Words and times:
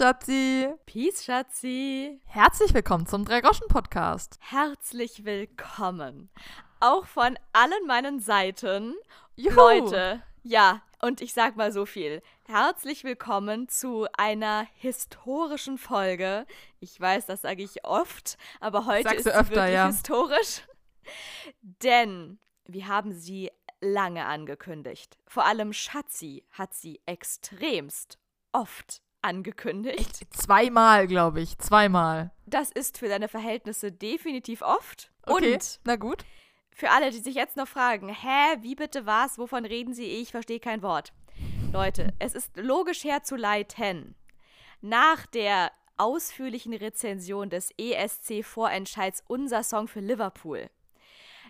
Schatzi. 0.00 0.66
Peace, 0.86 1.26
Schatzi. 1.26 2.22
Herzlich 2.24 2.72
willkommen 2.72 3.04
zum 3.04 3.26
Drei-Groschen-Podcast. 3.26 4.38
Herzlich 4.40 5.26
willkommen. 5.26 6.30
Auch 6.80 7.04
von 7.04 7.38
allen 7.52 7.86
meinen 7.86 8.18
Seiten. 8.18 8.94
Juhu. 9.36 9.54
Leute, 9.54 10.22
ja, 10.42 10.80
und 11.02 11.20
ich 11.20 11.34
sag 11.34 11.56
mal 11.56 11.70
so 11.70 11.84
viel. 11.84 12.22
Herzlich 12.46 13.04
willkommen 13.04 13.68
zu 13.68 14.06
einer 14.16 14.66
historischen 14.72 15.76
Folge. 15.76 16.46
Ich 16.78 16.98
weiß, 16.98 17.26
das 17.26 17.42
sage 17.42 17.62
ich 17.62 17.84
oft, 17.84 18.38
aber 18.58 18.86
heute 18.86 19.02
Sagst 19.02 19.18
ist 19.18 19.24
sie 19.24 19.34
öfter, 19.34 19.56
wirklich 19.56 19.74
ja. 19.74 19.86
historisch. 19.88 20.62
Denn 21.60 22.38
wir 22.64 22.88
haben 22.88 23.12
sie 23.12 23.50
lange 23.82 24.24
angekündigt. 24.24 25.18
Vor 25.26 25.44
allem 25.44 25.74
Schatzi 25.74 26.46
hat 26.52 26.72
sie 26.72 27.02
extremst 27.04 28.18
oft 28.52 29.02
angekündigt. 29.22 30.26
Zweimal, 30.30 31.06
glaube 31.06 31.40
ich. 31.40 31.58
Zweimal. 31.58 32.30
Das 32.46 32.70
ist 32.70 32.98
für 32.98 33.08
deine 33.08 33.28
Verhältnisse 33.28 33.92
definitiv 33.92 34.62
oft. 34.62 35.10
Okay, 35.24 35.54
Und 35.54 35.80
na 35.84 35.96
gut. 35.96 36.24
für 36.72 36.90
alle, 36.90 37.10
die 37.10 37.18
sich 37.18 37.34
jetzt 37.34 37.56
noch 37.56 37.68
fragen, 37.68 38.08
hä, 38.08 38.56
wie 38.60 38.74
bitte 38.74 39.06
was, 39.06 39.38
wovon 39.38 39.64
reden 39.64 39.94
Sie? 39.94 40.06
Ich 40.06 40.30
verstehe 40.30 40.60
kein 40.60 40.82
Wort. 40.82 41.12
Leute, 41.72 42.12
es 42.18 42.34
ist 42.34 42.56
logisch 42.56 43.04
herzuleiten. 43.04 44.14
Nach 44.80 45.26
der 45.26 45.70
ausführlichen 45.98 46.72
Rezension 46.72 47.50
des 47.50 47.70
ESC-Vorentscheids 47.78 49.22
Unser 49.28 49.62
Song 49.62 49.86
für 49.86 50.00
Liverpool, 50.00 50.70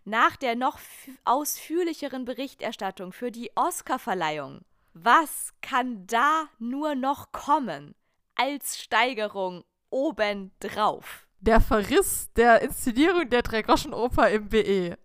nach 0.04 0.36
der 0.36 0.56
noch 0.56 0.78
ausführlicheren 1.24 2.24
Berichterstattung 2.24 3.12
für 3.12 3.30
die 3.30 3.50
Oscarverleihung, 3.54 4.62
was 4.92 5.52
kann 5.60 6.06
da 6.06 6.48
nur 6.58 6.94
noch 6.94 7.32
kommen 7.32 7.94
als 8.34 8.78
Steigerung 8.80 9.64
obendrauf? 9.90 11.26
Der 11.40 11.60
Verriss 11.60 12.30
der 12.36 12.60
Inszenierung 12.62 13.28
der 13.30 13.42
Drei-Groschen-Oper 13.42 14.30
im 14.30 14.48
BE. 14.48 14.98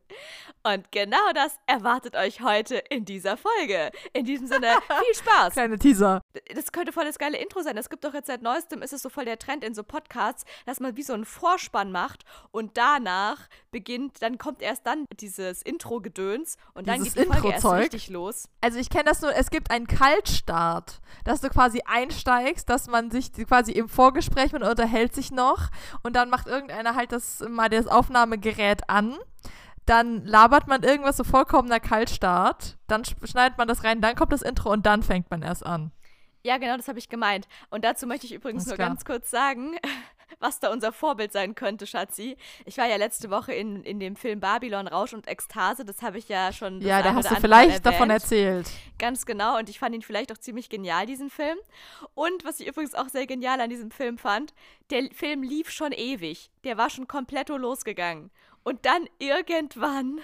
Und 0.66 0.92
genau 0.92 1.32
das 1.36 1.60
erwartet 1.68 2.16
euch 2.16 2.42
heute 2.42 2.78
in 2.90 3.06
dieser 3.06 3.38
Folge. 3.38 3.92
In 4.14 4.26
diesem 4.26 4.48
Sinne, 4.48 4.70
viel 4.88 5.16
Spaß. 5.16 5.54
Kleine 5.54 5.78
Teaser. 5.78 6.22
Das 6.56 6.72
könnte 6.72 6.92
voll 6.92 7.06
das 7.06 7.20
geile 7.20 7.38
Intro 7.38 7.62
sein. 7.62 7.78
Es 7.78 7.88
gibt 7.88 8.04
doch 8.04 8.16
jetzt 8.16 8.26
seit 8.26 8.42
neuestem, 8.42 8.82
ist 8.82 8.92
es 8.92 9.04
so 9.04 9.10
voll 9.10 9.26
der 9.26 9.38
Trend 9.38 9.64
in 9.64 9.76
so 9.76 9.84
Podcasts, 9.84 10.44
dass 10.66 10.80
man 10.80 10.98
wie 10.98 11.04
so 11.04 11.14
einen 11.14 11.26
Vorspann 11.26 11.92
macht 11.92 12.24
und 12.50 12.78
danach 12.78 13.48
beginnt, 13.70 14.24
dann 14.24 14.40
kommt 14.40 14.64
erst 14.64 14.88
dann 14.88 15.06
dieses 15.20 15.62
Intro-Gedöns 15.62 16.58
und 16.74 16.88
dann 16.88 16.96
Dieses 16.96 17.14
geht 17.14 17.26
die 17.26 17.32
Folge 17.32 17.50
erst 17.50 17.66
richtig 17.66 18.10
los. 18.10 18.50
Also 18.62 18.80
ich 18.80 18.90
kenne 18.90 19.04
das 19.04 19.22
nur, 19.22 19.36
es 19.36 19.52
gibt 19.52 19.70
einen 19.70 19.86
Kaltstart, 19.86 21.00
dass 21.26 21.42
du 21.42 21.50
quasi 21.50 21.84
einsteigst, 21.86 22.68
dass 22.68 22.88
man 22.88 23.12
sich 23.12 23.32
quasi 23.34 23.72
im 23.72 23.88
Vorgespräch, 23.88 24.52
man 24.52 24.64
unterhält 24.64 25.14
sich 25.14 25.30
noch 25.30 25.70
und 26.02 26.16
dann 26.16 26.32
macht 26.32 26.48
irgendeiner 26.48 26.96
halt 26.96 27.12
das 27.12 27.46
mal 27.48 27.70
das 27.70 27.86
Aufnahmegerät 27.86 28.90
an. 28.90 29.16
Dann 29.86 30.25
labert 30.25 30.67
man 30.67 30.81
irgendwas 30.83 31.17
so 31.17 31.23
vollkommener 31.23 31.80
Kaltstart, 31.80 32.78
dann 32.88 33.03
sch- 33.03 33.28
schneidet 33.28 33.58
man 33.58 33.67
das 33.67 33.83
rein, 33.83 34.02
dann 34.02 34.16
kommt 34.16 34.31
das 34.33 34.41
Intro 34.41 34.72
und 34.72 34.86
dann 34.86 35.03
fängt 35.03 35.30
man 35.30 35.41
erst 35.44 35.66
an. 35.66 35.91
Ja, 36.44 36.58
genau, 36.58 36.78
das 36.78 36.88
habe 36.88 37.00
ich 37.00 37.09
gemeint. 37.09 37.47
Und 37.72 37.83
dazu 37.83 38.06
möchte 38.06 38.28
ich 38.28 38.33
übrigens 38.33 38.67
nur 38.67 38.75
klar. 38.75 38.89
ganz 38.89 39.03
kurz 39.03 39.31
sagen, 39.31 39.78
was 40.39 40.59
da 40.59 40.72
unser 40.72 40.91
Vorbild 40.91 41.31
sein 41.31 41.56
könnte, 41.56 41.88
Schatzi. 41.88 42.38
Ich 42.66 42.78
war 42.78 42.88
ja 42.88 42.97
letzte 42.97 43.31
Woche 43.31 43.53
in, 43.53 43.83
in 43.83 44.00
dem 44.00 44.16
Film 44.16 44.39
Babylon, 44.39 44.88
Rausch 44.88 45.13
und 45.13 45.28
Ekstase. 45.28 45.86
Das 45.86 46.03
habe 46.03 46.19
ich 46.19 46.30
ja 46.30 46.52
schon. 46.53 46.81
ja, 46.81 47.02
da 47.02 47.16
hast 47.16 47.31
du 47.31 47.36
vielleicht 47.36 47.83
davon 47.86 48.11
erwähnt. 48.11 48.23
erzählt. 48.23 48.69
Ganz 49.00 49.25
genau. 49.25 49.57
Und 49.57 49.69
ich 49.69 49.79
fand 49.79 49.95
ihn 49.95 50.03
vielleicht 50.03 50.31
auch 50.31 50.38
ziemlich 50.38 50.69
genial, 50.69 51.07
diesen 51.07 51.31
Film. 51.31 51.57
Und 52.13 52.45
was 52.45 52.59
ich 52.59 52.68
übrigens 52.68 52.94
auch 52.94 53.09
sehr 53.09 53.25
genial 53.25 53.59
an 53.59 53.69
diesem 53.72 53.90
Film 53.90 54.19
fand, 54.19 54.53
der 54.91 55.09
Film 55.13 55.41
lief 55.41 55.72
schon 55.72 55.94
ewig. 55.94 56.51
Der 56.63 56.78
war 56.78 56.91
schon 56.91 57.07
komplett 57.07 57.50
losgegangen. 57.50 58.29
Und 58.66 58.86
dann 58.86 59.08
irgendwann. 59.20 60.20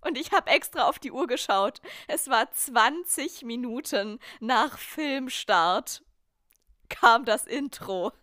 Und 0.00 0.16
ich 0.18 0.32
habe 0.32 0.50
extra 0.50 0.88
auf 0.88 0.98
die 0.98 1.12
Uhr 1.12 1.26
geschaut. 1.26 1.82
Es 2.08 2.28
war 2.28 2.50
20 2.50 3.42
Minuten 3.42 4.18
nach 4.40 4.78
Filmstart 4.78 6.02
kam 6.88 7.24
das 7.24 7.46
Intro. 7.46 8.12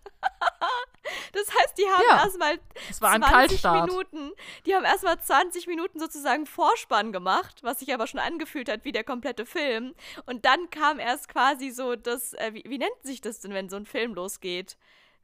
Das 1.32 1.48
heißt, 1.48 1.78
die 1.78 1.86
haben 1.86 2.04
Ja, 2.10 2.24
erstmal 2.26 2.60
Es 2.90 3.02
war 3.02 3.12
ein 3.12 3.22
20 3.22 3.32
Kaltstart. 3.34 3.88
Minuten. 3.90 4.32
Die 4.66 4.76
haben 4.76 4.84
erstmal 4.84 5.18
20 5.18 5.66
Minuten 5.68 6.00
sozusagen 6.02 6.46
Vorspann 6.46 7.14
gemacht, 7.14 7.64
was 7.64 7.80
sich 7.80 7.94
aber 7.94 8.08
schon 8.08 8.20
angefühlt 8.20 8.68
hat 8.70 8.84
wie 8.84 8.92
der 8.92 9.06
komplette 9.06 9.46
Film. 9.46 9.96
Und 10.26 10.44
dann 10.44 10.70
kam 10.70 11.00
erst 11.00 11.30
quasi 11.30 11.70
so 11.70 11.96
das, 11.96 12.34
äh, 12.34 12.54
wie, 12.54 12.64
wie 12.68 12.78
nennt 12.78 12.92
sich 13.04 13.22
das 13.22 13.40
denn, 13.40 13.54
wenn 13.54 13.70
so 13.70 13.78
ein 13.78 13.86
Film 13.86 14.16
losgeht? 14.16 14.76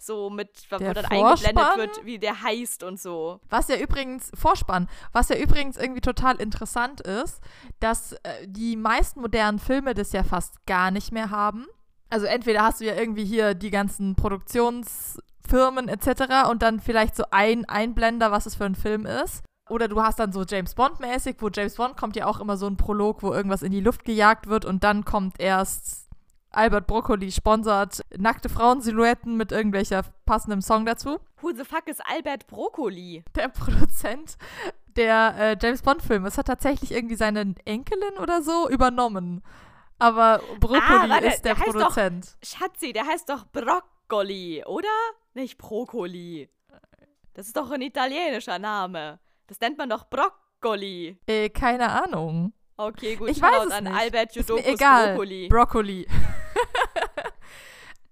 So 0.05 0.29
mit, 0.29 0.67
wo 0.69 0.77
dann 0.79 1.05
eingeblendet 1.05 1.53
Vorspann? 1.53 1.77
wird, 1.77 2.05
wie 2.05 2.19
der 2.19 2.41
heißt 2.41 2.83
und 2.83 2.99
so. 2.99 3.39
Was 3.49 3.69
ja 3.69 3.77
übrigens, 3.77 4.31
Vorspann, 4.33 4.89
was 5.13 5.29
ja 5.29 5.37
übrigens 5.37 5.77
irgendwie 5.77 6.01
total 6.01 6.35
interessant 6.41 6.99
ist, 6.99 7.41
dass 7.79 8.11
äh, 8.11 8.45
die 8.45 8.75
meisten 8.75 9.21
modernen 9.21 9.59
Filme 9.59 9.93
das 9.93 10.11
ja 10.11 10.23
fast 10.23 10.65
gar 10.65 10.91
nicht 10.91 11.13
mehr 11.13 11.29
haben. 11.29 11.67
Also 12.09 12.25
entweder 12.25 12.63
hast 12.63 12.81
du 12.81 12.85
ja 12.85 12.95
irgendwie 12.95 13.23
hier 13.23 13.53
die 13.53 13.71
ganzen 13.71 14.15
Produktionsfirmen 14.15 15.87
etc. 15.87 16.49
und 16.49 16.61
dann 16.61 16.81
vielleicht 16.81 17.15
so 17.15 17.23
ein 17.31 17.63
Einblender, 17.65 18.29
was 18.31 18.45
es 18.45 18.55
für 18.55 18.65
ein 18.65 18.75
Film 18.75 19.05
ist. 19.05 19.41
Oder 19.69 19.87
du 19.87 20.01
hast 20.01 20.19
dann 20.19 20.33
so 20.33 20.43
James 20.43 20.75
Bond-mäßig, 20.75 21.37
wo 21.39 21.49
James 21.49 21.75
Bond 21.75 21.95
kommt 21.95 22.17
ja 22.17 22.25
auch 22.25 22.41
immer 22.41 22.57
so 22.57 22.67
ein 22.67 22.75
Prolog, 22.75 23.23
wo 23.23 23.31
irgendwas 23.31 23.63
in 23.63 23.71
die 23.71 23.79
Luft 23.79 24.03
gejagt 24.03 24.47
wird 24.47 24.65
und 24.65 24.83
dann 24.83 25.05
kommt 25.05 25.39
erst 25.39 26.02
Albert 26.53 26.87
Broccoli 26.87 27.31
sponsert 27.31 28.01
nackte 28.17 28.47
Frauensilhouetten 28.49 29.35
mit 29.37 29.51
irgendwelcher 29.51 30.03
passendem 30.25 30.61
Song 30.61 30.85
dazu 30.85 31.19
Who 31.41 31.51
the 31.53 31.63
fuck 31.65 31.87
ist 31.87 32.01
Albert 32.05 32.47
Brokkoli? 32.47 33.23
der 33.35 33.47
Produzent 33.49 34.37
der 34.95 35.33
äh, 35.37 35.57
James 35.59 35.81
Bond-Filme. 35.81 36.27
Es 36.27 36.37
hat 36.37 36.45
tatsächlich 36.47 36.91
irgendwie 36.91 37.15
seine 37.15 37.55
Enkelin 37.65 38.17
oder 38.21 38.43
so 38.43 38.69
übernommen. 38.69 39.41
Aber 39.97 40.39
Brokkoli 40.59 41.11
Ah, 41.11 41.17
ist 41.17 41.43
der, 41.43 41.55
der 41.55 41.57
heißt 41.63 41.75
doch- 41.75 41.81
Produzent. 41.81 42.37
Schatzi, 42.43 42.93
der 42.93 43.05
heißt 43.07 43.27
doch 43.29 43.45
Broccoli, 43.47 44.63
oder? 44.65 44.87
Nicht 45.33 45.57
Brokkoli. 45.57 46.47
Das 47.33 47.47
ist 47.47 47.57
doch 47.57 47.71
ein 47.71 47.81
italienischer 47.81 48.59
Name. 48.59 49.19
Das 49.47 49.59
nennt 49.59 49.79
man 49.79 49.89
doch 49.89 50.05
Broccoli. 50.11 51.17
Äh, 51.25 51.49
keine 51.49 51.89
Ahnung. 51.89 52.53
Okay, 52.77 53.15
gut. 53.15 53.29
Ich 53.29 53.37
Shoutout 53.37 53.55
weiß 53.55 53.65
es 53.67 53.71
an 53.71 53.83
nicht. 53.85 53.95
Albert 53.95 54.35
Ist 54.35 54.49
mir 54.49 54.55
Jodokus 54.55 54.73
egal. 54.73 55.07
Brokkoli. 55.09 55.47
Brokkoli. 55.47 56.07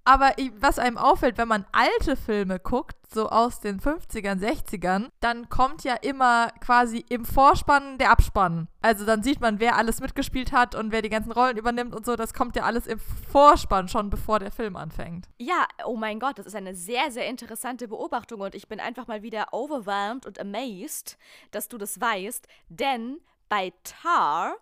Aber 0.04 0.32
was 0.58 0.80
einem 0.80 0.98
auffällt, 0.98 1.38
wenn 1.38 1.48
man 1.48 1.66
alte 1.72 2.16
Filme 2.16 2.60
guckt, 2.60 2.96
so 3.14 3.30
aus 3.30 3.60
den 3.60 3.80
50ern, 3.80 4.40
60ern, 4.40 5.10
dann 5.20 5.48
kommt 5.50 5.84
ja 5.84 5.96
immer 5.96 6.50
quasi 6.60 7.06
im 7.10 7.24
Vorspann 7.24 7.98
der 8.00 8.10
Abspann. 8.10 8.68
Also 8.82 9.06
dann 9.06 9.22
sieht 9.22 9.42
man, 9.42 9.60
wer 9.60 9.76
alles 9.76 10.00
mitgespielt 10.00 10.54
hat 10.54 10.74
und 10.74 10.92
wer 10.92 11.04
die 11.04 11.10
ganzen 11.10 11.32
Rollen 11.32 11.58
übernimmt 11.58 11.94
und 11.94 12.06
so. 12.06 12.16
Das 12.16 12.34
kommt 12.34 12.56
ja 12.56 12.64
alles 12.64 12.88
im 12.88 13.00
Vorspann 13.32 13.90
schon, 13.90 14.10
bevor 14.10 14.40
der 14.40 14.52
Film 14.52 14.76
anfängt. 14.76 15.28
Ja, 15.38 15.68
oh 15.86 15.98
mein 15.98 16.20
Gott, 16.20 16.40
das 16.40 16.48
ist 16.48 16.56
eine 16.56 16.74
sehr, 16.74 17.12
sehr 17.12 17.28
interessante 17.28 17.88
Beobachtung 17.88 18.42
und 18.42 18.56
ich 18.56 18.68
bin 18.68 18.80
einfach 18.80 19.08
mal 19.08 19.22
wieder 19.22 19.48
overwhelmed 19.52 20.26
und 20.26 20.40
amazed, 20.40 21.18
dass 21.52 21.68
du 21.68 21.78
das 21.78 22.02
weißt, 22.02 22.48
denn 22.70 23.20
bei 23.52 23.74
Tar, 23.84 24.56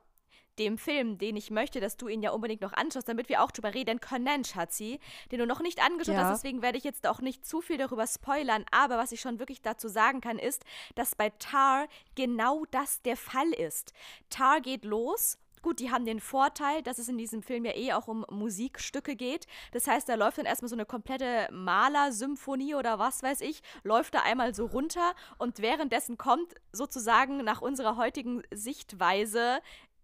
dem 0.58 0.80
Film, 0.80 1.20
den 1.20 1.36
ich 1.38 1.52
möchte, 1.52 1.80
dass 1.80 1.96
du 1.96 2.08
ihn 2.08 2.24
ja 2.24 2.32
unbedingt 2.32 2.62
noch 2.62 2.74
anschaust, 2.74 3.08
damit 3.08 3.30
wir 3.30 3.44
auch 3.44 3.52
drüber 3.52 3.76
reden 3.76 4.00
können, 4.00 4.44
Schatzi, 4.44 5.00
den 5.32 5.38
du 5.38 5.46
noch 5.46 5.60
nicht 5.62 5.80
angeschaut 5.80 6.16
Ja. 6.16 6.24
hast, 6.24 6.32
deswegen 6.44 6.64
werde 6.64 6.80
ich 6.80 6.84
jetzt 6.84 7.06
auch 7.08 7.22
nicht 7.22 7.46
zu 7.46 7.62
viel 7.62 7.78
darüber 7.78 8.08
spoilern, 8.08 8.66
aber 8.72 8.98
was 8.98 9.12
ich 9.12 9.22
schon 9.22 9.38
wirklich 9.38 9.62
dazu 9.62 9.88
sagen 9.88 10.22
kann, 10.22 10.40
ist, 10.40 10.66
dass 10.96 11.14
bei 11.14 11.30
Tar 11.30 11.88
genau 12.16 12.66
das 12.72 13.04
der 13.04 13.16
Fall 13.16 13.52
ist. 13.52 13.94
Tar 14.32 14.60
geht 14.60 14.84
los 14.86 15.38
Gut, 15.62 15.80
die 15.80 15.92
haben 15.92 16.06
den 16.06 16.20
Vorteil, 16.20 16.82
dass 16.84 17.00
es 17.00 17.10
in 17.10 17.18
diesem 17.18 17.44
Film 17.44 17.66
ja 17.66 17.76
eh 17.76 17.94
auch 17.94 18.08
um 18.08 18.26
Musikstücke 18.30 19.16
geht. 19.16 19.46
Das 19.72 19.88
heißt, 19.88 20.08
da 20.08 20.16
läuft 20.16 20.38
dann 20.38 20.46
erstmal 20.46 20.70
so 20.70 20.76
eine 20.76 20.86
komplette 20.86 21.50
Malersymphonie 21.52 22.76
oder 22.76 23.00
was 23.00 23.24
weiß 23.24 23.42
ich, 23.42 23.62
läuft 23.84 24.16
da 24.16 24.22
einmal 24.22 24.56
so 24.56 24.66
runter 24.66 25.14
und 25.38 25.60
währenddessen 25.60 26.18
kommt 26.18 26.56
sozusagen 26.72 27.44
nach 27.44 27.62
unserer 27.62 27.98
heutigen 27.98 28.44
Sichtweise 28.52 29.60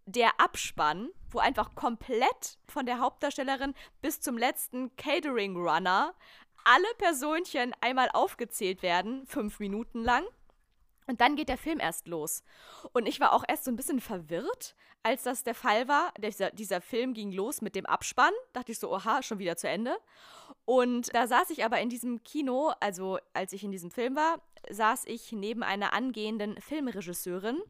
der 0.06 0.40
Abspann, 0.40 1.10
wo 1.30 1.40
einfach 1.40 1.74
komplett 1.74 2.60
von 2.68 2.86
der 2.86 3.00
Hauptdarstellerin 3.00 3.74
bis 4.02 4.22
zum 4.22 4.38
letzten 4.38 4.96
Catering 4.98 5.56
Runner 5.56 6.14
alle 6.64 6.88
Personchen 6.98 7.74
einmal 7.82 8.10
aufgezählt 8.12 8.82
werden, 8.82 9.26
fünf 9.28 9.60
Minuten 9.60 10.04
lang. 10.04 10.26
Und 11.08 11.22
dann 11.22 11.36
geht 11.36 11.50
der 11.50 11.58
Film 11.58 11.80
erst 11.80 12.08
los. 12.08 12.44
Und 12.94 13.08
ich 13.08 13.20
war 13.20 13.34
auch 13.34 13.44
erst 13.48 13.66
so 13.66 13.72
ein 13.72 13.76
bisschen 13.76 14.00
verwirrt, 14.00 14.76
als 15.04 15.24
das 15.24 15.44
der 15.44 15.54
Fall 15.54 15.88
war. 15.88 16.12
Dieser, 16.18 16.50
dieser 16.52 16.82
Film 16.82 17.14
ging 17.14 17.32
los 17.32 17.62
mit 17.62 17.76
dem 17.76 17.86
Abspann. 17.86 18.34
Dachte 18.54 18.72
ich 18.72 18.80
so, 18.80 18.92
oha, 18.92 19.22
schon 19.22 19.38
wieder 19.38 19.56
zu 19.56 19.70
Ende. 19.70 19.96
Und 20.66 21.14
da 21.14 21.28
saß 21.28 21.52
ich 21.52 21.64
aber 21.64 21.80
in 21.80 21.90
diesem 21.90 22.24
Kino, 22.24 22.74
also 22.80 23.20
als 23.34 23.54
ich 23.54 23.64
in 23.64 23.72
diesem 23.72 23.92
Film 23.92 24.16
war, 24.16 24.42
saß 24.70 25.06
ich 25.06 25.32
neben 25.32 25.62
einer 25.62 25.94
angehenden 25.94 26.60
Filmregisseurin. 26.60 27.62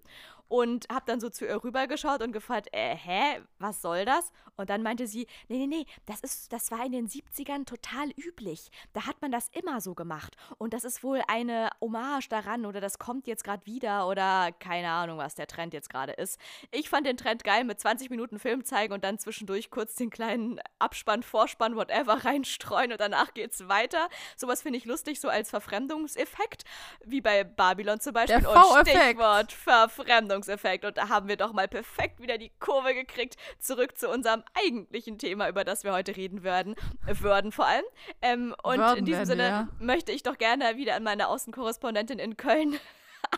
Und 0.47 0.87
habe 0.91 1.05
dann 1.05 1.19
so 1.19 1.29
zu 1.29 1.45
ihr 1.45 1.63
rübergeschaut 1.63 2.21
und 2.21 2.31
gefragt, 2.31 2.69
äh, 2.71 2.95
hä, 2.95 3.41
was 3.59 3.81
soll 3.81 4.05
das? 4.05 4.31
Und 4.57 4.69
dann 4.69 4.83
meinte 4.83 5.07
sie, 5.07 5.27
nee, 5.47 5.57
nee, 5.57 5.67
nee, 5.67 5.85
das 6.05 6.21
ist, 6.21 6.53
das 6.53 6.71
war 6.71 6.85
in 6.85 6.91
den 6.91 7.07
70ern 7.07 7.65
total 7.65 8.09
üblich. 8.17 8.69
Da 8.93 9.05
hat 9.05 9.21
man 9.21 9.31
das 9.31 9.49
immer 9.49 9.81
so 9.81 9.95
gemacht. 9.95 10.35
Und 10.57 10.73
das 10.73 10.83
ist 10.83 11.03
wohl 11.03 11.21
eine 11.27 11.69
Hommage 11.81 12.29
daran 12.29 12.65
oder 12.65 12.79
das 12.79 12.99
kommt 12.99 13.27
jetzt 13.27 13.43
gerade 13.43 13.65
wieder 13.65 14.07
oder 14.07 14.51
keine 14.59 14.89
Ahnung, 14.89 15.17
was 15.17 15.35
der 15.35 15.47
Trend 15.47 15.73
jetzt 15.73 15.89
gerade 15.89 16.13
ist. 16.13 16.39
Ich 16.71 16.89
fand 16.89 17.05
den 17.05 17.17
Trend 17.17 17.43
geil 17.43 17.63
mit 17.63 17.79
20 17.79 18.09
Minuten 18.09 18.39
Film 18.39 18.63
zeigen 18.63 18.93
und 18.93 19.03
dann 19.03 19.19
zwischendurch 19.19 19.69
kurz 19.69 19.95
den 19.95 20.09
kleinen 20.09 20.59
Abspann, 20.79 21.23
Vorspann, 21.23 21.75
whatever 21.75 22.23
reinstreuen 22.25 22.91
und 22.91 23.01
danach 23.01 23.33
geht's 23.33 23.67
weiter. 23.67 24.07
Sowas 24.37 24.61
finde 24.61 24.77
ich 24.77 24.85
lustig, 24.85 25.19
so 25.19 25.27
als 25.27 25.49
Verfremdungseffekt, 25.49 26.63
wie 27.03 27.21
bei 27.21 27.43
Babylon 27.43 27.99
zum 27.99 28.13
Beispiel. 28.13 28.39
Der 28.39 28.49
und 28.49 28.87
Stichwort 28.87 29.51
Verfremdungseffekt. 30.35 30.85
Und 30.85 30.97
da 30.97 31.09
haben 31.09 31.27
wir 31.27 31.37
doch 31.37 31.53
mal 31.53 31.67
perfekt 31.67 32.21
wieder 32.21 32.37
die 32.37 32.51
Kurve 32.59 32.93
gekriegt. 32.93 33.35
Zurück 33.59 33.97
zu 33.97 34.09
unserem 34.09 34.43
eigentlichen 34.53 35.17
Thema, 35.17 35.49
über 35.49 35.63
das 35.63 35.83
wir 35.83 35.93
heute 35.93 36.15
reden 36.15 36.43
werden. 36.43 36.75
Würden 37.05 37.51
vor 37.51 37.67
allem. 37.67 37.85
Ähm, 38.21 38.55
und 38.63 38.79
Würden 38.79 38.99
in 38.99 39.05
diesem 39.05 39.19
werden, 39.19 39.27
Sinne 39.27 39.43
ja. 39.43 39.67
möchte 39.79 40.11
ich 40.11 40.23
doch 40.23 40.37
gerne 40.37 40.77
wieder 40.77 40.95
an 40.95 41.03
meine 41.03 41.27
Außenkorrespondentin 41.27 42.19
in 42.19 42.37
Köln 42.37 42.79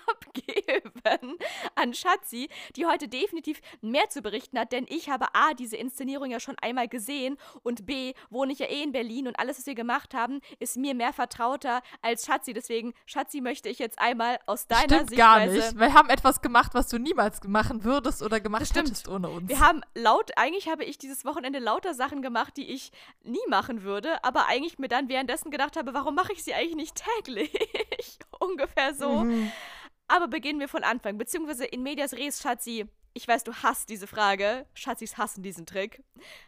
abgeben 0.07 1.37
an 1.75 1.93
Schatzi, 1.93 2.49
die 2.75 2.85
heute 2.85 3.07
definitiv 3.07 3.61
mehr 3.81 4.09
zu 4.09 4.21
berichten 4.21 4.59
hat, 4.59 4.71
denn 4.71 4.85
ich 4.89 5.09
habe 5.09 5.27
A, 5.33 5.53
diese 5.53 5.77
Inszenierung 5.77 6.31
ja 6.31 6.39
schon 6.39 6.55
einmal 6.61 6.87
gesehen 6.87 7.37
und 7.63 7.85
B, 7.85 8.13
wohne 8.29 8.53
ich 8.53 8.59
ja 8.59 8.67
eh 8.67 8.83
in 8.83 8.91
Berlin 8.91 9.27
und 9.27 9.39
alles, 9.39 9.57
was 9.57 9.65
wir 9.65 9.75
gemacht 9.75 10.13
haben, 10.13 10.41
ist 10.59 10.77
mir 10.77 10.93
mehr 10.93 11.13
vertrauter 11.13 11.81
als 12.01 12.25
Schatzi. 12.25 12.53
Deswegen, 12.53 12.93
Schatzi, 13.05 13.41
möchte 13.41 13.69
ich 13.69 13.79
jetzt 13.79 13.99
einmal 13.99 14.39
aus 14.45 14.67
deiner 14.67 14.83
Stimmt 14.83 15.15
gar 15.15 15.39
Sichtweise 15.41 15.75
nicht. 15.75 15.79
Wir 15.79 15.93
haben 15.93 16.09
etwas 16.09 16.41
gemacht, 16.41 16.73
was 16.73 16.87
du 16.87 16.97
niemals 16.97 17.43
machen 17.43 17.83
würdest 17.83 18.21
oder 18.21 18.39
gemacht 18.39 18.67
stimmt. 18.67 18.89
hättest 18.89 19.07
ohne 19.07 19.29
uns. 19.29 19.47
Wir 19.47 19.59
haben 19.59 19.81
laut, 19.95 20.31
eigentlich 20.37 20.69
habe 20.69 20.83
ich 20.83 20.97
dieses 20.97 21.25
Wochenende 21.25 21.59
lauter 21.59 21.93
Sachen 21.93 22.21
gemacht, 22.21 22.57
die 22.57 22.69
ich 22.71 22.91
nie 23.23 23.37
machen 23.47 23.83
würde, 23.83 24.23
aber 24.23 24.47
eigentlich 24.47 24.79
mir 24.79 24.87
dann 24.87 25.09
währenddessen 25.09 25.51
gedacht 25.51 25.77
habe, 25.77 25.93
warum 25.93 26.15
mache 26.15 26.33
ich 26.33 26.43
sie 26.43 26.53
eigentlich 26.53 26.75
nicht 26.75 27.03
täglich? 27.17 27.51
Ungefähr 28.39 28.93
so. 28.93 29.23
Mhm. 29.23 29.51
Aber 30.07 30.27
beginnen 30.27 30.59
wir 30.59 30.69
von 30.69 30.83
Anfang, 30.83 31.17
beziehungsweise 31.17 31.65
in 31.65 31.83
medias 31.83 32.13
res, 32.13 32.41
Schatzi. 32.41 32.85
Ich 33.13 33.27
weiß, 33.27 33.43
du 33.43 33.53
hasst 33.53 33.89
diese 33.89 34.07
Frage. 34.07 34.65
Schatzis 34.73 35.17
hassen 35.17 35.43
diesen 35.43 35.65
Trick. 35.65 36.03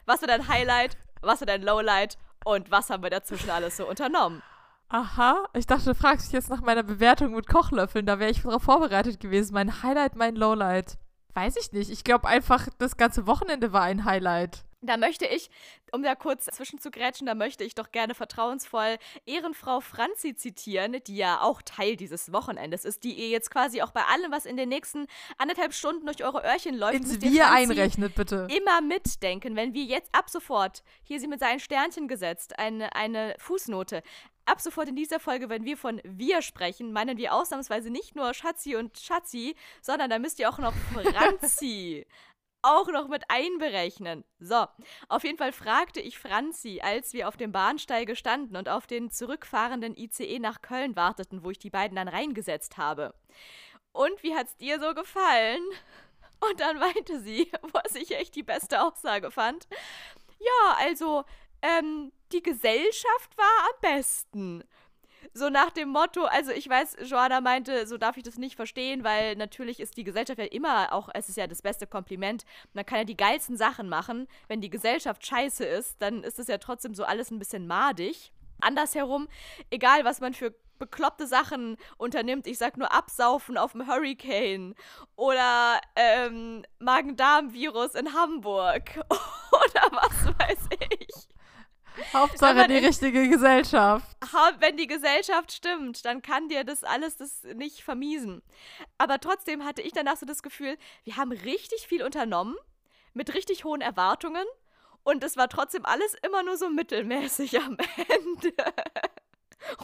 Was 0.05 0.21
war 0.21 0.27
dein 0.27 0.47
Highlight? 0.47 0.97
Was 1.21 1.41
war 1.41 1.47
dein 1.47 1.63
Lowlight? 1.63 2.17
Und 2.45 2.71
was 2.71 2.89
haben 2.89 3.03
wir 3.03 3.09
dazwischen 3.09 3.49
alles 3.49 3.77
so 3.77 3.87
unternommen? 3.87 4.41
Aha, 4.87 5.47
ich 5.53 5.67
dachte, 5.67 5.85
du 5.85 5.95
fragst 5.95 6.27
mich 6.27 6.33
jetzt 6.33 6.49
nach 6.49 6.61
meiner 6.61 6.83
Bewertung 6.83 7.33
mit 7.33 7.47
Kochlöffeln. 7.47 8.05
Da 8.05 8.19
wäre 8.19 8.31
ich 8.31 8.41
darauf 8.41 8.63
vorbereitet 8.63 9.19
gewesen. 9.19 9.53
Mein 9.53 9.83
Highlight, 9.83 10.15
mein 10.15 10.35
Lowlight. 10.35 10.97
Weiß 11.33 11.57
ich 11.57 11.71
nicht. 11.73 11.91
Ich 11.91 12.03
glaube 12.03 12.27
einfach, 12.27 12.67
das 12.79 12.97
ganze 12.97 13.27
Wochenende 13.27 13.73
war 13.73 13.83
ein 13.83 14.05
Highlight. 14.05 14.63
Da 14.81 14.95
möchte 14.95 15.25
ich, 15.25 15.49
um 15.91 16.03
da 16.03 16.15
kurz 16.15 16.45
zwischen 16.45 16.79
zu 16.79 16.89
grätschen, 16.89 17.27
da 17.27 17.35
möchte 17.35 17.63
ich 17.63 17.75
doch 17.75 17.91
gerne 17.91 18.15
vertrauensvoll 18.15 18.97
Ehrenfrau 19.25 19.81
Franzi 19.81 20.35
zitieren, 20.35 20.97
die 21.05 21.17
ja 21.17 21.41
auch 21.41 21.61
Teil 21.61 21.97
dieses 21.97 22.31
Wochenendes 22.31 22.85
ist, 22.85 23.03
die 23.03 23.13
ihr 23.13 23.27
jetzt 23.27 23.51
quasi 23.51 23.81
auch 23.81 23.91
bei 23.91 24.03
allem, 24.05 24.31
was 24.31 24.45
in 24.45 24.55
den 24.55 24.69
nächsten 24.69 25.07
anderthalb 25.37 25.73
Stunden 25.73 26.05
durch 26.05 26.23
eure 26.23 26.43
Öhrchen 26.43 26.75
läuft, 26.75 26.95
Ins 26.95 27.21
Wir 27.21 27.51
einrechnet, 27.51 28.15
bitte. 28.15 28.47
immer 28.55 28.79
mitdenken, 28.81 29.55
wenn 29.57 29.73
wir 29.73 29.83
jetzt 29.83 30.13
ab 30.13 30.29
sofort, 30.29 30.83
hier 31.03 31.19
sie 31.19 31.27
mit 31.27 31.41
seinen 31.41 31.59
Sternchen 31.59 32.07
gesetzt, 32.07 32.57
eine, 32.57 32.95
eine 32.95 33.35
Fußnote, 33.37 34.01
ab 34.49 34.61
sofort 34.61 34.89
in 34.89 34.95
dieser 34.95 35.19
Folge, 35.19 35.49
wenn 35.49 35.63
wir 35.63 35.77
von 35.77 36.01
wir 36.03 36.41
sprechen, 36.41 36.91
meinen 36.91 37.17
wir 37.17 37.33
ausnahmsweise 37.33 37.89
nicht 37.89 38.15
nur 38.15 38.33
Schatzi 38.33 38.75
und 38.75 38.97
Schatzi, 38.97 39.55
sondern 39.81 40.09
da 40.09 40.19
müsst 40.19 40.39
ihr 40.39 40.49
auch 40.49 40.57
noch 40.57 40.73
Franzi 40.93 42.05
auch 42.61 42.87
noch 42.87 43.07
mit 43.07 43.23
einberechnen. 43.29 44.23
So, 44.39 44.65
auf 45.07 45.23
jeden 45.23 45.37
Fall 45.37 45.51
fragte 45.51 46.01
ich 46.01 46.19
Franzi, 46.19 46.81
als 46.83 47.13
wir 47.13 47.27
auf 47.27 47.37
dem 47.37 47.51
Bahnsteige 47.51 48.15
standen 48.15 48.55
und 48.55 48.69
auf 48.69 48.87
den 48.87 49.11
zurückfahrenden 49.11 49.95
ICE 49.95 50.39
nach 50.39 50.61
Köln 50.61 50.95
warteten, 50.95 51.43
wo 51.43 51.51
ich 51.51 51.59
die 51.59 51.69
beiden 51.69 51.95
dann 51.95 52.07
reingesetzt 52.07 52.77
habe. 52.77 53.13
Und 53.91 54.21
wie 54.23 54.35
hat's 54.35 54.57
dir 54.57 54.79
so 54.79 54.93
gefallen? 54.93 55.61
Und 56.41 56.61
dann 56.61 56.77
meinte 56.79 57.19
sie, 57.19 57.51
was 57.73 57.95
ich 57.95 58.15
echt 58.15 58.35
die 58.35 58.43
beste 58.43 58.81
Aussage 58.81 59.29
fand. 59.29 59.67
Ja, 60.39 60.77
also, 60.77 61.25
ähm, 61.61 62.13
die 62.31 62.41
Gesellschaft 62.41 63.37
war 63.37 63.69
am 63.69 63.81
besten. 63.81 64.63
So 65.33 65.49
nach 65.49 65.71
dem 65.71 65.89
Motto, 65.89 66.25
also 66.25 66.51
ich 66.51 66.67
weiß, 66.67 66.97
Joanna 67.05 67.41
meinte, 67.41 67.87
so 67.87 67.97
darf 67.97 68.17
ich 68.17 68.23
das 68.23 68.37
nicht 68.37 68.55
verstehen, 68.55 69.03
weil 69.03 69.35
natürlich 69.35 69.79
ist 69.79 69.97
die 69.97 70.03
Gesellschaft 70.03 70.39
ja 70.39 70.45
immer 70.45 70.93
auch, 70.93 71.09
es 71.13 71.29
ist 71.29 71.37
ja 71.37 71.47
das 71.47 71.61
beste 71.61 71.87
Kompliment. 71.87 72.45
Man 72.73 72.85
kann 72.85 72.99
ja 72.99 73.03
die 73.03 73.17
geilsten 73.17 73.57
Sachen 73.57 73.89
machen. 73.89 74.27
Wenn 74.47 74.61
die 74.61 74.69
Gesellschaft 74.69 75.25
scheiße 75.25 75.65
ist, 75.65 76.01
dann 76.01 76.23
ist 76.23 76.39
es 76.39 76.47
ja 76.47 76.57
trotzdem 76.57 76.95
so 76.95 77.03
alles 77.03 77.31
ein 77.31 77.39
bisschen 77.39 77.67
madig. 77.67 78.31
Andersherum, 78.61 79.27
egal 79.69 80.03
was 80.03 80.19
man 80.19 80.33
für 80.33 80.53
bekloppte 80.79 81.27
Sachen 81.27 81.77
unternimmt, 81.97 82.47
ich 82.47 82.57
sag 82.57 82.77
nur 82.77 82.91
Absaufen 82.91 83.57
auf 83.57 83.73
dem 83.73 83.87
Hurricane 83.87 84.75
oder 85.15 85.79
ähm, 85.95 86.63
Magen-Darm-Virus 86.79 87.95
in 87.95 88.13
Hamburg 88.13 88.95
oder 89.51 89.87
was 89.91 90.25
weiß 90.39 90.69
ich. 90.89 91.38
Hauptsache 92.13 92.67
die 92.67 92.77
richtige 92.77 93.27
Gesellschaft. 93.29 94.05
Ha, 94.33 94.51
wenn 94.59 94.77
die 94.77 94.87
Gesellschaft 94.87 95.51
stimmt, 95.51 96.05
dann 96.05 96.21
kann 96.21 96.49
dir 96.49 96.63
das 96.63 96.83
alles 96.83 97.17
das 97.17 97.43
nicht 97.55 97.83
vermiesen. 97.83 98.41
Aber 98.97 99.19
trotzdem 99.19 99.65
hatte 99.65 99.81
ich 99.81 99.93
danach 99.93 100.17
so 100.17 100.25
das 100.25 100.43
Gefühl, 100.43 100.77
wir 101.03 101.17
haben 101.17 101.31
richtig 101.31 101.87
viel 101.87 102.03
unternommen, 102.03 102.55
mit 103.13 103.33
richtig 103.33 103.63
hohen 103.63 103.81
Erwartungen. 103.81 104.45
Und 105.03 105.23
es 105.23 105.37
war 105.37 105.49
trotzdem 105.49 105.85
alles 105.85 106.15
immer 106.25 106.43
nur 106.43 106.57
so 106.57 106.69
mittelmäßig 106.69 107.59
am 107.59 107.77
Ende. 107.97 108.53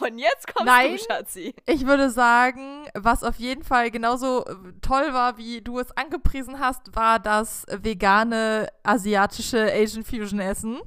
Und 0.00 0.18
jetzt 0.18 0.52
kommst 0.52 0.66
Nein. 0.66 0.96
du, 0.96 0.98
Schatzi. 0.98 1.54
Ich 1.66 1.86
würde 1.86 2.10
sagen, 2.10 2.88
was 2.94 3.22
auf 3.22 3.36
jeden 3.36 3.62
Fall 3.62 3.90
genauso 3.90 4.44
äh, 4.44 4.54
toll 4.80 5.12
war, 5.12 5.36
wie 5.36 5.60
du 5.60 5.78
es 5.78 5.94
angepriesen 5.96 6.60
hast, 6.60 6.96
war 6.96 7.18
das 7.18 7.66
vegane 7.70 8.68
asiatische 8.82 9.70
Asian 9.72 10.04
Fusion 10.04 10.40
Essen. 10.40 10.80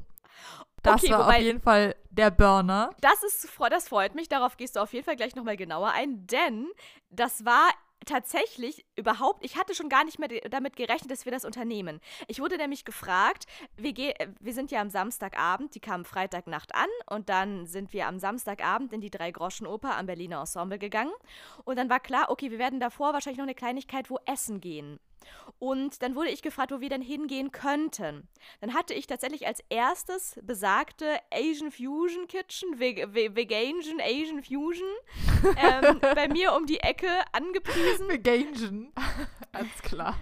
Das 0.84 1.04
Okay, 1.04 1.12
war 1.14 1.26
wobei- 1.26 1.38
auf 1.38 1.42
jeden 1.44 1.62
Fall 1.62 1.96
der 2.10 2.32
Burner. 2.32 2.92
Das 3.02 3.24
ist, 3.24 3.50
das 3.70 3.88
freut 3.88 4.16
mich. 4.16 4.30
Darauf 4.30 4.58
gehst 4.58 4.76
du 4.76 4.80
auf 4.82 4.94
jeden 4.94 5.06
Fall 5.06 5.16
gleich 5.16 5.36
nochmal 5.36 5.58
genauer 5.58 5.92
ein, 5.92 6.26
denn 6.28 6.68
das 7.10 7.46
war 7.46 7.70
tatsächlich 8.06 8.86
überhaupt, 8.96 9.44
ich 9.44 9.58
hatte 9.58 9.76
schon 9.76 9.90
gar 9.90 10.06
nicht 10.06 10.20
mehr 10.20 10.30
damit 10.50 10.78
gerechnet, 10.78 11.12
dass 11.12 11.26
wir 11.26 11.34
das 11.34 11.44
unternehmen. 11.44 12.00
Ich 12.28 12.40
wurde 12.40 12.58
nämlich 12.58 12.86
gefragt, 12.86 13.46
wir, 13.76 13.92
ge 13.92 14.14
wir 14.40 14.54
sind 14.54 14.72
ja 14.72 14.80
am 14.80 14.90
Samstagabend, 14.90 15.76
die 15.76 15.82
kamen 15.82 16.06
Freitagnacht 16.06 16.74
an 16.74 16.88
und 17.10 17.28
dann 17.28 17.66
sind 17.68 17.92
wir 17.92 18.08
am 18.08 18.18
Samstagabend 18.18 18.94
in 18.94 19.02
die 19.02 19.12
Drei-Groschen-Oper 19.12 19.98
am 19.98 20.06
Berliner 20.06 20.40
Ensemble 20.40 20.80
gegangen 20.80 21.12
und 21.66 21.78
dann 21.78 21.90
war 21.90 22.00
klar, 22.00 22.30
okay, 22.30 22.52
wir 22.52 22.58
werden 22.58 22.80
davor 22.80 23.12
wahrscheinlich 23.14 23.38
noch 23.38 23.46
eine 23.46 23.54
Kleinigkeit 23.56 24.10
wo 24.10 24.18
essen 24.26 24.62
gehen. 24.62 25.00
Und 25.60 26.02
dann 26.02 26.16
wurde 26.16 26.30
ich 26.30 26.42
gefragt, 26.42 26.72
wo 26.72 26.80
wir 26.80 26.90
denn 26.90 27.02
hingehen 27.02 27.52
könnten. 27.52 28.28
Dann 28.62 28.74
hatte 28.74 28.94
ich 28.94 29.08
tatsächlich 29.08 29.46
als 29.46 29.62
erstes 29.70 30.40
besagte 30.44 31.20
Asian 31.32 31.72
Fusion 31.72 32.28
Kitchen, 32.28 32.80
Ve 32.80 33.14
Ve 33.14 33.36
Veganischen 33.36 34.00
Asian 34.00 34.42
Fusion, 34.42 34.88
ähm, 35.58 36.00
bei 36.16 36.28
mir 36.30 36.54
um 36.54 36.66
die 36.66 36.80
Ecke 36.80 37.10
angepriesen. 37.34 38.08
Veganischen. 38.08 38.94
Ganz 39.52 39.82
klar. 39.82 40.16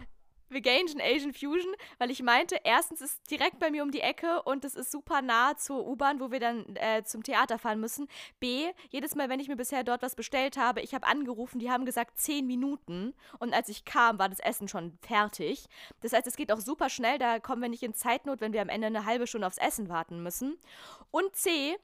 Veganischen 0.50 1.02
Asian 1.02 1.34
Fusion, 1.34 1.74
weil 1.98 2.12
ich 2.12 2.24
meinte, 2.24 2.60
erstens 2.64 3.02
ist 3.02 3.12
es 3.12 3.24
direkt 3.24 3.60
bei 3.60 3.72
mir 3.72 3.84
um 3.84 3.92
die 3.92 4.02
Ecke 4.02 4.42
und 4.44 4.66
es 4.66 4.76
ist 4.76 4.92
super 4.92 5.22
nah 5.22 5.58
zur 5.58 5.86
U-Bahn, 5.88 6.20
wo 6.20 6.32
wir 6.32 6.40
dann 6.40 6.76
äh, 6.76 7.04
zum 7.04 7.24
Theater 7.24 7.60
fahren 7.60 7.80
müssen. 7.80 8.08
B, 8.40 8.68
jedes 8.90 9.16
Mal, 9.16 9.30
wenn 9.30 9.40
ich 9.40 9.48
mir 9.48 9.56
bisher 9.56 9.84
dort 9.84 10.02
was 10.02 10.16
bestellt 10.16 10.58
habe, 10.58 10.82
ich 10.82 10.94
habe 10.94 11.08
angerufen, 11.08 11.60
die 11.60 11.70
haben 11.70 11.86
gesagt 11.86 12.18
10 12.20 12.46
Minuten 12.46 13.14
und 13.40 13.54
als 13.54 13.70
ich 13.70 13.86
kam, 13.86 14.20
war 14.20 14.30
das 14.30 14.40
Essen 14.40 14.68
schon 14.68 14.98
fertig. 15.02 15.66
Das 16.02 16.14
heißt, 16.14 16.28
es 16.28 16.36
geht 16.36 16.52
auch 16.52 16.60
super 16.60 16.90
schnell, 16.90 17.18
da 17.18 17.40
kommen 17.40 17.62
wir 17.62 17.70
nicht 17.70 17.84
in 17.84 17.94
Zeitnot, 17.94 18.42
wenn 18.42 18.54
wir 18.54 18.62
am 18.62 18.70
Ende 18.70 18.88
eine 18.88 19.06
halbe 19.06 19.28
Stunde 19.28 19.48
aufs 19.48 19.58
Essen 19.58 19.90
warten 19.90 20.24
müssen. 20.24 20.58
Und 21.12 21.36
C, 21.36 21.78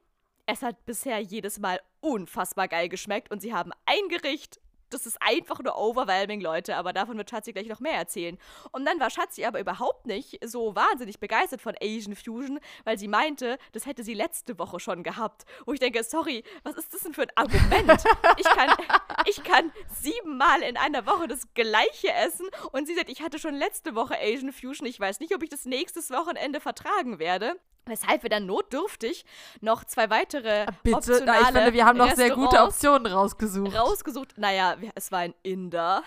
es 0.46 0.62
hat 0.62 0.86
bisher 0.86 1.20
jedes 1.20 1.60
Mal 1.60 1.80
unfassbar 2.02 2.68
geil 2.68 2.90
geschmeckt 2.90 3.32
und 3.32 3.42
sie 3.42 3.54
haben 3.54 3.72
ein 3.86 4.10
Gericht. 4.10 4.60
Das 4.94 5.06
ist 5.06 5.18
einfach 5.22 5.60
nur 5.60 5.78
overwhelming, 5.78 6.42
Leute, 6.42 6.76
aber 6.76 6.94
davon 6.94 7.18
wird 7.18 7.30
Schatzi 7.30 7.54
gleich 7.54 7.68
noch 7.68 7.80
mehr 7.80 7.94
erzählen. 7.94 8.38
Und 8.72 8.86
dann 8.86 9.00
war 9.00 9.10
Schatzi 9.10 9.46
aber 9.46 9.60
überhaupt 9.60 10.06
nicht 10.06 10.40
so 10.46 10.76
wahnsinnig 10.76 11.20
begeistert 11.20 11.62
von 11.62 11.76
Asian 11.82 12.16
Fusion, 12.16 12.60
weil 12.84 12.98
sie 12.98 13.08
meinte, 13.08 13.58
das 13.72 13.86
hätte 13.86 14.04
sie 14.04 14.14
letzte 14.14 14.58
Woche 14.60 14.80
schon 14.80 15.04
gehabt. 15.04 15.44
Wo 15.66 15.74
ich 15.74 15.80
denke, 15.80 16.04
sorry, 16.04 16.44
was 16.64 16.76
ist 16.76 16.94
das 16.94 17.02
denn 17.02 17.14
für 17.14 17.24
ein 17.24 17.32
Argument? 17.36 18.04
Ich 18.38 18.46
kann, 18.46 18.76
ich 19.26 19.44
kann 19.44 19.72
siebenmal 20.02 20.62
in 20.62 20.78
einer 20.78 21.06
Woche 21.06 21.28
das 21.28 21.54
gleiche 21.54 22.12
essen 22.14 22.48
und 22.72 22.88
sie 22.88 22.96
sagt, 22.96 23.10
ich 23.10 23.22
hatte 23.22 23.40
schon 23.40 23.56
letzte 23.56 23.96
Woche 23.96 24.16
Asian 24.20 24.52
Fusion. 24.52 24.88
Ich 24.88 25.00
weiß 25.00 25.20
nicht, 25.20 25.36
ob 25.36 25.44
ich 25.44 25.50
das 25.50 25.66
nächstes 25.66 26.12
Wochenende 26.12 26.60
vertragen 26.60 27.20
werde. 27.20 27.56
Weshalb 27.86 28.24
wir 28.24 28.30
dann 28.30 28.46
notdürftig 28.46 29.26
noch 29.60 29.84
zwei 29.84 30.10
weitere 30.10 30.68
Bitte, 30.84 30.96
optionale 30.96 31.26
na, 31.26 31.42
ich 31.42 31.48
finde, 31.48 31.74
wir 31.74 31.86
haben 31.86 31.98
noch 31.98 32.16
sehr 32.16 32.30
gute 32.30 32.62
Optionen 32.62 33.12
rausgesucht. 33.12 33.76
rausgesucht. 33.76 34.38
Naja, 34.38 34.78
es 34.96 35.12
war 35.12 35.20
ein 35.20 35.34
Inder. 35.44 36.04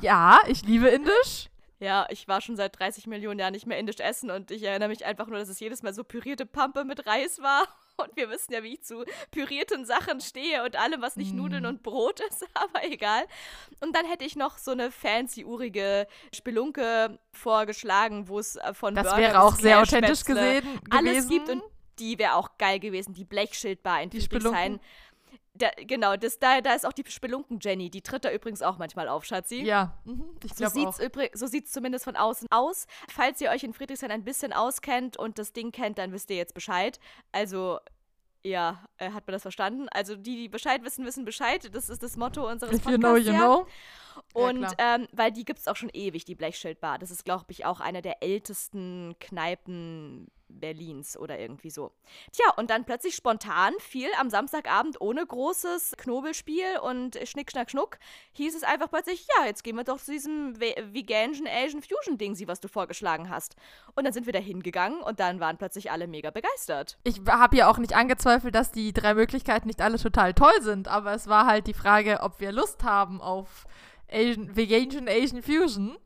ja, 0.00 0.40
ich 0.46 0.62
liebe 0.62 0.88
Indisch. 0.88 1.48
Ja, 1.80 2.06
ich 2.08 2.28
war 2.28 2.40
schon 2.40 2.56
seit 2.56 2.78
30 2.78 3.06
Millionen 3.08 3.38
Jahren 3.38 3.52
nicht 3.52 3.66
mehr 3.66 3.78
indisch 3.78 4.00
essen 4.00 4.30
und 4.30 4.50
ich 4.50 4.62
erinnere 4.62 4.88
mich 4.88 5.04
einfach 5.04 5.26
nur, 5.26 5.38
dass 5.38 5.48
es 5.48 5.60
jedes 5.60 5.82
Mal 5.82 5.92
so 5.92 6.02
pürierte 6.04 6.46
Pampe 6.46 6.84
mit 6.84 7.06
Reis 7.06 7.40
war. 7.40 7.66
Und 7.96 8.16
wir 8.16 8.28
wissen 8.28 8.52
ja, 8.52 8.64
wie 8.64 8.74
ich 8.74 8.82
zu 8.82 9.04
pürierten 9.30 9.84
Sachen 9.84 10.20
stehe 10.20 10.64
und 10.64 10.74
allem, 10.74 11.00
was 11.00 11.14
nicht 11.14 11.32
mm. 11.32 11.36
Nudeln 11.36 11.64
und 11.64 11.84
Brot 11.84 12.18
ist, 12.28 12.44
aber 12.54 12.84
egal. 12.84 13.22
Und 13.78 13.94
dann 13.94 14.04
hätte 14.04 14.24
ich 14.24 14.34
noch 14.34 14.58
so 14.58 14.72
eine 14.72 14.90
fancy, 14.90 15.44
urige 15.44 16.08
Spelunke 16.34 17.20
vorgeschlagen, 17.32 18.26
wo 18.26 18.40
es 18.40 18.56
äh, 18.56 18.74
von 18.74 18.96
Das 18.96 19.04
Burger 19.04 19.18
wäre 19.18 19.42
auch 19.44 19.54
sehr 19.54 19.80
authentisch 19.80 20.24
gesehen, 20.24 20.80
alles 20.90 21.28
gewesen. 21.28 21.28
gibt 21.28 21.48
und 21.50 21.62
die 22.00 22.18
wäre 22.18 22.34
auch 22.34 22.58
geil 22.58 22.80
gewesen. 22.80 23.14
Die 23.14 23.24
Blechschildbar 23.24 24.02
in 24.02 24.10
Die 24.10 24.20
Friedrichshain. 24.20 24.80
Da, 25.56 25.70
genau, 25.76 26.16
das, 26.16 26.40
da, 26.40 26.60
da 26.60 26.74
ist 26.74 26.84
auch 26.84 26.92
die 26.92 27.04
Spelunken-Jenny. 27.06 27.88
Die 27.88 28.02
tritt 28.02 28.24
da 28.24 28.32
übrigens 28.32 28.60
auch 28.60 28.76
manchmal 28.78 29.08
auf, 29.08 29.24
Schatzi. 29.24 29.62
Ja, 29.62 29.96
mhm, 30.04 30.36
ich 30.42 30.52
So 30.54 30.66
sieht's, 30.66 30.98
übrig, 30.98 31.30
so 31.34 31.46
sieht's 31.46 31.70
zumindest 31.70 32.04
von 32.04 32.16
außen 32.16 32.48
aus. 32.50 32.86
Falls 33.08 33.40
ihr 33.40 33.50
euch 33.50 33.62
in 33.62 33.72
Friedrichshain 33.72 34.10
ein 34.10 34.24
bisschen 34.24 34.52
auskennt 34.52 35.16
und 35.16 35.38
das 35.38 35.52
Ding 35.52 35.70
kennt, 35.70 35.98
dann 35.98 36.10
wisst 36.10 36.28
ihr 36.30 36.36
jetzt 36.36 36.54
Bescheid. 36.54 36.98
Also, 37.30 37.78
ja, 38.42 38.84
äh, 38.98 39.10
hat 39.10 39.26
man 39.28 39.32
das 39.32 39.42
verstanden? 39.42 39.88
Also, 39.90 40.16
die, 40.16 40.36
die 40.36 40.48
Bescheid 40.48 40.82
wissen, 40.82 41.06
wissen 41.06 41.24
Bescheid. 41.24 41.72
Das 41.72 41.88
ist 41.88 42.02
das 42.02 42.16
Motto 42.16 42.50
unseres 42.50 42.76
If 42.76 42.84
you 42.90 42.98
know, 42.98 43.14
Podcasts. 43.14 43.26
you 43.28 43.32
ja. 43.32 43.38
know. 43.38 43.66
Ja, 44.16 44.48
Und 44.48 44.58
klar. 44.58 44.74
ähm, 44.78 45.08
weil 45.12 45.30
die 45.30 45.44
gibt 45.44 45.60
es 45.60 45.68
auch 45.68 45.76
schon 45.76 45.90
ewig, 45.92 46.24
die 46.24 46.34
Blechschildbar. 46.34 46.98
Das 46.98 47.12
ist, 47.12 47.24
glaube 47.24 47.46
ich, 47.50 47.64
auch 47.64 47.78
eine 47.78 48.02
der 48.02 48.24
ältesten 48.24 49.14
Kneipen 49.20 50.26
Berlins 50.60 51.16
oder 51.16 51.38
irgendwie 51.38 51.70
so. 51.70 51.92
Tja, 52.32 52.46
und 52.56 52.70
dann 52.70 52.84
plötzlich 52.84 53.14
spontan 53.14 53.72
fiel 53.78 54.08
am 54.18 54.30
Samstagabend 54.30 55.00
ohne 55.00 55.24
großes 55.26 55.94
Knobelspiel 55.98 56.78
und 56.82 57.18
Schnick, 57.24 57.50
Schnack, 57.50 57.70
Schnuck, 57.70 57.98
hieß 58.32 58.54
es 58.54 58.62
einfach 58.62 58.90
plötzlich, 58.90 59.26
ja, 59.38 59.46
jetzt 59.46 59.64
gehen 59.64 59.76
wir 59.76 59.84
doch 59.84 60.00
zu 60.00 60.12
diesem 60.12 60.60
ve- 60.60 60.74
veganischen 60.92 61.46
Asian 61.46 61.82
Fusion 61.82 62.18
Ding, 62.18 62.34
was 62.46 62.60
du 62.60 62.68
vorgeschlagen 62.68 63.30
hast. 63.30 63.56
Und 63.94 64.04
dann 64.04 64.12
sind 64.12 64.26
wir 64.26 64.32
da 64.32 64.38
hingegangen 64.38 65.00
und 65.02 65.20
dann 65.20 65.40
waren 65.40 65.56
plötzlich 65.58 65.90
alle 65.90 66.06
mega 66.06 66.30
begeistert. 66.30 66.98
Ich 67.04 67.20
habe 67.28 67.56
ja 67.56 67.68
auch 67.68 67.78
nicht 67.78 67.94
angezweifelt, 67.94 68.54
dass 68.54 68.72
die 68.72 68.92
drei 68.92 69.14
Möglichkeiten 69.14 69.68
nicht 69.68 69.80
alle 69.80 69.98
total 69.98 70.34
toll 70.34 70.60
sind, 70.60 70.88
aber 70.88 71.12
es 71.12 71.28
war 71.28 71.46
halt 71.46 71.66
die 71.66 71.74
Frage, 71.74 72.20
ob 72.22 72.40
wir 72.40 72.52
Lust 72.52 72.82
haben 72.82 73.20
auf 73.20 73.66
Asian, 74.10 74.56
Vegan 74.56 75.08
Asian 75.08 75.42
Fusion. 75.42 75.96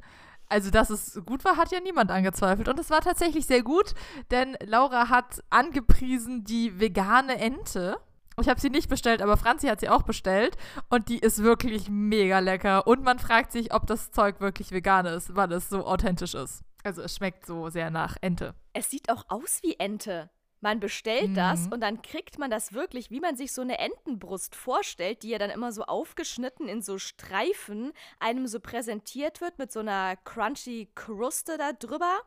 Also, 0.49 0.71
dass 0.71 0.91
es 0.91 1.21
gut 1.27 1.45
war, 1.45 1.57
hat 1.57 1.73
ja 1.73 1.81
niemand 1.81 2.11
angezweifelt. 2.11 2.69
Und 2.69 2.79
es 2.79 2.91
war 2.91 3.01
tatsächlich 3.01 3.47
sehr 3.47 3.63
gut, 3.63 3.95
denn 4.31 4.57
Laura 4.65 5.09
hat 5.09 5.43
angepriesen 5.51 6.45
die 6.45 6.81
vegane 6.81 7.39
Ente. 7.39 7.97
Ich 8.41 8.49
habe 8.49 8.61
sie 8.61 8.71
nicht 8.71 8.89
bestellt, 8.89 9.21
aber 9.21 9.37
Franzi 9.37 9.67
hat 9.67 9.81
sie 9.81 9.89
auch 9.89 10.03
bestellt. 10.03 10.57
Und 10.89 11.09
die 11.09 11.19
ist 11.19 11.43
wirklich 11.43 11.91
mega 11.91 12.39
lecker. 12.39 12.87
Und 12.87 13.03
man 13.03 13.19
fragt 13.19 13.53
sich, 13.53 13.75
ob 13.75 13.87
das 13.87 14.11
Zeug 14.11 14.41
wirklich 14.41 14.71
vegan 14.71 15.07
ist, 15.07 15.35
weil 15.35 15.53
es 15.53 15.69
so 15.69 15.85
authentisch 15.87 16.35
ist. 16.35 16.63
Also, 16.85 17.03
es 17.03 17.15
schmeckt 17.17 17.45
so 17.45 17.69
sehr 17.69 17.91
nach 17.91 18.17
Ente. 18.21 18.55
Es 18.73 18.91
sieht 18.91 19.11
auch 19.11 19.25
aus 19.29 19.59
wie 19.63 19.75
Ente. 19.79 20.31
Man 20.61 20.81
bestellt 20.81 21.37
das 21.37 21.67
Mhm. 21.67 21.73
und 21.73 21.81
dann 21.81 22.03
kriegt 22.03 22.39
man 22.39 22.51
das 22.51 22.73
wirklich, 22.73 23.11
wie 23.11 23.21
man 23.21 23.37
sich 23.37 23.53
so 23.53 23.63
eine 23.63 23.79
Entenbrust 23.79 24.57
vorstellt, 24.57 25.23
die 25.23 25.29
ja 25.29 25.39
dann 25.39 25.51
immer 25.51 25.71
so 25.73 25.85
aufgeschnitten 25.85 26.69
in 26.69 26.83
so 26.83 26.99
Streifen 26.99 27.93
einem 28.19 28.47
so 28.47 28.59
präsentiert 28.59 29.41
wird 29.41 29.59
mit 29.59 29.71
so 29.71 29.81
einer 29.81 30.17
crunchy 30.17 30.89
Kruste 30.95 31.59
da 31.59 31.73
drüber. 31.73 32.19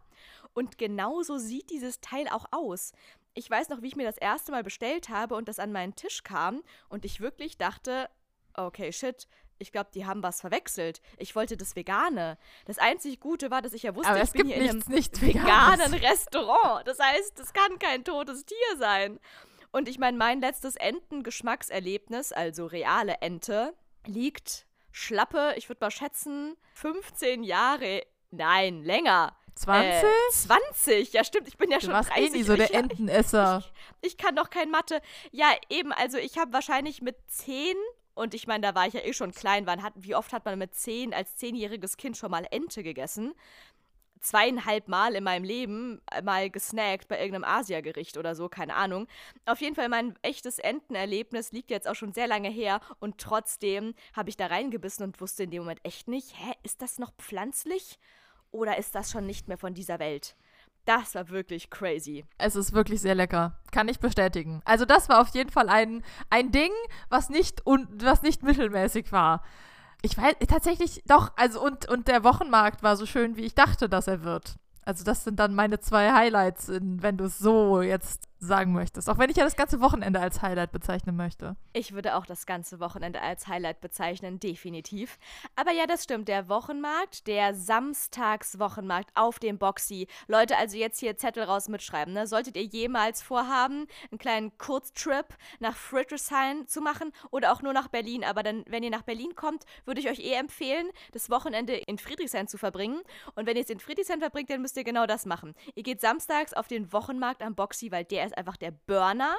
Und 0.54 0.78
genauso 0.78 1.38
sieht 1.38 1.70
dieses 1.70 2.00
Teil 2.02 2.28
auch 2.30 2.46
aus. 2.52 2.94
Ich 3.34 3.50
weiß 3.50 3.70
noch, 3.70 3.82
wie 3.82 3.88
ich 3.88 3.96
mir 3.96 4.06
das 4.06 4.18
erste 4.18 4.52
Mal 4.52 4.64
bestellt 4.64 5.10
habe 5.10 5.36
und 5.36 5.48
das 5.48 5.60
an 5.60 5.72
meinen 5.72 5.96
Tisch 5.96 6.24
kam 6.24 6.64
und 6.90 7.06
ich 7.06 7.22
wirklich 7.22 7.58
dachte, 7.58 8.10
okay, 8.54 8.92
shit, 8.92 9.28
ich 9.62 9.72
glaube, 9.72 9.90
die 9.94 10.06
haben 10.06 10.24
was 10.24 10.42
verwechselt. 10.42 11.02
Ich 11.18 11.36
wollte 11.36 11.56
das 11.56 11.76
Vegane. 11.76 12.38
Das 12.66 12.78
einzig 12.78 13.20
Gute 13.20 13.52
war, 13.52 13.62
dass 13.62 13.74
ich 13.74 13.84
ja 13.84 13.96
wusste, 13.96 14.20
ich 14.22 14.32
bin 14.32 14.48
hier 14.48 14.56
in 14.58 14.64
einem 14.64 14.76
nichts, 14.78 14.90
nichts 14.90 15.22
veganen. 15.22 15.94
Restaurant. 15.94 16.88
Das 16.88 17.00
heißt, 17.00 17.40
es 17.40 17.54
kann 17.54 17.80
kein 17.80 18.04
totes 18.04 18.46
Tier 18.46 18.78
sein. 18.78 19.20
Und 19.72 19.88
ich 19.88 20.00
meine, 20.00 20.18
mein 20.18 20.42
letztes 20.42 20.76
Entengeschmackserlebnis, 20.76 22.34
also 22.34 22.66
reale 22.66 23.16
Ente, 23.22 23.74
liegt 24.06 24.66
schlappe, 24.92 25.54
ich 25.58 25.70
würde 25.70 25.80
mal 25.82 25.92
schätzen, 25.92 26.58
15 26.74 27.44
Jahre. 27.44 28.04
Nein, 28.32 28.84
länger. 28.84 29.36
20? 29.56 29.92
Äh, 29.92 30.12
20, 30.32 31.14
ja 31.14 31.24
stimmt, 31.24 31.48
ich 31.48 31.58
bin 31.58 31.70
ja 31.70 31.78
Du 31.78 31.86
schon 31.86 31.94
warst 31.94 32.10
30. 32.10 32.26
eh 32.26 32.38
nie 32.38 32.44
so 32.44 32.56
der 32.56 32.70
ich, 32.70 32.74
Entenesser. 32.74 33.64
ich 34.02 34.18
kann 34.18 34.36
doch 34.36 34.50
kein 34.50 34.72
Mathe. 34.72 35.02
Ja, 35.32 35.52
eben, 35.70 35.92
also 35.92 36.18
ich 36.18 36.38
habe 36.38 36.54
wahrscheinlich 36.54 37.02
mit 37.02 37.18
10 37.28 37.76
und 38.14 38.34
ich 38.34 38.48
meine, 38.48 38.62
da 38.62 38.76
war 38.76 38.88
ich 38.88 38.94
ja 38.94 39.02
eh 39.02 39.14
schon 39.14 39.32
klein, 39.32 39.66
wann 39.66 39.84
hat, 39.84 39.94
wie 39.96 40.16
oft 40.16 40.34
hat 40.34 40.46
man 40.46 40.60
mit 40.60 40.76
10 40.76 41.14
als 41.14 41.36
zehnjähriges 41.38 41.98
Kind 41.98 42.18
schon 42.18 42.32
mal 42.32 42.46
Ente 42.52 42.84
gegessen? 42.84 43.34
Zweieinhalb 44.20 44.88
Mal 44.88 45.16
in 45.16 45.24
meinem 45.24 45.44
Leben 45.44 46.02
äh, 46.12 46.22
mal 46.22 46.50
gesnackt 46.52 47.08
bei 47.08 47.20
irgendeinem 47.20 47.44
Asiagericht 47.44 48.18
oder 48.18 48.36
so, 48.36 48.50
keine 48.50 48.76
Ahnung. 48.76 49.08
Auf 49.46 49.62
jeden 49.62 49.76
Fall, 49.76 49.90
mein 49.90 50.16
echtes 50.22 50.60
Entenerlebnis 50.60 51.52
liegt 51.52 51.72
jetzt 51.72 51.88
auch 51.88 51.96
schon 51.96 52.14
sehr 52.14 52.28
lange 52.28 52.50
her 52.50 52.82
und 53.00 53.18
trotzdem 53.18 53.96
habe 54.14 54.30
ich 54.30 54.38
da 54.38 54.48
reingebissen 54.48 55.04
und 55.06 55.20
wusste 55.22 55.44
in 55.44 55.52
dem 55.52 55.64
Moment 55.64 55.80
echt 55.84 56.08
nicht, 56.08 56.36
hä, 56.38 56.54
ist 56.64 56.82
das 56.82 57.00
noch 57.00 57.14
pflanzlich 57.18 57.98
oder 58.52 58.78
ist 58.78 58.94
das 58.94 59.10
schon 59.10 59.26
nicht 59.26 59.48
mehr 59.48 59.58
von 59.58 59.74
dieser 59.74 59.98
Welt? 59.98 60.36
Das 60.86 61.16
war 61.16 61.30
wirklich 61.30 61.70
crazy. 61.70 62.26
Es 62.38 62.56
ist 62.56 62.74
wirklich 62.74 63.02
sehr 63.02 63.16
lecker. 63.16 63.60
Kann 63.72 63.88
ich 63.88 64.00
bestätigen. 64.00 64.62
Also 64.66 64.86
das 64.86 65.10
war 65.10 65.22
auf 65.22 65.30
jeden 65.30 65.52
Fall 65.52 65.70
ein, 65.70 66.04
ein 66.30 66.52
Ding, 66.52 66.72
was 67.10 67.30
nicht, 67.30 67.66
un, 67.66 67.88
was 68.02 68.24
nicht 68.24 68.44
mittelmäßig 68.44 69.12
war. 69.12 69.44
Ich 70.02 70.18
weiß 70.18 70.36
tatsächlich 70.48 71.04
doch, 71.06 71.32
also 71.36 71.64
und, 71.64 71.88
und 71.88 72.08
der 72.08 72.24
Wochenmarkt 72.24 72.82
war 72.82 72.98
so 72.98 73.06
schön, 73.06 73.38
wie 73.38 73.46
ich 73.46 73.54
dachte, 73.54 73.88
dass 73.88 74.08
er 74.08 74.24
wird. 74.24 74.56
Also 74.84 75.04
das 75.04 75.24
sind 75.24 75.40
dann 75.40 75.54
meine 75.54 75.80
zwei 75.80 76.12
Highlights, 76.12 76.70
in, 76.70 77.04
wenn 77.04 77.18
du 77.18 77.26
es 77.26 77.38
so 77.38 77.82
jetzt 77.82 78.31
sagen 78.42 78.74
möchtest. 78.74 79.08
Auch 79.08 79.20
wenn 79.20 79.30
ich 79.30 79.38
ja 79.38 79.44
das 79.44 79.56
ganze 79.56 79.80
Wochenende 79.82 80.20
als 80.20 80.42
Highlight 80.42 80.72
bezeichnen 80.72 81.16
möchte. 81.16 81.56
Ich 81.74 81.94
würde 81.94 82.16
auch 82.16 82.26
das 82.26 82.48
ganze 82.48 82.80
Wochenende 82.80 83.22
als 83.22 83.48
Highlight 83.48 83.82
bezeichnen, 83.82 84.40
definitiv. 84.40 85.20
Aber 85.56 85.72
ja, 85.72 85.86
das 85.86 86.04
stimmt. 86.04 86.28
Der 86.28 86.50
Wochenmarkt, 86.50 87.28
der 87.28 87.54
Samstagswochenmarkt 87.54 89.12
auf 89.16 89.38
dem 89.38 89.60
Boxy. 89.60 90.08
Leute, 90.28 90.58
also 90.58 90.76
jetzt 90.76 91.00
hier 91.00 91.18
Zettel 91.18 91.44
raus 91.44 91.70
mitschreiben. 91.70 92.16
Ne? 92.16 92.26
Solltet 92.26 92.58
ihr 92.58 92.64
jemals 92.64 93.22
vorhaben, 93.22 93.86
einen 94.10 94.18
kleinen 94.18 94.58
Kurztrip 94.58 95.28
nach 95.60 95.76
Friedrichshain 95.76 96.68
zu 96.68 96.82
machen 96.82 97.12
oder 97.30 97.54
auch 97.54 97.62
nur 97.62 97.74
nach 97.74 97.90
Berlin. 97.90 98.24
Aber 98.24 98.42
dann, 98.42 98.66
wenn 98.68 98.82
ihr 98.82 98.90
nach 98.90 99.04
Berlin 99.04 99.36
kommt, 99.36 99.66
würde 99.86 100.02
ich 100.02 100.10
euch 100.10 100.20
eh 100.20 100.34
empfehlen, 100.34 100.88
das 101.12 101.30
Wochenende 101.30 101.76
in 101.76 102.00
Friedrichshain 102.00 102.48
zu 102.48 102.58
verbringen. 102.58 103.02
Und 103.36 103.46
wenn 103.46 103.56
ihr 103.56 103.64
es 103.64 103.70
in 103.70 103.80
Friedrichshain 103.80 104.20
verbringt, 104.20 104.50
dann 104.50 104.64
müsst 104.64 104.78
ihr 104.78 104.84
genau 104.84 105.06
das 105.06 105.28
machen. 105.28 105.54
Ihr 105.76 105.84
geht 105.84 106.02
samstags 106.02 106.54
auf 106.54 106.68
den 106.68 106.92
Wochenmarkt 106.92 107.44
am 107.44 107.54
Boxy, 107.54 107.92
weil 107.92 108.04
der 108.04 108.31
ist 108.32 108.38
einfach 108.38 108.58
der 108.58 108.72
Burner. 108.72 109.36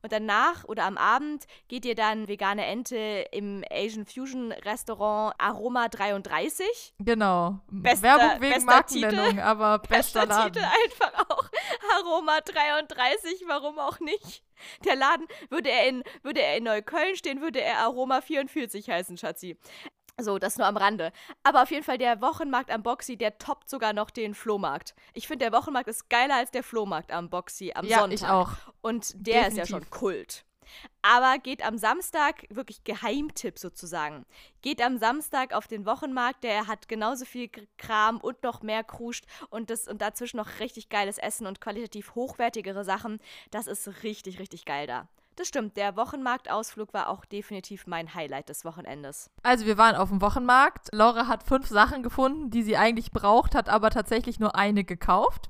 Und 0.00 0.12
danach 0.12 0.64
oder 0.64 0.84
am 0.84 0.96
Abend 0.96 1.44
geht 1.68 1.84
ihr 1.84 1.94
dann 1.94 2.26
vegane 2.28 2.64
Ente 2.64 3.26
im 3.30 3.64
Asian 3.70 4.06
Fusion 4.06 4.52
Restaurant 4.52 5.34
Aroma 5.38 5.88
33. 5.88 6.94
Genau. 6.98 7.58
Bester- 7.70 8.02
Werbung 8.02 8.40
wegen 8.40 8.64
Markennennung, 8.64 9.38
aber 9.40 9.78
bester 9.80 9.96
Bester 9.96 10.26
Laden. 10.26 10.52
Titel 10.54 10.64
einfach 10.84 11.30
auch 11.30 11.44
Aroma 11.98 12.40
33, 12.40 13.44
warum 13.46 13.78
auch 13.78 13.98
nicht? 14.00 14.42
Der 14.84 14.96
Laden, 14.96 15.26
würde 15.50 15.70
er 15.70 15.88
in, 15.88 16.04
würde 16.22 16.40
er 16.40 16.56
in 16.56 16.64
Neukölln 16.64 17.16
stehen, 17.16 17.40
würde 17.40 17.60
er 17.60 17.78
Aroma 17.78 18.20
44 18.20 18.88
heißen, 18.88 19.16
Schatzi. 19.18 19.58
So, 20.20 20.38
das 20.38 20.58
nur 20.58 20.66
am 20.66 20.76
Rande. 20.76 21.12
Aber 21.42 21.62
auf 21.62 21.70
jeden 21.70 21.84
Fall 21.84 21.98
der 21.98 22.20
Wochenmarkt 22.20 22.70
am 22.70 22.82
Boxy, 22.82 23.16
der 23.16 23.38
toppt 23.38 23.68
sogar 23.68 23.92
noch 23.92 24.10
den 24.10 24.34
Flohmarkt. 24.34 24.94
Ich 25.14 25.26
finde, 25.26 25.46
der 25.50 25.52
Wochenmarkt 25.58 25.88
ist 25.88 26.08
geiler 26.10 26.36
als 26.36 26.50
der 26.50 26.62
Flohmarkt 26.62 27.10
am 27.12 27.30
Boxy 27.30 27.72
am 27.74 27.86
Ja, 27.86 28.00
Sonntag. 28.00 28.14
ich 28.14 28.26
auch. 28.26 28.52
Und 28.82 29.14
der 29.26 29.48
ist 29.48 29.56
ja 29.56 29.64
Definitiv. 29.64 29.68
schon 29.68 29.90
Kult. 29.90 30.44
Aber 31.02 31.38
geht 31.38 31.64
am 31.64 31.76
Samstag, 31.76 32.46
wirklich 32.48 32.84
Geheimtipp 32.84 33.58
sozusagen, 33.58 34.24
geht 34.62 34.80
am 34.80 34.96
Samstag 34.96 35.52
auf 35.54 35.66
den 35.66 35.84
Wochenmarkt, 35.86 36.44
der 36.44 36.66
hat 36.68 36.88
genauso 36.88 37.24
viel 37.24 37.50
Kram 37.76 38.18
und 38.18 38.42
noch 38.42 38.62
mehr 38.62 38.84
Kruscht 38.84 39.24
und, 39.50 39.70
das, 39.70 39.88
und 39.88 40.00
dazwischen 40.00 40.36
noch 40.36 40.60
richtig 40.60 40.88
geiles 40.88 41.18
Essen 41.18 41.46
und 41.46 41.60
qualitativ 41.60 42.14
hochwertigere 42.14 42.84
Sachen. 42.84 43.18
Das 43.50 43.66
ist 43.66 44.02
richtig, 44.04 44.38
richtig 44.38 44.64
geil 44.64 44.86
da. 44.86 45.08
Das 45.36 45.48
stimmt, 45.48 45.76
der 45.76 45.96
Wochenmarktausflug 45.96 46.92
war 46.92 47.08
auch 47.08 47.24
definitiv 47.24 47.86
mein 47.86 48.14
Highlight 48.14 48.50
des 48.50 48.64
Wochenendes. 48.64 49.30
Also 49.42 49.64
wir 49.64 49.78
waren 49.78 49.96
auf 49.96 50.10
dem 50.10 50.20
Wochenmarkt. 50.20 50.88
Laura 50.92 51.26
hat 51.26 51.42
fünf 51.42 51.68
Sachen 51.68 52.02
gefunden, 52.02 52.50
die 52.50 52.62
sie 52.62 52.76
eigentlich 52.76 53.12
braucht, 53.12 53.54
hat 53.54 53.68
aber 53.68 53.90
tatsächlich 53.90 54.40
nur 54.40 54.54
eine 54.56 54.84
gekauft. 54.84 55.48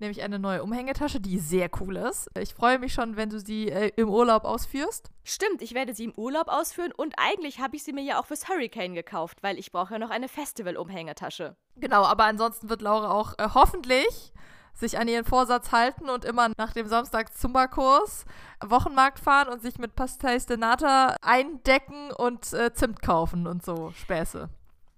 Nämlich 0.00 0.22
eine 0.22 0.38
neue 0.38 0.62
Umhängetasche, 0.62 1.20
die 1.20 1.38
sehr 1.38 1.68
cool 1.78 1.96
ist. 1.96 2.30
Ich 2.38 2.54
freue 2.54 2.78
mich 2.78 2.94
schon, 2.94 3.16
wenn 3.16 3.28
du 3.28 3.38
sie 3.38 3.68
äh, 3.68 3.92
im 3.96 4.08
Urlaub 4.08 4.44
ausführst. 4.44 5.10
Stimmt, 5.24 5.60
ich 5.60 5.74
werde 5.74 5.94
sie 5.94 6.04
im 6.04 6.14
Urlaub 6.14 6.48
ausführen 6.48 6.90
und 6.96 7.14
eigentlich 7.18 7.60
habe 7.60 7.76
ich 7.76 7.84
sie 7.84 7.92
mir 7.92 8.02
ja 8.02 8.18
auch 8.18 8.24
fürs 8.24 8.48
Hurricane 8.48 8.94
gekauft, 8.94 9.42
weil 9.42 9.58
ich 9.58 9.70
brauche 9.72 9.92
ja 9.92 9.98
noch 9.98 10.08
eine 10.08 10.28
Festival-Umhängetasche. 10.28 11.54
Genau, 11.76 12.02
aber 12.04 12.24
ansonsten 12.24 12.70
wird 12.70 12.80
Laura 12.80 13.10
auch 13.10 13.34
äh, 13.38 13.48
hoffentlich 13.52 14.32
sich 14.74 14.98
an 14.98 15.08
ihren 15.08 15.24
Vorsatz 15.24 15.72
halten 15.72 16.08
und 16.08 16.24
immer 16.24 16.50
nach 16.56 16.72
dem 16.72 16.86
Samstags-Zumba-Kurs 16.86 18.24
Wochenmarkt 18.64 19.18
fahren 19.18 19.48
und 19.48 19.62
sich 19.62 19.78
mit 19.78 19.94
Pastéis 19.94 20.46
de 20.46 20.56
Nata 20.56 21.16
eindecken 21.22 22.12
und 22.12 22.52
äh, 22.52 22.72
Zimt 22.72 23.02
kaufen 23.02 23.46
und 23.46 23.64
so 23.64 23.92
Späße. 23.92 24.48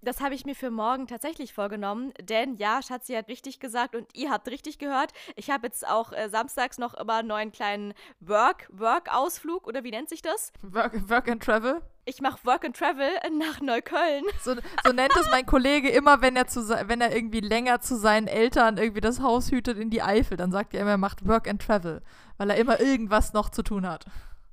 Das 0.05 0.21
habe 0.21 0.35
ich 0.35 0.45
mir 0.45 0.57
für 0.57 0.73
morgen 0.73 1.07
tatsächlich 1.07 1.55
vorgenommen, 1.55 2.13
denn 2.21 2.57
ja, 2.57 2.83
Schatzi 2.83 3.15
hat 3.15 3.29
richtig 3.29 3.61
gesagt 3.61 3.95
und 3.95 4.09
ihr 4.17 4.33
habt 4.33 4.49
richtig 4.49 4.81
gehört. 4.81 5.13
Ich 5.37 5.49
habe 5.49 5.69
jetzt 5.69 5.87
auch 5.87 6.13
äh, 6.13 6.29
samstags 6.29 6.77
noch 6.77 6.95
immer 6.95 7.19
einen 7.19 7.29
neuen 7.29 7.53
kleinen 7.53 7.95
Work, 8.19 8.67
Work-Ausflug 8.73 9.65
oder 9.65 9.85
wie 9.85 9.93
nennt 9.93 10.09
sich 10.09 10.21
das? 10.21 10.53
Work, 10.63 11.09
work 11.09 11.31
and 11.31 11.41
Travel? 11.41 11.83
Ich 12.05 12.21
mache 12.21 12.45
Work 12.45 12.65
and 12.65 12.77
Travel 12.77 13.11
nach 13.39 13.61
Neukölln. 13.61 14.25
So, 14.43 14.57
so 14.85 14.93
nennt 14.93 15.15
es 15.21 15.31
mein 15.31 15.47
Kollege 15.47 15.89
immer, 15.91 16.21
wenn 16.21 16.35
er, 16.35 16.49
zu, 16.49 16.69
wenn 16.69 17.01
er 17.01 17.15
irgendwie 17.15 17.39
länger 17.39 17.81
zu 17.81 17.97
seinen 17.97 18.27
Eltern 18.27 18.79
irgendwie 18.79 19.01
das 19.01 19.21
Haus 19.21 19.53
hütet 19.53 19.79
in 19.79 19.91
die 19.91 20.03
Eifel. 20.03 20.37
Dann 20.37 20.51
sagt 20.51 20.75
er 20.75 20.81
immer, 20.81 20.91
er 20.91 20.99
macht 20.99 21.29
Work 21.29 21.49
and 21.49 21.63
Travel, 21.63 22.03
weil 22.39 22.51
er 22.51 22.57
immer 22.57 22.81
irgendwas 22.81 23.35
noch 23.35 23.51
zu 23.51 23.63
tun 23.63 23.87
hat. 23.87 24.07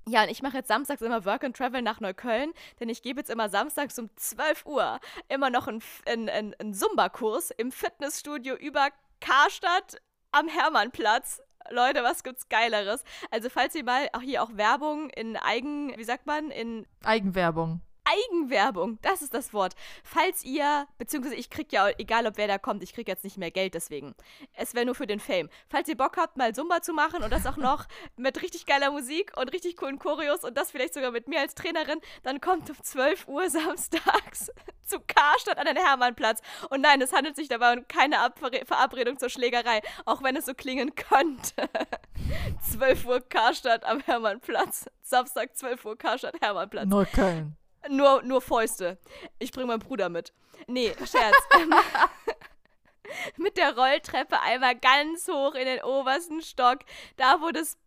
Ja, 0.10 0.24
und 0.24 0.30
ich 0.30 0.42
mache 0.42 0.58
jetzt 0.58 0.70
samstags 0.70 1.04
immer 1.04 1.24
Work 1.24 1.44
and 1.44 1.56
Travel 1.56 1.84
nach 1.84 2.00
Neukölln, 2.00 2.51
denn 2.80 2.89
ich 2.89 3.04
gebe 3.04 3.20
jetzt 3.20 3.30
immer 3.30 3.48
samstags 3.48 4.00
um 4.00 4.10
12 4.16 4.66
Uhr 4.66 5.00
immer 5.28 5.51
noch 5.51 5.68
einen, 5.68 5.84
einen, 6.08 6.56
einen 6.58 6.74
Zumba-Kurs 6.74 7.51
im 7.51 7.72
Fitnessstudio 7.72 8.56
über 8.56 8.89
Karstadt 9.22 10.01
am 10.32 10.48
Hermannplatz. 10.48 11.44
Leute, 11.70 12.01
was 12.01 12.24
gibt's 12.24 12.50
Geileres? 12.50 13.04
Also, 13.30 13.50
falls 13.51 13.75
ihr 13.75 13.84
mal 13.84 14.10
auch 14.13 14.22
hier 14.22 14.42
auch 14.42 14.50
Werbung 14.54 15.12
in 15.12 15.38
Eigen, 15.38 15.96
wie 15.96 16.04
sagt 16.04 16.25
man, 16.25 16.50
in 16.50 16.88
Eigenwerbung. 17.04 17.82
Eigenwerbung, 18.10 19.00
das 19.01 19.22
ist 19.22 19.34
das 19.34 19.54
Wort. 19.54 19.75
Falls 20.04 20.44
ihr, 20.44 20.88
beziehungsweise 20.98 21.36
ich 21.36 21.50
krieg 21.50 21.72
ja, 21.72 21.89
egal 21.98 22.25
ob 22.28 22.38
wer 22.38 22.48
da 22.48 22.58
kommt, 22.58 22.84
ich 22.84 22.94
krieg 22.94 23.08
jetzt 23.08 23.24
nicht 23.24 23.38
mehr 23.38 23.51
Geld 23.51 23.74
deswegen. 23.74 24.16
Es 24.54 24.74
wäre 24.74 24.86
nur 24.86 24.96
für 24.96 25.08
den 25.08 25.20
Fame. 25.20 25.50
Falls 25.70 25.88
ihr 25.89 25.98
Bock 25.98 26.18
habt, 26.18 26.38
mal 26.38 26.54
Zumba 26.54 26.82
zu 26.82 26.94
machen 26.94 27.24
und 27.24 27.32
das 27.32 27.46
auch 27.46 27.58
noch 27.58 27.86
mit 28.18 28.42
richtig 28.42 28.66
geiler 28.66 28.92
Musik 28.92 29.32
und 29.38 29.54
richtig 29.54 29.78
coolen 29.78 30.00
Choreos 30.00 30.44
und 30.44 30.58
das 30.58 30.72
vielleicht 30.72 30.94
sogar 30.94 31.12
mit 31.12 31.28
mir 31.28 31.39
als 31.39 31.56
Trainerin, 31.56 32.00
dann 32.24 32.42
kommt 32.42 32.70
um 32.70 32.75
12 32.82 33.28
Uhr 33.28 33.50
samstags 33.50 34.51
zu 34.86 35.00
Karstadt 35.00 35.58
an 35.58 35.66
den 35.66 35.78
Hermannplatz. 35.78 36.42
Und 36.70 36.82
nein, 36.82 37.01
es 37.01 37.13
handelt 37.13 37.36
sich 37.36 37.48
dabei 37.48 37.74
um 37.74 37.88
keine 37.88 38.18
Verabredung 38.66 39.20
zur 39.20 39.30
Schlägerei, 39.30 39.82
auch 40.06 40.24
wenn 40.24 40.36
es 40.36 40.46
so 40.46 40.54
klingen 40.54 40.96
könnte. 40.96 41.70
12 42.72 43.06
Uhr 43.06 43.22
Karstadt 43.22 43.86
am 43.86 44.00
Hermannplatz. 44.01 44.89
Samstag 45.01 45.56
12 45.56 45.86
Uhr 45.86 45.98
Karstadt 45.98 46.42
Hermannplatz. 46.42 46.88
Neukölln. 46.88 47.59
Nur, 47.88 48.21
nur 48.24 48.41
Fäuste. 48.41 48.98
Ich 49.38 49.51
bringe 49.51 49.67
meinen 49.67 49.79
Bruder 49.79 50.09
mit. 50.09 50.33
Nee, 50.67 50.93
Scherz. 51.05 51.36
mit 53.38 53.57
der 53.57 53.75
Rolltreppe 53.75 54.39
einmal 54.41 54.75
ganz 54.75 55.27
hoch 55.27 55.55
in 55.55 55.65
den 55.65 55.83
obersten 55.83 56.41
Stock, 56.41 56.79
da 57.17 57.41
wo 57.41 57.51
das 57.51 57.77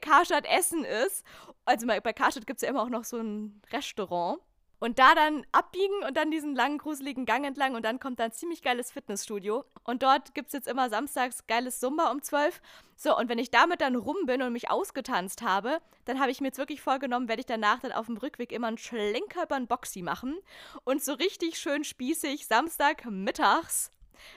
Karstadt 0.00 0.46
Essen 0.46 0.84
ist. 0.84 1.24
Also 1.64 1.86
bei 1.86 2.00
Karstadt 2.00 2.46
gibt 2.46 2.58
es 2.58 2.62
ja 2.62 2.68
immer 2.68 2.82
auch 2.82 2.88
noch 2.88 3.04
so 3.04 3.18
ein 3.18 3.60
Restaurant. 3.72 4.40
Und 4.80 4.98
da 4.98 5.14
dann 5.14 5.46
abbiegen 5.52 6.02
und 6.06 6.16
dann 6.16 6.30
diesen 6.30 6.56
langen, 6.56 6.78
gruseligen 6.78 7.26
Gang 7.26 7.46
entlang 7.46 7.74
und 7.74 7.84
dann 7.84 8.00
kommt 8.00 8.18
da 8.18 8.24
ein 8.24 8.32
ziemlich 8.32 8.62
geiles 8.62 8.90
Fitnessstudio. 8.90 9.64
Und 9.84 10.02
dort 10.02 10.34
gibt 10.34 10.48
es 10.48 10.54
jetzt 10.54 10.66
immer 10.66 10.88
samstags 10.88 11.46
geiles 11.46 11.80
Zumba 11.80 12.10
um 12.10 12.22
12. 12.22 12.60
So, 12.96 13.16
und 13.16 13.28
wenn 13.28 13.38
ich 13.38 13.50
damit 13.50 13.82
dann 13.82 13.94
rum 13.94 14.16
bin 14.24 14.40
und 14.40 14.54
mich 14.54 14.70
ausgetanzt 14.70 15.42
habe, 15.42 15.80
dann 16.06 16.18
habe 16.18 16.30
ich 16.30 16.40
mir 16.40 16.48
jetzt 16.48 16.58
wirklich 16.58 16.80
vorgenommen, 16.80 17.28
werde 17.28 17.40
ich 17.40 17.46
danach 17.46 17.80
dann 17.80 17.92
auf 17.92 18.06
dem 18.06 18.16
Rückweg 18.16 18.52
immer 18.52 18.68
einen 18.68 18.78
Schlenker 18.78 19.44
über 19.44 19.56
einen 19.56 19.66
Boxy 19.66 20.02
machen 20.02 20.38
und 20.84 21.04
so 21.04 21.12
richtig 21.12 21.58
schön 21.58 21.84
spießig 21.84 22.46
Samstag 22.46 23.04
mittags 23.04 23.90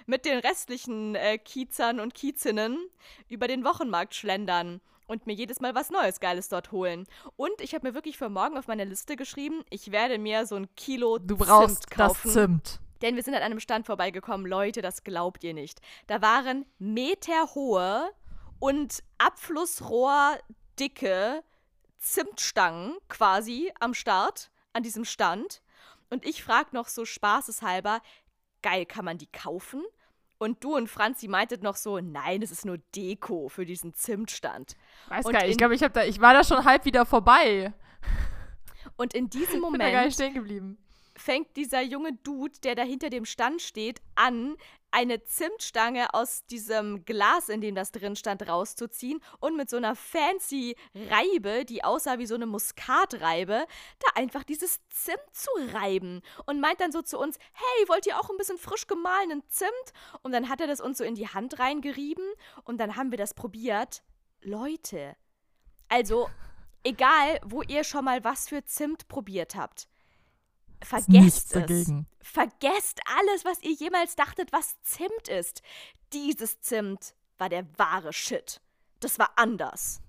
mit 0.05 0.25
den 0.25 0.39
restlichen 0.39 1.15
äh, 1.15 1.37
Kiezern 1.37 1.99
und 1.99 2.13
Kiezinnen 2.13 2.77
über 3.29 3.47
den 3.47 3.63
Wochenmarkt 3.63 4.13
schlendern 4.15 4.81
und 5.07 5.27
mir 5.27 5.33
jedes 5.33 5.59
Mal 5.59 5.75
was 5.75 5.89
Neues, 5.89 6.19
Geiles 6.19 6.49
dort 6.49 6.71
holen. 6.71 7.05
Und 7.35 7.61
ich 7.61 7.73
habe 7.73 7.87
mir 7.87 7.93
wirklich 7.93 8.17
für 8.17 8.29
morgen 8.29 8.57
auf 8.57 8.67
meine 8.67 8.85
Liste 8.85 9.15
geschrieben, 9.15 9.63
ich 9.69 9.91
werde 9.91 10.17
mir 10.17 10.45
so 10.45 10.55
ein 10.55 10.73
Kilo 10.75 11.17
du 11.17 11.37
brauchst 11.37 11.83
Zimt 11.83 11.91
kaufen. 11.91 12.21
Das 12.23 12.33
Zimt. 12.33 12.79
Denn 13.01 13.15
wir 13.15 13.23
sind 13.23 13.35
an 13.35 13.41
einem 13.41 13.59
Stand 13.59 13.85
vorbeigekommen, 13.85 14.47
Leute, 14.47 14.81
das 14.81 15.03
glaubt 15.03 15.43
ihr 15.43 15.53
nicht. 15.53 15.81
Da 16.07 16.21
waren 16.21 16.65
meterhohe 16.79 18.09
und 18.59 19.03
abflussrohrdicke 19.17 21.43
Zimtstangen 21.97 22.95
quasi 23.09 23.73
am 23.81 23.93
Start, 23.93 24.51
an 24.71 24.83
diesem 24.83 25.03
Stand. 25.03 25.61
Und 26.09 26.25
ich 26.25 26.43
frage 26.43 26.69
noch 26.71 26.87
so 26.87 27.03
spaßeshalber, 27.03 28.01
geil, 28.61 28.85
kann 28.85 29.03
man 29.03 29.17
die 29.17 29.27
kaufen? 29.27 29.83
Und 30.37 30.63
du 30.63 30.75
und 30.75 30.89
Franzi 30.89 31.27
meintet 31.27 31.63
noch 31.63 31.75
so, 31.75 31.99
nein, 31.99 32.41
es 32.41 32.51
ist 32.51 32.65
nur 32.65 32.77
Deko 32.95 33.49
für 33.49 33.65
diesen 33.65 33.93
Zimtstand. 33.93 34.75
Weiß 35.07 35.25
gar 35.25 35.41
nicht, 35.41 35.51
ich 35.51 35.57
glaube, 35.57 35.75
ich, 35.75 35.81
da, 35.81 36.03
ich 36.03 36.19
war 36.19 36.33
da 36.33 36.43
schon 36.43 36.65
halb 36.65 36.85
wieder 36.85 37.05
vorbei. 37.05 37.73
Und 38.97 39.13
in 39.13 39.29
diesem 39.29 39.61
Moment 39.61 39.83
bin 39.83 39.91
da 39.91 39.97
gar 39.99 40.05
nicht 40.05 40.15
stehen 40.15 40.33
geblieben. 40.33 40.77
fängt 41.15 41.55
dieser 41.55 41.81
junge 41.81 42.13
Dude, 42.23 42.59
der 42.63 42.75
da 42.75 42.83
hinter 42.83 43.09
dem 43.09 43.25
Stand 43.25 43.61
steht, 43.61 44.01
an, 44.15 44.55
eine 44.93 45.23
Zimtstange 45.23 46.13
aus 46.13 46.45
diesem 46.45 47.03
Glas, 47.03 47.49
in 47.49 47.61
dem 47.61 47.73
das 47.73 47.91
drin 47.91 48.15
stand, 48.15 48.47
rauszuziehen 48.47 49.19
und 49.39 49.57
mit 49.57 49.69
so 49.69 49.77
einer 49.77 49.95
fancy 49.95 50.75
Reibe, 50.93 51.65
die 51.65 51.83
aussah 51.83 52.19
wie 52.19 52.27
so 52.27 52.35
eine 52.35 52.45
Muskatreibe, 52.45 53.65
da 53.99 54.07
einfach 54.13 54.43
dieses 54.43 54.79
Zimt 54.89 55.17
zu 55.31 55.49
reiben. 55.73 56.21
Und 56.45 56.61
meint 56.61 56.79
dann 56.79 56.91
so 56.91 57.01
zu 57.01 57.17
uns, 57.17 57.37
hey, 57.53 57.89
wollt 57.89 58.05
ihr 58.05 58.19
auch 58.19 58.29
ein 58.29 58.37
bisschen 58.37 58.59
frisch 58.59 58.85
gemahlenen 58.85 59.41
Zimt? 59.47 59.71
Und 60.21 60.31
dann 60.31 60.47
hat 60.47 60.61
er 60.61 60.67
das 60.67 60.79
uns 60.79 60.99
so 60.99 61.03
in 61.03 61.15
die 61.15 61.27
Hand 61.27 61.57
reingerieben 61.57 62.25
und 62.63 62.77
dann 62.77 62.95
haben 62.95 63.09
wir 63.09 63.17
das 63.17 63.33
probiert. 63.33 64.03
Leute, 64.41 65.15
also 65.89 66.29
egal, 66.83 67.39
wo 67.43 67.63
ihr 67.63 67.83
schon 67.83 68.05
mal 68.05 68.23
was 68.23 68.47
für 68.47 68.63
Zimt 68.63 69.07
probiert 69.07 69.55
habt, 69.55 69.87
Vergesst 70.83 71.55
es. 71.55 71.91
Vergesst 72.21 73.01
alles, 73.17 73.45
was 73.45 73.61
ihr 73.61 73.73
jemals 73.73 74.15
dachtet, 74.15 74.51
was 74.51 74.79
Zimt 74.81 75.27
ist. 75.27 75.61
Dieses 76.13 76.61
Zimt 76.61 77.15
war 77.37 77.49
der 77.49 77.65
wahre 77.77 78.13
Shit. 78.13 78.61
Das 78.99 79.19
war 79.19 79.31
anders. 79.35 80.02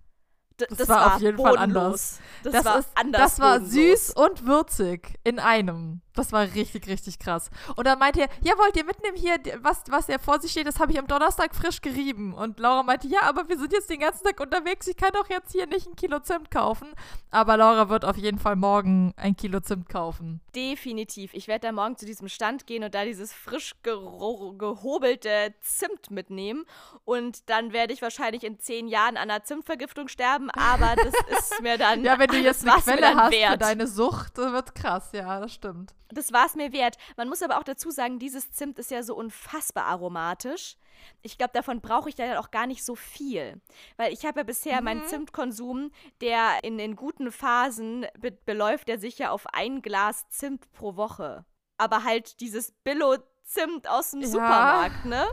D 0.61 0.67
das, 0.69 0.79
das 0.79 0.89
war, 0.89 0.97
war, 0.99 1.15
auf 1.15 1.21
jeden 1.21 1.37
bodenlos. 1.37 1.57
Fall 1.57 1.65
anders. 1.65 2.21
Das, 2.43 2.53
das 2.53 2.65
war 2.65 2.79
ist, 2.79 2.89
anders. 2.95 3.23
Das 3.23 3.39
war 3.41 3.59
bodenlos. 3.61 4.05
süß 4.07 4.11
und 4.17 4.47
würzig 4.47 5.19
in 5.25 5.39
einem. 5.39 6.01
Das 6.15 6.31
war 6.31 6.43
richtig, 6.43 6.87
richtig 6.87 7.19
krass. 7.19 7.51
Und 7.75 7.89
dann 7.89 7.99
meinte 7.99 8.21
er, 8.21 8.29
ja, 8.41 8.57
wollt 8.57 8.77
ihr 8.77 8.85
mitnehmen 8.85 9.17
hier, 9.17 9.37
was, 9.63 9.83
was 9.89 10.07
ja 10.07 10.19
vor 10.19 10.41
sich 10.41 10.53
steht, 10.53 10.67
das 10.67 10.79
habe 10.79 10.93
ich 10.93 10.99
am 10.99 11.09
Donnerstag 11.09 11.57
frisch 11.57 11.81
gerieben. 11.81 12.33
Und 12.35 12.61
Laura 12.61 12.85
meinte, 12.85 13.09
ja, 13.09 13.23
aber 13.23 13.49
wir 13.49 13.59
sind 13.59 13.73
jetzt 13.73 13.91
den 13.91 13.99
ganzen 13.99 14.25
Tag 14.25 14.39
unterwegs, 14.39 14.87
ich 14.87 14.97
kann 14.97 15.11
doch 15.13 15.29
jetzt 15.29 15.51
hier 15.51 15.67
nicht 15.67 15.89
ein 15.89 15.97
Kilo 15.97 16.21
Zimt 16.21 16.53
kaufen. 16.53 16.87
Aber 17.33 17.57
Laura 17.57 17.89
wird 17.89 18.05
auf 18.05 18.17
jeden 18.17 18.39
Fall 18.39 18.55
morgen 18.55 19.13
ein 19.17 19.35
Kilo 19.37 19.59
Zimt 19.59 19.89
kaufen. 19.89 20.41
Definitiv. 20.55 21.35
Ich 21.35 21.49
werde 21.49 21.67
da 21.67 21.73
morgen 21.73 21.97
zu 21.97 22.07
diesem 22.07 22.29
Stand 22.29 22.69
gehen 22.69 22.85
und 22.85 22.95
da 22.95 23.05
dieses 23.05 23.33
frisch 23.33 23.75
gehobelte 23.83 25.53
Zimt 25.61 26.13
mitnehmen. 26.13 26.65
Und 27.05 27.51
dann 27.51 27.73
werde 27.73 27.93
ich 27.93 28.03
wahrscheinlich 28.03 28.45
in 28.45 28.61
zehn 28.61 28.87
Jahren 28.87 29.17
an 29.17 29.31
einer 29.31 29.43
Zimtvergiftung 29.43 30.07
sterben, 30.07 30.44
aber 30.51 30.97
das 30.97 31.15
ist 31.39 31.61
mir 31.61 31.79
dann. 31.79 32.05
ja, 32.05 32.19
wenn 32.19 32.29
du 32.29 32.39
jetzt 32.39 32.67
eine 32.69 32.81
Quelle 32.81 33.15
hast 33.15 33.33
wert. 33.33 33.53
für 33.53 33.59
deine 33.59 33.87
Sucht, 33.87 34.37
wird 34.37 34.75
krass, 34.75 35.11
ja, 35.13 35.41
das 35.41 35.53
stimmt. 35.53 35.95
Das 36.09 36.33
war 36.33 36.47
es 36.47 36.55
mir 36.55 36.73
wert. 36.73 36.97
Man 37.17 37.29
muss 37.29 37.43
aber 37.43 37.59
auch 37.59 37.65
dazu 37.65 37.91
sagen, 37.91 38.19
dieses 38.19 38.53
Zimt 38.53 38.79
ist 38.79 38.91
ja 38.91 39.03
so 39.03 39.17
unfassbar 39.17 39.87
aromatisch. 39.87 40.77
Ich 41.23 41.39
glaube, 41.39 41.53
davon 41.53 41.81
brauche 41.81 42.09
ich 42.09 42.15
dann 42.15 42.37
auch 42.37 42.51
gar 42.51 42.67
nicht 42.67 42.85
so 42.85 42.95
viel. 42.95 43.61
Weil 43.97 44.13
ich 44.13 44.25
habe 44.25 44.41
ja 44.41 44.45
bisher 44.45 44.79
mhm. 44.79 44.85
meinen 44.85 45.07
Zimtkonsum, 45.07 45.91
der 46.21 46.63
in 46.63 46.79
den 46.79 46.97
guten 46.97 47.33
Phasen 47.33 48.07
be 48.19 48.31
beläuft 48.31 48.89
der 48.89 48.99
sich 48.99 49.19
ja 49.19 49.31
auf 49.31 49.47
ein 49.53 49.83
Glas 49.83 50.29
Zimt 50.29 50.71
pro 50.73 50.97
Woche. 50.97 51.45
Aber 51.77 52.05
halt 52.05 52.41
dieses 52.41 52.73
Billo-Zimt 52.85 53.89
aus 53.89 54.13
dem 54.13 54.21
ja. 54.21 54.29
Supermarkt, 54.29 55.05
ne? 55.05 55.27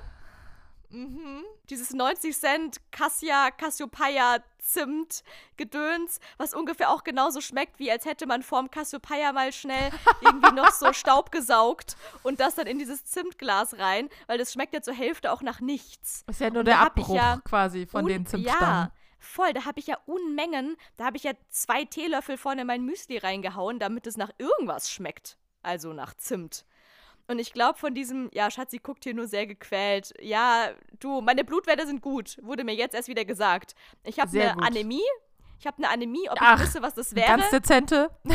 Mhm. 0.91 1.43
Dieses 1.69 1.93
90 1.93 2.38
Cent 2.38 2.77
Cassia, 2.91 3.51
Cassiopeia 3.51 4.43
Zimt 4.60 5.23
Gedöns, 5.58 6.19
was 6.38 6.54
ungefähr 6.54 6.91
auch 6.91 7.04
genauso 7.04 7.41
schmeckt, 7.41 7.80
wie 7.80 7.91
als 7.91 8.06
hätte 8.06 8.27
man 8.27 8.43
vorm 8.43 8.69
Cassiopeia 8.69 9.32
mal 9.34 9.51
schnell 9.51 9.91
irgendwie 10.21 10.54
noch 10.54 10.71
so 10.71 10.93
Staub 10.93 11.32
gesaugt 11.32 11.97
und 12.23 12.39
das 12.39 12.56
dann 12.56 12.67
in 12.67 12.77
dieses 12.77 13.06
Zimtglas 13.06 13.80
rein, 13.80 14.10
weil 14.27 14.38
das 14.38 14.54
schmeckt 14.54 14.73
ja 14.73 14.82
zur 14.82 14.93
Hälfte 14.93 15.32
auch 15.32 15.41
nach 15.41 15.62
nichts. 15.62 16.23
Das 16.27 16.36
ist 16.36 16.41
ja 16.41 16.49
nur 16.49 16.60
und 16.60 16.65
der 16.65 16.80
Abbruch 16.80 17.15
ja 17.15 17.41
quasi 17.43 17.86
von 17.86 18.06
den 18.06 18.25
Zimtstangen. 18.25 18.62
Ja, 18.62 18.91
voll, 19.19 19.54
da 19.54 19.65
habe 19.65 19.80
ich 19.80 19.88
ja 19.88 19.97
Unmengen, 20.06 20.77
da 20.97 21.06
habe 21.06 21.17
ich 21.17 21.23
ja 21.23 21.34
zwei 21.49 21.86
Teelöffel 21.86 22.38
vorne 22.38 22.62
in 22.62 22.67
mein 22.67 22.84
Müsli 22.84 23.17
reingehauen, 23.17 23.80
damit 23.80 24.08
es 24.08 24.17
nach 24.17 24.32
irgendwas 24.38 24.91
schmeckt. 24.91 25.38
Also 25.63 25.93
nach 25.93 26.13
Zimt. 26.15 26.65
Und 27.31 27.39
ich 27.39 27.53
glaube 27.53 27.79
von 27.79 27.93
diesem, 27.93 28.29
ja, 28.33 28.51
Schatzi 28.51 28.79
guckt 28.79 29.05
hier 29.05 29.13
nur 29.13 29.25
sehr 29.25 29.47
gequält. 29.47 30.13
Ja, 30.19 30.71
du, 30.99 31.21
meine 31.21 31.45
Blutwerte 31.45 31.87
sind 31.87 32.01
gut, 32.01 32.37
wurde 32.41 32.65
mir 32.65 32.75
jetzt 32.75 32.93
erst 32.93 33.07
wieder 33.07 33.23
gesagt. 33.23 33.73
Ich 34.03 34.19
habe 34.19 34.37
eine 34.37 34.53
gut. 34.53 34.63
Anämie. 34.67 35.01
Ich 35.57 35.65
habe 35.65 35.77
eine 35.77 35.89
Anämie, 35.89 36.29
ob 36.29 36.37
Ach, 36.41 36.55
ich 36.55 36.65
wüsste, 36.65 36.81
was 36.81 36.93
das 36.93 37.15
wäre. 37.15 37.27
Ganz 37.27 37.49
dezente. 37.49 38.09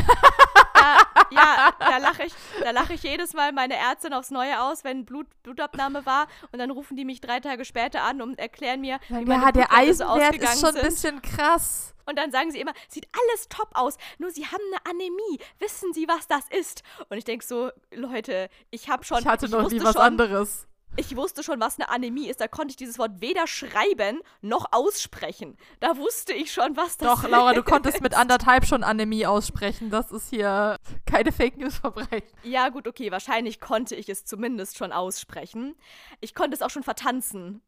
Ja, 0.77 0.97
ja, 1.31 1.71
da 1.79 1.97
lache 1.97 2.23
ich, 2.23 2.33
lach 2.71 2.89
ich 2.89 3.03
jedes 3.03 3.33
Mal 3.33 3.51
meine 3.51 3.75
Ärztin 3.75 4.13
aufs 4.13 4.31
Neue 4.31 4.61
aus, 4.61 4.83
wenn 4.83 5.05
Blut, 5.05 5.27
Blutabnahme 5.43 6.05
war. 6.05 6.27
Und 6.51 6.59
dann 6.59 6.71
rufen 6.71 6.95
die 6.95 7.05
mich 7.05 7.21
drei 7.21 7.39
Tage 7.39 7.65
später 7.65 8.03
an 8.03 8.21
und 8.21 8.39
erklären 8.39 8.81
mir, 8.81 8.99
wie 9.09 9.25
meine 9.25 9.43
ja, 9.43 9.51
der 9.51 9.73
Eisenwert 9.73 10.35
ist 10.35 10.59
schon 10.59 10.75
ein 10.75 10.83
bisschen 10.83 11.21
krass. 11.21 11.93
Und 12.05 12.17
dann 12.17 12.31
sagen 12.31 12.51
sie 12.51 12.59
immer, 12.61 12.71
sieht 12.87 13.07
alles 13.11 13.49
top 13.49 13.69
aus, 13.73 13.97
nur 14.17 14.31
sie 14.31 14.45
haben 14.45 14.61
eine 14.71 14.85
Anämie. 14.89 15.39
Wissen 15.59 15.91
Sie, 15.93 16.07
was 16.07 16.27
das 16.27 16.45
ist? 16.49 16.81
Und 17.09 17.17
ich 17.17 17.25
denke 17.25 17.45
so, 17.45 17.69
Leute, 17.93 18.49
ich 18.71 18.89
habe 18.89 19.03
schon. 19.03 19.19
Ich 19.19 19.25
hatte 19.25 19.49
noch 19.49 19.69
nie 19.69 19.83
was 19.83 19.93
schon, 19.93 20.01
anderes. 20.01 20.67
Ich 20.99 21.15
wusste 21.15 21.43
schon, 21.43 21.59
was 21.59 21.79
eine 21.79 21.89
Anämie 21.89 22.27
ist. 22.27 22.41
Da 22.41 22.47
konnte 22.47 22.71
ich 22.71 22.75
dieses 22.75 22.97
Wort 22.97 23.21
weder 23.21 23.45
schreiben 23.45 24.19
noch 24.41 24.65
aussprechen. 24.71 25.55
Da 25.79 25.95
wusste 25.95 26.33
ich 26.33 26.51
schon, 26.51 26.75
was 26.75 26.97
das 26.97 27.13
ist. 27.13 27.23
Doch, 27.23 27.29
Laura, 27.29 27.53
du 27.53 27.63
konntest 27.63 28.01
mit 28.01 28.15
anderthalb 28.15 28.65
schon 28.65 28.83
Anämie 28.83 29.25
aussprechen. 29.27 29.91
Das 29.91 30.11
ist 30.11 30.29
hier 30.29 30.77
keine 31.05 31.31
Fake 31.31 31.57
News 31.57 31.77
verbreiten. 31.77 32.27
Ja, 32.43 32.69
gut, 32.69 32.87
okay. 32.87 33.11
Wahrscheinlich 33.11 33.59
konnte 33.59 33.95
ich 33.95 34.09
es 34.09 34.25
zumindest 34.25 34.77
schon 34.77 34.91
aussprechen. 34.91 35.75
Ich 36.19 36.33
konnte 36.33 36.55
es 36.55 36.63
auch 36.63 36.71
schon 36.71 36.83
vertanzen. 36.83 37.61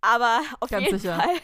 Aber 0.00 0.42
auf 0.60 0.70
Ganz 0.70 0.84
jeden 0.86 0.98
sicher. 0.98 1.16
Fall 1.16 1.34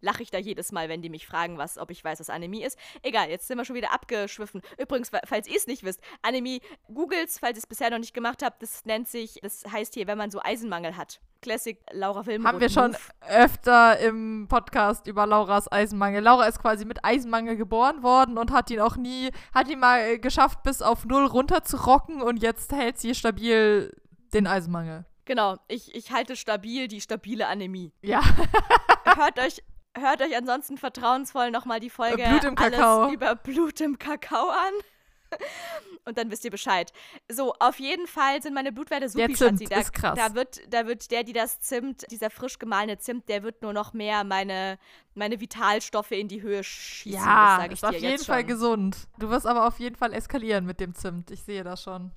lache 0.00 0.22
ich 0.22 0.30
da 0.30 0.38
jedes 0.38 0.72
Mal, 0.72 0.88
wenn 0.88 1.02
die 1.02 1.10
mich 1.10 1.26
fragen, 1.26 1.58
was, 1.58 1.78
ob 1.78 1.90
ich 1.90 2.02
weiß, 2.02 2.20
was 2.20 2.30
Anämie 2.30 2.62
ist. 2.62 2.78
Egal, 3.02 3.30
jetzt 3.30 3.46
sind 3.48 3.58
wir 3.58 3.64
schon 3.64 3.76
wieder 3.76 3.92
abgeschwiffen. 3.92 4.62
Übrigens, 4.78 5.10
falls 5.26 5.48
ihr 5.48 5.56
es 5.56 5.66
nicht 5.66 5.84
wisst, 5.84 6.00
Anämie, 6.22 6.60
googles, 6.92 7.38
falls 7.38 7.56
ihr 7.56 7.58
es 7.58 7.66
bisher 7.66 7.90
noch 7.90 7.98
nicht 7.98 8.14
gemacht 8.14 8.42
habt, 8.42 8.62
das 8.62 8.84
nennt 8.84 9.08
sich, 9.08 9.38
das 9.42 9.64
heißt 9.70 9.94
hier, 9.94 10.06
wenn 10.06 10.18
man 10.18 10.30
so 10.30 10.40
Eisenmangel 10.42 10.96
hat. 10.96 11.20
Classic 11.44 11.78
Laura 11.92 12.24
Wilmroth. 12.24 12.48
Haben 12.48 12.60
wir 12.60 12.70
schon 12.70 12.92
Move. 12.92 12.98
öfter 13.28 13.98
im 13.98 14.46
Podcast 14.48 15.06
über 15.06 15.26
Lauras 15.26 15.70
Eisenmangel. 15.70 16.22
Laura 16.22 16.46
ist 16.46 16.58
quasi 16.58 16.86
mit 16.86 17.04
Eisenmangel 17.04 17.56
geboren 17.56 18.02
worden 18.02 18.38
und 18.38 18.50
hat 18.50 18.70
ihn 18.70 18.80
auch 18.80 18.96
nie, 18.96 19.30
hat 19.54 19.68
ihn 19.68 19.78
mal 19.78 20.18
geschafft, 20.18 20.62
bis 20.62 20.80
auf 20.80 21.04
null 21.04 21.26
runter 21.26 21.62
zu 21.62 21.76
rocken 21.76 22.22
und 22.22 22.42
jetzt 22.42 22.72
hält 22.72 22.98
sie 22.98 23.14
stabil 23.14 23.94
den 24.32 24.46
Eisenmangel. 24.46 25.04
Genau, 25.26 25.56
ich, 25.68 25.94
ich 25.94 26.12
halte 26.12 26.34
stabil 26.34 26.88
die 26.88 27.00
stabile 27.00 27.46
Anämie. 27.46 27.92
Ja. 28.02 28.22
hört 29.04 29.38
euch, 29.38 29.62
hört 29.96 30.22
euch 30.22 30.36
ansonsten 30.36 30.78
vertrauensvoll 30.78 31.50
nochmal 31.50 31.80
die 31.80 31.90
Folge 31.90 32.24
Blut 32.24 32.44
im 32.44 32.54
Kakao. 32.54 33.10
über 33.10 33.34
Blut 33.34 33.80
im 33.80 33.98
Kakao 33.98 34.48
an. 34.48 34.74
Und 36.06 36.18
dann 36.18 36.30
wisst 36.30 36.44
ihr 36.44 36.50
Bescheid. 36.50 36.92
So, 37.30 37.54
auf 37.58 37.80
jeden 37.80 38.06
Fall 38.06 38.42
sind 38.42 38.54
meine 38.54 38.72
Blutwerte 38.72 39.08
super 39.08 39.32
Zimt 39.32 39.70
da, 39.72 39.80
ist 39.80 39.92
krass. 39.92 40.18
Da 40.18 40.34
wird, 40.34 40.60
da 40.72 40.86
wird 40.86 41.10
der, 41.10 41.24
die 41.24 41.32
das 41.32 41.60
Zimt, 41.60 42.10
dieser 42.10 42.28
frisch 42.28 42.58
gemahlene 42.58 42.98
Zimt, 42.98 43.28
der 43.28 43.42
wird 43.42 43.62
nur 43.62 43.72
noch 43.72 43.94
mehr 43.94 44.22
meine, 44.22 44.78
meine 45.14 45.40
Vitalstoffe 45.40 46.10
in 46.10 46.28
die 46.28 46.42
Höhe 46.42 46.62
schießen. 46.62 47.20
Ja, 47.20 47.66
das 47.66 47.78
ist 47.78 47.84
auf 47.84 47.96
jeden 47.96 48.22
Fall 48.22 48.44
gesund. 48.44 49.08
Du 49.18 49.30
wirst 49.30 49.46
aber 49.46 49.66
auf 49.66 49.80
jeden 49.80 49.96
Fall 49.96 50.12
eskalieren 50.12 50.66
mit 50.66 50.78
dem 50.78 50.94
Zimt. 50.94 51.30
Ich 51.30 51.42
sehe 51.42 51.64
das 51.64 51.82
schon. 51.82 52.12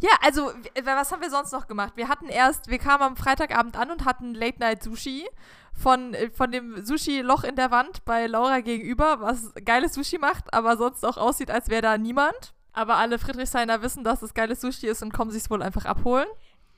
Ja, 0.00 0.10
also, 0.22 0.52
was 0.84 1.12
haben 1.12 1.22
wir 1.22 1.30
sonst 1.30 1.52
noch 1.52 1.66
gemacht? 1.66 1.92
Wir 1.96 2.08
hatten 2.08 2.28
erst, 2.28 2.68
wir 2.68 2.78
kamen 2.78 3.02
am 3.02 3.16
Freitagabend 3.16 3.76
an 3.76 3.90
und 3.90 4.04
hatten 4.04 4.34
Late 4.34 4.58
Night 4.60 4.82
Sushi 4.82 5.26
von, 5.72 6.14
äh, 6.14 6.30
von 6.30 6.50
dem 6.52 6.84
Sushi-Loch 6.84 7.44
in 7.44 7.56
der 7.56 7.70
Wand 7.70 8.04
bei 8.04 8.26
Laura 8.26 8.60
gegenüber, 8.60 9.20
was 9.20 9.52
geiles 9.64 9.94
Sushi 9.94 10.18
macht, 10.18 10.52
aber 10.52 10.76
sonst 10.76 11.04
auch 11.04 11.16
aussieht, 11.16 11.50
als 11.50 11.68
wäre 11.68 11.82
da 11.82 11.98
niemand. 11.98 12.54
Aber 12.72 12.96
alle 12.96 13.18
Friedrichshainer 13.18 13.82
wissen, 13.82 14.04
dass 14.04 14.22
es 14.22 14.34
geiles 14.34 14.60
Sushi 14.60 14.86
ist 14.86 15.02
und 15.02 15.12
kommen 15.12 15.30
sich 15.30 15.42
es 15.42 15.50
wohl 15.50 15.62
einfach 15.62 15.86
abholen. 15.86 16.28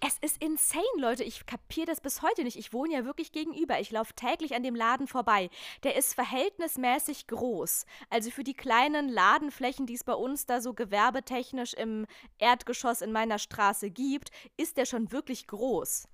Es 0.04 0.18
ist 0.18 0.42
insane, 0.42 0.82
Leute. 0.96 1.22
Ich 1.22 1.46
kapiere 1.46 1.86
das 1.86 2.00
bis 2.00 2.22
heute 2.22 2.42
nicht. 2.42 2.56
Ich 2.56 2.72
wohne 2.72 2.92
ja 2.92 3.04
wirklich 3.04 3.30
gegenüber. 3.30 3.78
Ich 3.78 3.92
laufe 3.92 4.12
täglich 4.14 4.56
an 4.56 4.64
dem 4.64 4.74
Laden 4.74 5.06
vorbei. 5.06 5.48
Der 5.84 5.94
ist 5.94 6.14
verhältnismäßig 6.14 7.28
groß. 7.28 7.86
Also 8.10 8.32
für 8.32 8.42
die 8.42 8.54
kleinen 8.54 9.08
Ladenflächen, 9.08 9.86
die 9.86 9.94
es 9.94 10.02
bei 10.02 10.14
uns 10.14 10.44
da 10.44 10.60
so 10.60 10.74
gewerbetechnisch 10.74 11.74
im 11.74 12.06
Erdgeschoss 12.38 13.00
in 13.00 13.12
meiner 13.12 13.38
Straße 13.38 13.90
gibt, 13.90 14.32
ist 14.56 14.76
der 14.76 14.86
schon 14.86 15.12
wirklich 15.12 15.46
groß. 15.46 16.08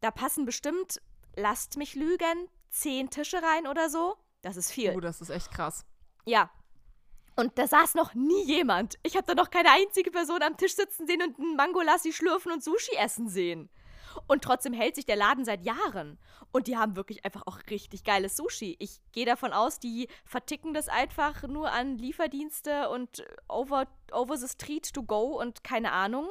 Da 0.00 0.10
passen 0.10 0.44
bestimmt, 0.44 1.00
lasst 1.36 1.76
mich 1.76 1.94
lügen, 1.94 2.48
zehn 2.70 3.08
Tische 3.08 3.40
rein 3.40 3.68
oder 3.68 3.88
so. 3.88 4.16
Das 4.42 4.56
ist 4.56 4.72
viel. 4.72 4.94
Oh, 4.96 5.00
das 5.00 5.20
ist 5.20 5.30
echt 5.30 5.52
krass. 5.52 5.86
Ja, 6.26 6.50
und 7.38 7.56
da 7.56 7.68
saß 7.68 7.94
noch 7.94 8.14
nie 8.14 8.44
jemand. 8.44 8.98
Ich 9.04 9.16
habe 9.16 9.26
da 9.26 9.34
noch 9.34 9.50
keine 9.50 9.70
einzige 9.70 10.10
Person 10.10 10.42
am 10.42 10.56
Tisch 10.56 10.74
sitzen 10.74 11.06
sehen 11.06 11.22
und 11.22 11.38
einen 11.38 11.54
Mangolassi 11.54 12.12
schlürfen 12.12 12.50
und 12.50 12.64
Sushi 12.64 12.96
essen 12.96 13.28
sehen. 13.28 13.70
Und 14.26 14.42
trotzdem 14.42 14.72
hält 14.72 14.96
sich 14.96 15.06
der 15.06 15.14
Laden 15.14 15.44
seit 15.44 15.64
Jahren. 15.64 16.18
Und 16.50 16.66
die 16.66 16.76
haben 16.76 16.96
wirklich 16.96 17.24
einfach 17.24 17.42
auch 17.46 17.60
richtig 17.70 18.02
geiles 18.02 18.36
Sushi. 18.36 18.74
Ich 18.80 19.00
gehe 19.12 19.24
davon 19.24 19.52
aus, 19.52 19.78
die 19.78 20.08
verticken 20.24 20.74
das 20.74 20.88
einfach 20.88 21.44
nur 21.44 21.70
an 21.70 21.96
Lieferdienste 21.96 22.88
und 22.88 23.24
over, 23.48 23.86
over 24.10 24.36
the 24.36 24.48
street 24.48 24.92
to 24.92 25.04
go 25.04 25.40
und 25.40 25.62
keine 25.62 25.92
Ahnung. 25.92 26.28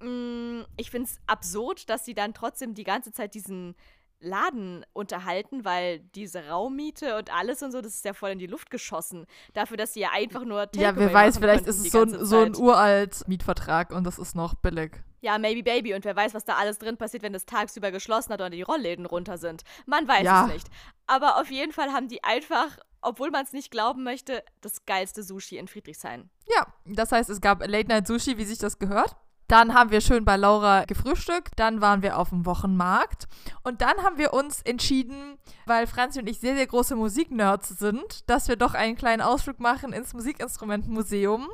Mm, 0.00 0.62
ich 0.76 0.90
finde 0.90 1.08
es 1.08 1.20
absurd, 1.28 1.88
dass 1.88 2.04
sie 2.04 2.14
dann 2.14 2.34
trotzdem 2.34 2.74
die 2.74 2.84
ganze 2.84 3.12
Zeit 3.12 3.34
diesen 3.34 3.76
Laden 4.24 4.84
unterhalten, 4.92 5.64
weil 5.64 6.00
diese 6.00 6.48
Raummiete 6.48 7.16
und 7.16 7.32
alles 7.32 7.62
und 7.62 7.72
so, 7.72 7.80
das 7.80 7.94
ist 7.94 8.04
ja 8.04 8.12
voll 8.12 8.30
in 8.30 8.38
die 8.38 8.46
Luft 8.46 8.70
geschossen. 8.70 9.26
Dafür, 9.52 9.76
dass 9.76 9.94
sie 9.94 10.00
ja 10.00 10.10
einfach 10.12 10.44
nur 10.44 10.62
Takeaway 10.70 10.82
Ja, 10.82 10.96
wer 10.96 11.12
weiß, 11.12 11.38
vielleicht 11.38 11.66
ist 11.66 11.84
es 11.84 11.92
so 11.92 12.02
ein, 12.02 12.24
so 12.24 12.40
ein 12.40 12.56
uralt 12.56 13.26
Mietvertrag 13.28 13.92
und 13.92 14.04
das 14.04 14.18
ist 14.18 14.34
noch 14.34 14.54
billig. 14.54 15.02
Ja, 15.20 15.38
maybe 15.38 15.62
baby. 15.62 15.94
Und 15.94 16.04
wer 16.04 16.14
weiß, 16.14 16.34
was 16.34 16.44
da 16.44 16.56
alles 16.56 16.78
drin 16.78 16.98
passiert, 16.98 17.22
wenn 17.22 17.32
das 17.32 17.46
tagsüber 17.46 17.90
geschlossen 17.90 18.32
hat 18.32 18.40
oder 18.40 18.50
die 18.50 18.60
Rollläden 18.60 19.06
runter 19.06 19.38
sind. 19.38 19.62
Man 19.86 20.06
weiß 20.06 20.22
ja. 20.22 20.46
es 20.46 20.52
nicht. 20.52 20.66
Aber 21.06 21.40
auf 21.40 21.50
jeden 21.50 21.72
Fall 21.72 21.92
haben 21.92 22.08
die 22.08 22.22
einfach, 22.22 22.76
obwohl 23.00 23.30
man 23.30 23.44
es 23.44 23.54
nicht 23.54 23.70
glauben 23.70 24.04
möchte, 24.04 24.44
das 24.60 24.84
geilste 24.84 25.22
Sushi 25.22 25.56
in 25.56 25.66
Friedrichshain. 25.66 26.28
Ja, 26.46 26.66
das 26.84 27.10
heißt, 27.10 27.30
es 27.30 27.40
gab 27.40 27.66
Late 27.66 27.88
Night 27.88 28.06
Sushi, 28.06 28.36
wie 28.36 28.44
sich 28.44 28.58
das 28.58 28.78
gehört. 28.78 29.16
Dann 29.48 29.74
haben 29.74 29.90
wir 29.90 30.00
schön 30.00 30.24
bei 30.24 30.36
Laura 30.36 30.84
gefrühstückt, 30.84 31.52
dann 31.56 31.80
waren 31.80 32.02
wir 32.02 32.18
auf 32.18 32.30
dem 32.30 32.46
Wochenmarkt 32.46 33.26
und 33.62 33.82
dann 33.82 34.02
haben 34.02 34.16
wir 34.16 34.32
uns 34.32 34.62
entschieden, 34.62 35.36
weil 35.66 35.86
Franzi 35.86 36.18
und 36.18 36.28
ich 36.28 36.40
sehr, 36.40 36.56
sehr 36.56 36.66
große 36.66 36.96
Musiknerds 36.96 37.68
sind, 37.68 38.28
dass 38.28 38.48
wir 38.48 38.56
doch 38.56 38.74
einen 38.74 38.96
kleinen 38.96 39.20
Ausflug 39.20 39.60
machen 39.60 39.92
ins 39.92 40.14
Musikinstrumentenmuseum 40.14 41.48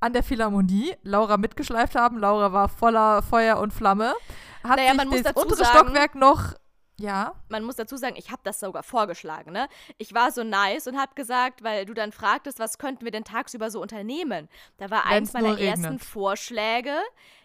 an 0.00 0.12
der 0.12 0.22
Philharmonie. 0.22 0.94
Laura 1.02 1.36
mitgeschleift 1.36 1.96
haben. 1.96 2.18
Laura 2.18 2.52
war 2.52 2.68
voller 2.68 3.22
Feuer 3.22 3.58
und 3.58 3.72
Flamme. 3.72 4.14
Hat 4.62 4.76
naja, 4.76 4.92
sich 5.10 5.22
das 5.22 5.32
untere 5.34 5.64
sagen, 5.64 5.70
Stockwerk 5.70 6.14
noch 6.14 6.54
ja. 6.98 7.32
Man 7.48 7.64
muss 7.64 7.76
dazu 7.76 7.96
sagen, 7.96 8.16
ich 8.16 8.30
habe 8.30 8.42
das 8.44 8.60
sogar 8.60 8.82
vorgeschlagen, 8.82 9.52
ne? 9.52 9.68
Ich 9.98 10.14
war 10.14 10.32
so 10.32 10.44
nice 10.44 10.86
und 10.86 10.98
habe 10.98 11.14
gesagt, 11.14 11.62
weil 11.62 11.86
du 11.86 11.94
dann 11.94 12.12
fragtest, 12.12 12.58
was 12.58 12.78
könnten 12.78 13.04
wir 13.04 13.12
denn 13.12 13.24
tagsüber 13.24 13.70
so 13.70 13.80
unternehmen? 13.80 14.48
Da 14.78 14.90
war 14.90 15.04
Wenn's 15.04 15.34
eins 15.34 15.44
meiner 15.44 15.58
ersten 15.60 15.98
Vorschläge. 15.98 16.96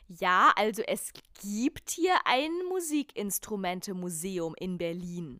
Ja, 0.07 0.51
also 0.55 0.81
es 0.83 1.13
gibt 1.41 1.91
hier 1.91 2.15
ein 2.25 2.51
Musikinstrumente-Museum 2.69 4.55
in 4.57 4.77
Berlin. 4.77 5.39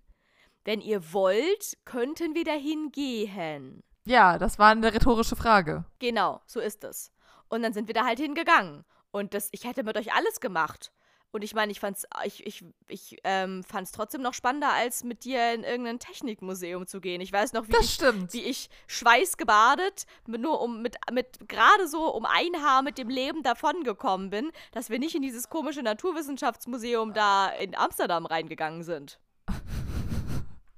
Wenn 0.64 0.80
ihr 0.80 1.12
wollt, 1.12 1.78
könnten 1.84 2.36
wir 2.36 2.46
dahin 2.46 2.92
gehen. 2.92 3.84
Ja, 4.06 4.38
das 4.38 4.60
war 4.60 4.70
eine 4.72 4.94
rhetorische 4.94 5.36
Frage. 5.36 5.86
Genau, 6.00 6.42
so 6.46 6.60
ist 6.60 6.84
es. 6.84 7.12
Und 7.50 7.64
dann 7.64 7.74
sind 7.74 7.88
wir 7.88 7.94
da 7.94 8.06
halt 8.06 8.20
hingegangen. 8.20 8.86
Und 9.12 9.34
das, 9.34 9.50
ich 9.52 9.66
hätte 9.66 9.84
mit 9.84 9.98
euch 9.98 10.14
alles 10.14 10.40
gemacht. 10.40 10.92
Und 11.34 11.44
ich 11.44 11.56
meine, 11.56 11.72
ich 11.72 11.80
fand's, 11.80 12.06
ich, 12.26 12.46
ich, 12.46 12.64
ich 12.88 13.18
ähm, 13.24 13.64
fand's 13.64 13.92
trotzdem 13.92 14.22
noch 14.22 14.36
spannender, 14.36 14.72
als 14.72 15.04
mit 15.04 15.24
dir 15.24 15.54
in 15.54 15.64
irgendein 15.64 15.98
Technikmuseum 15.98 16.86
zu 16.86 17.02
gehen. 17.02 17.22
Ich 17.22 17.34
weiß 17.34 17.54
noch, 17.54 17.68
wie 17.68 17.76
ich, 17.82 18.00
wie 18.34 18.44
ich 18.44 18.70
schweißgebadet, 18.86 20.06
nur 20.28 20.62
um 20.62 20.84
mit, 20.84 20.98
mit 21.12 21.50
gerade 21.50 21.88
so 21.88 22.14
um 22.14 22.28
ein 22.28 22.64
Haar 22.64 22.84
mit 22.84 23.00
dem 23.00 23.10
Leben 23.10 23.42
davongekommen 23.42 24.30
bin, 24.30 24.52
dass 24.74 24.92
wir 24.92 25.00
nicht 25.00 25.16
in 25.16 25.24
dieses 25.24 25.50
komische 25.50 25.82
Naturwissenschaftsmuseum 25.82 27.16
da 27.16 27.50
in 27.50 27.76
Amsterdam 27.76 28.28
reingegangen 28.28 28.84
sind. 28.84 29.20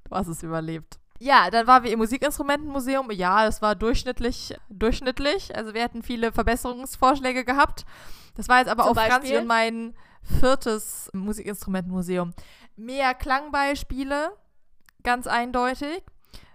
Du 0.09 0.15
hast 0.15 0.29
es 0.29 0.41
überlebt. 0.41 0.99
Ja, 1.19 1.49
dann 1.49 1.67
waren 1.67 1.83
wir 1.83 1.91
im 1.91 1.99
Musikinstrumentenmuseum. 1.99 3.11
Ja, 3.11 3.45
es 3.45 3.61
war 3.61 3.75
durchschnittlich, 3.75 4.55
durchschnittlich. 4.69 5.53
Also 5.53 5.73
wir 5.73 5.83
hatten 5.83 6.01
viele 6.01 6.31
Verbesserungsvorschläge 6.31 7.43
gehabt. 7.43 7.85
Das 8.35 8.47
war 8.47 8.59
jetzt 8.59 8.69
aber 8.69 8.83
Zum 8.83 8.97
auch 8.97 9.05
Franzi 9.05 9.35
und 9.35 9.47
mein 9.47 9.95
viertes 10.25 11.09
Musikinstrumentenmuseum. 11.13 12.33
Mehr 12.75 13.13
Klangbeispiele, 13.13 14.31
ganz 15.03 15.27
eindeutig. 15.27 16.03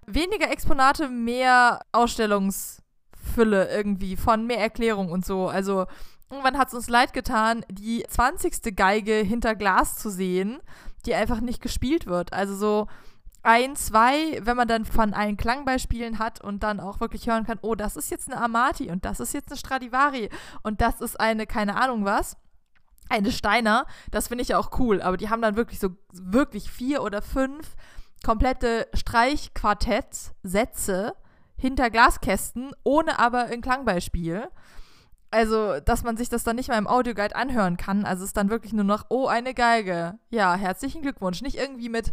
Weniger 0.06 0.50
Exponate, 0.50 1.08
mehr 1.08 1.80
Ausstellungsfülle 1.92 3.70
irgendwie 3.70 4.16
von 4.16 4.46
mehr 4.46 4.58
Erklärung 4.58 5.10
und 5.10 5.24
so. 5.24 5.48
Also 5.48 5.86
irgendwann 6.30 6.58
hat 6.58 6.68
es 6.68 6.74
uns 6.74 6.88
leid 6.88 7.12
getan, 7.12 7.64
die 7.70 8.04
20. 8.08 8.76
Geige 8.76 9.14
hinter 9.14 9.54
Glas 9.54 9.98
zu 9.98 10.10
sehen, 10.10 10.60
die 11.06 11.14
einfach 11.14 11.40
nicht 11.40 11.62
gespielt 11.62 12.06
wird. 12.06 12.32
Also 12.32 12.56
so 12.56 12.86
ein, 13.42 13.74
zwei, 13.76 14.38
wenn 14.42 14.56
man 14.56 14.68
dann 14.68 14.84
von 14.84 15.14
allen 15.14 15.36
Klangbeispielen 15.36 16.18
hat 16.18 16.42
und 16.42 16.62
dann 16.62 16.78
auch 16.78 17.00
wirklich 17.00 17.26
hören 17.26 17.46
kann, 17.46 17.58
oh, 17.62 17.74
das 17.74 17.96
ist 17.96 18.10
jetzt 18.10 18.30
eine 18.30 18.42
Amati 18.42 18.90
und 18.90 19.04
das 19.04 19.20
ist 19.20 19.32
jetzt 19.32 19.48
eine 19.48 19.56
Stradivari 19.56 20.28
und 20.62 20.82
das 20.82 21.00
ist 21.00 21.18
eine, 21.18 21.46
keine 21.46 21.80
Ahnung 21.80 22.04
was 22.04 22.36
eine 23.10 23.32
Steiner, 23.32 23.86
das 24.10 24.28
finde 24.28 24.42
ich 24.42 24.48
ja 24.48 24.58
auch 24.58 24.78
cool, 24.78 25.02
aber 25.02 25.16
die 25.16 25.28
haben 25.28 25.42
dann 25.42 25.56
wirklich 25.56 25.78
so, 25.78 25.90
wirklich 26.12 26.70
vier 26.70 27.02
oder 27.02 27.22
fünf 27.22 27.76
komplette 28.24 28.88
Streichquartetts, 28.94 30.32
Sätze 30.42 31.14
hinter 31.56 31.90
Glaskästen, 31.90 32.72
ohne 32.84 33.18
aber 33.18 33.44
ein 33.44 33.60
Klangbeispiel. 33.60 34.48
Also, 35.30 35.78
dass 35.80 36.02
man 36.02 36.16
sich 36.16 36.28
das 36.28 36.42
dann 36.42 36.56
nicht 36.56 36.68
mal 36.68 36.78
im 36.78 36.88
Audioguide 36.88 37.36
anhören 37.36 37.76
kann. 37.76 38.04
Also 38.04 38.24
es 38.24 38.30
ist 38.30 38.36
dann 38.36 38.50
wirklich 38.50 38.72
nur 38.72 38.84
noch, 38.84 39.06
oh, 39.10 39.26
eine 39.28 39.54
Geige. 39.54 40.18
Ja, 40.30 40.54
herzlichen 40.56 41.02
Glückwunsch. 41.02 41.40
Nicht 41.40 41.56
irgendwie 41.56 41.88
mit, 41.88 42.12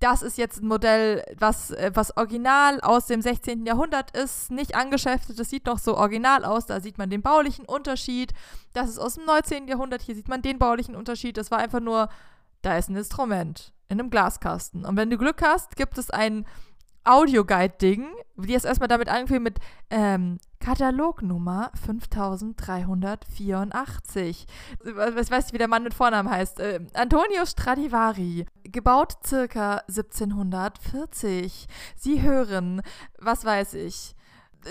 das 0.00 0.22
ist 0.22 0.38
jetzt 0.38 0.62
ein 0.62 0.68
Modell, 0.68 1.24
was, 1.38 1.70
äh, 1.72 1.90
was 1.94 2.16
original 2.16 2.80
aus 2.80 3.06
dem 3.06 3.20
16. 3.20 3.66
Jahrhundert 3.66 4.16
ist, 4.16 4.50
nicht 4.50 4.74
angeschäftet, 4.74 5.38
das 5.38 5.50
sieht 5.50 5.66
doch 5.66 5.78
so 5.78 5.96
original 5.96 6.44
aus, 6.44 6.66
da 6.66 6.80
sieht 6.80 6.98
man 6.98 7.10
den 7.10 7.22
baulichen 7.22 7.64
Unterschied. 7.64 8.32
Das 8.74 8.88
ist 8.88 8.98
aus 8.98 9.14
dem 9.14 9.24
19. 9.24 9.66
Jahrhundert, 9.66 10.02
hier 10.02 10.14
sieht 10.14 10.28
man 10.28 10.42
den 10.42 10.58
baulichen 10.58 10.94
Unterschied. 10.94 11.36
Das 11.36 11.50
war 11.50 11.58
einfach 11.58 11.80
nur, 11.80 12.08
da 12.62 12.78
ist 12.78 12.88
ein 12.88 12.96
Instrument 12.96 13.72
in 13.88 13.98
einem 13.98 14.10
Glaskasten. 14.10 14.84
Und 14.84 14.96
wenn 14.96 15.10
du 15.10 15.18
Glück 15.18 15.42
hast, 15.42 15.76
gibt 15.76 15.98
es 15.98 16.10
ein 16.10 16.46
Audioguide-Ding, 17.08 18.06
die 18.36 18.54
ist 18.54 18.66
erstmal 18.66 18.88
damit 18.88 19.08
angefangen 19.08 19.42
mit 19.42 19.58
ähm, 19.88 20.38
Katalognummer 20.60 21.72
5384. 21.86 24.46
Ich 24.84 24.94
weiß 24.94 25.30
nicht, 25.30 25.54
wie 25.54 25.58
der 25.58 25.68
Mann 25.68 25.84
mit 25.84 25.94
Vornamen 25.94 26.30
heißt. 26.30 26.60
Äh, 26.60 26.80
Antonio 26.92 27.46
Stradivari. 27.46 28.44
Gebaut 28.64 29.14
circa 29.26 29.78
1740. 29.88 31.66
Sie 31.96 32.20
hören, 32.20 32.82
was 33.18 33.46
weiß 33.46 33.72
ich, 33.74 34.14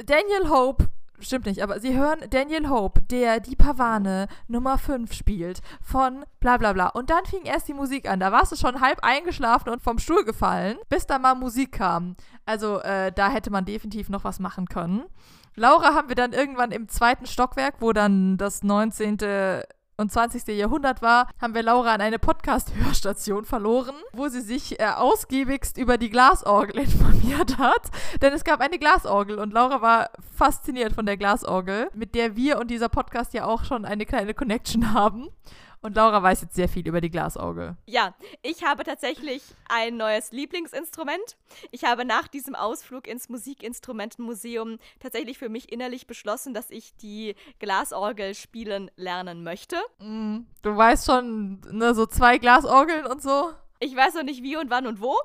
Daniel 0.05 0.49
Hope 0.49 0.89
stimmt 1.19 1.45
nicht, 1.45 1.61
aber 1.61 1.79
sie 1.79 1.97
hören 1.97 2.19
Daniel 2.29 2.69
Hope, 2.69 3.01
der 3.01 3.39
die 3.39 3.55
Pavane 3.55 4.27
Nummer 4.47 4.77
5 4.77 5.13
spielt, 5.13 5.61
von 5.81 6.25
bla 6.39 6.57
bla 6.57 6.73
bla. 6.73 6.87
Und 6.89 7.09
dann 7.09 7.25
fing 7.25 7.43
erst 7.43 7.67
die 7.67 7.73
Musik 7.73 8.09
an. 8.09 8.19
Da 8.19 8.31
warst 8.31 8.51
du 8.51 8.55
schon 8.55 8.81
halb 8.81 8.99
eingeschlafen 9.03 9.69
und 9.69 9.81
vom 9.81 9.99
Stuhl 9.99 10.23
gefallen, 10.23 10.77
bis 10.89 11.07
da 11.07 11.19
mal 11.19 11.35
Musik 11.35 11.73
kam. 11.73 12.15
Also 12.45 12.79
äh, 12.79 13.11
da 13.11 13.29
hätte 13.29 13.51
man 13.51 13.65
definitiv 13.65 14.09
noch 14.09 14.23
was 14.23 14.39
machen 14.39 14.67
können. 14.67 15.03
Laura 15.55 15.95
haben 15.95 16.07
wir 16.07 16.15
dann 16.15 16.33
irgendwann 16.33 16.71
im 16.71 16.87
zweiten 16.87 17.25
Stockwerk, 17.25 17.75
wo 17.79 17.91
dann 17.91 18.37
das 18.37 18.61
19 18.61 19.17
und 19.97 20.11
20. 20.11 20.47
Jahrhundert 20.55 21.01
war, 21.01 21.27
haben 21.41 21.55
wir 21.55 21.63
Laura 21.63 21.95
an 21.95 22.01
eine 22.01 22.19
Podcast-Hörstation 22.19 23.45
verloren, 23.45 23.95
wo 24.13 24.27
sie 24.27 24.41
sich 24.41 24.79
äh, 24.79 24.85
ausgiebigst 24.85 25.77
über 25.77 25.97
die 25.97 26.11
Glasorgel 26.11 26.79
informiert 26.83 27.57
hat. 27.57 27.89
Denn 28.21 28.31
es 28.31 28.43
gab 28.43 28.61
eine 28.61 28.77
Glasorgel 28.77 29.39
und 29.39 29.53
Laura 29.53 29.81
war 29.81 30.11
fasziniert 30.35 30.93
von 30.93 31.07
der 31.07 31.17
Glasorgel, 31.17 31.89
mit 31.95 32.13
der 32.13 32.35
wir 32.35 32.59
und 32.59 32.69
dieser 32.69 32.89
Podcast 32.89 33.33
ja 33.33 33.45
auch 33.45 33.63
schon 33.63 33.85
eine 33.85 34.05
kleine 34.05 34.35
Connection 34.35 34.93
haben. 34.93 35.29
Und 35.81 35.95
Laura 35.95 36.21
weiß 36.23 36.41
jetzt 36.41 36.55
sehr 36.55 36.67
viel 36.67 36.87
über 36.87 37.01
die 37.01 37.09
Glasorgel. 37.09 37.77
Ja, 37.85 38.15
ich 38.41 38.63
habe 38.63 38.83
tatsächlich 38.83 39.43
ein 39.69 39.97
neues 39.97 40.31
Lieblingsinstrument. 40.31 41.37
Ich 41.71 41.83
habe 41.83 42.03
nach 42.03 42.27
diesem 42.27 42.55
Ausflug 42.55 43.07
ins 43.07 43.29
Musikinstrumentenmuseum 43.29 44.79
tatsächlich 44.99 45.37
für 45.37 45.49
mich 45.49 45.71
innerlich 45.71 46.07
beschlossen, 46.07 46.53
dass 46.53 46.71
ich 46.71 46.95
die 46.97 47.35
Glasorgel 47.59 48.33
spielen 48.33 48.89
lernen 48.95 49.43
möchte. 49.43 49.77
Mm, 49.99 50.39
du 50.63 50.75
weißt 50.75 51.05
schon, 51.05 51.61
ne, 51.71 51.93
so 51.93 52.05
zwei 52.05 52.37
Glasorgeln 52.37 53.05
und 53.05 53.21
so. 53.21 53.53
Ich 53.79 53.95
weiß 53.95 54.15
noch 54.15 54.23
nicht 54.23 54.41
wie 54.41 54.57
und 54.57 54.69
wann 54.69 54.87
und 54.87 54.99
wo. 54.99 55.15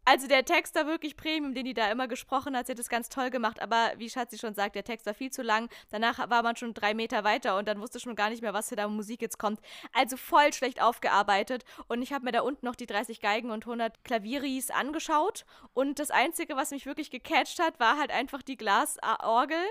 Also 0.06 0.28
der 0.28 0.44
Text 0.44 0.76
war 0.76 0.86
wirklich 0.86 1.16
Premium, 1.16 1.54
den 1.54 1.63
die 1.63 1.74
da 1.74 1.89
immer 1.89 2.10
gesprochen 2.10 2.58
hat. 2.58 2.68
Sie 2.68 2.74
hat 2.74 2.80
es 2.80 2.89
ganz 2.89 3.08
toll 3.08 3.30
gemacht, 3.30 3.62
aber 3.62 3.94
wie 3.98 4.10
Schatzi 4.10 4.38
schon 4.38 4.54
sagt, 4.54 4.76
der 4.76 4.84
Text 4.84 5.06
war 5.06 5.13
viel 5.13 5.32
zu 5.32 5.42
lang. 5.42 5.70
Danach 5.92 6.30
war 6.30 6.44
man 6.44 6.58
schon 6.58 6.74
drei 6.74 6.94
Meter 6.94 7.24
weiter 7.24 7.58
und 7.58 7.70
dann 7.70 7.80
wusste 7.80 8.02
schon 8.02 8.16
gar 8.16 8.30
nicht 8.30 8.42
mehr, 8.42 8.54
was 8.54 8.68
für 8.68 8.76
da 8.76 8.88
Musik 8.89 9.22
jetzt 9.22 9.39
kommt. 9.39 9.62
Also 9.94 10.18
voll 10.18 10.52
schlecht 10.52 10.82
aufgearbeitet. 10.82 11.63
Und 11.88 12.02
ich 12.02 12.12
habe 12.12 12.26
mir 12.26 12.34
da 12.34 12.42
unten 12.42 12.66
noch 12.66 12.76
die 12.76 12.86
30 12.86 13.22
Geigen 13.22 13.50
und 13.50 13.66
100 13.66 14.04
Klaviris 14.04 14.72
angeschaut. 14.72 15.46
Und 15.74 16.00
das 16.00 16.12
Einzige, 16.12 16.58
was 16.58 16.72
mich 16.72 16.86
wirklich 16.86 17.10
gecatcht 17.10 17.60
hat, 17.60 17.80
war 17.80 17.98
halt 17.98 18.12
einfach 18.12 18.42
die 18.42 18.58
Glasorgel 18.58 19.63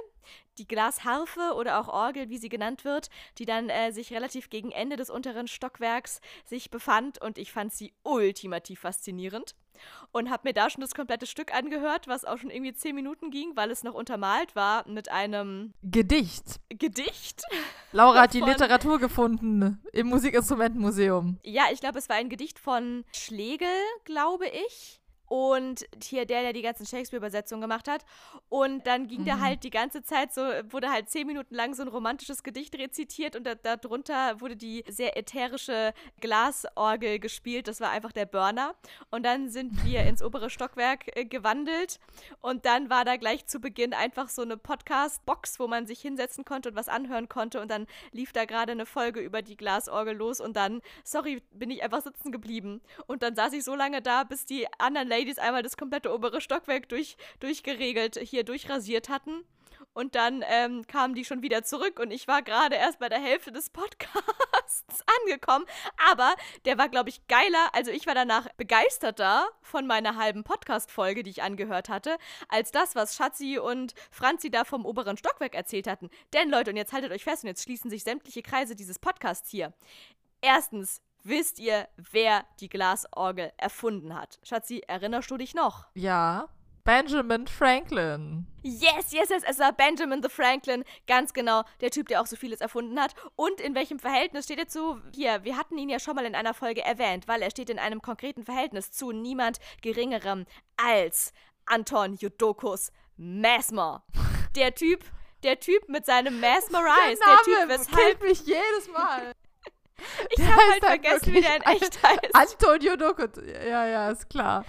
die 0.59 0.69
Glasharfe 0.69 1.55
oder 1.57 1.81
auch 1.81 1.89
Orgel, 1.89 2.29
wie 2.29 2.39
sie 2.39 2.49
genannt 2.49 2.85
wird, 2.85 3.09
die 3.39 3.45
dann 3.45 3.71
äh, 3.71 3.91
sich 3.91 4.13
relativ 4.13 4.51
gegen 4.51 4.71
Ende 4.71 4.97
des 4.97 5.11
unteren 5.11 5.49
Stockwerks 5.49 6.21
sich 6.45 6.71
befand 6.71 7.21
und 7.21 7.39
ich 7.39 7.51
fand 7.51 7.73
sie 7.73 7.93
ultimativ 8.05 8.81
faszinierend 8.81 9.57
und 10.13 10.31
habe 10.31 10.49
mir 10.49 10.53
da 10.53 10.71
schon 10.71 10.81
das 10.81 10.95
komplette 10.95 11.27
Stück 11.27 11.55
angehört, 11.55 12.09
was 12.09 12.25
auch 12.25 12.39
schon 12.39 12.51
irgendwie 12.51 12.75
zehn 12.75 12.95
Minuten 12.95 13.31
ging, 13.31 13.57
weil 13.57 13.71
es 13.71 13.83
noch 13.83 13.95
untermalt 13.95 14.55
war 14.55 14.87
mit 14.89 15.11
einem 15.11 15.73
Gedicht. 15.83 16.61
Gedicht? 16.69 17.43
Laura 17.93 18.23
hat 18.23 18.35
die 18.35 18.41
Literatur 18.41 18.99
gefunden 18.99 19.83
im 19.93 20.09
Musikinstrumentenmuseum. 20.09 21.39
Ja, 21.45 21.65
ich 21.73 21.81
glaube, 21.81 21.99
es 21.99 22.09
war 22.09 22.17
ein 22.17 22.29
Gedicht 22.29 22.59
von 22.59 23.05
Schlegel, 23.13 23.69
glaube 24.05 24.47
ich 24.47 25.02
und 25.33 25.87
hier 26.05 26.27
der, 26.27 26.43
der 26.43 26.53
die 26.53 26.61
ganzen 26.61 26.85
Shakespeare-Übersetzungen 26.85 27.63
gemacht 27.63 27.89
hat. 27.89 28.05
Und 28.51 28.87
dann 28.87 29.09
ging 29.09 29.23
mhm. 29.23 29.25
da 29.25 29.41
halt 29.41 29.65
die 29.65 29.71
ganze 29.71 30.03
Zeit 30.03 30.35
so, 30.35 30.43
wurde 30.69 30.91
halt 30.91 31.09
zehn 31.09 31.27
Minuten 31.27 31.55
lang 31.55 31.73
so 31.73 31.81
ein 31.81 31.89
romantisches 31.89 32.43
Gedicht 32.43 32.77
rezitiert 32.77 33.35
und 33.35 33.45
da, 33.45 33.55
darunter 33.55 34.43
wurde 34.43 34.57
die 34.57 34.85
sehr 34.91 35.17
ätherische 35.17 35.95
Glasorgel 36.21 37.19
gespielt. 37.19 37.67
Das 37.67 37.81
war 37.81 37.89
einfach 37.89 38.13
der 38.13 38.27
Burner. 38.27 38.75
Und 39.11 39.23
dann 39.23 39.49
sind 39.49 39.83
wir 39.87 40.03
ins 40.07 40.23
obere 40.23 40.51
Stockwerk 40.51 41.17
äh, 41.17 41.25
gewandelt 41.25 41.99
und 42.43 42.67
dann 42.67 42.91
war 42.91 43.07
da 43.07 43.17
gleich 43.17 43.47
zu 43.47 43.59
Beginn 43.59 43.95
einfach 43.95 44.29
so 44.29 44.43
eine 44.43 44.59
Podcast-Box, 44.59 45.59
wo 45.59 45.67
man 45.67 45.87
sich 45.87 46.03
hinsetzen 46.03 46.45
konnte 46.45 46.69
und 46.69 46.77
was 46.77 46.91
anhören 46.91 47.31
konnte. 47.31 47.63
Und 47.63 47.71
dann 47.71 47.87
lief 48.11 48.35
da 48.35 48.45
gerade 48.45 48.73
eine 48.73 48.85
Folge 48.85 49.21
über 49.21 49.41
die 49.41 49.57
Glasorgel 49.57 50.15
los 50.15 50.43
und 50.43 50.59
dann, 50.59 50.83
sorry, 51.05 51.43
bin 51.53 51.71
ich 51.71 51.83
einfach 51.83 52.03
sitzen 52.03 52.33
geblieben. 52.33 52.83
Und 53.07 53.23
dann 53.23 53.35
saß 53.35 53.55
ich 53.55 53.65
so 53.65 53.75
lange 53.75 54.03
da, 54.03 54.25
bis 54.25 54.45
die 54.45 54.67
anderen 54.79 55.09
Ladies 55.09 55.22
einmal 55.39 55.63
das 55.63 55.77
komplette 55.77 56.13
obere 56.13 56.41
Stockwerk 56.41 56.89
durch, 56.89 57.17
durchgeregelt, 57.41 58.19
hier 58.19 58.45
durchrasiert 58.45 59.09
hatten. 59.09 59.45
Und 59.95 60.15
dann 60.15 60.43
ähm, 60.49 60.87
kamen 60.87 61.15
die 61.15 61.25
schon 61.25 61.43
wieder 61.43 61.65
zurück 61.65 61.99
und 62.01 62.11
ich 62.11 62.27
war 62.27 62.43
gerade 62.43 62.77
erst 62.77 62.99
bei 62.99 63.09
der 63.11 63.21
Hälfte 63.21 63.53
des 63.53 63.69
Podcasts 63.69 65.05
angekommen. 65.21 65.67
Aber 66.11 66.35
der 66.65 66.79
war, 66.79 66.89
glaube 66.89 67.11
ich, 67.11 67.27
geiler. 67.27 67.69
Also 67.75 67.91
ich 67.91 68.07
war 68.07 68.15
danach 68.15 68.49
begeisterter 68.57 69.47
von 69.61 69.87
meiner 69.87 70.17
halben 70.17 70.45
Podcast-Folge, 70.45 71.23
die 71.23 71.31
ich 71.31 71.43
angehört 71.43 71.91
hatte, 71.91 72.17
als 72.49 72.71
das, 72.71 72.95
was 72.95 73.17
Schatzi 73.17 73.59
und 73.59 73.95
Franzi 74.11 74.51
da 74.51 74.65
vom 74.65 74.87
oberen 74.87 75.19
Stockwerk 75.19 75.55
erzählt 75.55 75.87
hatten. 75.87 76.09
Denn 76.33 76.49
Leute, 76.49 76.71
und 76.71 76.77
jetzt 76.77 76.93
haltet 76.95 77.13
euch 77.13 77.25
fest, 77.25 77.45
und 77.45 77.49
jetzt 77.49 77.65
schließen 77.65 77.91
sich 77.91 78.03
sämtliche 78.03 78.43
Kreise 78.43 78.75
dieses 78.75 78.99
Podcasts 78.99 79.51
hier. 79.51 79.75
Erstens, 80.41 81.03
wisst 81.25 81.59
ihr, 81.59 81.89
wer 81.97 82.45
die 82.61 82.69
Glasorgel 82.69 83.53
erfunden 83.57 84.15
hat? 84.15 84.39
Schatzi, 84.43 84.83
erinnerst 84.87 85.31
du 85.31 85.37
dich 85.37 85.55
noch? 85.55 85.87
Ja. 85.95 86.49
Benjamin 86.85 87.47
Franklin. 87.47 88.47
Yes, 88.63 89.13
yes, 89.13 89.31
yes, 89.31 89.45
es 89.47 89.59
war 89.61 89.73
Benjamin 89.73 90.21
the 90.21 90.29
Franklin, 90.29 90.83
ganz 91.07 91.33
genau, 91.33 91.63
der 91.81 91.91
Typ, 91.91 92.09
der 92.09 92.21
auch 92.21 92.27
so 92.27 92.35
vieles 92.35 92.61
erfunden 92.61 93.01
hat. 93.01 93.15
Und 93.37 93.61
in 93.61 93.77
welchem 93.77 94.01
Verhältnis 94.01 94.47
steht 94.47 94.59
er 94.59 94.67
zu, 94.67 95.01
hier, 95.15 95.45
wir 95.45 95.57
hatten 95.57 95.79
ihn 95.79 95.89
ja 95.89 96.01
schon 96.01 96.17
mal 96.17 96.25
in 96.25 96.35
einer 96.35 96.55
Folge 96.55 96.83
erwähnt, 96.83 97.29
weil 97.29 97.41
er 97.43 97.51
steht 97.51 97.71
in 97.71 97.79
einem 97.79 98.03
konkreten 98.03 98.45
Verhältnis 98.45 98.91
zu 98.91 99.13
niemand 99.13 99.59
Geringerem 99.81 100.45
als 100.77 101.33
Anton 101.67 102.15
Jodokus 102.15 102.91
Mesmer. 103.17 104.05
Der 104.57 104.75
Typ, 104.75 105.05
der 105.43 105.59
Typ 105.59 105.89
mit 105.89 106.05
seinem 106.05 106.41
Mesmerize, 106.41 107.19
der, 107.19 107.27
Name 107.27 107.69
der 107.69 107.79
Typ, 107.79 107.91
weshalb... 107.91 108.23
mich 108.23 108.41
jedes 108.47 108.89
Mal. 108.93 109.33
Ich 110.31 110.43
habe 110.43 110.63
halt 110.71 110.85
vergessen, 110.85 111.35
wie 111.35 111.41
der 111.41 111.57
in 111.57 111.63
echt 111.63 112.03
heißt. 112.03 112.35
Antonio 112.35 112.97
Dokut. 112.97 113.37
Ja, 113.37 113.87
ja, 113.87 114.11
ist 114.11 114.29
klar. 114.29 114.65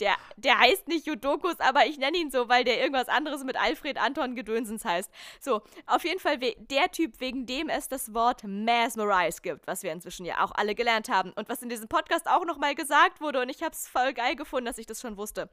Der, 0.00 0.14
der 0.36 0.58
heißt 0.58 0.88
nicht 0.88 1.06
Jodokus, 1.06 1.60
aber 1.60 1.86
ich 1.86 1.98
nenne 1.98 2.16
ihn 2.16 2.30
so, 2.30 2.48
weil 2.48 2.64
der 2.64 2.80
irgendwas 2.80 3.08
anderes 3.08 3.44
mit 3.44 3.60
Alfred 3.60 3.98
Anton 3.98 4.34
Gedönsens 4.34 4.84
heißt. 4.84 5.10
So, 5.40 5.62
auf 5.86 6.04
jeden 6.04 6.20
Fall 6.20 6.38
der 6.38 6.90
Typ, 6.90 7.20
wegen 7.20 7.46
dem 7.46 7.68
es 7.68 7.88
das 7.88 8.14
Wort 8.14 8.42
Mesmerize 8.44 9.42
gibt, 9.42 9.66
was 9.66 9.82
wir 9.82 9.92
inzwischen 9.92 10.24
ja 10.24 10.42
auch 10.42 10.52
alle 10.54 10.74
gelernt 10.74 11.10
haben 11.10 11.32
und 11.32 11.48
was 11.48 11.62
in 11.62 11.68
diesem 11.68 11.88
Podcast 11.88 12.26
auch 12.28 12.44
nochmal 12.46 12.74
gesagt 12.74 13.20
wurde 13.20 13.42
und 13.42 13.50
ich 13.50 13.62
habe 13.62 13.72
es 13.72 13.88
voll 13.88 14.14
geil 14.14 14.36
gefunden, 14.36 14.66
dass 14.66 14.78
ich 14.78 14.86
das 14.86 15.00
schon 15.00 15.16
wusste. 15.16 15.50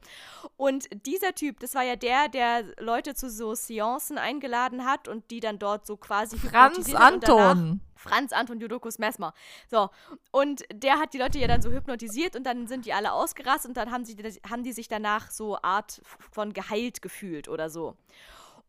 Und 0.56 0.88
dieser 1.06 1.34
Typ, 1.34 1.60
das 1.60 1.74
war 1.74 1.82
ja 1.82 1.96
der, 1.96 2.28
der 2.28 2.64
Leute 2.78 3.14
zu 3.14 3.30
so 3.30 3.54
Seancen 3.54 4.16
eingeladen 4.16 4.86
hat 4.86 5.08
und 5.08 5.30
die 5.30 5.40
dann 5.40 5.58
dort 5.58 5.86
so 5.86 5.96
quasi 5.96 6.38
Franz 6.38 6.94
Anton. 6.94 7.80
Franz 7.98 8.32
Anton 8.32 8.60
Jodokus 8.60 8.98
Mesmer. 8.98 9.34
So, 9.70 9.90
und 10.30 10.64
der 10.72 10.98
hat 10.98 11.12
die 11.12 11.18
Leute 11.18 11.38
ja 11.38 11.48
dann 11.48 11.62
so 11.62 11.70
hypnotisiert 11.70 12.36
und 12.36 12.44
dann 12.44 12.66
sind 12.66 12.86
die 12.86 12.92
alle 12.92 13.12
ausgerastet 13.12 13.68
und 13.68 13.76
dann 13.76 13.90
haben, 13.90 14.04
sie, 14.04 14.16
haben 14.48 14.62
die 14.62 14.72
sich 14.72 14.88
danach 14.88 15.30
so 15.30 15.60
Art 15.62 16.00
von 16.30 16.52
geheilt 16.52 17.02
gefühlt 17.02 17.48
oder 17.48 17.68
so. 17.70 17.96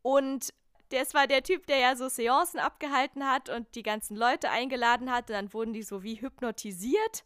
Und 0.02 0.54
das 0.89 1.13
war 1.13 1.28
der 1.28 1.44
Typ, 1.44 1.68
der 1.68 1.78
ja 1.78 1.96
so 1.96 2.10
Seancen 2.10 2.60
abgehalten 2.60 3.28
hat 3.28 3.50
und 3.50 3.76
die 3.76 3.84
ganzen 3.84 4.15
Leute 4.15 4.50
eingeladen 4.50 5.12
hat. 5.12 5.30
Und 5.30 5.36
dann 5.36 5.54
wurden 5.54 5.74
die 5.74 5.84
so 5.84 6.04
wie 6.04 6.20
hypnotisiert 6.20 7.24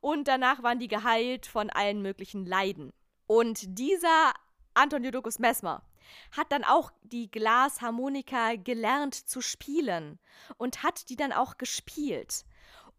und 0.00 0.28
danach 0.28 0.62
waren 0.62 0.78
die 0.78 0.88
geheilt 0.88 1.46
von 1.46 1.70
allen 1.70 2.02
möglichen 2.02 2.46
Leiden. 2.46 2.92
Und 3.26 3.78
dieser 3.78 4.32
Anton 4.74 5.04
Jodokus 5.04 5.38
Mesmer, 5.38 5.82
hat 6.36 6.50
dann 6.50 6.64
auch 6.64 6.90
die 7.02 7.30
Glasharmonika 7.30 8.56
gelernt 8.56 9.14
zu 9.14 9.40
spielen 9.40 10.18
und 10.56 10.82
hat 10.82 11.08
die 11.08 11.16
dann 11.16 11.32
auch 11.32 11.58
gespielt 11.58 12.44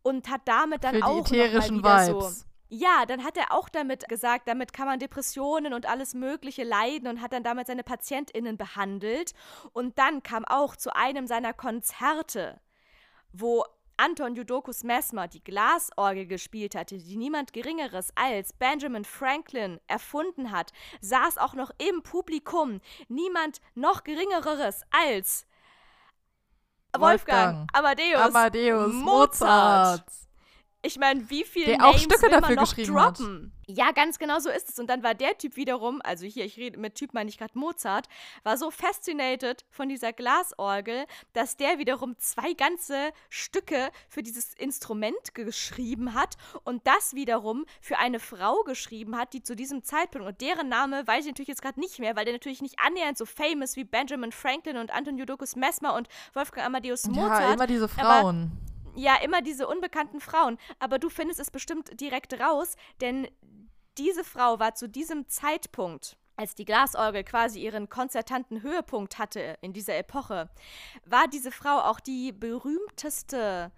und 0.02 0.30
hat 0.30 0.42
damit 0.46 0.84
dann 0.84 0.96
Für 0.96 1.06
auch 1.06 1.24
die 1.28 1.36
ätherischen 1.40 1.78
noch 1.78 1.84
mal 1.84 2.08
wieder 2.08 2.20
Vibes. 2.20 2.40
so 2.42 2.46
ja, 2.76 3.06
dann 3.06 3.24
hat 3.24 3.38
er 3.38 3.52
auch 3.52 3.70
damit 3.70 4.10
gesagt, 4.10 4.48
damit 4.48 4.74
kann 4.74 4.88
man 4.88 4.98
Depressionen 4.98 5.76
und 5.76 5.86
alles 5.86 6.16
Mögliche 6.16 6.64
leiden 6.64 7.08
und 7.08 7.22
hat 7.22 7.32
dann 7.32 7.44
damit 7.44 7.68
seine 7.68 7.84
PatientInnen 7.84 8.58
behandelt. 8.58 9.34
Und 9.74 10.00
dann 10.00 10.24
kam 10.24 10.44
auch 10.44 10.76
zu 10.76 10.96
einem 10.96 11.28
seiner 11.28 11.54
Konzerte, 11.54 12.60
wo 13.32 13.64
Anton 13.98 14.36
Judokus 14.36 14.84
Mesmer 14.84 15.28
die 15.28 15.44
Glasorgel 15.44 16.26
gespielt 16.26 16.76
hatte, 16.76 16.98
die 16.98 17.16
niemand 17.16 17.54
Geringeres 17.54 18.12
als 18.16 18.54
Benjamin 18.54 19.06
Franklin 19.06 19.80
erfunden 19.88 20.52
hat, 20.52 20.72
saß 21.02 21.38
auch 21.38 21.54
noch 21.54 21.72
im 21.78 22.04
Publikum 22.04 22.82
niemand 23.08 23.62
noch 23.76 24.04
Geringeres 24.04 24.82
als 24.92 25.46
Wolfgang, 26.96 27.58
Wolfgang 27.58 27.70
Amadeus, 27.74 28.22
Amadeus 28.22 28.94
Mozart. 28.94 30.02
Mozart. 30.02 30.33
Ich 30.86 31.00
meine, 31.00 31.30
wie 31.30 31.46
viele 31.46 31.78
Der 31.78 31.86
auch 31.86 31.94
Names 31.94 32.02
Stücke 32.02 32.22
will 32.24 32.30
man 32.32 32.42
dafür 32.42 32.56
noch 32.58 32.76
geschrieben 32.76 33.00
hat. 33.00 33.20
droppen? 33.20 33.54
Ja, 33.68 33.92
ganz 33.92 34.20
genau 34.20 34.40
so 34.40 34.50
ist 34.50 34.68
es. 34.70 34.78
Und 34.78 34.88
dann 34.88 35.02
war 35.02 35.16
der 35.16 35.38
Typ 35.38 35.56
wiederum, 35.56 36.02
also 36.04 36.26
hier, 36.26 36.44
ich 36.44 36.58
rede 36.58 36.78
mit 36.78 36.96
Typ 36.96 37.14
meine 37.14 37.30
ich 37.30 37.38
gerade 37.38 37.58
Mozart, 37.58 38.08
war 38.44 38.58
so 38.58 38.70
fasziniert 38.70 39.64
von 39.70 39.88
dieser 39.88 40.12
Glasorgel, 40.12 41.06
dass 41.32 41.56
der 41.56 41.80
wiederum 41.80 42.18
zwei 42.20 42.52
ganze 42.52 43.14
Stücke 43.30 43.92
für 44.10 44.24
dieses 44.24 44.54
Instrument 44.56 45.34
geschrieben 45.34 46.14
hat 46.14 46.36
und 46.66 46.86
das 46.86 47.14
wiederum 47.14 47.66
für 47.80 47.98
eine 48.00 48.20
Frau 48.20 48.64
geschrieben 48.64 49.18
hat, 49.18 49.32
die 49.32 49.42
zu 49.42 49.56
diesem 49.56 49.84
Zeitpunkt, 49.84 50.28
und 50.28 50.42
deren 50.42 50.68
Name 50.68 51.08
weiß 51.08 51.22
ich 51.22 51.32
natürlich 51.32 51.48
jetzt 51.48 51.62
gerade 51.62 51.80
nicht 51.80 52.00
mehr, 52.00 52.18
weil 52.18 52.26
der 52.26 52.34
natürlich 52.34 52.62
nicht 52.62 52.76
annähernd 52.86 53.18
so 53.18 53.26
famous 53.26 53.78
wie 53.78 53.86
Benjamin 53.86 54.34
Franklin 54.34 54.76
und 54.76 54.92
Anton 54.94 55.18
Jodokus 55.18 55.56
Mesmer 55.56 55.96
und 55.96 56.10
Wolfgang 56.34 56.68
Amadeus 56.68 57.08
Mozart. 57.08 57.42
Ja, 57.42 57.54
immer 57.54 57.68
diese 57.68 57.88
Frauen. 57.88 58.52
Ja, 58.96 59.16
immer 59.24 59.42
diese 59.42 59.68
unbekannten 59.68 60.20
Frauen. 60.20 60.58
Aber 60.80 61.00
du 61.00 61.10
findest 61.10 61.40
es 61.40 61.52
bestimmt 61.52 62.00
direkt 62.00 62.40
raus, 62.40 62.76
denn 63.02 63.28
diese 63.98 64.24
Frau 64.24 64.60
war 64.60 64.76
zu 64.76 64.90
diesem 64.90 65.28
Zeitpunkt, 65.28 66.18
als 66.36 66.56
die 66.56 66.66
Glasorgel 66.66 67.24
quasi 67.24 67.62
ihren 67.62 67.90
konzertanten 67.90 68.64
Höhepunkt 68.64 69.20
hatte 69.20 69.58
in 69.62 69.74
dieser 69.74 69.98
Epoche, 69.98 70.50
war 71.06 71.28
diese 71.28 71.52
Frau 71.52 71.80
auch 71.80 72.00
die 72.00 72.32
berühmteste 72.32 73.72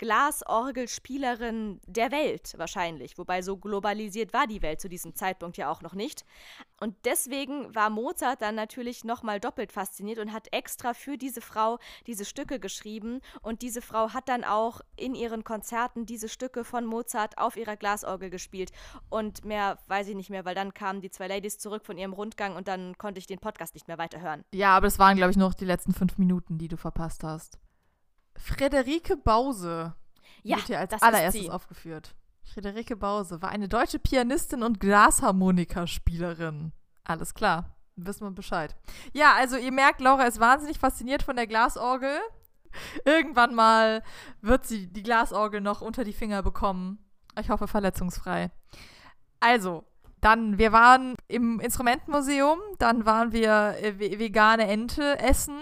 Glasorgelspielerin 0.00 1.78
der 1.86 2.10
Welt 2.10 2.54
wahrscheinlich, 2.56 3.18
wobei 3.18 3.42
so 3.42 3.58
globalisiert 3.58 4.32
war 4.32 4.46
die 4.46 4.62
Welt 4.62 4.80
zu 4.80 4.88
diesem 4.88 5.14
Zeitpunkt 5.14 5.58
ja 5.58 5.70
auch 5.70 5.82
noch 5.82 5.92
nicht. 5.92 6.24
Und 6.80 6.96
deswegen 7.04 7.74
war 7.74 7.90
Mozart 7.90 8.40
dann 8.40 8.54
natürlich 8.54 9.04
nochmal 9.04 9.40
doppelt 9.40 9.72
fasziniert 9.72 10.18
und 10.18 10.32
hat 10.32 10.48
extra 10.52 10.94
für 10.94 11.18
diese 11.18 11.42
Frau 11.42 11.78
diese 12.06 12.24
Stücke 12.24 12.58
geschrieben. 12.58 13.20
Und 13.42 13.60
diese 13.60 13.82
Frau 13.82 14.14
hat 14.14 14.30
dann 14.30 14.42
auch 14.42 14.80
in 14.96 15.14
ihren 15.14 15.44
Konzerten 15.44 16.06
diese 16.06 16.30
Stücke 16.30 16.64
von 16.64 16.86
Mozart 16.86 17.36
auf 17.36 17.58
ihrer 17.58 17.76
Glasorgel 17.76 18.30
gespielt. 18.30 18.72
Und 19.10 19.44
mehr 19.44 19.76
weiß 19.88 20.08
ich 20.08 20.16
nicht 20.16 20.30
mehr, 20.30 20.46
weil 20.46 20.54
dann 20.54 20.72
kamen 20.72 21.02
die 21.02 21.10
zwei 21.10 21.26
Ladies 21.26 21.58
zurück 21.58 21.84
von 21.84 21.98
ihrem 21.98 22.14
Rundgang 22.14 22.56
und 22.56 22.68
dann 22.68 22.96
konnte 22.96 23.18
ich 23.18 23.26
den 23.26 23.38
Podcast 23.38 23.74
nicht 23.74 23.86
mehr 23.86 23.98
weiterhören. 23.98 24.46
Ja, 24.54 24.74
aber 24.74 24.86
es 24.86 24.98
waren, 24.98 25.18
glaube 25.18 25.32
ich, 25.32 25.36
noch 25.36 25.52
die 25.52 25.66
letzten 25.66 25.92
fünf 25.92 26.16
Minuten, 26.16 26.56
die 26.56 26.68
du 26.68 26.78
verpasst 26.78 27.22
hast. 27.22 27.58
Friederike 28.42 29.16
Bause 29.16 29.94
Ja, 30.42 30.56
wird 30.56 30.66
hier 30.66 30.78
als 30.80 31.00
allererstes 31.02 31.48
aufgeführt. 31.50 32.14
Friederike 32.44 32.96
Bause 32.96 33.40
war 33.42 33.50
eine 33.50 33.68
deutsche 33.68 33.98
Pianistin 33.98 34.62
und 34.62 34.80
Glasharmonikaspielerin. 34.80 36.72
Alles 37.04 37.34
klar, 37.34 37.76
wissen 37.96 38.26
wir 38.26 38.30
Bescheid. 38.32 38.74
Ja, 39.12 39.34
also 39.34 39.56
ihr 39.56 39.72
merkt, 39.72 40.00
Laura 40.00 40.24
ist 40.24 40.40
wahnsinnig 40.40 40.78
fasziniert 40.78 41.22
von 41.22 41.36
der 41.36 41.46
Glasorgel. 41.46 42.18
Irgendwann 43.04 43.54
mal 43.54 44.02
wird 44.40 44.66
sie 44.66 44.86
die 44.92 45.02
Glasorgel 45.02 45.60
noch 45.60 45.80
unter 45.80 46.04
die 46.04 46.12
Finger 46.12 46.42
bekommen. 46.42 47.04
Ich 47.40 47.50
hoffe 47.50 47.66
verletzungsfrei. 47.68 48.50
Also, 49.40 49.84
dann, 50.20 50.58
wir 50.58 50.70
waren 50.72 51.14
im 51.28 51.60
Instrumentenmuseum, 51.60 52.58
dann 52.78 53.06
waren 53.06 53.32
wir 53.32 53.76
äh, 53.80 53.98
ve- 53.98 54.18
vegane 54.18 54.66
Ente 54.66 55.18
essen 55.18 55.58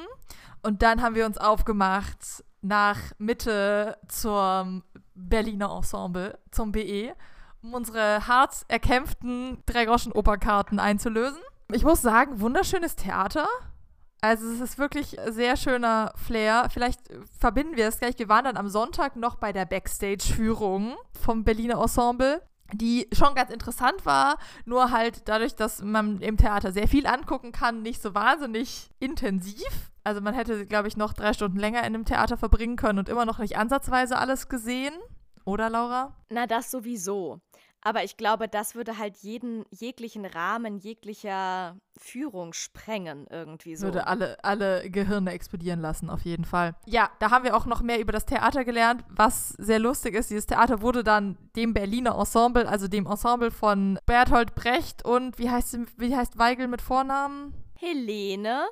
und 0.63 0.83
dann 0.83 1.01
haben 1.01 1.15
wir 1.15 1.27
uns 1.27 1.39
aufgemacht 1.39 2.45
nach 2.61 2.99
Mitte 3.19 3.99
zum 4.09 4.83
Berliner 5.15 5.75
Ensemble, 5.77 6.39
zum 6.51 6.73
BE, 6.73 7.15
um 7.63 7.75
unsere 7.75 8.27
hart 8.27 8.65
erkämpften 8.69 9.63
Drei-Groschen-Operkarten 9.67 10.79
einzulösen. 10.79 11.41
Ich 11.73 11.85
muss 11.85 12.03
sagen, 12.03 12.41
wunderschönes 12.41 12.97
Theater. 12.97 13.47
Also 14.21 14.49
es 14.49 14.61
ist 14.61 14.79
wirklich 14.79 15.17
sehr 15.29 15.57
schöner 15.57 16.13
Flair. 16.17 16.69
Vielleicht 16.71 17.01
verbinden 17.39 17.77
wir 17.77 17.87
es 17.87 17.99
gleich. 17.99 18.19
Wir 18.19 18.29
waren 18.29 18.45
dann 18.45 18.57
am 18.57 18.69
Sonntag 18.69 19.17
noch 19.17 19.37
bei 19.37 19.53
der 19.53 19.65
Backstage-Führung 19.65 20.97
vom 21.13 21.45
Berliner 21.45 21.81
Ensemble, 21.81 22.43
die 22.73 23.09
schon 23.13 23.35
ganz 23.35 23.51
interessant 23.51 24.05
war, 24.05 24.39
nur 24.65 24.91
halt 24.91 25.29
dadurch, 25.29 25.55
dass 25.55 25.83
man 25.83 26.21
im 26.21 26.37
Theater 26.37 26.73
sehr 26.73 26.89
viel 26.89 27.07
angucken 27.07 27.53
kann, 27.53 27.83
nicht 27.83 28.03
so 28.03 28.15
wahnsinnig 28.15 28.91
intensiv. 28.99 29.91
Also 30.05 30.21
man 30.21 30.35
hätte, 30.35 30.67
glaube 30.67 30.89
ich, 30.89 30.97
noch 30.97 31.13
drei 31.13 31.33
Stunden 31.33 31.59
länger 31.59 31.85
in 31.85 31.93
dem 31.93 32.05
Theater 32.05 32.37
verbringen 32.37 32.77
können 32.77 32.99
und 32.99 33.09
immer 33.09 33.25
noch 33.25 33.39
nicht 33.39 33.57
ansatzweise 33.57 34.19
alles 34.19 34.49
gesehen. 34.49 34.95
Oder, 35.45 35.71
Laura? 35.71 36.15
Na, 36.29 36.47
das 36.47 36.71
sowieso. 36.71 37.41
Aber 37.81 38.03
ich 38.03 38.17
glaube, 38.17 38.49
das 38.49 38.75
würde 38.75 38.99
halt 38.99 39.19
jeden 39.19 39.65
jeglichen 39.71 40.27
Rahmen 40.27 40.79
jeglicher 40.79 41.77
Führung 41.97 42.53
sprengen 42.53 43.27
irgendwie 43.31 43.77
so. 43.77 43.87
Würde 43.87 44.07
alle, 44.07 44.37
alle 44.43 44.91
Gehirne 44.91 45.33
explodieren 45.33 45.81
lassen, 45.81 46.11
auf 46.11 46.23
jeden 46.23 46.45
Fall. 46.45 46.75
Ja, 46.87 47.11
da 47.21 47.31
haben 47.31 47.45
wir 47.45 47.57
auch 47.57 47.67
noch 47.67 47.83
mehr 47.83 48.01
über 48.01 48.13
das 48.13 48.27
Theater 48.27 48.65
gelernt, 48.65 49.05
was 49.09 49.51
sehr 49.51 49.79
lustig 49.79 50.15
ist. 50.15 50.31
Dieses 50.31 50.47
Theater 50.47 50.83
wurde 50.83 51.05
dann 51.05 51.39
dem 51.57 51.73
Berliner 51.73 52.19
Ensemble, 52.19 52.69
also 52.69 52.89
dem 52.89 53.07
Ensemble 53.07 53.51
von 53.51 53.99
Berthold 54.07 54.55
Brecht 54.55 55.05
und 55.05 55.39
wie 55.39 55.51
heißt, 55.51 55.79
wie 55.97 56.17
heißt 56.17 56.39
Weigel 56.39 56.67
mit 56.69 56.83
Vornamen? 56.83 57.55
Helene 57.77 58.67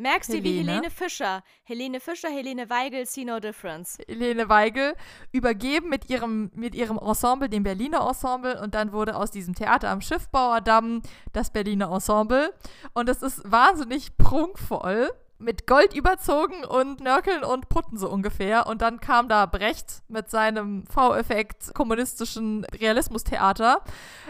Merkst 0.00 0.32
du 0.32 0.44
wie 0.44 0.58
Helene 0.58 0.90
Fischer? 0.90 1.42
Helene 1.64 1.98
Fischer, 1.98 2.28
Helene 2.28 2.70
Weigel, 2.70 3.04
see 3.04 3.24
no 3.24 3.40
difference. 3.40 3.98
Helene 4.06 4.48
Weigel 4.48 4.94
übergeben 5.32 5.88
mit 5.88 6.08
ihrem, 6.08 6.52
mit 6.54 6.76
ihrem 6.76 6.98
Ensemble, 6.98 7.48
dem 7.48 7.64
Berliner 7.64 8.06
Ensemble. 8.06 8.60
Und 8.62 8.76
dann 8.76 8.92
wurde 8.92 9.16
aus 9.16 9.32
diesem 9.32 9.56
Theater 9.56 9.90
am 9.90 10.00
Schiffbauerdamm 10.00 11.02
das 11.32 11.50
Berliner 11.50 11.90
Ensemble. 11.92 12.54
Und 12.94 13.08
es 13.08 13.22
ist 13.22 13.42
wahnsinnig 13.50 14.16
prunkvoll 14.16 15.10
mit 15.38 15.66
Gold 15.66 15.94
überzogen 15.94 16.64
und 16.64 17.00
Nörkeln 17.00 17.44
und 17.44 17.68
Putten 17.68 17.96
so 17.96 18.08
ungefähr. 18.10 18.66
Und 18.66 18.82
dann 18.82 19.00
kam 19.00 19.28
da 19.28 19.46
Brecht 19.46 20.02
mit 20.08 20.30
seinem 20.30 20.84
V-Effekt 20.86 21.74
kommunistischen 21.74 22.64
Realismustheater, 22.64 23.82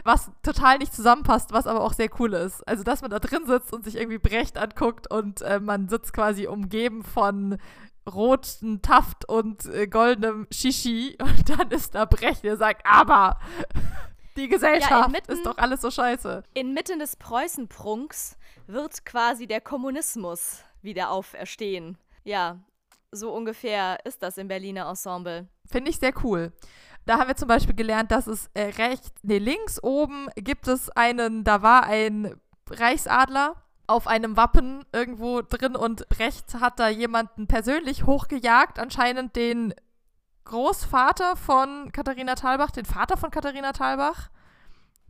was 0.04 0.30
total 0.42 0.78
nicht 0.78 0.94
zusammenpasst, 0.94 1.52
was 1.52 1.66
aber 1.66 1.80
auch 1.80 1.94
sehr 1.94 2.10
cool 2.18 2.34
ist. 2.34 2.66
Also, 2.68 2.84
dass 2.84 3.00
man 3.00 3.10
da 3.10 3.18
drin 3.18 3.46
sitzt 3.46 3.72
und 3.72 3.84
sich 3.84 3.96
irgendwie 3.96 4.18
Brecht 4.18 4.58
anguckt 4.58 5.10
und 5.10 5.40
äh, 5.42 5.60
man 5.60 5.88
sitzt 5.88 6.12
quasi 6.12 6.46
umgeben 6.46 7.02
von 7.04 7.58
roten 8.08 8.82
Taft 8.82 9.28
und 9.28 9.66
äh, 9.66 9.86
goldenem 9.86 10.46
Shishi 10.50 11.16
und 11.20 11.48
dann 11.48 11.70
ist 11.70 11.94
da 11.94 12.04
Brecht, 12.04 12.44
der 12.44 12.56
sagt, 12.56 12.84
aber 12.86 13.38
die 14.36 14.48
Gesellschaft 14.48 14.90
ja, 14.90 15.06
inmitten, 15.06 15.32
ist 15.32 15.44
doch 15.44 15.58
alles 15.58 15.80
so 15.80 15.90
scheiße. 15.90 16.42
Inmitten 16.54 16.98
des 16.98 17.16
Preußenprunks 17.16 18.38
wird 18.66 19.04
quasi 19.04 19.46
der 19.46 19.60
Kommunismus 19.60 20.62
wieder 20.82 21.10
auferstehen. 21.10 21.98
Ja, 22.24 22.58
so 23.10 23.32
ungefähr 23.32 23.98
ist 24.04 24.22
das 24.22 24.38
im 24.38 24.48
Berliner 24.48 24.88
Ensemble. 24.88 25.48
Finde 25.66 25.90
ich 25.90 25.98
sehr 25.98 26.12
cool. 26.24 26.52
Da 27.06 27.18
haben 27.18 27.28
wir 27.28 27.36
zum 27.36 27.48
Beispiel 27.48 27.74
gelernt, 27.74 28.10
dass 28.10 28.26
es 28.26 28.50
äh, 28.52 28.64
rechts, 28.64 29.10
nee, 29.22 29.38
links 29.38 29.82
oben 29.82 30.28
gibt 30.36 30.68
es 30.68 30.90
einen, 30.90 31.42
da 31.42 31.62
war 31.62 31.84
ein 31.84 32.38
Reichsadler 32.68 33.54
auf 33.86 34.06
einem 34.06 34.36
Wappen 34.36 34.84
irgendwo 34.92 35.40
drin 35.40 35.74
und 35.74 36.06
rechts 36.18 36.56
hat 36.56 36.78
da 36.78 36.88
jemanden 36.88 37.46
persönlich 37.46 38.04
hochgejagt, 38.04 38.78
anscheinend 38.78 39.34
den 39.36 39.74
Großvater 40.44 41.36
von 41.36 41.90
Katharina 41.92 42.34
Thalbach, 42.34 42.70
den 42.70 42.84
Vater 42.84 43.16
von 43.16 43.30
Katharina 43.30 43.72
Thalbach. 43.72 44.28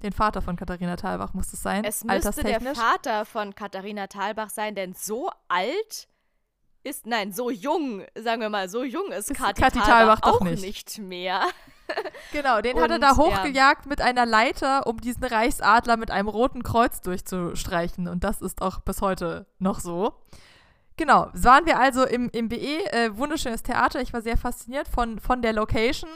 Den 0.02 0.12
Vater 0.12 0.42
von 0.42 0.56
Katharina 0.56 0.96
Thalbach 0.96 1.34
muss 1.34 1.52
es 1.52 1.62
sein. 1.62 1.84
Es 1.84 2.04
müsste 2.04 2.44
der 2.44 2.60
Vater 2.60 3.24
von 3.24 3.54
Katharina 3.54 4.06
Thalbach 4.06 4.50
sein, 4.50 4.74
denn 4.74 4.94
so 4.94 5.30
alt 5.48 6.08
ist, 6.84 7.06
nein, 7.06 7.32
so 7.32 7.50
jung, 7.50 8.04
sagen 8.14 8.40
wir 8.40 8.48
mal, 8.48 8.68
so 8.68 8.84
jung 8.84 9.10
ist, 9.10 9.30
ist 9.30 9.36
Kathi, 9.36 9.60
Kathi 9.60 9.78
Thalbach, 9.80 10.20
Thalbach 10.20 10.40
auch 10.40 10.40
nicht. 10.40 10.62
nicht 10.62 10.98
mehr. 10.98 11.42
genau, 12.32 12.60
den 12.60 12.76
Und, 12.76 12.82
hat 12.82 12.90
er 12.90 12.98
da 12.98 13.16
hochgejagt 13.16 13.84
ja. 13.84 13.88
mit 13.88 14.00
einer 14.00 14.26
Leiter, 14.26 14.86
um 14.86 15.00
diesen 15.00 15.24
Reichsadler 15.24 15.96
mit 15.96 16.10
einem 16.10 16.28
roten 16.28 16.62
Kreuz 16.62 17.00
durchzustreichen. 17.00 18.08
Und 18.08 18.24
das 18.24 18.40
ist 18.40 18.62
auch 18.62 18.80
bis 18.80 19.00
heute 19.00 19.46
noch 19.58 19.80
so. 19.80 20.14
Genau, 20.96 21.28
waren 21.32 21.64
wir 21.64 21.78
also 21.78 22.04
im, 22.04 22.28
im 22.30 22.48
BE, 22.48 22.92
äh, 22.92 23.16
wunderschönes 23.16 23.62
Theater. 23.62 24.00
Ich 24.00 24.12
war 24.12 24.20
sehr 24.20 24.36
fasziniert 24.36 24.88
von, 24.88 25.20
von 25.20 25.42
der 25.42 25.52
Location 25.52 26.10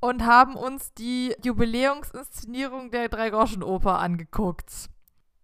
und 0.00 0.24
haben 0.24 0.56
uns 0.56 0.92
die 0.94 1.34
Jubiläumsinszenierung 1.42 2.90
der 2.90 3.08
Dreigroschenoper 3.08 3.98
angeguckt. 3.98 4.90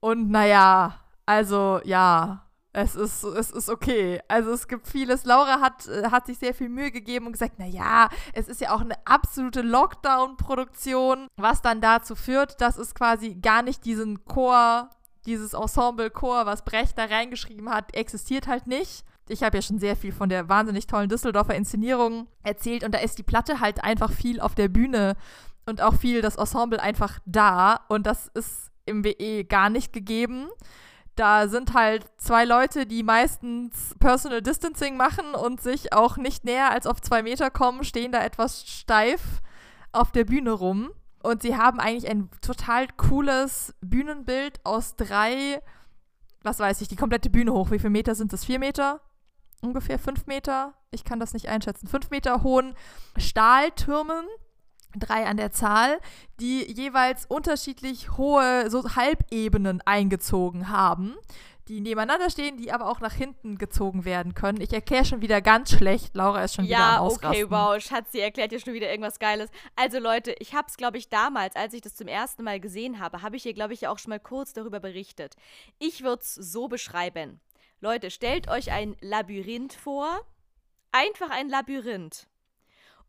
Und 0.00 0.30
naja, 0.30 1.00
also 1.26 1.80
ja, 1.84 2.50
es 2.72 2.94
ist, 2.94 3.24
es 3.24 3.50
ist 3.50 3.68
okay. 3.68 4.20
Also 4.28 4.52
es 4.52 4.68
gibt 4.68 4.86
vieles. 4.86 5.24
Laura 5.24 5.60
hat, 5.60 5.88
hat 6.10 6.26
sich 6.26 6.38
sehr 6.38 6.54
viel 6.54 6.68
Mühe 6.68 6.90
gegeben 6.90 7.26
und 7.26 7.32
gesagt, 7.32 7.58
naja, 7.58 8.08
es 8.32 8.48
ist 8.48 8.60
ja 8.60 8.72
auch 8.72 8.80
eine 8.80 8.94
absolute 9.06 9.62
Lockdown-Produktion, 9.62 11.26
was 11.36 11.62
dann 11.62 11.80
dazu 11.80 12.14
führt, 12.14 12.60
dass 12.60 12.78
es 12.78 12.94
quasi 12.94 13.34
gar 13.34 13.62
nicht 13.62 13.84
diesen 13.84 14.24
Chor, 14.24 14.90
dieses 15.26 15.52
Ensemble-Chor, 15.52 16.46
was 16.46 16.64
Brecht 16.64 16.96
da 16.96 17.06
reingeschrieben 17.06 17.70
hat, 17.70 17.94
existiert 17.94 18.46
halt 18.46 18.66
nicht 18.66 19.04
ich 19.28 19.42
habe 19.42 19.58
ja 19.58 19.62
schon 19.62 19.78
sehr 19.78 19.96
viel 19.96 20.12
von 20.12 20.28
der 20.28 20.48
wahnsinnig 20.48 20.86
tollen 20.86 21.08
Düsseldorfer 21.08 21.54
Inszenierung 21.54 22.26
erzählt 22.42 22.84
und 22.84 22.94
da 22.94 22.98
ist 22.98 23.18
die 23.18 23.22
Platte 23.22 23.60
halt 23.60 23.84
einfach 23.84 24.10
viel 24.10 24.40
auf 24.40 24.54
der 24.54 24.68
Bühne 24.68 25.16
und 25.66 25.80
auch 25.80 25.94
viel 25.94 26.20
das 26.20 26.36
Ensemble 26.36 26.80
einfach 26.80 27.20
da 27.26 27.80
und 27.88 28.06
das 28.06 28.28
ist 28.28 28.70
im 28.86 29.04
WE 29.04 29.44
gar 29.44 29.70
nicht 29.70 29.92
gegeben. 29.92 30.48
Da 31.16 31.48
sind 31.48 31.74
halt 31.74 32.06
zwei 32.16 32.44
Leute, 32.44 32.86
die 32.86 33.02
meistens 33.02 33.94
Personal 33.98 34.42
Distancing 34.42 34.96
machen 34.96 35.34
und 35.34 35.60
sich 35.60 35.92
auch 35.92 36.16
nicht 36.16 36.44
näher 36.44 36.70
als 36.70 36.86
auf 36.86 37.00
zwei 37.00 37.22
Meter 37.22 37.50
kommen, 37.50 37.84
stehen 37.84 38.12
da 38.12 38.24
etwas 38.24 38.66
steif 38.66 39.42
auf 39.92 40.12
der 40.12 40.24
Bühne 40.24 40.52
rum. 40.52 40.90
Und 41.22 41.42
sie 41.42 41.56
haben 41.56 41.78
eigentlich 41.78 42.10
ein 42.10 42.30
total 42.40 42.86
cooles 42.96 43.74
Bühnenbild 43.82 44.60
aus 44.64 44.96
drei, 44.96 45.60
was 46.42 46.58
weiß 46.58 46.80
ich, 46.80 46.88
die 46.88 46.96
komplette 46.96 47.28
Bühne 47.28 47.52
hoch. 47.52 47.70
Wie 47.70 47.78
viele 47.78 47.90
Meter 47.90 48.14
sind 48.14 48.32
das? 48.32 48.44
Vier 48.44 48.58
Meter? 48.58 49.00
Ungefähr 49.60 49.98
fünf 49.98 50.26
Meter, 50.26 50.74
ich 50.90 51.04
kann 51.04 51.20
das 51.20 51.32
nicht 51.34 51.48
einschätzen, 51.48 51.86
fünf 51.86 52.10
Meter 52.10 52.42
hohen 52.42 52.74
Stahltürmen, 53.16 54.26
drei 54.96 55.26
an 55.26 55.36
der 55.36 55.52
Zahl, 55.52 56.00
die 56.40 56.70
jeweils 56.72 57.26
unterschiedlich 57.26 58.16
hohe 58.16 58.70
so 58.70 58.96
Halbebenen 58.96 59.80
eingezogen 59.84 60.68
haben, 60.68 61.14
die 61.68 61.80
nebeneinander 61.80 62.30
stehen, 62.30 62.56
die 62.56 62.72
aber 62.72 62.88
auch 62.88 62.98
nach 63.00 63.12
hinten 63.12 63.56
gezogen 63.56 64.04
werden 64.04 64.34
können. 64.34 64.60
Ich 64.60 64.72
erkläre 64.72 65.04
schon 65.04 65.20
wieder 65.20 65.40
ganz 65.40 65.70
schlecht. 65.70 66.16
Laura 66.16 66.42
ist 66.42 66.56
schon 66.56 66.64
ja, 66.64 66.78
wieder 66.78 66.86
am 66.86 67.02
Ausrasten. 67.02 67.32
Ja, 67.32 67.44
okay, 67.44 67.50
wow, 67.50 67.80
Schatz, 67.80 68.10
sie 68.10 68.20
erklärt 68.20 68.50
dir 68.50 68.58
schon 68.58 68.74
wieder 68.74 68.90
irgendwas 68.90 69.20
Geiles. 69.20 69.50
Also 69.76 70.00
Leute, 70.00 70.34
ich 70.40 70.54
habe 70.54 70.66
es, 70.68 70.76
glaube 70.76 70.98
ich, 70.98 71.08
damals, 71.08 71.54
als 71.54 71.72
ich 71.72 71.80
das 71.80 71.94
zum 71.94 72.08
ersten 72.08 72.42
Mal 72.42 72.58
gesehen 72.58 72.98
habe, 72.98 73.22
habe 73.22 73.36
ich 73.36 73.44
hier, 73.44 73.54
glaube 73.54 73.74
ich, 73.74 73.86
auch 73.86 73.98
schon 73.98 74.10
mal 74.10 74.18
kurz 74.18 74.52
darüber 74.52 74.80
berichtet. 74.80 75.36
Ich 75.78 76.02
würde 76.02 76.22
es 76.22 76.34
so 76.34 76.66
beschreiben. 76.66 77.40
Leute, 77.82 78.10
stellt 78.10 78.48
euch 78.48 78.70
ein 78.72 78.94
Labyrinth 79.00 79.72
vor. 79.72 80.20
Einfach 80.92 81.30
ein 81.30 81.48
Labyrinth. 81.48 82.26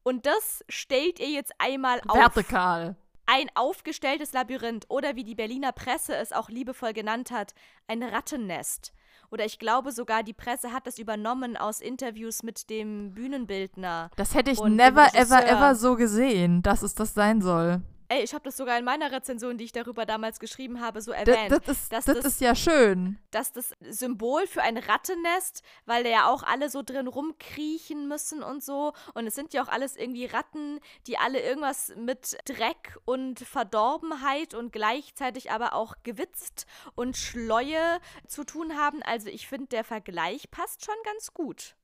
Und 0.03 0.26
das 0.26 0.63
stellt 0.69 1.19
ihr 1.19 1.30
jetzt 1.30 1.51
einmal 1.57 1.99
auf. 2.07 2.17
Vertikal. 2.17 2.95
Ein 3.26 3.49
aufgestelltes 3.53 4.32
Labyrinth 4.32 4.86
oder 4.89 5.15
wie 5.15 5.24
die 5.24 5.36
Berliner 5.36 5.74
Presse 5.74 6.15
es 6.15 6.32
auch 6.32 6.49
liebevoll 6.49 6.93
genannt 6.93 7.32
hat, 7.32 7.53
ein 7.88 8.01
Rattennest. 8.01 8.93
Oder 9.30 9.45
ich 9.45 9.59
glaube 9.59 9.91
sogar, 9.91 10.24
die 10.24 10.34
Presse 10.34 10.72
hat 10.72 10.88
das 10.88 10.99
übernommen 10.99 11.55
aus 11.55 11.82
Interviews 11.82 12.43
mit 12.43 12.69
dem 12.69 13.13
Bühnenbildner. 13.13 14.09
Das 14.15 14.36
hätte 14.36 14.51
ich 14.51 14.61
never, 14.61 15.07
ever, 15.13 15.45
ever 15.47 15.76
so 15.76 15.95
gesehen, 15.95 16.61
dass 16.61 16.82
es 16.82 16.95
das 16.95 17.13
sein 17.13 17.41
soll. 17.41 17.82
Ey, 18.12 18.24
ich 18.26 18.34
habe 18.34 18.43
das 18.43 18.57
sogar 18.57 18.78
in 18.78 18.84
meiner 18.84 19.09
Rezension, 19.09 19.57
die 19.57 19.64
ich 19.64 19.72
darüber 19.72 20.05
damals 20.05 20.41
geschrieben 20.41 20.82
habe, 20.82 21.01
so 21.01 21.14
erwähnt. 21.14 21.49
Das, 21.49 21.62
das, 21.64 21.78
ist, 21.78 21.93
das, 21.93 22.03
das 22.03 22.26
ist 22.26 22.41
ja 22.41 22.55
schön. 22.55 23.18
Dass 23.32 23.53
das 23.53 23.72
Symbol 23.80 24.47
für 24.47 24.62
ein 24.62 24.78
Rattennest, 24.78 25.64
weil 25.86 26.03
da 26.03 26.09
ja 26.09 26.30
auch 26.30 26.43
alle 26.43 26.70
so 26.70 26.84
drin 26.84 27.07
rumkriechen 27.07 28.09
müssen 28.09 28.43
und 28.43 28.66
so. 28.66 28.91
Und 29.14 29.28
es 29.28 29.36
sind 29.36 29.53
ja 29.53 29.64
auch 29.64 29.70
alles 29.70 29.95
irgendwie 29.95 30.26
Ratten, 30.26 30.82
die 31.07 31.18
alle 31.20 31.39
irgendwas 31.39 31.93
mit 31.95 32.38
Dreck 32.43 32.97
und 33.05 33.39
Verdorbenheit 33.39 34.55
und 34.55 34.74
gleichzeitig 34.74 35.49
aber 35.49 35.72
auch 35.72 35.95
gewitzt 36.03 36.66
und 36.95 37.16
Schleue 37.16 38.01
zu 38.28 38.43
tun 38.43 38.76
haben. 38.76 39.01
Also 39.03 39.30
ich 39.30 39.47
finde, 39.47 39.68
der 39.68 39.86
Vergleich 39.86 40.51
passt 40.51 40.84
schon 40.84 40.95
ganz 41.05 41.34
gut. 41.34 41.78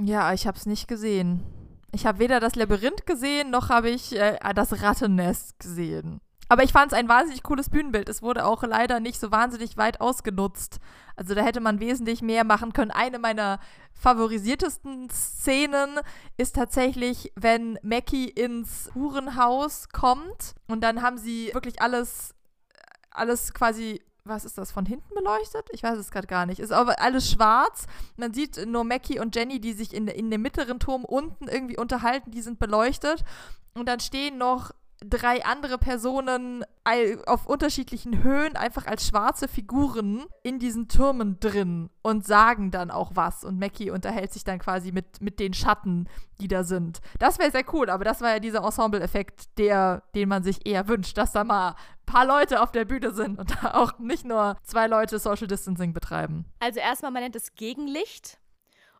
Ja, 0.00 0.32
ich 0.32 0.46
habe 0.46 0.56
es 0.56 0.66
nicht 0.66 0.86
gesehen. 0.86 1.63
Ich 1.94 2.06
habe 2.06 2.18
weder 2.18 2.40
das 2.40 2.56
Labyrinth 2.56 3.06
gesehen, 3.06 3.50
noch 3.50 3.68
habe 3.68 3.88
ich 3.88 4.16
äh, 4.16 4.36
das 4.54 4.82
Rattennest 4.82 5.60
gesehen. 5.60 6.20
Aber 6.48 6.64
ich 6.64 6.72
fand 6.72 6.92
es 6.92 6.98
ein 6.98 7.08
wahnsinnig 7.08 7.44
cooles 7.44 7.70
Bühnenbild. 7.70 8.08
Es 8.08 8.20
wurde 8.20 8.44
auch 8.44 8.64
leider 8.64 8.98
nicht 8.98 9.18
so 9.18 9.30
wahnsinnig 9.30 9.76
weit 9.76 10.00
ausgenutzt. 10.00 10.78
Also 11.14 11.34
da 11.34 11.42
hätte 11.42 11.60
man 11.60 11.78
wesentlich 11.78 12.20
mehr 12.20 12.42
machen 12.42 12.72
können. 12.72 12.90
Eine 12.90 13.20
meiner 13.20 13.60
favorisiertesten 13.92 15.08
Szenen 15.08 16.00
ist 16.36 16.56
tatsächlich, 16.56 17.32
wenn 17.36 17.78
Mackie 17.82 18.28
ins 18.28 18.90
Hurenhaus 18.94 19.88
kommt 19.90 20.54
und 20.66 20.82
dann 20.82 21.00
haben 21.00 21.16
sie 21.16 21.50
wirklich 21.54 21.80
alles, 21.80 22.34
alles 23.10 23.54
quasi 23.54 24.02
was 24.26 24.46
ist 24.46 24.56
das, 24.56 24.72
von 24.72 24.86
hinten 24.86 25.14
beleuchtet? 25.14 25.68
Ich 25.72 25.82
weiß 25.82 25.98
es 25.98 26.10
gerade 26.10 26.26
gar 26.26 26.46
nicht. 26.46 26.58
Ist 26.58 26.72
aber 26.72 27.00
alles 27.00 27.30
schwarz. 27.30 27.86
Man 28.16 28.32
sieht 28.32 28.66
nur 28.66 28.82
Mackie 28.82 29.20
und 29.20 29.36
Jenny, 29.36 29.60
die 29.60 29.74
sich 29.74 29.92
in, 29.92 30.08
in 30.08 30.30
dem 30.30 30.40
mittleren 30.40 30.80
Turm 30.80 31.04
unten 31.04 31.46
irgendwie 31.46 31.76
unterhalten, 31.76 32.30
die 32.30 32.40
sind 32.40 32.58
beleuchtet. 32.58 33.22
Und 33.74 33.86
dann 33.86 34.00
stehen 34.00 34.38
noch 34.38 34.70
drei 35.00 35.44
andere 35.44 35.78
Personen 35.78 36.64
auf 37.26 37.46
unterschiedlichen 37.46 38.22
Höhen 38.22 38.56
einfach 38.56 38.86
als 38.86 39.06
schwarze 39.06 39.48
Figuren 39.48 40.24
in 40.42 40.58
diesen 40.58 40.88
Türmen 40.88 41.40
drin 41.40 41.90
und 42.02 42.26
sagen 42.26 42.70
dann 42.70 42.90
auch 42.90 43.12
was. 43.14 43.44
Und 43.44 43.58
Mackie 43.58 43.90
unterhält 43.90 44.32
sich 44.32 44.44
dann 44.44 44.58
quasi 44.58 44.92
mit, 44.92 45.20
mit 45.20 45.40
den 45.40 45.54
Schatten, 45.54 46.08
die 46.40 46.48
da 46.48 46.64
sind. 46.64 47.00
Das 47.18 47.38
wäre 47.38 47.50
sehr 47.50 47.64
cool, 47.72 47.90
aber 47.90 48.04
das 48.04 48.20
war 48.20 48.30
ja 48.30 48.38
dieser 48.38 48.64
Ensemble-Effekt, 48.64 49.58
den 49.58 50.28
man 50.28 50.42
sich 50.42 50.66
eher 50.66 50.88
wünscht, 50.88 51.16
dass 51.16 51.32
da 51.32 51.44
mal 51.44 51.70
ein 51.70 52.06
paar 52.06 52.26
Leute 52.26 52.62
auf 52.62 52.72
der 52.72 52.84
Bühne 52.84 53.12
sind 53.12 53.38
und 53.38 53.50
da 53.62 53.74
auch 53.74 53.98
nicht 53.98 54.24
nur 54.24 54.56
zwei 54.62 54.86
Leute 54.86 55.18
Social 55.18 55.46
Distancing 55.46 55.92
betreiben. 55.92 56.44
Also 56.60 56.80
erstmal, 56.80 57.10
man 57.10 57.22
nennt 57.22 57.36
es 57.36 57.54
Gegenlicht. 57.54 58.38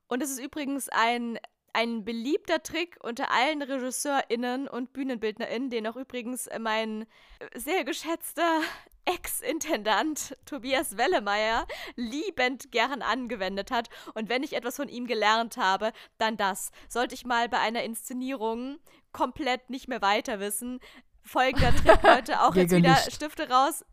Und 0.06 0.22
es 0.22 0.30
ist 0.30 0.40
übrigens 0.40 0.88
ein 0.90 1.38
ein 1.74 2.04
beliebter 2.04 2.62
Trick 2.62 2.96
unter 3.02 3.30
allen 3.30 3.60
RegisseurInnen 3.60 4.68
und 4.68 4.92
BühnenbildnerInnen, 4.92 5.70
den 5.70 5.86
auch 5.86 5.96
übrigens 5.96 6.48
mein 6.58 7.06
sehr 7.54 7.84
geschätzter 7.84 8.60
Ex-Intendant 9.06 10.34
Tobias 10.46 10.96
Wellemeyer 10.96 11.66
liebend 11.94 12.72
gern 12.72 13.02
angewendet 13.02 13.70
hat. 13.70 13.90
Und 14.14 14.30
wenn 14.30 14.42
ich 14.42 14.54
etwas 14.54 14.76
von 14.76 14.88
ihm 14.88 15.06
gelernt 15.06 15.58
habe, 15.58 15.92
dann 16.16 16.38
das. 16.38 16.70
Sollte 16.88 17.14
ich 17.14 17.26
mal 17.26 17.50
bei 17.50 17.58
einer 17.58 17.82
Inszenierung 17.82 18.78
komplett 19.12 19.68
nicht 19.68 19.88
mehr 19.88 20.00
weiter 20.00 20.40
wissen, 20.40 20.80
folgender 21.22 21.74
Trick, 21.76 22.02
Leute, 22.02 22.42
auch 22.42 22.54
jetzt 22.54 22.72
wieder 22.72 22.96
Stifte 22.96 23.50
raus, 23.50 23.84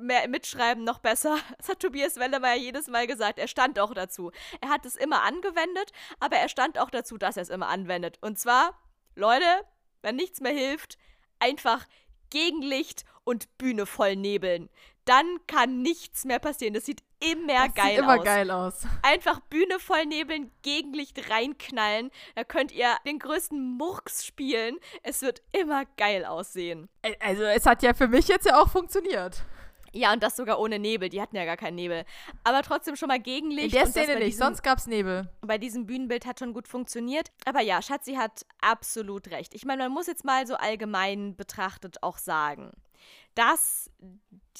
mehr 0.00 0.28
mitschreiben 0.28 0.84
noch 0.84 0.98
besser. 0.98 1.36
Das 1.58 1.68
hat 1.68 1.80
Tobias 1.80 2.16
Wellemeyer 2.16 2.56
jedes 2.56 2.86
Mal 2.88 3.06
gesagt. 3.06 3.38
Er 3.38 3.48
stand 3.48 3.78
auch 3.78 3.94
dazu. 3.94 4.30
Er 4.60 4.68
hat 4.68 4.86
es 4.86 4.96
immer 4.96 5.22
angewendet, 5.22 5.92
aber 6.20 6.36
er 6.36 6.48
stand 6.48 6.78
auch 6.78 6.90
dazu, 6.90 7.18
dass 7.18 7.36
er 7.36 7.42
es 7.42 7.48
immer 7.48 7.68
anwendet. 7.68 8.18
Und 8.20 8.38
zwar, 8.38 8.78
Leute, 9.14 9.44
wenn 10.02 10.16
nichts 10.16 10.40
mehr 10.40 10.52
hilft, 10.52 10.98
einfach 11.38 11.86
Gegenlicht 12.30 13.04
und 13.24 13.58
Bühne 13.58 13.86
voll 13.86 14.16
nebeln. 14.16 14.68
Dann 15.04 15.38
kann 15.46 15.80
nichts 15.80 16.24
mehr 16.24 16.38
passieren. 16.38 16.74
Das 16.74 16.84
sieht 16.84 17.02
immer 17.20 17.66
das 17.66 17.74
geil 17.74 17.90
sieht 17.90 17.98
immer 17.98 18.18
aus. 18.18 18.24
geil 18.24 18.50
aus. 18.50 18.86
Einfach 19.02 19.40
Bühne 19.40 19.78
voll 19.80 20.04
nebeln, 20.04 20.50
Gegenlicht 20.62 21.30
reinknallen. 21.30 22.10
Da 22.34 22.44
könnt 22.44 22.72
ihr 22.72 22.94
den 23.06 23.18
größten 23.18 23.76
Murks 23.78 24.26
spielen. 24.26 24.78
Es 25.02 25.22
wird 25.22 25.42
immer 25.52 25.84
geil 25.96 26.24
aussehen. 26.26 26.88
Also 27.20 27.42
es 27.44 27.64
hat 27.64 27.82
ja 27.82 27.94
für 27.94 28.08
mich 28.08 28.28
jetzt 28.28 28.46
ja 28.46 28.60
auch 28.60 28.68
funktioniert. 28.68 29.42
Ja, 29.92 30.12
und 30.12 30.22
das 30.22 30.36
sogar 30.36 30.58
ohne 30.58 30.78
Nebel. 30.78 31.08
Die 31.08 31.20
hatten 31.20 31.36
ja 31.36 31.44
gar 31.44 31.56
keinen 31.56 31.76
Nebel. 31.76 32.04
Aber 32.44 32.62
trotzdem 32.62 32.96
schon 32.96 33.08
mal 33.08 33.20
Gegenlicht. 33.20 33.74
In 33.74 33.80
der 33.80 33.86
Szene 33.86 34.14
nicht, 34.16 34.26
diesem, 34.28 34.46
sonst 34.46 34.62
gab's 34.62 34.86
Nebel. 34.86 35.28
Bei 35.40 35.58
diesem 35.58 35.86
Bühnenbild 35.86 36.26
hat 36.26 36.38
schon 36.38 36.52
gut 36.52 36.68
funktioniert. 36.68 37.30
Aber 37.44 37.60
ja, 37.60 37.80
Schatzi 37.82 38.14
hat 38.14 38.46
absolut 38.60 39.30
recht. 39.30 39.54
Ich 39.54 39.64
meine, 39.64 39.84
man 39.84 39.92
muss 39.92 40.06
jetzt 40.06 40.24
mal 40.24 40.46
so 40.46 40.54
allgemein 40.54 41.36
betrachtet 41.36 42.02
auch 42.02 42.18
sagen, 42.18 42.72
dass 43.34 43.90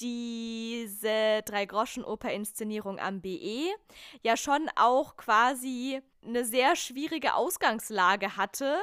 diese 0.00 1.42
Drei-Groschen-Oper-Inszenierung 1.44 2.98
am 2.98 3.20
BE 3.20 3.66
ja 4.22 4.36
schon 4.36 4.68
auch 4.76 5.16
quasi 5.16 6.00
eine 6.24 6.44
sehr 6.44 6.76
schwierige 6.76 7.34
Ausgangslage 7.34 8.36
hatte, 8.36 8.78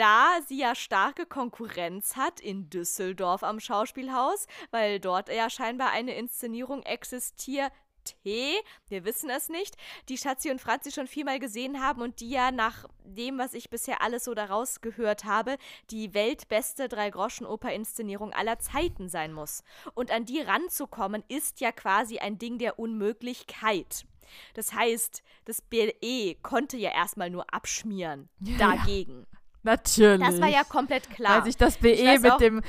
da 0.00 0.40
sie 0.48 0.58
ja 0.58 0.74
starke 0.74 1.26
Konkurrenz 1.26 2.16
hat 2.16 2.40
in 2.40 2.70
Düsseldorf 2.70 3.42
am 3.42 3.60
Schauspielhaus, 3.60 4.46
weil 4.70 4.98
dort 4.98 5.28
ja 5.28 5.50
scheinbar 5.50 5.90
eine 5.90 6.14
Inszenierung 6.14 6.82
existiert 6.84 7.70
T, 8.04 8.54
wir 8.88 9.04
wissen 9.04 9.28
es 9.28 9.50
nicht, 9.50 9.76
die 10.08 10.16
Schatzi 10.16 10.50
und 10.50 10.58
Franzi 10.58 10.90
schon 10.90 11.06
viermal 11.06 11.38
gesehen 11.38 11.82
haben 11.82 12.00
und 12.00 12.20
die 12.20 12.30
ja 12.30 12.50
nach 12.50 12.86
dem, 13.04 13.36
was 13.36 13.52
ich 13.52 13.68
bisher 13.68 14.00
alles 14.00 14.24
so 14.24 14.32
daraus 14.32 14.80
gehört 14.80 15.26
habe, 15.26 15.58
die 15.90 16.14
weltbeste 16.14 16.88
Drei-Groschen-Oper-Inszenierung 16.88 18.32
aller 18.32 18.58
Zeiten 18.58 19.10
sein 19.10 19.34
muss. 19.34 19.64
Und 19.92 20.10
an 20.10 20.24
die 20.24 20.40
ranzukommen, 20.40 21.22
ist 21.28 21.60
ja 21.60 21.72
quasi 21.72 22.20
ein 22.20 22.38
Ding 22.38 22.56
der 22.56 22.78
Unmöglichkeit. 22.78 24.06
Das 24.54 24.72
heißt, 24.72 25.22
das 25.44 25.60
BLE 25.60 26.36
konnte 26.42 26.78
ja 26.78 26.90
erstmal 26.90 27.28
nur 27.28 27.52
abschmieren 27.52 28.30
ja. 28.40 28.56
dagegen. 28.56 29.26
Natürlich. 29.62 30.26
Das 30.26 30.40
war 30.40 30.48
ja 30.48 30.64
komplett 30.64 31.10
klar. 31.10 31.36
Weil 31.36 31.44
sich 31.44 31.56
das 31.56 31.76
BE 31.76 32.18
mit 32.18 32.40
dem. 32.40 32.62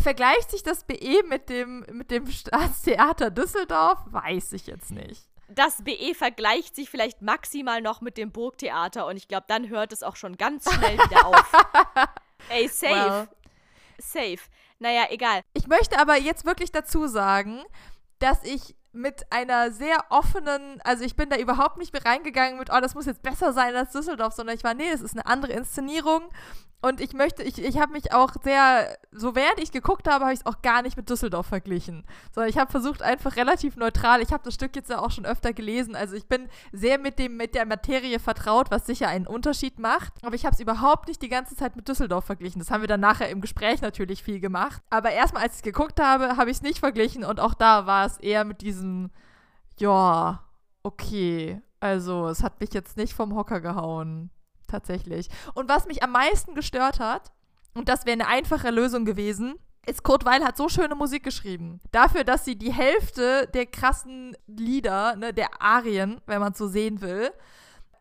Vergleicht 0.00 0.50
sich 0.50 0.62
das 0.62 0.84
BE 0.84 1.22
mit 1.28 1.48
dem, 1.48 1.84
mit 1.90 2.10
dem 2.10 2.26
Staatstheater 2.26 3.30
Düsseldorf? 3.30 3.98
Weiß 4.06 4.52
ich 4.52 4.66
jetzt 4.66 4.92
nicht. 4.92 5.28
Das 5.48 5.82
BE 5.82 6.14
vergleicht 6.14 6.74
sich 6.74 6.90
vielleicht 6.90 7.22
maximal 7.22 7.80
noch 7.80 8.00
mit 8.00 8.16
dem 8.16 8.32
Burgtheater 8.32 9.06
und 9.06 9.16
ich 9.16 9.28
glaube, 9.28 9.44
dann 9.48 9.68
hört 9.68 9.92
es 9.92 10.02
auch 10.02 10.16
schon 10.16 10.36
ganz 10.36 10.72
schnell 10.72 10.98
wieder 10.98 11.26
auf. 11.26 11.52
Ey, 12.48 12.68
safe. 12.68 12.92
Well. 12.92 13.28
Safe. 13.98 14.50
Naja, 14.78 15.06
egal. 15.10 15.42
Ich 15.54 15.66
möchte 15.68 15.98
aber 15.98 16.16
jetzt 16.16 16.44
wirklich 16.44 16.72
dazu 16.72 17.06
sagen, 17.06 17.62
dass 18.18 18.42
ich 18.42 18.74
mit 18.96 19.30
einer 19.30 19.70
sehr 19.70 19.98
offenen, 20.08 20.80
also 20.82 21.04
ich 21.04 21.16
bin 21.16 21.28
da 21.28 21.36
überhaupt 21.36 21.78
nicht 21.78 21.92
mehr 21.92 22.04
reingegangen 22.04 22.58
mit, 22.58 22.70
oh, 22.72 22.80
das 22.80 22.94
muss 22.94 23.06
jetzt 23.06 23.22
besser 23.22 23.52
sein 23.52 23.76
als 23.76 23.92
Düsseldorf, 23.92 24.34
sondern 24.34 24.56
ich 24.56 24.64
war, 24.64 24.74
nee, 24.74 24.88
es 24.92 25.02
ist 25.02 25.14
eine 25.14 25.26
andere 25.26 25.52
Inszenierung 25.52 26.22
und 26.82 27.00
ich 27.00 27.14
möchte, 27.14 27.42
ich, 27.42 27.62
ich 27.62 27.78
habe 27.78 27.92
mich 27.92 28.12
auch 28.12 28.32
sehr, 28.42 28.96
so 29.10 29.34
während 29.34 29.58
ich 29.58 29.72
geguckt 29.72 30.08
habe, 30.08 30.24
habe 30.24 30.34
ich 30.34 30.40
es 30.40 30.46
auch 30.46 30.62
gar 30.62 30.82
nicht 30.82 30.96
mit 30.96 31.08
Düsseldorf 31.08 31.46
verglichen, 31.46 32.04
sondern 32.32 32.50
ich 32.50 32.58
habe 32.58 32.70
versucht 32.70 33.02
einfach 33.02 33.36
relativ 33.36 33.76
neutral, 33.76 34.20
ich 34.20 34.32
habe 34.32 34.44
das 34.44 34.54
Stück 34.54 34.76
jetzt 34.76 34.90
ja 34.90 34.98
auch 34.98 35.10
schon 35.10 35.26
öfter 35.26 35.52
gelesen, 35.52 35.96
also 35.96 36.14
ich 36.14 36.26
bin 36.26 36.48
sehr 36.72 36.98
mit 36.98 37.18
dem, 37.18 37.36
mit 37.36 37.54
der 37.54 37.66
Materie 37.66 38.18
vertraut, 38.18 38.70
was 38.70 38.86
sicher 38.86 39.08
einen 39.08 39.26
Unterschied 39.26 39.78
macht, 39.78 40.12
aber 40.22 40.34
ich 40.34 40.44
habe 40.44 40.54
es 40.54 40.60
überhaupt 40.60 41.08
nicht 41.08 41.22
die 41.22 41.28
ganze 41.28 41.56
Zeit 41.56 41.76
mit 41.76 41.88
Düsseldorf 41.88 42.26
verglichen, 42.26 42.58
das 42.60 42.70
haben 42.70 42.82
wir 42.82 42.88
dann 42.88 43.00
nachher 43.00 43.30
im 43.30 43.40
Gespräch 43.40 43.80
natürlich 43.80 44.22
viel 44.22 44.38
gemacht, 44.38 44.82
aber 44.90 45.10
erstmal, 45.10 45.44
als 45.44 45.56
ich 45.56 45.62
geguckt 45.62 46.00
habe, 46.00 46.36
habe 46.36 46.50
ich 46.50 46.58
es 46.58 46.62
nicht 46.62 46.78
verglichen 46.78 47.24
und 47.24 47.40
auch 47.40 47.54
da 47.54 47.86
war 47.86 48.06
es 48.06 48.18
eher 48.18 48.44
mit 48.44 48.60
diesem, 48.60 49.10
ja, 49.78 50.44
okay, 50.82 51.60
also 51.80 52.28
es 52.28 52.42
hat 52.42 52.60
mich 52.60 52.72
jetzt 52.74 52.96
nicht 52.96 53.14
vom 53.14 53.34
Hocker 53.34 53.60
gehauen, 53.60 54.30
tatsächlich. 54.68 55.28
Und 55.54 55.68
was 55.68 55.86
mich 55.86 56.02
am 56.02 56.12
meisten 56.12 56.54
gestört 56.54 57.00
hat, 57.00 57.32
und 57.74 57.88
das 57.88 58.06
wäre 58.06 58.14
eine 58.14 58.28
einfache 58.28 58.70
Lösung 58.70 59.04
gewesen, 59.04 59.56
ist 59.86 60.02
Kurt 60.02 60.24
Weil 60.24 60.44
hat 60.44 60.56
so 60.56 60.68
schöne 60.68 60.94
Musik 60.94 61.22
geschrieben. 61.22 61.80
Dafür, 61.92 62.24
dass 62.24 62.44
sie 62.44 62.56
die 62.56 62.72
Hälfte 62.72 63.48
der 63.54 63.66
krassen 63.66 64.36
Lieder, 64.46 65.16
ne, 65.16 65.32
der 65.32 65.62
Arien, 65.62 66.20
wenn 66.26 66.40
man 66.40 66.52
es 66.52 66.58
so 66.58 66.66
sehen 66.66 67.00
will, 67.00 67.30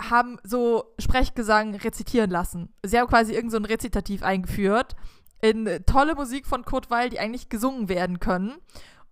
haben 0.01 0.37
so 0.43 0.93
Sprechgesang 0.99 1.75
rezitieren 1.75 2.29
lassen. 2.29 2.73
Sie 2.83 2.99
haben 2.99 3.07
quasi 3.07 3.33
irgendein 3.33 3.63
so 3.63 3.67
Rezitativ 3.67 4.23
eingeführt 4.23 4.95
in 5.41 5.83
tolle 5.85 6.15
Musik 6.15 6.47
von 6.47 6.65
Kurt 6.65 6.89
Weil, 6.89 7.09
die 7.09 7.19
eigentlich 7.19 7.49
gesungen 7.49 7.87
werden 7.87 8.19
können. 8.19 8.55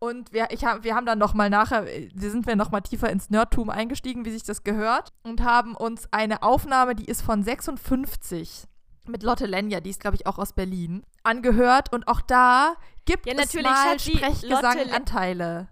Und 0.04 0.34
wir, 0.34 0.48
ich 0.52 0.66
hab, 0.66 0.84
wir 0.84 0.96
haben 0.96 1.06
dann 1.06 1.18
nochmal 1.18 1.50
nachher, 1.50 1.88
sind 2.14 2.46
wir 2.46 2.58
nochmal 2.58 2.82
tiefer 2.82 3.10
ins 3.10 3.30
Nerdtum 3.30 3.70
eingestiegen, 3.70 4.26
wie 4.26 4.32
sich 4.32 4.44
das 4.44 4.66
gehört, 4.66 5.14
und 5.24 5.42
haben 5.42 5.78
uns 5.78 6.10
eine 6.12 6.44
Aufnahme, 6.44 6.94
die 6.94 7.06
ist 7.06 7.22
von 7.22 7.42
56 7.42 8.66
mit 9.08 9.24
Lotte 9.24 9.46
Lenja, 9.46 9.80
die 9.80 9.92
ist, 9.92 10.02
glaube 10.02 10.18
ich, 10.18 10.28
auch 10.28 10.40
aus 10.40 10.52
Berlin, 10.52 11.06
angehört. 11.24 11.94
Und 11.94 12.10
auch 12.10 12.20
da 12.20 12.76
gibt 13.06 13.28
ja, 13.28 13.34
es 13.38 13.54
mal 13.54 13.98
Sprechgesanganteile. 13.98 15.70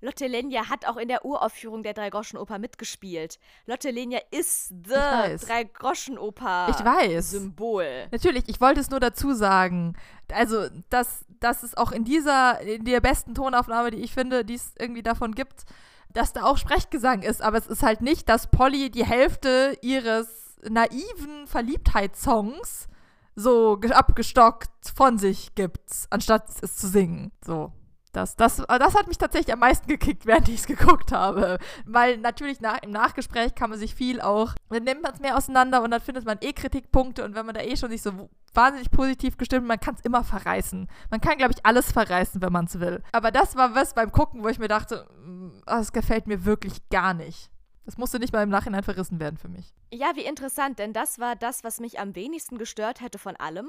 Lotte 0.00 0.26
Lenja 0.26 0.68
hat 0.68 0.86
auch 0.86 0.96
in 0.96 1.08
der 1.08 1.24
Uraufführung 1.24 1.82
der 1.82 1.94
Dreigroschenoper 1.94 2.58
mitgespielt. 2.58 3.38
Lotte 3.66 3.90
Lenja 3.90 4.20
ist 4.30 4.68
the 4.68 5.46
Dreigroschenoper 5.46 6.68
Ich 6.70 6.84
weiß. 6.84 7.30
Symbol. 7.30 8.08
Natürlich, 8.10 8.44
ich 8.48 8.60
wollte 8.60 8.80
es 8.80 8.90
nur 8.90 9.00
dazu 9.00 9.34
sagen. 9.34 9.94
Also, 10.32 10.68
dass, 10.90 11.24
dass 11.40 11.62
es 11.62 11.76
auch 11.76 11.92
in 11.92 12.04
dieser, 12.04 12.60
in 12.60 12.84
der 12.84 13.00
besten 13.00 13.34
Tonaufnahme, 13.34 13.90
die 13.90 13.98
ich 13.98 14.12
finde, 14.12 14.44
die 14.44 14.54
es 14.54 14.72
irgendwie 14.78 15.02
davon 15.02 15.34
gibt, 15.34 15.64
dass 16.08 16.32
da 16.32 16.44
auch 16.44 16.56
Sprechgesang 16.56 17.22
ist. 17.22 17.42
Aber 17.42 17.58
es 17.58 17.66
ist 17.66 17.82
halt 17.82 18.00
nicht, 18.00 18.28
dass 18.28 18.48
Polly 18.48 18.90
die 18.90 19.04
Hälfte 19.04 19.78
ihres 19.82 20.56
naiven 20.68 21.46
Verliebtheitssongs 21.46 22.88
so 23.34 23.78
abgestockt 23.90 24.70
von 24.94 25.18
sich 25.18 25.54
gibt, 25.54 25.90
anstatt 26.10 26.48
es 26.62 26.76
zu 26.76 26.88
singen. 26.88 27.32
So. 27.44 27.72
Das, 28.16 28.34
das, 28.34 28.56
das 28.66 28.94
hat 28.94 29.08
mich 29.08 29.18
tatsächlich 29.18 29.52
am 29.52 29.60
meisten 29.60 29.86
gekickt, 29.86 30.24
während 30.26 30.48
ich 30.48 30.60
es 30.60 30.66
geguckt 30.66 31.12
habe. 31.12 31.58
Weil 31.84 32.16
natürlich 32.16 32.60
nach, 32.60 32.82
im 32.82 32.90
Nachgespräch 32.90 33.54
kann 33.54 33.70
man 33.70 33.78
sich 33.78 33.94
viel 33.94 34.20
auch, 34.22 34.54
dann 34.70 34.84
nimmt 34.84 35.02
man 35.02 35.12
es 35.12 35.20
mehr 35.20 35.36
auseinander 35.36 35.82
und 35.82 35.90
dann 35.90 36.00
findet 36.00 36.24
man 36.24 36.38
eh 36.40 36.54
Kritikpunkte 36.54 37.24
und 37.24 37.34
wenn 37.34 37.44
man 37.44 37.54
da 37.54 37.60
eh 37.60 37.76
schon 37.76 37.90
nicht 37.90 38.02
so 38.02 38.30
wahnsinnig 38.54 38.90
positiv 38.90 39.36
gestimmt, 39.36 39.66
man 39.66 39.78
kann 39.78 39.94
es 39.96 40.00
immer 40.00 40.24
verreißen. 40.24 40.88
Man 41.10 41.20
kann, 41.20 41.36
glaube 41.36 41.52
ich, 41.54 41.66
alles 41.66 41.92
verreißen, 41.92 42.40
wenn 42.40 42.52
man 42.52 42.64
es 42.64 42.80
will. 42.80 43.02
Aber 43.12 43.30
das 43.30 43.54
war 43.54 43.74
was 43.74 43.92
beim 43.92 44.10
Gucken, 44.10 44.42
wo 44.42 44.48
ich 44.48 44.58
mir 44.58 44.68
dachte, 44.68 45.06
mm, 45.24 45.62
das 45.66 45.92
gefällt 45.92 46.26
mir 46.26 46.46
wirklich 46.46 46.88
gar 46.88 47.12
nicht. 47.12 47.50
Das 47.84 47.98
musste 47.98 48.18
nicht 48.18 48.32
mal 48.32 48.42
im 48.42 48.48
Nachhinein 48.48 48.82
verrissen 48.82 49.20
werden 49.20 49.36
für 49.36 49.48
mich. 49.48 49.74
Ja, 49.92 50.12
wie 50.14 50.24
interessant, 50.24 50.78
denn 50.78 50.92
das 50.92 51.18
war 51.20 51.36
das, 51.36 51.64
was 51.64 51.80
mich 51.80 52.00
am 52.00 52.16
wenigsten 52.16 52.56
gestört 52.56 53.00
hätte 53.00 53.18
von 53.18 53.36
allem 53.36 53.68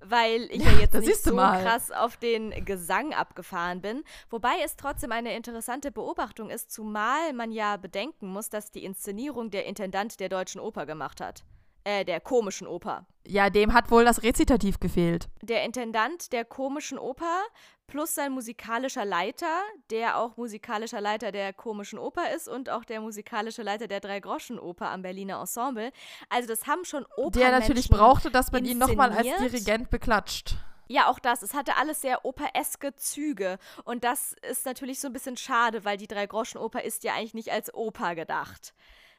weil 0.00 0.42
ich 0.50 0.62
ja, 0.62 0.72
ja 0.72 0.78
jetzt 0.80 0.94
nicht 0.94 1.22
so 1.22 1.34
krass 1.34 1.90
auf 1.90 2.16
den 2.16 2.64
Gesang 2.64 3.14
abgefahren 3.14 3.80
bin. 3.80 4.04
Wobei 4.30 4.54
es 4.64 4.76
trotzdem 4.76 5.12
eine 5.12 5.36
interessante 5.36 5.90
Beobachtung 5.90 6.50
ist, 6.50 6.70
zumal 6.70 7.32
man 7.32 7.52
ja 7.52 7.76
bedenken 7.76 8.28
muss, 8.28 8.48
dass 8.48 8.70
die 8.70 8.84
Inszenierung 8.84 9.50
der 9.50 9.66
Intendant 9.66 10.20
der 10.20 10.28
Deutschen 10.28 10.60
Oper 10.60 10.86
gemacht 10.86 11.20
hat. 11.20 11.44
Äh, 11.86 12.04
der 12.04 12.18
komischen 12.18 12.66
Oper. 12.66 13.06
Ja, 13.28 13.48
dem 13.48 13.72
hat 13.72 13.92
wohl 13.92 14.04
das 14.04 14.24
Rezitativ 14.24 14.80
gefehlt. 14.80 15.28
Der 15.40 15.62
Intendant 15.62 16.32
der 16.32 16.44
komischen 16.44 16.98
Oper 16.98 17.44
plus 17.86 18.12
sein 18.16 18.32
musikalischer 18.32 19.04
Leiter, 19.04 19.60
der 19.90 20.18
auch 20.18 20.36
musikalischer 20.36 21.00
Leiter 21.00 21.30
der 21.30 21.52
komischen 21.52 22.00
Oper 22.00 22.34
ist 22.34 22.48
und 22.48 22.70
auch 22.70 22.84
der 22.84 23.00
musikalische 23.00 23.62
Leiter 23.62 23.86
der 23.86 24.00
Drei-Groschen-Oper 24.00 24.90
am 24.90 25.02
Berliner 25.02 25.38
Ensemble. 25.38 25.92
Also 26.28 26.48
das 26.48 26.66
haben 26.66 26.84
schon 26.84 27.04
Opernmenschen 27.16 27.40
Der 27.40 27.60
natürlich 27.60 27.88
brauchte, 27.88 28.32
dass 28.32 28.50
man 28.50 28.64
ihn 28.64 28.78
nochmal 28.78 29.12
als 29.12 29.28
Dirigent 29.38 29.88
beklatscht. 29.88 30.56
Ja, 30.88 31.06
auch 31.06 31.20
das. 31.20 31.42
Es 31.42 31.54
hatte 31.54 31.76
alles 31.76 32.00
sehr 32.00 32.24
opereske 32.24 32.96
Züge. 32.96 33.58
Und 33.84 34.02
das 34.02 34.34
ist 34.50 34.66
natürlich 34.66 34.98
so 34.98 35.06
ein 35.06 35.12
bisschen 35.12 35.36
schade, 35.36 35.84
weil 35.84 35.98
die 35.98 36.08
Drei-Groschen-Oper 36.08 36.82
ist 36.82 37.04
ja 37.04 37.14
eigentlich 37.14 37.34
nicht 37.34 37.52
als 37.52 37.72
Oper 37.72 38.16
gedacht 38.16 38.74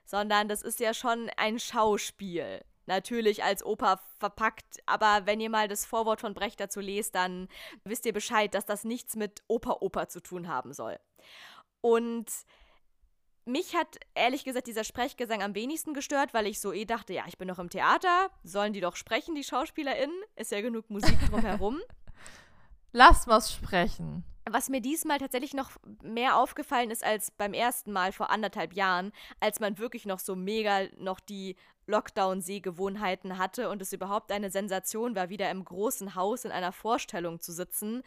sondern 0.07 0.47
das 0.47 0.63
ist 0.63 0.79
ja 0.79 0.93
schon 0.93 1.29
ein 1.37 1.59
Schauspiel. 1.59 2.63
Natürlich 2.87 3.43
als 3.43 3.65
Oper 3.65 3.99
verpackt, 4.17 4.79
aber 4.85 5.25
wenn 5.25 5.41
ihr 5.41 5.49
mal 5.49 5.67
das 5.67 5.85
Vorwort 5.85 6.21
von 6.21 6.33
Brecht 6.33 6.59
dazu 6.59 6.79
lest, 6.79 7.13
dann 7.15 7.49
wisst 7.83 8.05
ihr 8.05 8.13
Bescheid, 8.13 8.53
dass 8.53 8.65
das 8.65 8.85
nichts 8.85 9.17
mit 9.17 9.43
Oper-Oper 9.47 10.07
zu 10.07 10.21
tun 10.21 10.47
haben 10.47 10.71
soll. 10.71 10.97
Und 11.81 12.31
mich 13.43 13.75
hat 13.75 13.97
ehrlich 14.15 14.45
gesagt 14.45 14.67
dieser 14.67 14.85
Sprechgesang 14.85 15.43
am 15.43 15.53
wenigsten 15.53 15.93
gestört, 15.93 16.33
weil 16.33 16.47
ich 16.47 16.61
so 16.61 16.71
eh 16.71 16.85
dachte, 16.85 17.13
ja, 17.13 17.23
ich 17.27 17.37
bin 17.37 17.49
noch 17.49 17.59
im 17.59 17.69
Theater, 17.69 18.29
sollen 18.43 18.71
die 18.71 18.81
doch 18.81 18.95
sprechen, 18.95 19.35
die 19.35 19.43
SchauspielerInnen? 19.43 20.15
Ist 20.37 20.51
ja 20.51 20.61
genug 20.61 20.89
Musik 20.89 21.17
drumherum. 21.29 21.81
Lass 22.93 23.27
was 23.27 23.53
sprechen. 23.53 24.23
Was 24.49 24.69
mir 24.69 24.81
diesmal 24.81 25.17
tatsächlich 25.17 25.53
noch 25.53 25.71
mehr 26.01 26.37
aufgefallen 26.37 26.91
ist 26.91 27.03
als 27.03 27.31
beim 27.31 27.53
ersten 27.53 27.91
Mal 27.91 28.11
vor 28.11 28.29
anderthalb 28.29 28.73
Jahren, 28.73 29.11
als 29.39 29.59
man 29.59 29.77
wirklich 29.77 30.05
noch 30.05 30.19
so 30.19 30.35
mega 30.35 30.87
noch 30.97 31.19
die 31.19 31.55
Lockdown-Sehgewohnheiten 31.87 33.37
hatte 33.37 33.69
und 33.69 33.81
es 33.81 33.93
überhaupt 33.93 34.31
eine 34.31 34.49
Sensation 34.49 35.15
war, 35.15 35.29
wieder 35.29 35.49
im 35.49 35.63
großen 35.63 36.15
Haus 36.15 36.45
in 36.45 36.51
einer 36.51 36.71
Vorstellung 36.71 37.39
zu 37.39 37.51
sitzen. 37.51 38.03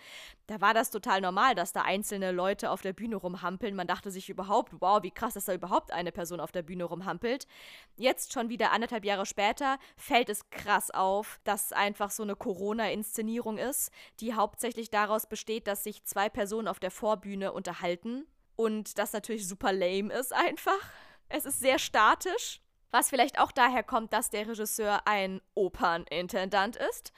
Da 0.47 0.61
war 0.61 0.74
das 0.74 0.91
total 0.91 1.20
normal, 1.20 1.55
dass 1.55 1.72
da 1.72 1.83
einzelne 1.83 2.33
Leute 2.33 2.70
auf 2.70 2.83
der 2.83 2.93
Bühne 2.93 3.16
rumhampeln. 3.16 3.74
Man 3.74 3.87
dachte 3.87 4.11
sich 4.11 4.28
überhaupt, 4.28 4.72
wow, 4.81 5.03
wie 5.03 5.11
krass, 5.11 5.35
dass 5.35 5.47
da 5.47 5.55
überhaupt 5.55 5.93
eine 5.93 6.12
Person 6.12 6.41
auf 6.41 6.53
der 6.53 6.62
Bühne 6.62 6.85
rumhampelt. 6.85 7.47
Jetzt 7.97 8.33
schon 8.33 8.49
wieder 8.49 8.72
anderthalb 8.72 9.05
Jahre 9.05 9.26
später 9.26 9.78
fällt 9.97 10.28
es 10.28 10.49
krass 10.51 10.91
auf, 10.91 11.41
dass 11.45 11.72
einfach 11.72 12.11
so 12.11 12.22
eine 12.22 12.37
Corona-Inszenierung 12.37 13.59
ist, 13.59 13.91
die 14.20 14.35
hauptsächlich 14.35 14.91
daraus 14.91 15.26
besteht, 15.26 15.66
dass 15.66 15.85
sich 15.85 16.05
zwei 16.05 16.28
Personen 16.28 16.68
auf 16.68 16.81
der 16.81 16.91
Vorbühne 16.91 17.53
unterhalten 17.53 18.26
und 18.61 18.99
das 18.99 19.14
natürlich 19.14 19.49
super 19.49 19.72
lame 19.72 20.12
ist 20.12 20.35
einfach. 20.35 20.91
Es 21.31 21.47
ist 21.47 21.61
sehr 21.61 21.78
statisch 21.78 22.61
was 22.91 23.11
vielleicht 23.11 23.38
auch 23.38 23.53
daher 23.53 23.82
kommt, 23.82 24.12
dass 24.12 24.30
der 24.30 24.49
Regisseur 24.49 25.07
ein 25.07 25.41
Opernintendant 25.55 26.76
ist 26.76 27.12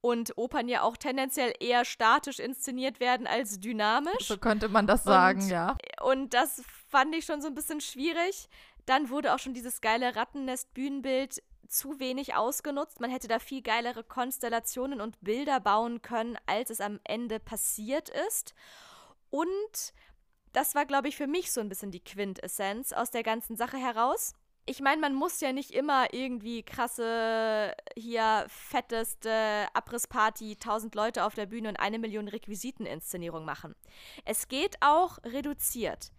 und 0.00 0.36
Opern 0.38 0.68
ja 0.68 0.82
auch 0.82 0.96
tendenziell 0.96 1.52
eher 1.60 1.84
statisch 1.84 2.38
inszeniert 2.38 3.00
werden 3.00 3.26
als 3.26 3.60
dynamisch. 3.60 4.28
So 4.28 4.38
könnte 4.38 4.68
man 4.68 4.86
das 4.86 5.04
sagen, 5.04 5.42
und, 5.42 5.48
ja. 5.48 5.76
Und 6.02 6.34
das 6.34 6.62
fand 6.88 7.14
ich 7.14 7.24
schon 7.24 7.42
so 7.42 7.48
ein 7.48 7.54
bisschen 7.54 7.80
schwierig. 7.80 8.48
Dann 8.86 9.10
wurde 9.10 9.34
auch 9.34 9.38
schon 9.38 9.54
dieses 9.54 9.80
geile 9.80 10.16
Rattennest-Bühnenbild 10.16 11.42
zu 11.68 12.00
wenig 12.00 12.34
ausgenutzt. 12.34 13.00
Man 13.00 13.10
hätte 13.10 13.28
da 13.28 13.38
viel 13.38 13.62
geilere 13.62 14.02
Konstellationen 14.02 15.00
und 15.00 15.20
Bilder 15.20 15.60
bauen 15.60 16.02
können, 16.02 16.36
als 16.46 16.70
es 16.70 16.80
am 16.80 16.98
Ende 17.04 17.38
passiert 17.38 18.08
ist. 18.26 18.54
Und 19.28 19.92
das 20.52 20.74
war, 20.74 20.86
glaube 20.86 21.08
ich, 21.08 21.16
für 21.16 21.28
mich 21.28 21.52
so 21.52 21.60
ein 21.60 21.68
bisschen 21.68 21.92
die 21.92 22.02
Quintessenz 22.02 22.92
aus 22.92 23.10
der 23.10 23.22
ganzen 23.22 23.56
Sache 23.56 23.76
heraus 23.76 24.34
ich 24.70 24.80
meine, 24.80 25.00
man 25.00 25.16
muss 25.16 25.40
ja 25.40 25.52
nicht 25.52 25.72
immer 25.72 26.14
irgendwie 26.14 26.62
krasse, 26.62 27.74
hier 27.96 28.46
fetteste 28.46 29.66
Abrissparty, 29.74 30.54
tausend 30.60 30.94
Leute 30.94 31.24
auf 31.24 31.34
der 31.34 31.46
Bühne 31.46 31.70
und 31.70 31.80
eine 31.80 31.98
Million 31.98 32.28
Requisiteninszenierung 32.28 33.44
machen. 33.44 33.74
Es 34.24 34.46
geht 34.46 34.76
auch 34.80 35.18
reduziert. 35.24 36.12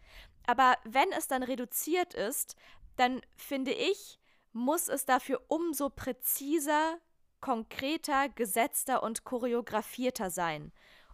Aber 0.48 0.76
wenn 0.84 1.10
es 1.18 1.30
dann 1.30 1.44
reduziert 1.44 2.14
ist, 2.14 2.58
dann 2.98 3.22
finde 3.38 3.72
ich, 3.72 4.20
muss 4.52 4.90
es 4.90 5.06
dafür 5.06 5.42
umso 5.48 5.90
präziser, 5.90 6.98
konkreter, 7.40 8.28
gesetzter 8.28 9.02
und 9.02 9.24
choreografierter 9.24 10.30
sein. 10.30 10.74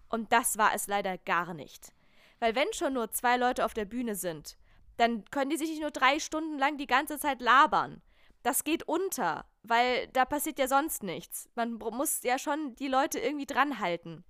Und 0.09 0.31
das 0.33 0.57
war 0.57 0.73
es 0.73 0.87
leider 0.87 1.19
gar 1.19 1.53
nicht. 1.53 1.93
Weil 2.39 2.55
wenn 2.55 2.73
schon 2.73 2.93
nur 2.93 3.11
zwei 3.11 3.37
Leute 3.37 3.63
auf 3.63 3.75
der 3.75 3.85
Bühne 3.85 4.15
sind 4.15 4.57
dann 4.97 5.25
können 5.25 5.49
die 5.49 5.57
sich 5.57 5.69
nicht 5.69 5.81
nur 5.81 5.91
drei 5.91 6.19
Stunden 6.19 6.57
lang 6.57 6.77
die 6.77 6.87
ganze 6.87 7.17
Zeit 7.19 7.41
labern. 7.41 8.01
Das 8.43 8.63
geht 8.63 8.87
unter, 8.87 9.45
weil 9.63 10.07
da 10.09 10.25
passiert 10.25 10.59
ja 10.59 10.67
sonst 10.67 11.03
nichts. 11.03 11.49
Man 11.55 11.73
muss 11.73 12.23
ja 12.23 12.39
schon 12.39 12.75
die 12.75 12.87
Leute 12.87 13.19
irgendwie 13.19 13.45
dranhalten. 13.45 14.23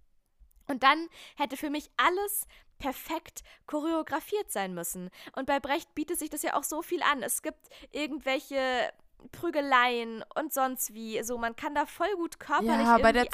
Und 0.68 0.84
dann 0.84 1.08
hätte 1.38 1.56
für 1.58 1.70
mich 1.70 1.90
alles 1.98 2.46
perfekt 2.78 3.42
choreografiert 3.66 4.52
sein 4.52 4.74
müssen. 4.74 5.10
Und 5.36 5.46
bei 5.46 5.60
Brecht 5.60 5.96
bietet 5.96 6.20
sich 6.20 6.30
das 6.30 6.44
ja 6.44 6.56
auch 6.56 6.64
so 6.64 6.82
viel 6.82 7.02
an. 7.02 7.24
Es 7.24 7.42
gibt 7.42 7.70
irgendwelche 7.92 8.92
Prügeleien 9.32 10.24
und 10.36 10.54
sonst 10.54 10.94
wie. 10.94 11.22
So, 11.24 11.38
man 11.38 11.56
kann 11.56 11.76
da 11.76 11.86
voll 11.86 12.14
gut 12.16 12.40
körperlich 12.40 12.72
Ja, 12.72 12.98
bei 12.98 13.12
der 13.12 13.26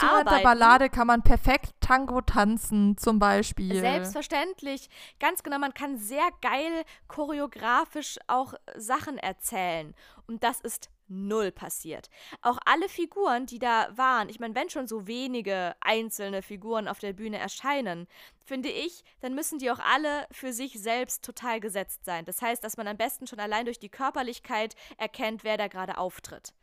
Ballade 0.43 0.89
kann 0.89 1.07
man 1.07 1.21
perfekt 1.23 1.73
Tango 1.81 2.21
tanzen, 2.21 2.97
zum 2.97 3.19
Beispiel. 3.19 3.79
Selbstverständlich. 3.79 4.89
Ganz 5.19 5.43
genau, 5.43 5.59
man 5.59 5.73
kann 5.73 5.97
sehr 5.97 6.27
geil 6.41 6.83
choreografisch 7.07 8.17
auch 8.27 8.53
Sachen 8.75 9.17
erzählen. 9.17 9.93
Und 10.27 10.43
das 10.43 10.61
ist 10.61 10.89
null 11.07 11.51
passiert. 11.51 12.09
Auch 12.41 12.57
alle 12.65 12.89
Figuren, 12.89 13.45
die 13.45 13.59
da 13.59 13.87
waren, 13.95 14.29
ich 14.29 14.39
meine, 14.39 14.55
wenn 14.55 14.69
schon 14.69 14.87
so 14.87 15.07
wenige 15.07 15.75
einzelne 15.81 16.41
Figuren 16.41 16.87
auf 16.87 16.99
der 16.99 17.13
Bühne 17.13 17.37
erscheinen, 17.37 18.07
finde 18.45 18.69
ich, 18.69 19.03
dann 19.21 19.35
müssen 19.35 19.59
die 19.59 19.71
auch 19.71 19.79
alle 19.79 20.27
für 20.31 20.53
sich 20.53 20.79
selbst 20.81 21.23
total 21.23 21.59
gesetzt 21.59 22.05
sein. 22.05 22.25
Das 22.25 22.41
heißt, 22.41 22.63
dass 22.63 22.77
man 22.77 22.87
am 22.87 22.97
besten 22.97 23.27
schon 23.27 23.39
allein 23.39 23.65
durch 23.65 23.79
die 23.79 23.89
Körperlichkeit 23.89 24.75
erkennt, 24.97 25.43
wer 25.43 25.57
da 25.57 25.67
gerade 25.67 25.97
auftritt. 25.97 26.53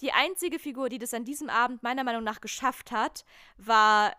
Die 0.00 0.12
einzige 0.12 0.58
Figur, 0.58 0.88
die 0.88 0.98
das 0.98 1.14
an 1.14 1.24
diesem 1.24 1.50
Abend 1.50 1.82
meiner 1.82 2.04
Meinung 2.04 2.24
nach 2.24 2.40
geschafft 2.40 2.90
hat, 2.90 3.24
war 3.56 4.14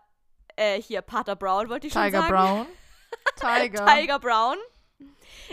äh, 0.56 0.80
hier 0.80 1.02
Pater 1.02 1.36
Brown, 1.36 1.68
wollte 1.68 1.86
ich 1.86 1.92
Tiger 1.92 2.04
schon 2.04 2.28
sagen. 2.28 2.32
Brown. 2.32 2.66
Tiger. 3.36 3.86
Tiger 3.86 4.18
Brown. 4.18 4.56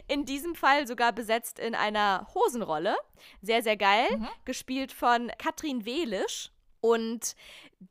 In 0.07 0.25
diesem 0.25 0.55
Fall 0.55 0.87
sogar 0.87 1.11
besetzt 1.11 1.59
in 1.59 1.75
einer 1.75 2.27
Hosenrolle. 2.33 2.95
Sehr, 3.41 3.63
sehr 3.63 3.77
geil. 3.77 4.07
Mhm. 4.17 4.27
Gespielt 4.45 4.91
von 4.91 5.31
Katrin 5.37 5.85
Welisch. 5.85 6.51
Und 6.81 7.35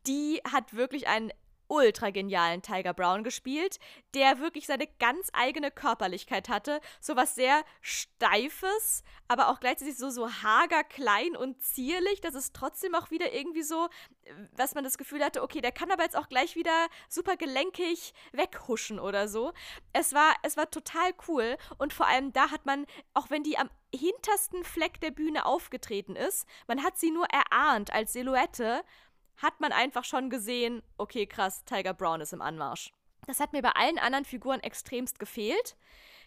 die 0.06 0.40
hat 0.50 0.74
wirklich 0.74 1.08
einen 1.08 1.32
ultra 1.68 2.10
genialen 2.10 2.62
Tiger 2.62 2.94
Brown 2.94 3.24
gespielt, 3.24 3.78
der 4.14 4.38
wirklich 4.40 4.66
seine 4.66 4.86
ganz 4.98 5.30
eigene 5.32 5.70
Körperlichkeit 5.70 6.48
hatte. 6.48 6.80
So 7.00 7.16
was 7.16 7.34
sehr 7.34 7.64
Steifes, 7.80 9.02
aber 9.28 9.48
auch 9.48 9.60
gleichzeitig 9.60 9.96
so, 9.96 10.10
so 10.10 10.30
hager, 10.30 10.84
klein 10.84 11.36
und 11.36 11.62
zierlich, 11.62 12.20
dass 12.20 12.34
es 12.34 12.52
trotzdem 12.52 12.94
auch 12.94 13.10
wieder 13.10 13.32
irgendwie 13.32 13.62
so, 13.62 13.88
was 14.52 14.74
man 14.74 14.84
das 14.84 14.98
Gefühl 14.98 15.24
hatte, 15.24 15.42
okay, 15.42 15.60
der 15.60 15.72
kann 15.72 15.90
aber 15.90 16.02
jetzt 16.02 16.16
auch 16.16 16.28
gleich 16.28 16.56
wieder 16.56 16.86
super 17.08 17.36
gelenkig 17.36 18.14
weghuschen 18.32 18.98
oder 18.98 19.28
so. 19.28 19.52
Es 19.92 20.12
war, 20.12 20.34
es 20.42 20.56
war 20.56 20.70
total 20.70 21.12
cool 21.28 21.56
und 21.78 21.92
vor 21.92 22.06
allem 22.06 22.32
da 22.32 22.50
hat 22.50 22.66
man, 22.66 22.86
auch 23.14 23.30
wenn 23.30 23.42
die 23.42 23.58
am 23.58 23.70
hintersten 23.94 24.64
Fleck 24.64 25.00
der 25.00 25.10
Bühne 25.10 25.46
aufgetreten 25.46 26.16
ist, 26.16 26.46
man 26.66 26.82
hat 26.82 26.98
sie 26.98 27.10
nur 27.10 27.26
erahnt 27.26 27.92
als 27.92 28.12
Silhouette 28.12 28.82
hat 29.36 29.60
man 29.60 29.72
einfach 29.72 30.04
schon 30.04 30.30
gesehen, 30.30 30.82
okay, 30.96 31.26
krass, 31.26 31.64
Tiger 31.64 31.94
Brown 31.94 32.20
ist 32.20 32.32
im 32.32 32.42
Anmarsch. 32.42 32.92
Das 33.26 33.40
hat 33.40 33.52
mir 33.52 33.62
bei 33.62 33.70
allen 33.70 33.98
anderen 33.98 34.24
Figuren 34.24 34.60
extremst 34.60 35.18
gefehlt. 35.18 35.76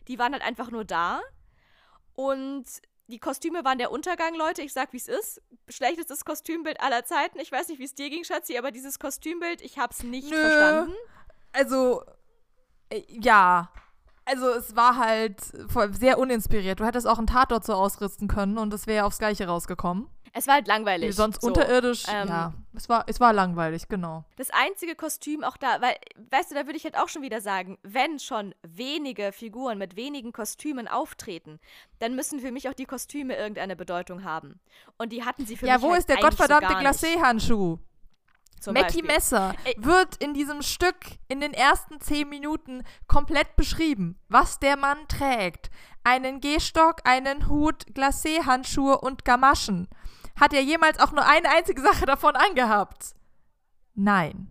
Die 0.08 0.20
waren 0.20 0.34
halt 0.34 0.44
einfach 0.44 0.70
nur 0.70 0.86
da. 0.86 1.22
Und 2.14 2.66
die 3.08 3.20
Kostüme 3.20 3.64
waren 3.64 3.78
der 3.78 3.92
Untergang, 3.92 4.36
Leute. 4.36 4.62
Ich 4.62 4.74
sag, 4.74 4.94
wie 4.94 4.98
es 4.98 5.08
ist. 5.08 5.42
Schlechtestes 5.68 6.26
Kostümbild 6.26 6.82
aller 6.82 7.06
Zeiten. 7.06 7.40
Ich 7.40 7.52
weiß 7.52 7.70
nicht, 7.70 7.80
wie 7.80 7.86
es 7.86 7.96
dir 7.96 8.10
ging, 8.10 8.24
Schatzi, 8.24 8.58
aber 8.58 8.72
dieses 8.72 9.00
Kostümbild, 9.00 9.62
ich 9.62 9.80
hab's 9.80 10.04
nicht 10.04 10.30
Nö. 10.30 10.38
verstanden. 10.38 10.94
Also, 11.54 12.04
äh, 12.90 13.02
ja. 13.08 13.72
Also, 14.26 14.50
es 14.50 14.76
war 14.76 14.98
halt 14.98 15.42
sehr 15.92 16.20
uninspiriert. 16.20 16.80
Du 16.80 16.86
hättest 16.86 17.08
auch 17.08 17.18
einen 17.18 17.26
Tatort 17.26 17.66
so 17.66 17.74
ausrüsten 17.74 18.28
können 18.28 18.60
und 18.60 18.72
es 18.74 18.86
wäre 18.86 19.06
aufs 19.06 19.18
Gleiche 19.18 19.48
rausgekommen. 19.48 20.08
Es 20.34 20.48
war 20.48 20.56
halt 20.56 20.68
langweilig. 20.68 21.10
Wie 21.10 21.14
sonst 21.14 21.42
so. 21.42 21.48
unterirdisch, 21.48 22.06
ähm, 22.08 22.28
ja. 22.28 22.54
Es 22.74 22.88
war, 22.90 23.06
es 23.08 23.20
war 23.20 23.34
langweilig, 23.34 23.88
genau. 23.88 24.24
Das 24.38 24.50
einzige 24.52 24.96
Kostüm 24.96 25.44
auch 25.44 25.58
da, 25.58 25.82
weil, 25.82 25.96
weißt 26.30 26.52
du, 26.52 26.56
da 26.56 26.66
würde 26.66 26.78
ich 26.78 26.84
halt 26.84 26.98
auch 26.98 27.10
schon 27.10 27.22
wieder 27.22 27.42
sagen, 27.42 27.78
wenn 27.84 28.20
schon 28.20 28.54
wenige 28.62 29.32
Figuren 29.32 29.78
mit 29.78 29.96
wenigen 29.96 30.32
Kostümen 30.32 30.88
auftreten, 30.88 31.60
dann 32.00 32.16
müssen 32.16 32.40
für 32.40 32.52
mich 32.52 32.70
auch 32.70 32.74
die 32.74 32.86
Kostüme 32.86 33.36
irgendeine 33.36 33.76
Bedeutung 33.76 34.24
haben. 34.24 34.60
Und 34.98 35.12
die 35.12 35.24
hatten 35.26 35.46
sie 35.46 35.58
für 35.58 35.66
ja, 35.66 35.74
mich 35.74 35.82
Ja, 35.82 35.88
wo 35.88 35.92
halt 35.92 36.00
ist 36.00 36.10
der 36.10 36.18
gottverdammte 36.18 36.74
so 36.74 36.80
Glacé-Handschuh? 36.80 37.80
Mackie 38.68 39.04
Messer 39.04 39.56
wird 39.78 40.18
in 40.18 40.34
diesem 40.34 40.62
Stück 40.62 40.98
in 41.28 41.40
den 41.40 41.54
ersten 41.54 42.02
zehn 42.02 42.28
Minuten 42.28 42.84
komplett 43.08 43.56
beschrieben, 43.56 44.20
was 44.28 44.60
der 44.60 44.78
Mann 44.78 45.08
trägt. 45.08 45.70
Einen 46.04 46.42
Gehstock, 46.42 47.02
einen 47.06 47.48
Hut, 47.48 47.86
Glacé-Handschuhe 47.94 49.00
und 49.00 49.26
Gamaschen. 49.26 49.88
Hat 50.40 50.54
er 50.54 50.62
jemals 50.62 51.00
auch 51.00 51.12
nur 51.12 51.26
eine 51.26 51.50
einzige 51.50 51.82
Sache 51.82 52.06
davon 52.06 52.36
angehabt? 52.36 53.14
Nein. 53.96 54.48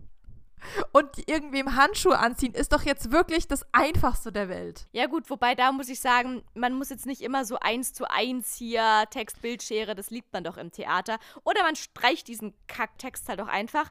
Und 0.91 1.29
irgendwem 1.29 1.75
Handschuhe 1.75 2.17
anziehen 2.17 2.53
ist 2.53 2.73
doch 2.73 2.83
jetzt 2.83 3.11
wirklich 3.11 3.47
das 3.47 3.65
Einfachste 3.71 4.31
der 4.31 4.49
Welt. 4.49 4.87
Ja 4.91 5.07
gut, 5.07 5.29
wobei 5.29 5.55
da 5.55 5.71
muss 5.71 5.89
ich 5.89 5.99
sagen, 5.99 6.43
man 6.53 6.73
muss 6.73 6.89
jetzt 6.89 7.05
nicht 7.05 7.21
immer 7.21 7.45
so 7.45 7.57
eins 7.59 7.93
zu 7.93 8.09
eins 8.09 8.55
hier 8.55 9.05
Text, 9.09 9.41
Bildschere, 9.41 9.95
das 9.95 10.09
liebt 10.09 10.31
man 10.33 10.43
doch 10.43 10.57
im 10.57 10.71
Theater. 10.71 11.19
Oder 11.43 11.63
man 11.63 11.75
streicht 11.75 12.27
diesen 12.27 12.53
Kacktext 12.67 13.27
halt 13.29 13.39
doch 13.39 13.47
einfach. 13.47 13.89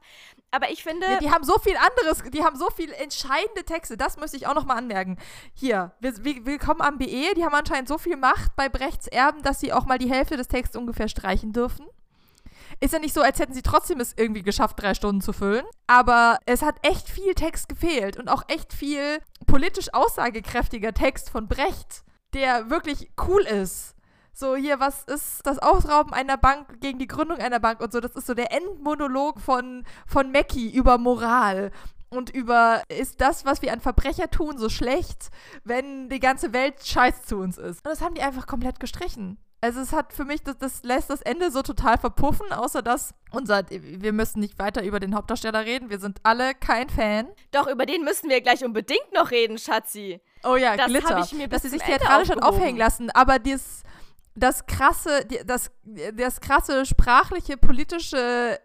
Aber 0.51 0.71
ich 0.71 0.83
finde... 0.83 1.07
Ja, 1.07 1.19
die 1.19 1.31
haben 1.31 1.45
so 1.45 1.59
viel 1.59 1.77
anderes, 1.77 2.23
die 2.31 2.45
haben 2.45 2.57
so 2.57 2.71
viel 2.71 2.93
entscheidende 2.93 3.65
Texte, 3.65 3.97
das 3.97 4.17
möchte 4.17 4.37
ich 4.37 4.47
auch 4.47 4.55
nochmal 4.55 4.79
anmerken. 4.79 5.19
Hier, 5.55 5.93
willkommen 6.01 6.81
am 6.81 6.99
BE, 6.99 7.35
die 7.35 7.45
haben 7.45 7.55
anscheinend 7.55 7.89
so 7.89 7.99
viel 7.99 8.17
Macht 8.17 8.57
bei 8.57 8.69
Brechts 8.69 9.07
Erben, 9.07 9.43
dass 9.43 9.61
sie 9.61 9.73
auch 9.73 9.87
mal 9.87 9.99
die 9.99 10.11
Hälfte 10.11 10.37
des 10.37 10.49
Texts 10.49 10.77
ungefähr 10.77 11.09
streichen 11.09 11.53
dürfen 11.53 11.87
ist 12.81 12.93
ja 12.93 12.99
nicht 12.99 13.15
so, 13.15 13.23
als 13.23 13.39
hätten 13.39 13.55
sie 13.55 13.63
trotzdem 13.63 14.01
es 14.01 14.15
irgendwie 14.17 14.43
geschafft, 14.43 14.81
drei 14.81 14.95
Stunden 14.95 15.21
zu 15.21 15.33
füllen. 15.33 15.65
Aber 15.87 16.39
es 16.47 16.63
hat 16.63 16.77
echt 16.87 17.09
viel 17.09 17.35
Text 17.35 17.69
gefehlt 17.69 18.19
und 18.19 18.29
auch 18.29 18.45
echt 18.49 18.73
viel 18.73 19.19
politisch 19.47 19.93
aussagekräftiger 19.93 20.93
Text 20.93 21.31
von 21.31 21.49
Brecht, 21.49 22.05
der 22.35 22.71
wirklich 22.71 23.11
cool 23.27 23.43
ist. 23.43 23.95
So, 24.33 24.55
hier, 24.55 24.79
was 24.79 25.03
ist 25.05 25.45
das 25.45 25.59
Ausrauben 25.59 26.13
einer 26.13 26.37
Bank 26.37 26.81
gegen 26.81 27.01
die 27.01 27.09
Gründung 27.09 27.39
einer 27.39 27.59
Bank 27.59 27.81
und 27.81 27.93
so? 27.93 27.99
Das 27.99 28.15
ist 28.15 28.27
so 28.27 28.35
der 28.35 28.53
Endmonolog 28.53 29.41
von, 29.41 29.85
von 30.07 30.31
Mackie 30.31 30.71
über 30.71 30.97
Moral 30.97 31.73
und 32.09 32.31
über, 32.31 32.83
ist 32.89 33.21
das, 33.21 33.45
was 33.45 33.63
wir 33.63 33.73
an 33.73 33.81
Verbrecher 33.81 34.31
tun, 34.31 34.57
so 34.57 34.69
schlecht, 34.69 35.31
wenn 35.65 36.09
die 36.09 36.21
ganze 36.21 36.53
Welt 36.53 36.87
scheiß 36.87 37.25
zu 37.25 37.39
uns 37.39 37.59
ist. 37.59 37.85
Und 37.85 37.91
das 37.91 38.01
haben 38.01 38.15
die 38.15 38.23
einfach 38.23 38.47
komplett 38.47 38.79
gestrichen. 38.79 39.39
Also 39.61 39.81
es 39.81 39.93
hat 39.93 40.13
für 40.13 40.25
mich, 40.25 40.43
das, 40.43 40.57
das 40.59 40.85
lässt 40.85 41.11
das 41.11 41.21
Ende 41.21 41.51
so 41.51 41.63
total 41.63 41.99
verpuffen, 41.99 42.53
außer 42.53 42.81
dass 42.81 43.13
unser, 43.33 43.69
wir 43.69 44.13
müssen 44.13 44.39
nicht 44.39 44.59
weiter 44.59 44.85
über 44.85 45.01
den 45.01 45.17
Hauptdarsteller 45.17 45.65
reden, 45.65 45.91
wir 45.91 45.99
sind 45.99 46.21
alle 46.23 46.55
kein 46.55 46.89
Fan. 46.89 47.27
Doch, 47.51 47.67
über 47.67 47.85
den 47.85 48.05
müssen 48.05 48.31
wir 48.31 48.41
gleich 48.41 48.65
unbedingt 48.65 49.13
noch 49.13 49.33
reden, 49.33 49.59
Schatzi. 49.59 50.21
Oh 50.45 50.55
ja, 50.55 50.77
das 50.77 50.87
Glitter. 50.87 51.21
Ich 51.25 51.33
mir 51.33 51.49
dass 51.49 51.63
sie 51.63 51.71
sich 51.71 51.83
theatralisch 51.83 52.31
hat 52.31 52.43
aufhängen 52.43 52.79
lassen, 52.79 53.11
aber 53.11 53.41
das, 53.41 53.83
das 54.37 54.67
krasse, 54.67 55.27
das, 55.45 55.73
das 56.15 56.41
krasse 56.41 56.87
sprachliche, 56.87 57.57
politische, 57.57 58.61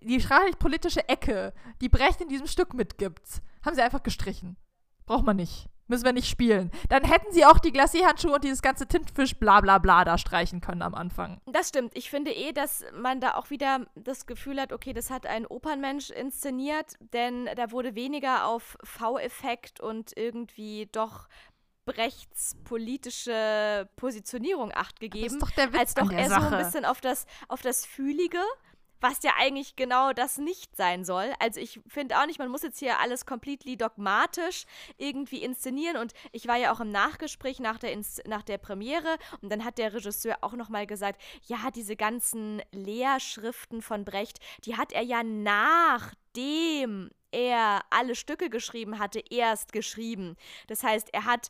die 0.00 0.20
sprachlich-politische 0.20 1.08
Ecke, 1.08 1.52
die 1.80 1.88
Brecht 1.88 2.20
in 2.20 2.28
diesem 2.28 2.48
Stück 2.48 2.74
mitgibt, 2.74 3.42
haben 3.64 3.76
sie 3.76 3.82
einfach 3.82 4.02
gestrichen. 4.02 4.56
Braucht 5.06 5.24
man 5.24 5.36
nicht. 5.36 5.68
Müssen 5.92 6.06
wir 6.06 6.14
nicht 6.14 6.30
spielen. 6.30 6.70
Dann 6.88 7.04
hätten 7.04 7.30
sie 7.32 7.44
auch 7.44 7.58
die 7.58 7.70
Glacé-Handschuhe 7.70 8.32
und 8.36 8.44
dieses 8.44 8.62
ganze 8.62 8.86
Tintenfisch 8.86 9.36
bla 9.36 9.60
bla 9.60 9.76
bla 9.76 10.06
da 10.06 10.16
streichen 10.16 10.62
können 10.62 10.80
am 10.80 10.94
Anfang. 10.94 11.38
Das 11.44 11.68
stimmt. 11.68 11.94
Ich 11.94 12.08
finde 12.08 12.32
eh, 12.32 12.52
dass 12.52 12.82
man 12.94 13.20
da 13.20 13.34
auch 13.34 13.50
wieder 13.50 13.84
das 13.94 14.24
Gefühl 14.24 14.58
hat, 14.58 14.72
okay, 14.72 14.94
das 14.94 15.10
hat 15.10 15.26
ein 15.26 15.46
Opernmensch 15.46 16.08
inszeniert, 16.08 16.94
denn 17.12 17.46
da 17.56 17.72
wurde 17.72 17.94
weniger 17.94 18.46
auf 18.46 18.78
V-Effekt 18.82 19.80
und 19.80 20.16
irgendwie 20.16 20.88
doch 20.92 21.28
Brechts 21.84 22.56
politische 22.64 23.86
Positionierung 23.96 24.72
acht 24.72 24.98
gegeben, 24.98 25.40
doch 25.40 25.50
als 25.78 25.92
doch 25.94 26.10
eher 26.10 26.30
Sache. 26.30 26.48
so 26.48 26.54
ein 26.54 26.64
bisschen 26.64 26.84
auf 26.86 27.02
das, 27.02 27.26
auf 27.48 27.60
das 27.60 27.84
Fühlige 27.84 28.38
was 29.02 29.22
ja 29.22 29.32
eigentlich 29.38 29.76
genau 29.76 30.12
das 30.12 30.38
nicht 30.38 30.76
sein 30.76 31.04
soll. 31.04 31.32
Also 31.38 31.60
ich 31.60 31.80
finde 31.86 32.18
auch 32.18 32.26
nicht, 32.26 32.38
man 32.38 32.50
muss 32.50 32.62
jetzt 32.62 32.78
hier 32.78 33.00
alles 33.00 33.26
completely 33.26 33.76
dogmatisch 33.76 34.64
irgendwie 34.96 35.42
inszenieren 35.42 35.96
und 35.96 36.12
ich 36.30 36.46
war 36.46 36.56
ja 36.56 36.72
auch 36.72 36.80
im 36.80 36.90
Nachgespräch 36.90 37.60
nach 37.60 37.78
der, 37.78 37.92
Inst 37.92 38.26
nach 38.26 38.42
der 38.42 38.58
Premiere 38.58 39.18
und 39.40 39.50
dann 39.50 39.64
hat 39.64 39.78
der 39.78 39.92
Regisseur 39.92 40.38
auch 40.40 40.52
nochmal 40.52 40.86
gesagt, 40.86 41.20
ja, 41.46 41.70
diese 41.74 41.96
ganzen 41.96 42.62
Lehrschriften 42.70 43.82
von 43.82 44.04
Brecht, 44.04 44.38
die 44.64 44.76
hat 44.76 44.92
er 44.92 45.02
ja 45.02 45.22
nachdem 45.22 47.10
er 47.32 47.80
alle 47.90 48.14
Stücke 48.14 48.50
geschrieben 48.50 48.98
hatte, 48.98 49.22
erst 49.30 49.72
geschrieben. 49.72 50.36
Das 50.68 50.82
heißt, 50.82 51.12
er 51.12 51.24
hat 51.24 51.48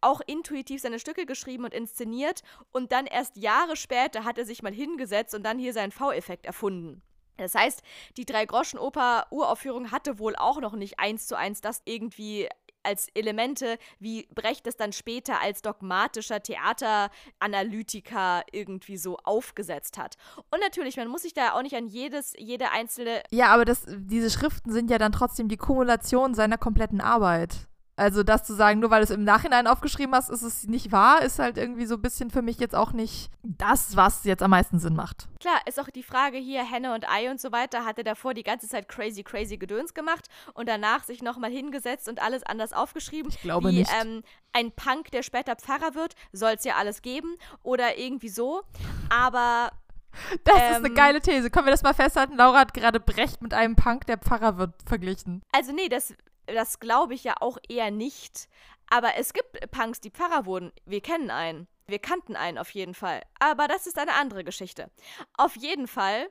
auch 0.00 0.20
intuitiv 0.26 0.80
seine 0.80 0.98
Stücke 0.98 1.26
geschrieben 1.26 1.64
und 1.64 1.74
inszeniert 1.74 2.42
und 2.72 2.92
dann 2.92 3.06
erst 3.06 3.36
Jahre 3.36 3.76
später 3.76 4.24
hat 4.24 4.38
er 4.38 4.44
sich 4.44 4.62
mal 4.62 4.72
hingesetzt 4.72 5.34
und 5.34 5.42
dann 5.42 5.58
hier 5.58 5.72
seinen 5.72 5.92
V-Effekt 5.92 6.46
erfunden. 6.46 7.02
Das 7.36 7.54
heißt, 7.54 7.82
die 8.18 8.26
Drei-Groschen-Oper-Uraufführung 8.26 9.90
hatte 9.90 10.18
wohl 10.18 10.36
auch 10.36 10.60
noch 10.60 10.74
nicht 10.74 10.98
eins 10.98 11.26
zu 11.26 11.36
eins 11.36 11.62
das 11.62 11.80
irgendwie 11.86 12.48
als 12.82 13.08
Elemente, 13.14 13.78
wie 13.98 14.26
Brecht 14.34 14.66
es 14.66 14.76
dann 14.76 14.92
später 14.92 15.40
als 15.40 15.62
dogmatischer 15.62 16.42
Theateranalytiker 16.42 18.44
irgendwie 18.52 18.96
so 18.96 19.16
aufgesetzt 19.18 19.98
hat. 19.98 20.16
Und 20.50 20.60
natürlich, 20.60 20.96
man 20.96 21.08
muss 21.08 21.22
sich 21.22 21.34
da 21.34 21.52
auch 21.52 21.62
nicht 21.62 21.76
an 21.76 21.86
jedes, 21.86 22.34
jede 22.38 22.70
einzelne. 22.70 23.22
Ja, 23.30 23.48
aber 23.48 23.64
das, 23.64 23.84
diese 23.86 24.30
Schriften 24.30 24.72
sind 24.72 24.90
ja 24.90 24.98
dann 24.98 25.12
trotzdem 25.12 25.48
die 25.48 25.56
Kumulation 25.56 26.34
seiner 26.34 26.58
kompletten 26.58 27.00
Arbeit. 27.00 27.68
Also 28.00 28.22
das 28.22 28.44
zu 28.44 28.54
sagen, 28.54 28.80
nur 28.80 28.90
weil 28.90 29.00
du 29.00 29.04
es 29.04 29.10
im 29.10 29.24
Nachhinein 29.24 29.66
aufgeschrieben 29.66 30.14
hast, 30.14 30.30
ist 30.30 30.40
es 30.40 30.64
nicht 30.64 30.90
wahr, 30.90 31.20
ist 31.20 31.38
halt 31.38 31.58
irgendwie 31.58 31.84
so 31.84 31.96
ein 31.96 32.00
bisschen 32.00 32.30
für 32.30 32.40
mich 32.40 32.58
jetzt 32.58 32.74
auch 32.74 32.92
nicht 32.92 33.30
das, 33.42 33.94
was 33.94 34.24
jetzt 34.24 34.42
am 34.42 34.52
meisten 34.52 34.78
Sinn 34.78 34.96
macht. 34.96 35.28
Klar, 35.38 35.60
ist 35.66 35.78
auch 35.78 35.90
die 35.90 36.02
Frage 36.02 36.38
hier, 36.38 36.64
Henne 36.64 36.94
und 36.94 37.06
Ei 37.10 37.30
und 37.30 37.38
so 37.38 37.52
weiter, 37.52 37.84
hat 37.84 37.98
er 37.98 38.04
davor 38.04 38.32
die 38.32 38.42
ganze 38.42 38.68
Zeit 38.68 38.88
crazy, 38.88 39.22
crazy 39.22 39.58
Gedöns 39.58 39.92
gemacht 39.92 40.28
und 40.54 40.66
danach 40.66 41.04
sich 41.04 41.20
nochmal 41.20 41.50
hingesetzt 41.50 42.08
und 42.08 42.22
alles 42.22 42.42
anders 42.42 42.72
aufgeschrieben. 42.72 43.30
Ich 43.30 43.42
glaube 43.42 43.68
wie, 43.68 43.80
nicht. 43.80 43.92
Ähm, 44.00 44.22
ein 44.54 44.72
Punk, 44.72 45.10
der 45.10 45.22
später 45.22 45.54
Pfarrer 45.56 45.94
wird, 45.94 46.14
soll 46.32 46.52
es 46.52 46.64
ja 46.64 46.76
alles 46.76 47.02
geben 47.02 47.34
oder 47.62 47.98
irgendwie 47.98 48.30
so. 48.30 48.62
Aber 49.10 49.72
das 50.44 50.56
ähm, 50.56 50.70
ist 50.70 50.76
eine 50.76 50.88
ähm, 50.88 50.94
geile 50.94 51.20
These. 51.20 51.50
Können 51.50 51.66
wir 51.66 51.72
das 51.72 51.82
mal 51.82 51.92
festhalten? 51.92 52.34
Laura 52.34 52.60
hat 52.60 52.72
gerade 52.72 52.98
Brecht 52.98 53.42
mit 53.42 53.52
einem 53.52 53.76
Punk, 53.76 54.06
der 54.06 54.16
Pfarrer 54.16 54.56
wird, 54.56 54.72
verglichen. 54.86 55.42
Also 55.52 55.72
nee, 55.72 55.90
das 55.90 56.14
das 56.54 56.80
glaube 56.80 57.14
ich 57.14 57.24
ja 57.24 57.34
auch 57.40 57.58
eher 57.68 57.90
nicht. 57.90 58.48
Aber 58.88 59.16
es 59.16 59.32
gibt 59.32 59.70
Punks, 59.70 60.00
die 60.00 60.10
Pfarrer 60.10 60.46
wurden. 60.46 60.72
Wir 60.84 61.00
kennen 61.00 61.30
einen. 61.30 61.68
Wir 61.86 61.98
kannten 61.98 62.36
einen 62.36 62.58
auf 62.58 62.70
jeden 62.70 62.94
Fall. 62.94 63.22
Aber 63.38 63.68
das 63.68 63.86
ist 63.86 63.98
eine 63.98 64.14
andere 64.14 64.44
Geschichte. 64.44 64.90
Auf 65.36 65.56
jeden 65.56 65.86
Fall 65.86 66.28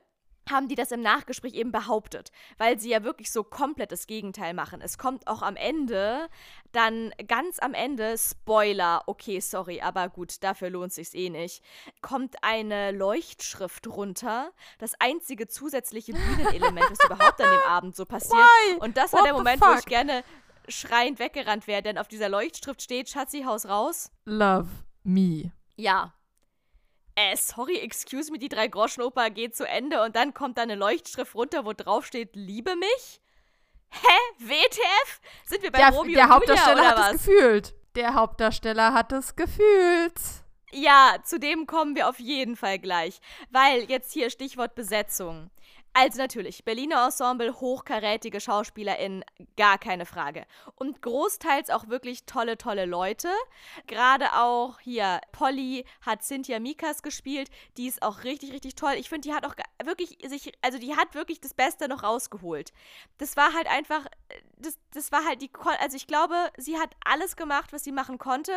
haben 0.48 0.68
die 0.68 0.74
das 0.74 0.90
im 0.90 1.00
Nachgespräch 1.00 1.54
eben 1.54 1.72
behauptet, 1.72 2.30
weil 2.58 2.78
sie 2.78 2.90
ja 2.90 3.04
wirklich 3.04 3.30
so 3.30 3.44
komplett 3.44 3.92
das 3.92 4.06
Gegenteil 4.06 4.54
machen. 4.54 4.80
Es 4.80 4.98
kommt 4.98 5.26
auch 5.26 5.42
am 5.42 5.56
Ende, 5.56 6.28
dann 6.72 7.12
ganz 7.28 7.58
am 7.58 7.74
Ende, 7.74 8.16
Spoiler, 8.16 9.02
okay, 9.06 9.40
sorry, 9.40 9.80
aber 9.80 10.08
gut, 10.08 10.42
dafür 10.42 10.70
lohnt 10.70 10.92
sich's 10.92 11.14
eh 11.14 11.30
nicht, 11.30 11.62
kommt 12.00 12.36
eine 12.42 12.92
Leuchtschrift 12.92 13.86
runter, 13.88 14.52
das 14.78 14.94
einzige 14.98 15.48
zusätzliche 15.48 16.12
Bühnenelement, 16.12 16.90
das 16.90 17.04
überhaupt 17.04 17.40
an 17.40 17.50
dem 17.50 17.68
Abend 17.68 17.96
so 17.96 18.04
passiert. 18.04 18.40
Why? 18.40 18.76
Und 18.80 18.96
das 18.96 19.12
war 19.12 19.20
What 19.20 19.26
der 19.26 19.34
Moment, 19.34 19.60
wo 19.62 19.78
ich 19.78 19.86
gerne 19.86 20.24
schreiend 20.68 21.18
weggerannt 21.18 21.66
wäre, 21.66 21.82
denn 21.82 21.98
auf 21.98 22.08
dieser 22.08 22.28
Leuchtschrift 22.28 22.82
steht 22.82 23.08
Schatzi, 23.08 23.42
Haus 23.42 23.66
raus. 23.66 24.10
Love 24.24 24.68
me. 25.02 25.52
Ja, 25.76 26.12
äh, 27.20 27.36
sorry, 27.36 27.78
excuse 27.78 28.30
me, 28.30 28.38
die 28.38 28.48
Drei-Groschen-Oper 28.48 29.30
geht 29.30 29.56
zu 29.56 29.66
Ende 29.66 30.02
und 30.02 30.16
dann 30.16 30.34
kommt 30.34 30.58
da 30.58 30.62
eine 30.62 30.74
Leuchtschrift 30.74 31.34
runter, 31.34 31.64
wo 31.64 31.72
drauf 31.72 32.06
steht, 32.06 32.30
liebe 32.34 32.76
mich? 32.76 33.20
Hä? 33.90 34.18
WTF? 34.38 35.20
Sind 35.44 35.62
wir 35.62 35.72
bei 35.72 35.78
der, 35.78 35.90
Romeo 35.90 36.14
der 36.14 36.24
und 36.24 36.30
Hauptdarsteller 36.30 36.76
Julia, 36.76 36.90
hat 36.90 36.98
was? 36.98 37.14
es 37.14 37.26
gefühlt. 37.26 37.74
Der 37.96 38.14
Hauptdarsteller 38.14 38.94
hat 38.94 39.12
es 39.12 39.34
gefühlt. 39.34 40.14
Ja, 40.72 41.16
zu 41.24 41.40
dem 41.40 41.66
kommen 41.66 41.96
wir 41.96 42.08
auf 42.08 42.20
jeden 42.20 42.56
Fall 42.56 42.78
gleich. 42.78 43.20
Weil 43.50 43.82
jetzt 43.90 44.12
hier 44.12 44.30
Stichwort 44.30 44.76
Besetzung. 44.76 45.50
Also 45.92 46.18
natürlich, 46.18 46.64
Berliner 46.64 47.04
Ensemble, 47.04 47.60
hochkarätige 47.60 48.40
SchauspielerInnen, 48.40 49.24
gar 49.56 49.76
keine 49.76 50.06
Frage. 50.06 50.46
Und 50.76 51.02
großteils 51.02 51.68
auch 51.70 51.88
wirklich 51.88 52.26
tolle, 52.26 52.56
tolle 52.56 52.86
Leute. 52.86 53.28
Gerade 53.88 54.32
auch 54.34 54.78
hier, 54.78 55.20
Polly 55.32 55.84
hat 56.02 56.22
Cynthia 56.22 56.60
Mikas 56.60 57.02
gespielt, 57.02 57.50
die 57.76 57.88
ist 57.88 58.02
auch 58.02 58.22
richtig, 58.22 58.52
richtig 58.52 58.76
toll. 58.76 58.94
Ich 58.98 59.08
finde, 59.08 59.28
die 59.28 59.34
hat 59.34 59.44
auch 59.44 59.54
wirklich 59.84 60.18
sich, 60.28 60.52
also 60.62 60.78
die 60.78 60.96
hat 60.96 61.14
wirklich 61.16 61.40
das 61.40 61.54
Beste 61.54 61.88
noch 61.88 62.04
rausgeholt. 62.04 62.72
Das 63.18 63.36
war 63.36 63.52
halt 63.52 63.66
einfach, 63.66 64.06
das, 64.58 64.78
das 64.92 65.10
war 65.10 65.24
halt 65.24 65.42
die, 65.42 65.50
also 65.80 65.96
ich 65.96 66.06
glaube, 66.06 66.36
sie 66.56 66.78
hat 66.78 66.94
alles 67.04 67.34
gemacht, 67.34 67.72
was 67.72 67.82
sie 67.82 67.92
machen 67.92 68.18
konnte. 68.18 68.52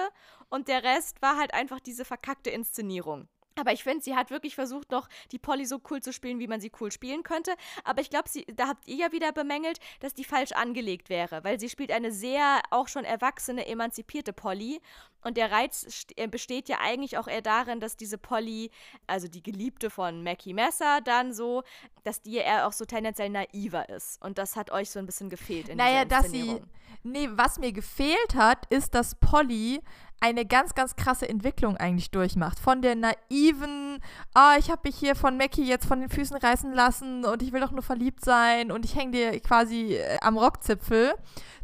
Und 0.49 0.67
der 0.67 0.83
Rest 0.83 1.19
war 1.23 1.37
halt 1.37 1.53
einfach 1.55 1.79
diese 1.79 2.05
verkackte 2.05 2.51
Inszenierung. 2.51 3.27
Aber 3.55 3.71
ich 3.71 3.83
finde, 3.83 4.03
sie 4.03 4.15
hat 4.15 4.31
wirklich 4.31 4.55
versucht, 4.55 4.91
noch 4.91 5.07
die 5.31 5.39
Polly 5.39 5.65
so 5.65 5.79
cool 5.89 6.01
zu 6.01 6.11
spielen, 6.13 6.39
wie 6.39 6.47
man 6.47 6.61
sie 6.61 6.71
cool 6.79 6.91
spielen 6.91 7.23
könnte. 7.23 7.53
Aber 7.83 8.01
ich 8.01 8.09
glaube, 8.09 8.29
da 8.55 8.67
habt 8.67 8.87
ihr 8.87 8.95
ja 8.95 9.11
wieder 9.11 9.31
bemängelt, 9.31 9.79
dass 9.99 10.13
die 10.13 10.23
falsch 10.23 10.51
angelegt 10.53 11.09
wäre, 11.09 11.43
weil 11.43 11.59
sie 11.59 11.69
spielt 11.69 11.91
eine 11.91 12.11
sehr 12.11 12.61
auch 12.71 12.87
schon 12.87 13.05
erwachsene, 13.05 13.65
emanzipierte 13.65 14.33
Polly. 14.33 14.81
Und 15.23 15.37
der 15.37 15.51
Reiz 15.51 16.05
äh, 16.15 16.27
besteht 16.27 16.69
ja 16.69 16.77
eigentlich 16.81 17.17
auch 17.17 17.27
eher 17.27 17.41
darin, 17.41 17.79
dass 17.79 17.97
diese 17.97 18.17
Polly, 18.17 18.71
also 19.07 19.27
die 19.27 19.43
Geliebte 19.43 19.89
von 19.89 20.23
Mackie 20.23 20.53
Messer, 20.53 21.01
dann 21.01 21.33
so, 21.33 21.63
dass 22.03 22.21
die 22.21 22.37
eher 22.37 22.67
auch 22.67 22.73
so 22.73 22.85
tendenziell 22.85 23.29
naiver 23.29 23.89
ist. 23.89 24.21
Und 24.21 24.37
das 24.37 24.55
hat 24.55 24.71
euch 24.71 24.89
so 24.89 24.99
ein 24.99 25.05
bisschen 25.05 25.29
gefehlt 25.29 25.69
in 25.69 25.77
naja, 25.77 26.05
dass 26.05 26.29
sie. 26.29 26.61
Nee, 27.05 27.27
was 27.33 27.59
mir 27.59 27.73
gefehlt 27.73 28.35
hat, 28.35 28.65
ist, 28.67 28.95
dass 28.95 29.15
Polly 29.15 29.81
eine 30.23 30.45
ganz, 30.45 30.73
ganz 30.73 30.95
krasse 30.95 31.27
Entwicklung 31.27 31.75
eigentlich 31.75 32.09
durchmacht. 32.11 32.57
Von 32.57 32.81
der 32.81 32.95
naiven, 32.95 33.99
ah, 34.33 34.55
ich 34.57 34.71
habe 34.71 34.83
mich 34.85 34.95
hier 34.95 35.15
von 35.15 35.35
Mackie 35.35 35.65
jetzt 35.65 35.85
von 35.85 35.99
den 35.99 36.07
Füßen 36.07 36.37
reißen 36.37 36.71
lassen 36.71 37.25
und 37.25 37.41
ich 37.41 37.51
will 37.51 37.59
doch 37.59 37.71
nur 37.71 37.83
verliebt 37.83 38.23
sein 38.23 38.71
und 38.71 38.85
ich 38.85 38.95
hänge 38.95 39.11
dir 39.11 39.39
quasi 39.41 39.95
äh, 39.95 40.17
am 40.21 40.37
Rockzipfel, 40.37 41.13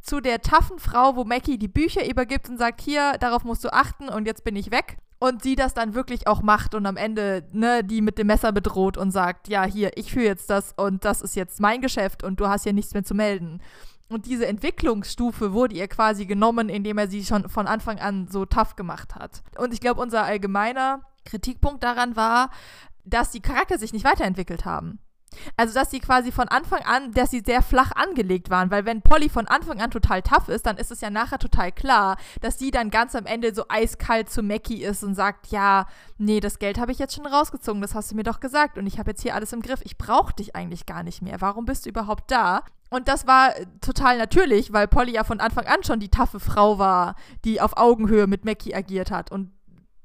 zu 0.02 0.20
der 0.20 0.41
taffen 0.41 0.80
Frau, 0.80 1.16
wo 1.16 1.24
Mackie 1.24 1.58
die 1.58 1.68
Bücher 1.68 2.10
übergibt 2.10 2.50
und 2.50 2.58
sagt, 2.58 2.82
hier, 2.82 3.18
darauf 3.20 3.43
musst 3.43 3.64
du 3.64 3.74
achten 3.74 4.10
und 4.10 4.26
jetzt 4.26 4.43
bin 4.43 4.56
ich 4.56 4.72
weg 4.72 4.97
und 5.20 5.43
sie 5.43 5.56
das 5.56 5.74
dann 5.74 5.93
wirklich 5.93 6.28
auch 6.28 6.41
macht 6.41 6.74
und 6.74 6.86
am 6.86 6.97
Ende 6.97 7.45
ne, 7.52 7.84
die 7.84 8.02
mit 8.02 8.18
dem 8.18 8.28
Messer 8.28 8.52
bedroht 8.52 8.97
und 8.97 9.12
sagt, 9.12 9.50
ja, 9.50 9.66
hier, 9.66 9.97
ich 9.97 10.12
führe 10.12 10.26
jetzt 10.26 10.50
das 10.50 10.74
und 10.78 11.06
das 11.06 11.22
ist 11.22 11.36
jetzt 11.36 11.60
mein 11.60 11.82
Geschäft 11.82 12.24
und 12.24 12.39
du 12.39 12.47
hast 12.47 12.64
hier 12.64 12.74
nichts 12.74 12.93
mehr 12.93 13.04
zu 13.04 13.14
melden. 13.14 13.62
Und 14.08 14.26
diese 14.26 14.47
Entwicklungsstufe 14.47 15.54
wurde 15.54 15.76
ihr 15.76 15.88
quasi 15.88 16.26
genommen, 16.26 16.70
indem 16.70 16.97
er 16.97 17.08
sie 17.08 17.24
schon 17.24 17.47
von 17.47 17.68
Anfang 17.68 18.00
an 18.00 18.28
so 18.28 18.45
tough 18.45 18.76
gemacht 18.76 19.14
hat. 19.14 19.43
Und 19.58 19.74
ich 19.74 19.82
glaube, 19.82 20.02
unser 20.02 20.24
allgemeiner 20.24 21.02
Kritikpunkt 21.26 21.84
daran 21.84 22.16
war, 22.16 22.50
dass 23.06 23.30
die 23.32 23.41
Charakter 23.41 23.78
sich 23.78 23.93
nicht 23.93 24.06
weiterentwickelt 24.06 24.66
haben. 24.66 25.00
Also, 25.58 25.74
dass 25.74 25.92
sie 25.92 26.00
quasi 26.00 26.32
von 26.32 26.48
Anfang 26.48 26.82
an, 26.84 27.12
dass 27.12 27.32
sie 27.32 27.42
sehr 27.46 27.62
flach 27.62 27.92
angelegt 27.92 28.50
waren, 28.50 28.72
weil 28.72 28.86
wenn 28.86 29.02
Polly 29.02 29.30
von 29.30 29.48
Anfang 29.48 29.82
an 29.82 29.92
total 29.92 30.22
tough 30.22 30.50
ist, 30.50 30.66
dann 30.66 30.78
ist 30.78 30.92
es 30.92 31.02
ja 31.02 31.10
nachher 31.10 31.40
total 31.40 31.72
klar, 31.72 32.18
dass 32.42 32.60
sie 32.60 32.72
dann 32.72 32.90
ganz 32.90 33.16
am 33.16 33.26
Ende 33.26 33.54
so 33.54 33.66
eiskalt 33.70 34.30
zu 34.30 34.42
Mackie 34.42 34.84
ist 34.84 35.04
und 35.04 35.16
sagt, 35.16 35.48
ja, 35.48 35.86
nee, 36.18 36.40
das 36.40 36.60
Geld 36.60 36.80
habe 36.80 36.92
ich 36.92 37.00
jetzt 37.00 37.16
schon 37.16 37.26
rausgezogen, 37.26 37.82
das 37.82 37.96
hast 37.96 38.12
du 38.12 38.16
mir 38.16 38.24
doch 38.24 38.40
gesagt 38.40 38.78
und 38.78 38.88
ich 38.88 39.00
habe 39.00 39.12
jetzt 39.12 39.22
hier 39.22 39.36
alles 39.36 39.54
im 39.54 39.62
Griff, 39.62 39.82
ich 39.84 39.98
brauche 39.98 40.34
dich 40.34 40.56
eigentlich 40.56 40.86
gar 40.86 41.04
nicht 41.04 41.22
mehr, 41.22 41.42
warum 41.42 41.66
bist 41.66 41.86
du 41.86 41.90
überhaupt 41.90 42.32
da? 42.32 42.64
Und 42.90 43.08
das 43.08 43.28
war 43.28 43.54
total 43.82 44.18
natürlich, 44.18 44.74
weil 44.74 44.88
Polly 44.88 45.14
ja 45.14 45.24
von 45.24 45.40
Anfang 45.40 45.68
an 45.68 45.84
schon 45.84 46.00
die 46.00 46.10
taffe 46.10 46.40
Frau 46.40 46.80
war, 46.80 47.16
die 47.46 47.62
auf 47.62 47.78
Augenhöhe 47.78 48.26
mit 48.26 48.46
Mackie 48.46 48.74
agiert 48.74 49.12
hat. 49.12 49.32
Und 49.32 49.52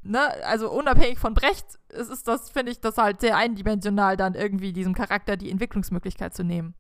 ne, 0.05 0.21
also 0.45 0.71
unabhängig 0.71 1.19
von 1.19 1.35
Brecht, 1.35 1.67
ist, 1.89 2.11
ist 2.11 2.29
das, 2.29 2.51
finde 2.51 2.73
ich, 2.73 2.81
das 2.81 2.99
halt 2.99 3.21
sehr 3.21 3.37
eindimensional, 3.37 4.17
dann 4.17 4.35
irgendwie 4.35 4.73
diesem 4.73 4.95
Charakter 4.95 5.37
die 5.37 5.51
Entwicklungsmöglichkeit 5.51 6.35
zu 6.35 6.45
nehmen. 6.45 6.75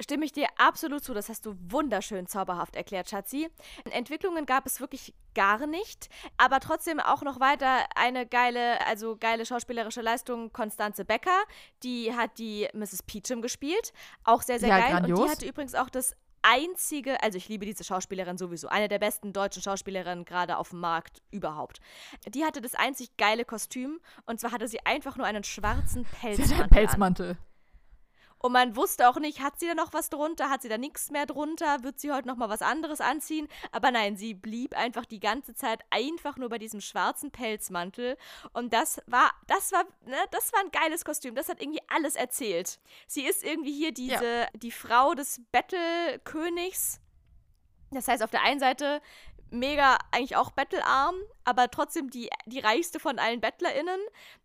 Stimme 0.00 0.24
ich 0.24 0.32
dir 0.32 0.46
absolut 0.56 1.04
zu, 1.04 1.14
das 1.14 1.28
hast 1.28 1.44
du 1.46 1.54
wunderschön 1.68 2.26
zauberhaft 2.26 2.76
erklärt, 2.76 3.10
Schatzi. 3.10 3.48
Entwicklungen 3.90 4.46
gab 4.46 4.66
es 4.66 4.80
wirklich 4.80 5.14
gar 5.34 5.66
nicht, 5.66 6.08
aber 6.38 6.60
trotzdem 6.60 6.98
auch 6.98 7.22
noch 7.22 7.40
weiter 7.40 7.84
eine 7.94 8.26
geile, 8.26 8.84
also 8.86 9.16
geile 9.16 9.44
schauspielerische 9.46 10.00
Leistung, 10.00 10.52
Konstanze 10.52 11.04
Becker, 11.04 11.44
die 11.82 12.14
hat 12.14 12.38
die 12.38 12.68
Mrs. 12.72 13.02
Peachum 13.02 13.42
gespielt, 13.42 13.92
auch 14.24 14.42
sehr, 14.42 14.58
sehr 14.58 14.70
ja, 14.70 14.78
geil. 14.78 14.90
Grandios. 14.92 15.20
Und 15.20 15.26
die 15.26 15.30
hatte 15.30 15.46
übrigens 15.46 15.74
auch 15.74 15.90
das 15.90 16.16
einzige, 16.42 17.22
also 17.22 17.38
ich 17.38 17.48
liebe 17.48 17.64
diese 17.64 17.84
Schauspielerin 17.84 18.38
sowieso, 18.38 18.68
eine 18.68 18.88
der 18.88 18.98
besten 18.98 19.32
deutschen 19.32 19.62
Schauspielerinnen 19.62 20.24
gerade 20.24 20.56
auf 20.56 20.70
dem 20.70 20.80
Markt 20.80 21.22
überhaupt. 21.30 21.80
Die 22.28 22.44
hatte 22.44 22.60
das 22.60 22.74
einzig 22.74 23.16
geile 23.16 23.44
Kostüm 23.44 24.00
und 24.26 24.40
zwar 24.40 24.52
hatte 24.52 24.68
sie 24.68 24.84
einfach 24.84 25.16
nur 25.16 25.26
einen 25.26 25.44
schwarzen 25.44 26.04
Pelzmantel. 26.04 26.46
Sie 26.46 26.54
einen 26.54 26.70
Pelzmantel. 26.70 27.30
An. 27.30 27.51
Und 28.42 28.52
man 28.52 28.74
wusste 28.74 29.08
auch 29.08 29.18
nicht, 29.18 29.40
hat 29.40 29.60
sie 29.60 29.68
da 29.68 29.74
noch 29.74 29.92
was 29.92 30.10
drunter, 30.10 30.50
hat 30.50 30.62
sie 30.62 30.68
da 30.68 30.76
nichts 30.76 31.12
mehr 31.12 31.26
drunter, 31.26 31.84
wird 31.84 32.00
sie 32.00 32.10
heute 32.10 32.26
noch 32.26 32.36
mal 32.36 32.48
was 32.48 32.60
anderes 32.60 33.00
anziehen? 33.00 33.46
Aber 33.70 33.92
nein, 33.92 34.16
sie 34.16 34.34
blieb 34.34 34.76
einfach 34.76 35.06
die 35.06 35.20
ganze 35.20 35.54
Zeit 35.54 35.80
einfach 35.90 36.36
nur 36.36 36.48
bei 36.48 36.58
diesem 36.58 36.80
schwarzen 36.80 37.30
Pelzmantel. 37.30 38.16
Und 38.52 38.72
das 38.74 39.00
war, 39.06 39.30
das 39.46 39.70
war, 39.70 39.84
ne, 40.04 40.16
das 40.32 40.52
war 40.52 40.60
ein 40.60 40.72
geiles 40.72 41.04
Kostüm. 41.04 41.36
Das 41.36 41.48
hat 41.48 41.62
irgendwie 41.62 41.82
alles 41.86 42.16
erzählt. 42.16 42.80
Sie 43.06 43.22
ist 43.22 43.44
irgendwie 43.44 43.72
hier 43.72 43.92
diese, 43.92 44.24
ja. 44.24 44.46
die 44.54 44.72
Frau 44.72 45.14
des 45.14 45.40
Bettelkönigs. 45.52 47.00
Das 47.92 48.08
heißt, 48.08 48.22
auf 48.22 48.30
der 48.30 48.42
einen 48.42 48.58
Seite 48.58 49.00
mega 49.52 49.98
eigentlich 50.10 50.36
auch 50.36 50.50
bettelarm, 50.50 51.14
aber 51.44 51.70
trotzdem 51.70 52.10
die, 52.10 52.30
die 52.46 52.60
reichste 52.60 52.98
von 52.98 53.18
allen 53.18 53.40
BettlerInnen, 53.40 54.00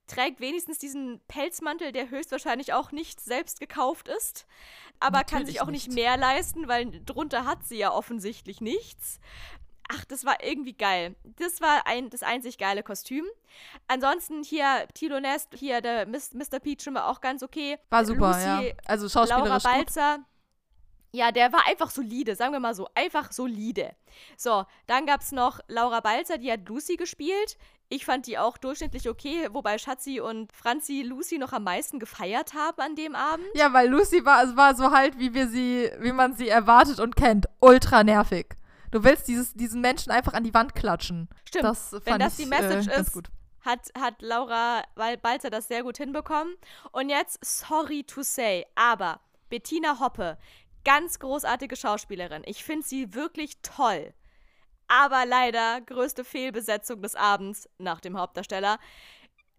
trägt 0.08 0.40
wenigstens 0.40 0.78
diesen 0.78 1.20
Pelzmantel, 1.28 1.92
der 1.92 2.10
höchstwahrscheinlich 2.10 2.74
auch 2.74 2.92
nicht 2.92 3.20
selbst 3.20 3.60
gekauft 3.60 4.08
ist, 4.08 4.46
aber 5.00 5.20
Natürlich 5.20 5.32
kann 5.32 5.46
sich 5.46 5.62
auch 5.62 5.68
nicht. 5.68 5.88
nicht 5.88 5.96
mehr 5.96 6.18
leisten, 6.18 6.68
weil 6.68 7.02
drunter 7.06 7.46
hat 7.46 7.64
sie 7.66 7.78
ja 7.78 7.92
offensichtlich 7.92 8.62
nichts. 8.62 9.20
Ach, 9.90 10.04
das 10.06 10.26
war 10.26 10.44
irgendwie 10.44 10.74
geil. 10.74 11.16
Das 11.24 11.62
war 11.62 11.88
ein, 11.88 12.10
das 12.10 12.22
einzig 12.22 12.58
geile 12.58 12.84
Kostüm. 12.84 13.26
Ansonsten 13.88 14.44
hier 14.44 14.86
Tilo 14.94 15.20
Nest, 15.20 15.50
hier 15.54 15.80
der 15.80 16.06
Mr. 16.08 16.60
Peach 16.60 16.84
schon 16.84 16.94
mal 16.94 17.10
auch 17.10 17.22
ganz 17.22 17.42
okay. 17.42 17.78
War 17.90 18.06
super, 18.06 18.34
Lucy, 18.34 18.68
ja. 18.68 18.74
Also 18.86 19.08
schauspielerisch 19.08 19.64
Laura 19.64 19.78
Balzer. 19.78 20.18
Gut. 20.18 20.26
Ja, 21.12 21.32
der 21.32 21.54
war 21.54 21.66
einfach 21.68 21.90
solide, 21.90 22.36
sagen 22.36 22.54
wir 22.54 22.60
mal 22.60 22.76
so, 22.76 22.88
einfach 22.94 23.32
solide. 23.32 23.96
So, 24.36 24.66
dann 24.88 25.06
gab 25.06 25.22
es 25.22 25.32
noch 25.32 25.60
Laura 25.68 26.00
Balzer, 26.02 26.38
die 26.38 26.52
hat 26.52 26.68
Lucy 26.68 26.96
gespielt. 26.96 27.58
Ich 27.90 28.06
fand 28.06 28.28
die 28.28 28.38
auch 28.38 28.58
durchschnittlich 28.58 29.08
okay, 29.08 29.48
wobei 29.52 29.78
Schatzi 29.78 30.20
und 30.20 30.52
Franzi 30.52 31.04
Lucy 31.04 31.38
noch 31.38 31.54
am 31.54 31.64
meisten 31.64 32.00
gefeiert 32.00 32.54
haben 32.54 32.82
an 32.82 32.96
dem 32.96 33.16
Abend. 33.16 33.46
Ja, 33.54 33.72
weil 33.72 33.88
Lucy 33.88 34.26
war, 34.26 34.44
es 34.44 34.58
war 34.58 34.76
so 34.76 34.92
halt, 34.92 35.18
wie 35.18 35.34
wir 35.34 35.48
sie, 35.48 35.90
wie 36.00 36.12
man 36.12 36.34
sie 36.34 36.50
erwartet 36.50 37.00
und 37.00 37.16
kennt. 37.16 37.46
Ultra 37.62 38.04
nervig. 38.04 38.48
Du 38.92 39.04
willst 39.04 39.28
dieses, 39.28 39.54
diesen 39.54 39.80
Menschen 39.80 40.12
einfach 40.12 40.34
an 40.34 40.44
die 40.44 40.54
Wand 40.54 40.76
klatschen. 40.76 41.30
Stimmt. 41.46 41.66
Das 41.66 41.96
Wenn 42.04 42.20
das 42.20 42.38
ich, 42.38 42.46
die 42.46 42.50
Message 42.50 42.88
äh, 42.88 43.00
ist, 43.00 43.14
gut. 43.14 43.30
Hat, 43.62 43.90
hat 43.98 44.22
Laura 44.22 44.84
Balzer 45.22 45.50
das 45.50 45.68
sehr 45.68 45.84
gut 45.84 45.98
hinbekommen. 45.98 46.56
Und 46.92 47.10
jetzt, 47.10 47.40
sorry 47.44 48.04
to 48.04 48.22
say, 48.22 48.66
aber 48.76 49.20
Bettina 49.50 50.00
Hoppe, 50.00 50.38
ganz 50.88 51.20
großartige 51.20 51.76
Schauspielerin. 51.76 52.44
Ich 52.46 52.64
finde 52.64 52.88
sie 52.88 53.14
wirklich 53.14 53.62
toll. 53.62 54.14
Aber 54.88 55.26
leider 55.26 55.82
größte 55.82 56.24
Fehlbesetzung 56.24 57.02
des 57.02 57.14
Abends 57.14 57.68
nach 57.78 58.00
dem 58.00 58.18
Hauptdarsteller. 58.18 58.80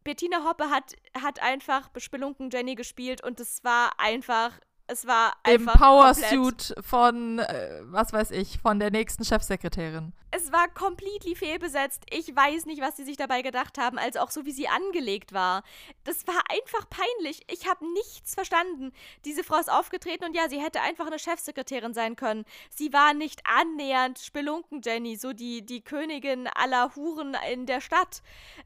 Bettina 0.04 0.42
Hoppe 0.44 0.70
hat, 0.70 0.94
hat 1.22 1.42
einfach 1.42 1.90
Bespelunken 1.90 2.48
Jenny 2.48 2.76
gespielt 2.76 3.22
und 3.22 3.40
es 3.40 3.62
war 3.62 4.00
einfach 4.00 4.58
es 4.88 5.06
war 5.06 5.34
einfach. 5.42 5.74
Im 5.74 5.80
Powersuit 5.80 6.74
von, 6.80 7.38
äh, 7.38 7.80
was 7.84 8.12
weiß 8.12 8.30
ich, 8.30 8.58
von 8.58 8.80
der 8.80 8.90
nächsten 8.90 9.24
Chefsekretärin. 9.24 10.12
Es 10.30 10.52
war 10.52 10.68
completely 10.68 11.34
fehlbesetzt. 11.34 12.04
Ich 12.10 12.34
weiß 12.34 12.66
nicht, 12.66 12.82
was 12.82 12.96
sie 12.96 13.04
sich 13.04 13.16
dabei 13.16 13.40
gedacht 13.40 13.78
haben, 13.78 13.98
als 13.98 14.16
auch 14.16 14.30
so, 14.30 14.44
wie 14.44 14.52
sie 14.52 14.68
angelegt 14.68 15.32
war. 15.32 15.62
Das 16.04 16.26
war 16.26 16.42
einfach 16.50 16.86
peinlich. 16.88 17.42
Ich 17.50 17.68
habe 17.68 17.86
nichts 17.92 18.34
verstanden. 18.34 18.92
Diese 19.24 19.44
Frau 19.44 19.56
ist 19.56 19.70
aufgetreten 19.70 20.24
und 20.24 20.34
ja, 20.34 20.48
sie 20.48 20.60
hätte 20.60 20.82
einfach 20.82 21.06
eine 21.06 21.18
Chefsekretärin 21.18 21.94
sein 21.94 22.16
können. 22.16 22.44
Sie 22.70 22.92
war 22.92 23.14
nicht 23.14 23.40
annähernd 23.46 24.18
Spelunken 24.18 24.82
Jenny, 24.82 25.16
so 25.16 25.32
die, 25.32 25.64
die 25.64 25.82
Königin 25.82 26.46
aller 26.46 26.94
Huren 26.94 27.36
in 27.50 27.64
der 27.64 27.80
Stadt. 27.80 28.22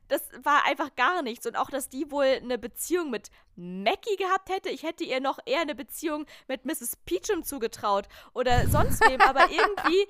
Das 0.09 0.23
war 0.43 0.67
einfach 0.67 0.95
gar 0.97 1.23
nichts. 1.23 1.47
Und 1.47 1.57
auch, 1.57 1.71
dass 1.71 1.89
die 1.89 2.11
wohl 2.11 2.25
eine 2.25 2.59
Beziehung 2.59 3.11
mit 3.11 3.31
Mackie 3.57 4.17
gehabt 4.17 4.49
hätte. 4.49 4.71
Ich 4.71 4.83
hätte 4.83 5.05
ihr 5.05 5.21
noch 5.21 5.39
eher 5.47 5.61
eine 5.61 5.75
Beziehung 5.75 6.27
mit 6.49 6.65
Mrs. 6.65 6.97
Peachum 7.05 7.43
zugetraut 7.45 8.09
oder 8.35 8.67
sonst 8.69 9.01
wem, 9.09 9.21
aber 9.21 9.51
irgendwie. 9.51 10.07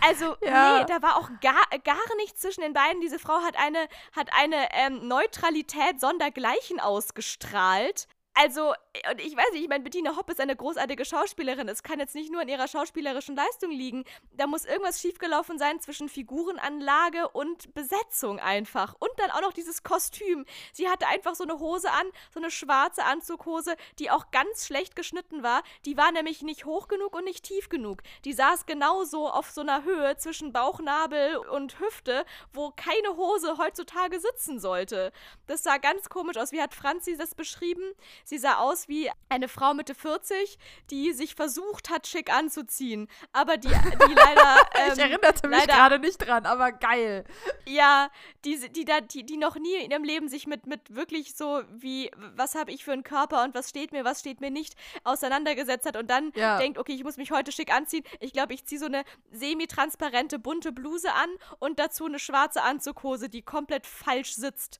Also, 0.00 0.36
ja. 0.42 0.80
nee, 0.80 0.86
da 0.86 1.00
war 1.00 1.16
auch 1.16 1.28
gar, 1.40 1.64
gar 1.84 2.16
nichts 2.16 2.40
zwischen 2.40 2.62
den 2.62 2.72
beiden. 2.72 3.00
Diese 3.00 3.18
Frau 3.18 3.40
hat 3.42 3.56
eine, 3.56 3.88
hat 4.12 4.30
eine 4.32 4.68
ähm, 4.72 5.06
Neutralität 5.06 6.00
sondergleichen 6.00 6.80
ausgestrahlt. 6.80 8.08
Also, 8.34 8.74
und 9.10 9.20
ich 9.20 9.34
weiß 9.34 9.52
nicht, 9.52 9.62
ich 9.62 9.68
meine, 9.68 9.84
Bettina 9.84 10.16
Hopp 10.16 10.28
ist 10.28 10.40
eine 10.40 10.54
großartige 10.54 11.06
Schauspielerin. 11.06 11.66
Es 11.68 11.82
kann 11.82 11.98
jetzt 11.98 12.14
nicht 12.14 12.30
nur 12.30 12.42
in 12.42 12.48
ihrer 12.48 12.68
schauspielerischen 12.68 13.34
Leistung 13.34 13.70
liegen. 13.70 14.04
Da 14.32 14.46
muss 14.46 14.66
irgendwas 14.66 15.00
schiefgelaufen 15.00 15.58
sein 15.58 15.80
zwischen 15.80 16.10
Figurenanlage 16.10 17.28
und 17.30 17.72
Besetzung 17.72 18.38
einfach. 18.38 18.94
Und 18.98 19.10
dann 19.16 19.30
auch 19.30 19.40
noch 19.40 19.54
dieses 19.54 19.82
Kostüm. 19.82 20.44
Sie 20.74 20.90
hatte 20.90 21.06
einfach 21.06 21.34
so 21.34 21.44
eine 21.44 21.58
Hose 21.58 21.90
an, 21.90 22.06
so 22.34 22.38
eine 22.38 22.50
schwarze 22.50 23.04
Anzughose, 23.04 23.76
die 23.98 24.10
auch 24.10 24.30
ganz 24.30 24.66
schlecht 24.66 24.94
geschnitten 24.94 25.42
war. 25.42 25.62
Die 25.86 25.96
war 25.96 26.12
nämlich 26.12 26.42
nicht 26.42 26.66
hoch 26.66 26.86
genug 26.86 27.16
und 27.16 27.24
nicht 27.24 27.44
tief 27.44 27.70
genug. 27.70 28.02
Die 28.26 28.34
saß 28.34 28.66
genauso 28.66 29.26
auf 29.26 29.50
so 29.50 29.62
einer 29.62 29.84
Höhe 29.84 30.18
zwischen 30.18 30.52
Bauchnabel 30.52 31.38
und 31.38 31.80
Hüfte, 31.80 32.26
wo 32.52 32.70
keine 32.70 33.16
Hose 33.16 33.56
heutzutage 33.56 34.20
sitzen 34.20 34.60
sollte. 34.60 35.12
Das 35.46 35.62
sah 35.62 35.78
ganz 35.78 36.10
komisch 36.10 36.36
aus. 36.36 36.52
Wie 36.52 36.60
hat 36.60 36.74
Franzi 36.74 37.16
das 37.16 37.34
beschrieben? 37.34 37.94
Sie 38.24 38.36
sah 38.36 38.58
aus 38.58 38.81
wie 38.88 39.10
eine 39.28 39.48
Frau 39.48 39.74
Mitte 39.74 39.94
40, 39.94 40.58
die 40.90 41.12
sich 41.12 41.34
versucht 41.34 41.90
hat, 41.90 42.06
schick 42.06 42.32
anzuziehen, 42.32 43.08
aber 43.32 43.56
die, 43.56 43.68
die 43.68 43.72
leider. 44.14 44.56
Ähm, 44.74 44.92
ich 44.92 44.98
erinnerte 44.98 45.48
mich 45.48 45.66
gerade 45.66 45.98
nicht 45.98 46.18
dran, 46.18 46.46
aber 46.46 46.72
geil. 46.72 47.24
Ja, 47.66 48.10
die, 48.44 48.58
die, 48.70 48.84
die, 48.84 49.24
die 49.24 49.36
noch 49.36 49.56
nie 49.56 49.76
in 49.76 49.90
ihrem 49.90 50.04
Leben 50.04 50.28
sich 50.28 50.46
mit, 50.46 50.66
mit 50.66 50.94
wirklich 50.94 51.34
so 51.34 51.62
wie, 51.70 52.10
was 52.36 52.54
habe 52.54 52.70
ich 52.70 52.84
für 52.84 52.92
einen 52.92 53.04
Körper 53.04 53.44
und 53.44 53.54
was 53.54 53.70
steht 53.70 53.92
mir, 53.92 54.04
was 54.04 54.20
steht 54.20 54.40
mir 54.40 54.50
nicht, 54.50 54.74
auseinandergesetzt 55.04 55.86
hat 55.86 55.96
und 55.96 56.10
dann 56.10 56.32
ja. 56.34 56.58
denkt, 56.58 56.78
okay, 56.78 56.92
ich 56.92 57.04
muss 57.04 57.16
mich 57.16 57.30
heute 57.30 57.52
schick 57.52 57.72
anziehen. 57.72 58.04
Ich 58.20 58.32
glaube, 58.32 58.54
ich 58.54 58.64
ziehe 58.66 58.80
so 58.80 58.86
eine 58.86 59.04
semi-transparente, 59.30 60.38
bunte 60.38 60.72
Bluse 60.72 61.12
an 61.12 61.30
und 61.58 61.78
dazu 61.78 62.06
eine 62.06 62.18
schwarze 62.18 62.62
Anzughose, 62.62 63.28
die 63.28 63.42
komplett 63.42 63.86
falsch 63.86 64.34
sitzt. 64.34 64.78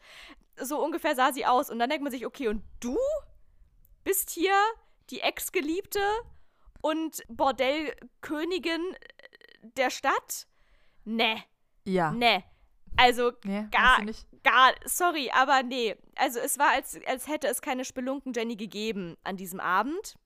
So 0.56 0.82
ungefähr 0.82 1.14
sah 1.14 1.32
sie 1.32 1.46
aus. 1.46 1.70
Und 1.70 1.78
dann 1.78 1.88
denkt 1.88 2.02
man 2.02 2.12
sich, 2.12 2.26
okay, 2.26 2.48
und 2.48 2.62
du? 2.80 2.96
Bist 4.04 4.30
hier 4.30 4.54
die 5.10 5.20
Ex-Geliebte 5.20 6.00
und 6.80 7.22
Bordellkönigin 7.28 8.96
der 9.62 9.90
Stadt. 9.90 10.46
Ne. 11.04 11.42
Ja. 11.84 12.10
Ne. 12.12 12.44
Also 12.96 13.32
Nee, 13.44 13.66
gar, 13.70 14.00
gar, 14.42 14.72
sorry, 14.84 15.30
aber 15.34 15.62
nee. 15.62 15.96
Also 16.16 16.40
es 16.40 16.58
war, 16.58 16.70
als, 16.70 16.98
als 17.06 17.26
hätte 17.26 17.46
es 17.48 17.62
keine 17.62 17.84
Spelunken-Jenny 17.84 18.56
gegeben 18.56 19.16
an 19.24 19.36
diesem 19.36 19.60
Abend. 19.60 20.16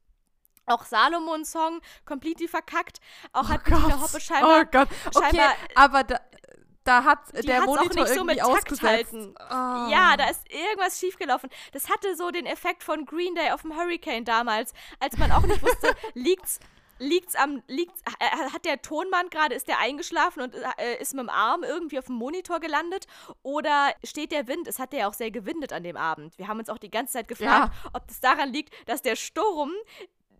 Auch 0.68 0.84
Salomons 0.84 1.52
Song, 1.52 1.80
completely 2.04 2.48
verkackt. 2.48 2.98
Auch 3.32 3.48
hat 3.48 3.62
Bettina 3.62 4.00
Hoppe 4.00 4.20
scheinbar, 4.20 4.62
oh 4.62 4.68
Gott. 4.72 4.88
Okay, 5.14 5.36
scheinbar- 5.36 5.54
aber 5.76 6.02
da, 6.02 6.20
da 6.86 7.04
hat 7.04 7.18
Die 7.36 7.46
der 7.46 7.56
hat's 7.56 7.68
auch 7.68 7.76
Monitor 7.76 8.04
nicht 8.04 8.14
so 8.14 8.24
mit 8.24 8.38
irgendwie 8.38 8.60
Takt 8.60 8.82
halten. 8.82 9.34
Ah. 9.38 9.88
Ja, 9.90 10.16
da 10.16 10.28
ist 10.30 10.42
irgendwas 10.50 10.98
schiefgelaufen. 10.98 11.50
Das 11.72 11.90
hatte 11.90 12.16
so 12.16 12.30
den 12.30 12.46
Effekt 12.46 12.84
von 12.84 13.04
Green 13.04 13.34
Day 13.34 13.50
auf 13.50 13.62
dem 13.62 13.76
Hurricane 13.76 14.24
damals, 14.24 14.72
als 15.00 15.16
man 15.18 15.32
auch 15.32 15.42
nicht 15.42 15.62
wusste, 15.62 15.94
liegt's, 16.14 16.60
liegt's 16.98 17.34
am, 17.34 17.62
liegt's, 17.66 18.00
äh, 18.20 18.52
hat 18.52 18.64
der 18.64 18.80
Tonmann 18.82 19.28
gerade, 19.30 19.54
ist 19.54 19.68
der 19.68 19.78
eingeschlafen 19.78 20.42
und 20.42 20.54
äh, 20.54 21.00
ist 21.00 21.14
mit 21.14 21.22
dem 21.22 21.28
Arm 21.28 21.62
irgendwie 21.62 21.98
auf 21.98 22.06
dem 22.06 22.16
Monitor 22.16 22.60
gelandet 22.60 23.06
oder 23.42 23.92
steht 24.04 24.32
der 24.32 24.46
Wind? 24.46 24.68
Es 24.68 24.78
hat 24.78 24.92
ja 24.92 25.08
auch 25.08 25.14
sehr 25.14 25.30
gewindet 25.30 25.72
an 25.72 25.82
dem 25.82 25.96
Abend. 25.96 26.38
Wir 26.38 26.48
haben 26.48 26.58
uns 26.58 26.68
auch 26.68 26.78
die 26.78 26.90
ganze 26.90 27.14
Zeit 27.14 27.28
gefragt, 27.28 27.74
ob 27.92 28.06
das 28.06 28.20
daran 28.20 28.52
liegt, 28.52 28.72
dass 28.88 29.02
der 29.02 29.16
Sturm 29.16 29.72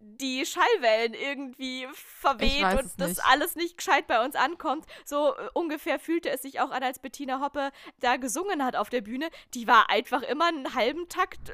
die 0.01 0.45
Schallwellen 0.47 1.15
irgendwie 1.15 1.87
verweht 1.95 2.63
und 2.79 2.91
das 2.99 3.09
nicht. 3.09 3.25
alles 3.31 3.55
nicht 3.57 3.77
gescheit 3.79 4.07
bei 4.07 4.25
uns 4.25 4.35
ankommt. 4.35 4.87
So 5.05 5.35
äh, 5.37 5.49
ungefähr 5.53 5.99
fühlte 5.99 6.31
es 6.31 6.43
sich 6.43 6.61
auch 6.61 6.71
an, 6.71 6.83
als 6.83 6.99
Bettina 6.99 7.41
Hoppe 7.41 7.71
da 8.01 8.17
gesungen 8.17 8.65
hat 8.65 8.77
auf 8.77 8.89
der 8.89 9.03
Bühne. 9.03 9.29
Die 9.55 9.67
war 9.67 9.91
einfach 9.91 10.23
immer 10.23 10.47
einen 10.47 10.75
halben 10.75 11.09
Takt 11.09 11.51
äh, 11.51 11.53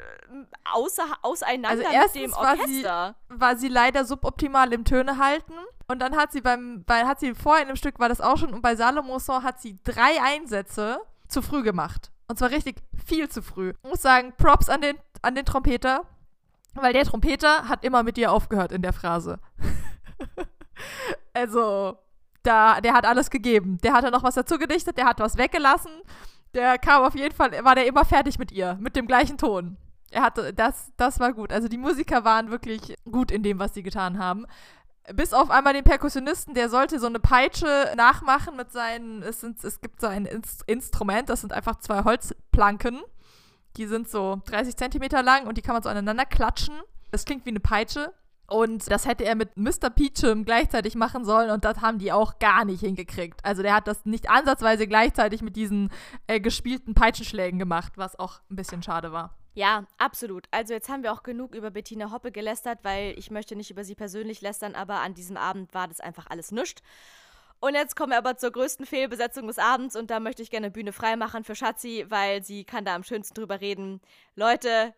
außer, 0.73 1.05
auseinander 1.23 1.69
Also 1.71 1.83
mit 1.83 1.93
dem 2.15 2.23
erstens 2.23 2.37
war 2.37 2.57
sie- 2.57 2.63
Orchester. 2.63 3.15
war 3.29 3.57
sie 3.57 3.69
leider 3.69 4.05
suboptimal 4.05 4.73
im 4.73 4.85
Töne 4.85 5.19
halten. 5.19 5.55
Und 5.89 5.99
dann 5.99 6.17
hat 6.17 6.33
sie 6.33 6.41
beim, 6.41 6.85
bei, 6.85 7.05
hat 7.05 7.21
sie 7.21 7.35
vorhin 7.35 7.69
im 7.69 7.77
Stück 7.77 7.99
war 7.99 8.09
das 8.09 8.21
auch 8.21 8.39
schon 8.39 8.55
und 8.55 8.63
bei 8.63 8.77
Salomo 8.77 9.19
Song 9.19 9.43
hat 9.43 9.61
sie 9.61 9.77
drei 9.85 10.23
Einsätze 10.23 11.01
zu 11.29 11.43
früh 11.43 11.63
gemacht. 11.63 12.11
Und 12.29 12.39
zwar 12.39 12.51
richtig 12.51 12.77
viel 13.05 13.29
zu 13.29 13.43
früh. 13.43 13.75
Ich 13.83 13.91
muss 13.91 14.01
sagen, 14.01 14.33
Props 14.39 14.69
an 14.71 14.81
den, 14.81 14.97
an 15.21 15.35
den 15.35 15.45
Trompeter, 15.45 16.07
weil 16.75 16.93
der 16.93 17.05
Trompeter 17.05 17.69
hat 17.69 17.85
immer 17.85 18.03
mit 18.03 18.17
dir 18.17 18.33
aufgehört 18.33 18.73
in 18.73 18.83
der 18.83 18.93
Phrase. 18.93 19.39
also, 21.35 21.99
da, 22.43 22.81
der 22.81 22.95
hat 22.95 23.07
alles 23.07 23.31
gegeben. 23.31 23.79
Der 23.83 23.93
hatte 23.93 24.11
noch 24.11 24.23
was 24.23 24.35
dazu 24.35 24.59
gedichtet, 24.59 24.99
der 24.99 25.07
hat 25.07 25.21
was 25.21 25.37
weggelassen. 25.37 25.93
Der 26.55 26.79
kam 26.79 27.03
auf 27.03 27.15
jeden 27.15 27.35
Fall, 27.35 27.53
war 27.65 27.75
der 27.75 27.87
immer 27.87 28.05
fertig 28.05 28.39
mit 28.39 28.53
ihr, 28.53 28.77
mit 28.81 28.97
dem 28.97 29.07
gleichen 29.07 29.39
Ton. 29.39 29.77
Er 30.11 30.23
hatte, 30.23 30.53
das, 30.53 30.93
das 30.97 31.21
war 31.21 31.33
gut. 31.33 31.53
Also 31.53 31.69
die 31.69 31.79
Musiker 31.79 32.25
waren 32.25 32.51
wirklich 32.51 32.95
gut 33.11 33.31
in 33.31 33.43
dem, 33.43 33.59
was 33.59 33.73
sie 33.73 33.83
getan 33.83 34.19
haben. 34.19 34.47
Bis 35.15 35.33
auf 35.33 35.51
einmal 35.51 35.73
den 35.73 35.85
Perkussionisten, 35.85 36.55
der 36.55 36.69
sollte 36.69 37.01
so 37.01 37.07
eine 37.07 37.19
Peitsche 37.19 37.93
nachmachen 37.97 38.57
mit 38.57 38.71
seinen, 38.71 39.23
es, 39.23 39.41
sind, 39.41 39.65
es 39.65 39.81
gibt 39.81 40.01
so 40.01 40.07
ein 40.07 40.27
Inst 40.27 40.63
Instrument, 40.67 41.29
das 41.29 41.41
sind 41.41 41.53
einfach 41.53 41.77
zwei 41.81 42.05
Holzplanken. 42.05 43.01
Die 43.77 43.87
sind 43.87 44.09
so 44.09 44.43
30 44.47 44.77
Zentimeter 44.77 45.23
lang 45.23 45.47
und 45.47 45.57
die 45.57 45.63
kann 45.63 45.75
man 45.75 45.83
so 45.83 45.89
aneinander 45.89 46.27
klatschen. 46.27 46.75
Das 47.11 47.25
klingt 47.25 47.45
wie 47.47 47.51
eine 47.51 47.61
Peitsche. 47.61 48.13
Und 48.49 48.91
das 48.91 49.07
hätte 49.07 49.25
er 49.25 49.35
mit 49.35 49.57
Mr. 49.57 49.89
Peachum 49.89 50.45
gleichzeitig 50.45 50.95
machen 50.95 51.25
sollen 51.25 51.51
und 51.51 51.65
das 51.65 51.81
haben 51.81 51.99
die 51.99 52.13
auch 52.13 52.39
gar 52.39 52.67
nicht 52.67 52.81
hingekriegt. 52.81 53.43
Also 53.45 53.63
der 53.63 53.75
hat 53.75 53.89
das 53.89 54.05
nicht 54.05 54.29
ansatzweise 54.29 54.87
gleichzeitig 54.87 55.41
mit 55.41 55.57
diesen 55.57 55.91
äh, 56.27 56.39
gespielten 56.39 56.95
Peitschenschlägen 56.95 57.59
gemacht, 57.59 57.95
was 57.97 58.19
auch 58.19 58.41
ein 58.51 58.57
bisschen 58.57 58.83
schade 58.83 59.11
war. 59.11 59.39
Ja, 59.55 59.85
absolut. 59.99 60.47
Also 60.51 60.75
jetzt 60.75 60.89
haben 60.89 61.03
wir 61.03 61.13
auch 61.13 61.23
genug 61.23 61.55
über 61.55 61.71
Bettina 61.71 62.11
Hoppe 62.11 62.33
gelästert, 62.33 62.81
weil 62.83 63.19
ich 63.19 63.31
möchte 63.31 63.57
nicht 63.57 63.71
über 63.71 63.85
sie 63.85 63.95
persönlich 63.95 64.41
lästern, 64.41 64.75
aber 64.75 65.01
an 65.01 65.15
diesem 65.15 65.37
Abend 65.37 65.73
war 65.73 65.89
das 65.89 66.01
einfach 66.01 66.27
alles 66.29 66.53
nischt. 66.53 66.83
Und 67.63 67.77
jetzt 67.77 67.95
kommen 67.95 68.11
wir 68.11 68.19
aber 68.19 68.37
zur 68.37 68.51
größten 68.51 68.87
Fehlbesetzung 68.87 69.47
des 69.47 69.61
Abends 69.61 69.95
und 69.95 70.11
da 70.11 70.19
möchte 70.19 70.43
ich 70.43 70.51
gerne 70.51 70.73
Bühne 70.73 70.93
freimachen 70.93 71.45
für 71.45 71.55
Schatzi, 71.55 72.05
weil 72.09 72.43
sie 72.43 72.65
kann 72.65 72.85
da 72.85 72.97
am 72.97 73.05
schönsten 73.05 73.35
drüber 73.35 73.61
reden. 73.61 74.01
Leute, 74.35 74.93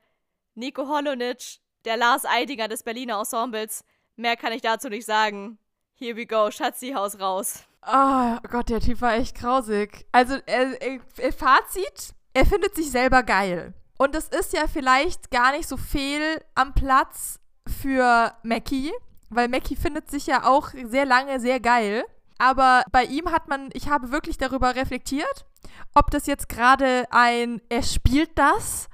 Nico 0.54 0.88
Holonitsch, 0.88 1.58
der 1.84 1.98
Lars 1.98 2.24
Eidinger 2.24 2.66
des 2.66 2.82
Berliner 2.82 3.18
Ensembles, 3.18 3.84
mehr 4.16 4.38
kann 4.38 4.54
ich 4.54 4.62
dazu 4.62 4.88
nicht 4.88 5.04
sagen. 5.04 5.58
Here 5.92 6.16
we 6.16 6.24
go, 6.24 6.50
Schatzi, 6.50 6.92
Haus 6.92 7.20
raus. 7.20 7.64
Oh 7.86 8.38
Gott, 8.50 8.70
der 8.70 8.80
Typ 8.80 9.02
war 9.02 9.12
echt 9.12 9.36
grausig. 9.36 10.06
Also, 10.12 10.36
äh, 10.46 10.98
äh, 11.18 11.32
Fazit, 11.32 12.14
er 12.32 12.46
findet 12.46 12.76
sich 12.76 12.90
selber 12.90 13.24
geil. 13.24 13.74
Und 13.98 14.14
es 14.14 14.28
ist 14.28 14.54
ja 14.54 14.68
vielleicht 14.68 15.30
gar 15.30 15.52
nicht 15.52 15.68
so 15.68 15.76
fehl 15.76 16.42
am 16.54 16.72
Platz 16.72 17.38
für 17.82 18.32
Mackie, 18.42 18.90
weil 19.28 19.48
Mackie 19.48 19.76
findet 19.76 20.10
sich 20.10 20.26
ja 20.26 20.46
auch 20.46 20.70
sehr 20.84 21.04
lange 21.04 21.40
sehr 21.40 21.60
geil. 21.60 22.06
Aber 22.38 22.84
bei 22.90 23.04
ihm 23.04 23.30
hat 23.30 23.48
man, 23.48 23.70
ich 23.72 23.88
habe 23.88 24.10
wirklich 24.10 24.38
darüber 24.38 24.74
reflektiert, 24.74 25.46
ob 25.94 26.10
das 26.10 26.26
jetzt 26.26 26.48
gerade 26.48 27.06
ein, 27.10 27.60
er 27.68 27.82
spielt 27.82 28.30
das 28.36 28.88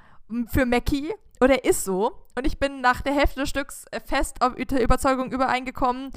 für 0.49 0.67
Mackie 0.67 1.13
oder 1.41 1.65
er 1.65 1.71
ist 1.71 1.85
so. 1.85 2.27
Und 2.37 2.47
ich 2.47 2.59
bin 2.59 2.81
nach 2.81 3.01
der 3.01 3.15
Hälfte 3.15 3.41
des 3.41 3.49
Stücks 3.49 3.85
fest 4.07 4.43
auf 4.43 4.57
Überzeugung 4.57 5.33
übereingekommen, 5.33 6.11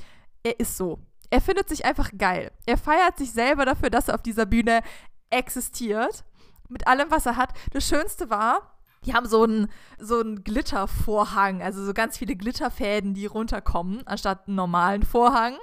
er 0.44 0.60
ist 0.60 0.78
so. 0.78 1.00
Er 1.30 1.42
findet 1.42 1.70
sich 1.70 1.86
einfach 1.86 2.12
geil. 2.18 2.52
Er 2.66 2.78
feiert 2.78 3.18
sich 3.18 3.32
selber 3.32 3.66
dafür, 3.66 3.90
dass 3.90 4.10
er 4.10 4.16
auf 4.16 4.22
dieser 4.22 4.46
Bühne 4.46 4.82
existiert. 5.30 6.24
Mit 6.70 6.86
allem, 6.88 7.10
was 7.10 7.26
er 7.26 7.38
hat. 7.38 7.54
Das 7.72 7.88
Schönste 7.88 8.30
war, 8.30 8.73
die 9.06 9.14
haben 9.14 9.28
so 9.28 9.44
einen 9.44 9.70
so 10.00 10.24
Glittervorhang, 10.24 11.62
also 11.62 11.84
so 11.84 11.94
ganz 11.94 12.18
viele 12.18 12.36
Glitterfäden, 12.36 13.14
die 13.14 13.26
runterkommen, 13.26 14.06
anstatt 14.08 14.48
einen 14.48 14.56
normalen 14.56 15.04
Vorhang. 15.04 15.58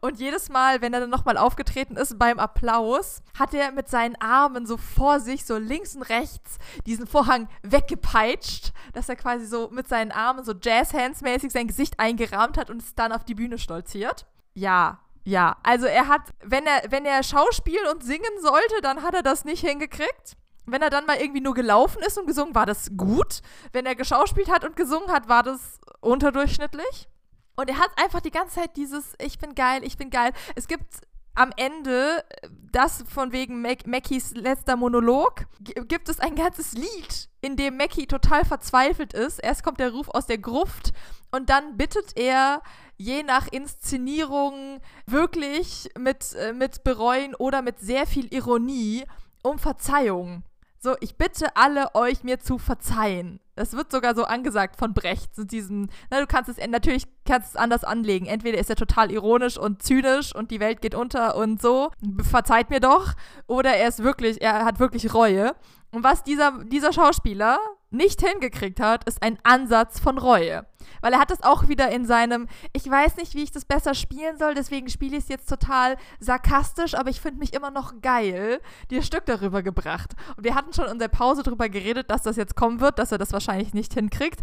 Und 0.00 0.18
jedes 0.18 0.48
Mal, 0.48 0.80
wenn 0.80 0.94
er 0.94 1.00
dann 1.00 1.10
nochmal 1.10 1.36
aufgetreten 1.36 1.96
ist 1.96 2.18
beim 2.18 2.38
Applaus, 2.38 3.22
hat 3.38 3.54
er 3.54 3.72
mit 3.72 3.88
seinen 3.88 4.16
Armen 4.16 4.66
so 4.66 4.76
vor 4.76 5.20
sich, 5.20 5.44
so 5.44 5.56
links 5.58 5.94
und 5.96 6.02
rechts, 6.02 6.58
diesen 6.86 7.06
Vorhang 7.06 7.48
weggepeitscht, 7.62 8.72
dass 8.92 9.08
er 9.08 9.16
quasi 9.16 9.46
so 9.46 9.68
mit 9.70 9.88
seinen 9.88 10.12
Armen 10.12 10.44
so 10.44 10.52
Jazz-Hands-mäßig 10.60 11.52
sein 11.52 11.66
Gesicht 11.66 11.98
eingerahmt 11.98 12.58
hat 12.58 12.70
und 12.70 12.82
es 12.82 12.94
dann 12.94 13.12
auf 13.12 13.24
die 13.24 13.34
Bühne 13.34 13.58
stolziert. 13.58 14.26
Ja, 14.54 15.00
ja. 15.24 15.56
Also 15.62 15.86
er 15.86 16.08
hat, 16.08 16.22
wenn 16.42 16.66
er, 16.66 16.90
wenn 16.90 17.04
er 17.04 17.22
Schauspiel 17.22 17.80
und 17.92 18.02
singen 18.02 18.40
sollte, 18.40 18.80
dann 18.82 19.02
hat 19.02 19.14
er 19.14 19.22
das 19.22 19.44
nicht 19.44 19.60
hingekriegt. 19.60 20.36
Wenn 20.70 20.82
er 20.82 20.90
dann 20.90 21.06
mal 21.06 21.16
irgendwie 21.16 21.40
nur 21.40 21.54
gelaufen 21.54 22.02
ist 22.02 22.18
und 22.18 22.26
gesungen, 22.26 22.54
war 22.54 22.66
das 22.66 22.90
gut. 22.96 23.40
Wenn 23.72 23.86
er 23.86 23.94
geschauspielt 23.94 24.50
hat 24.50 24.64
und 24.64 24.76
gesungen 24.76 25.10
hat, 25.10 25.28
war 25.28 25.42
das 25.42 25.80
unterdurchschnittlich. 26.00 27.08
Und 27.56 27.68
er 27.68 27.78
hat 27.78 27.90
einfach 27.96 28.20
die 28.20 28.30
ganze 28.30 28.56
Zeit 28.56 28.76
dieses 28.76 29.14
Ich 29.20 29.38
bin 29.38 29.54
geil, 29.54 29.82
ich 29.82 29.96
bin 29.96 30.10
geil. 30.10 30.32
Es 30.54 30.68
gibt 30.68 31.00
am 31.38 31.52
Ende, 31.56 32.24
äh, 32.28 32.48
das 32.72 33.04
von 33.08 33.32
wegen 33.32 33.62
Mac 33.62 33.86
Mackies 33.86 34.34
letzter 34.34 34.76
Monolog, 34.76 35.46
gibt 35.60 36.08
es 36.08 36.20
ein 36.20 36.34
ganzes 36.34 36.72
Lied, 36.72 37.28
in 37.40 37.56
dem 37.56 37.76
Mackie 37.76 38.06
total 38.06 38.44
verzweifelt 38.44 39.14
ist. 39.14 39.38
Erst 39.38 39.62
kommt 39.62 39.80
der 39.80 39.92
Ruf 39.92 40.08
aus 40.08 40.26
der 40.26 40.38
Gruft 40.38 40.92
und 41.30 41.48
dann 41.48 41.76
bittet 41.76 42.16
er 42.16 42.60
je 42.96 43.22
nach 43.22 43.46
Inszenierung 43.48 44.80
wirklich 45.06 45.88
mit, 45.96 46.34
äh, 46.34 46.52
mit 46.52 46.82
Bereuen 46.82 47.34
oder 47.36 47.62
mit 47.62 47.78
sehr 47.78 48.06
viel 48.06 48.32
Ironie 48.34 49.04
um 49.42 49.58
Verzeihung. 49.58 50.42
So, 50.80 50.94
ich 51.00 51.16
bitte 51.16 51.56
alle 51.56 51.94
euch, 51.94 52.22
mir 52.22 52.38
zu 52.38 52.58
verzeihen. 52.58 53.40
Das 53.56 53.72
wird 53.72 53.90
sogar 53.90 54.14
so 54.14 54.24
angesagt 54.24 54.76
von 54.76 54.94
Brecht, 54.94 55.34
zu 55.34 55.44
diesem, 55.44 55.88
na, 56.10 56.20
du 56.20 56.26
kannst 56.28 56.48
es, 56.48 56.64
natürlich 56.68 57.04
kannst 57.24 57.50
es 57.50 57.56
anders 57.56 57.82
anlegen. 57.82 58.26
Entweder 58.26 58.58
ist 58.58 58.70
er 58.70 58.76
total 58.76 59.10
ironisch 59.10 59.58
und 59.58 59.82
zynisch 59.82 60.32
und 60.32 60.52
die 60.52 60.60
Welt 60.60 60.80
geht 60.80 60.94
unter 60.94 61.34
und 61.36 61.60
so, 61.60 61.90
verzeiht 62.22 62.70
mir 62.70 62.78
doch, 62.78 63.14
oder 63.48 63.74
er 63.74 63.88
ist 63.88 64.04
wirklich, 64.04 64.40
er 64.40 64.64
hat 64.64 64.78
wirklich 64.78 65.12
Reue. 65.12 65.56
Und 65.90 66.04
was 66.04 66.22
dieser, 66.22 66.64
dieser 66.64 66.92
Schauspieler 66.92 67.58
nicht 67.90 68.20
hingekriegt 68.20 68.80
hat, 68.80 69.04
ist 69.04 69.22
ein 69.22 69.38
Ansatz 69.42 69.98
von 69.98 70.18
Reue. 70.18 70.66
Weil 71.00 71.12
er 71.12 71.18
hat 71.18 71.30
das 71.30 71.42
auch 71.42 71.68
wieder 71.68 71.90
in 71.90 72.04
seinem, 72.04 72.48
ich 72.72 72.88
weiß 72.88 73.16
nicht, 73.16 73.34
wie 73.34 73.42
ich 73.42 73.50
das 73.50 73.64
besser 73.64 73.94
spielen 73.94 74.38
soll, 74.38 74.54
deswegen 74.54 74.88
spiele 74.88 75.16
ich 75.16 75.24
es 75.24 75.28
jetzt 75.28 75.48
total 75.48 75.96
sarkastisch, 76.20 76.94
aber 76.94 77.10
ich 77.10 77.20
finde 77.20 77.38
mich 77.38 77.54
immer 77.54 77.70
noch 77.70 78.00
geil, 78.00 78.60
dir 78.90 79.02
Stück 79.02 79.26
darüber 79.26 79.62
gebracht. 79.62 80.12
Und 80.36 80.44
wir 80.44 80.54
hatten 80.54 80.72
schon 80.72 80.88
in 80.88 80.98
der 80.98 81.08
Pause 81.08 81.42
darüber 81.42 81.68
geredet, 81.68 82.10
dass 82.10 82.22
das 82.22 82.36
jetzt 82.36 82.56
kommen 82.56 82.80
wird, 82.80 82.98
dass 82.98 83.12
er 83.12 83.18
das 83.18 83.32
wahrscheinlich 83.32 83.74
nicht 83.74 83.94
hinkriegt. 83.94 84.40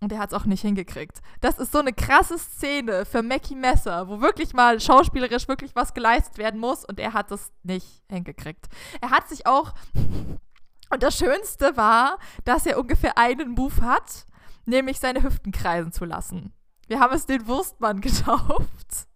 Und 0.00 0.12
er 0.12 0.20
hat 0.20 0.32
es 0.32 0.38
auch 0.38 0.44
nicht 0.44 0.60
hingekriegt. 0.62 1.20
Das 1.40 1.58
ist 1.58 1.72
so 1.72 1.78
eine 1.78 1.92
krasse 1.92 2.38
Szene 2.38 3.04
für 3.04 3.22
Mackie 3.22 3.56
Messer, 3.56 4.08
wo 4.08 4.20
wirklich 4.20 4.52
mal 4.54 4.78
schauspielerisch 4.78 5.48
wirklich 5.48 5.74
was 5.74 5.92
geleistet 5.92 6.38
werden 6.38 6.60
muss 6.60 6.84
und 6.84 7.00
er 7.00 7.14
hat 7.14 7.32
es 7.32 7.50
nicht 7.64 8.04
hingekriegt. 8.08 8.66
Er 9.00 9.10
hat 9.10 9.28
sich 9.28 9.48
auch 9.48 9.74
und 10.90 11.02
das 11.02 11.16
Schönste 11.18 11.76
war, 11.76 12.18
dass 12.44 12.66
er 12.66 12.78
ungefähr 12.78 13.18
einen 13.18 13.50
Move 13.50 13.82
hat, 13.82 14.26
nämlich 14.64 15.00
seine 15.00 15.22
Hüften 15.22 15.52
kreisen 15.52 15.92
zu 15.92 16.04
lassen. 16.04 16.52
Wir 16.86 17.00
haben 17.00 17.14
es 17.14 17.26
den 17.26 17.46
Wurstmann 17.46 18.00
getauft. 18.02 19.07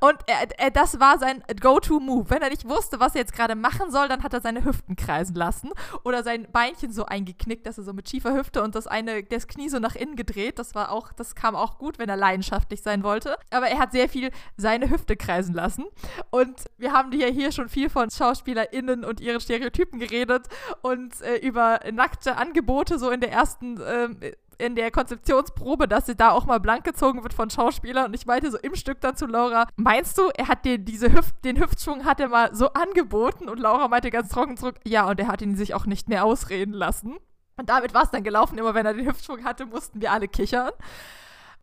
Und 0.00 0.16
er, 0.26 0.48
er, 0.58 0.70
das 0.70 1.00
war 1.00 1.18
sein 1.18 1.42
Go-To-Move. 1.60 2.30
Wenn 2.30 2.42
er 2.42 2.50
nicht 2.50 2.68
wusste, 2.68 3.00
was 3.00 3.14
er 3.14 3.22
jetzt 3.22 3.34
gerade 3.34 3.54
machen 3.54 3.90
soll, 3.90 4.08
dann 4.08 4.22
hat 4.22 4.32
er 4.32 4.40
seine 4.40 4.64
Hüften 4.64 4.96
kreisen 4.96 5.34
lassen 5.34 5.70
oder 6.04 6.22
sein 6.22 6.46
Beinchen 6.50 6.92
so 6.92 7.06
eingeknickt, 7.06 7.66
dass 7.66 7.78
er 7.78 7.84
so 7.84 7.92
mit 7.92 8.08
schiefer 8.08 8.34
Hüfte 8.34 8.62
und 8.62 8.74
das 8.74 8.86
eine, 8.86 9.22
das 9.22 9.46
Knie 9.46 9.68
so 9.68 9.78
nach 9.78 9.94
innen 9.94 10.16
gedreht. 10.16 10.58
Das 10.58 10.74
war 10.74 10.90
auch, 10.90 11.12
das 11.12 11.34
kam 11.34 11.54
auch 11.54 11.78
gut, 11.78 11.98
wenn 11.98 12.08
er 12.08 12.16
leidenschaftlich 12.16 12.82
sein 12.82 13.02
wollte. 13.02 13.36
Aber 13.50 13.68
er 13.68 13.78
hat 13.78 13.92
sehr 13.92 14.08
viel 14.08 14.30
seine 14.56 14.90
Hüfte 14.90 15.16
kreisen 15.16 15.54
lassen. 15.54 15.84
Und 16.30 16.64
wir 16.78 16.92
haben 16.92 17.12
ja 17.12 17.26
hier 17.26 17.52
schon 17.52 17.68
viel 17.68 17.90
von 17.90 18.10
SchauspielerInnen 18.10 19.04
und 19.04 19.20
ihren 19.20 19.40
Stereotypen 19.40 19.98
geredet 20.00 20.46
und 20.82 21.20
äh, 21.22 21.36
über 21.36 21.80
nackte 21.92 22.36
Angebote 22.36 22.98
so 22.98 23.10
in 23.10 23.20
der 23.20 23.32
ersten 23.32 23.80
äh, 23.80 24.32
in 24.60 24.76
der 24.76 24.90
Konzeptionsprobe, 24.90 25.88
dass 25.88 26.06
sie 26.06 26.14
da 26.14 26.30
auch 26.30 26.46
mal 26.46 26.60
blank 26.60 26.84
gezogen 26.84 27.22
wird 27.22 27.34
von 27.34 27.50
Schauspielern. 27.50 28.06
Und 28.06 28.14
ich 28.14 28.26
meinte 28.26 28.50
so 28.50 28.58
im 28.58 28.74
Stück 28.74 29.00
dann 29.00 29.16
zu 29.16 29.26
Laura, 29.26 29.66
meinst 29.76 30.18
du, 30.18 30.30
er 30.36 30.48
hat 30.48 30.64
dir 30.64 30.78
diese 30.78 31.12
Hüft, 31.12 31.44
den 31.44 31.58
Hüftschwung 31.58 32.04
hat 32.04 32.20
er 32.20 32.28
mal 32.28 32.54
so 32.54 32.72
angeboten? 32.72 33.48
Und 33.48 33.58
Laura 33.58 33.88
meinte 33.88 34.10
ganz 34.10 34.28
trocken 34.28 34.56
zurück, 34.56 34.76
ja, 34.84 35.08
und 35.08 35.18
er 35.18 35.28
hat 35.28 35.42
ihn 35.42 35.56
sich 35.56 35.74
auch 35.74 35.86
nicht 35.86 36.08
mehr 36.08 36.24
ausreden 36.24 36.72
lassen. 36.74 37.16
Und 37.56 37.68
damit 37.68 37.94
war 37.94 38.04
es 38.04 38.10
dann 38.10 38.22
gelaufen. 38.22 38.58
Immer 38.58 38.74
wenn 38.74 38.86
er 38.86 38.94
den 38.94 39.06
Hüftschwung 39.06 39.44
hatte, 39.44 39.66
mussten 39.66 40.00
wir 40.00 40.12
alle 40.12 40.28
kichern. 40.28 40.70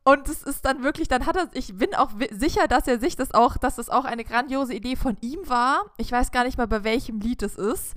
Und 0.03 0.29
es 0.29 0.41
ist 0.43 0.63
dann 0.63 0.83
wirklich, 0.83 1.09
dann 1.09 1.25
hat 1.25 1.35
er, 1.35 1.49
ich 1.53 1.75
bin 1.75 1.93
auch 1.93 2.11
sicher, 2.31 2.67
dass 2.67 2.87
er 2.87 2.99
sich 2.99 3.17
das 3.17 3.33
auch, 3.33 3.57
dass 3.57 3.75
das 3.75 3.89
auch 3.89 4.05
eine 4.05 4.23
grandiose 4.23 4.73
Idee 4.73 4.95
von 4.95 5.17
ihm 5.19 5.39
war. 5.49 5.85
Ich 5.97 6.11
weiß 6.11 6.31
gar 6.31 6.45
nicht 6.45 6.57
mal, 6.57 6.67
bei 6.67 6.83
welchem 6.85 7.19
Lied 7.19 7.43
es 7.43 7.55
ist 7.55 7.93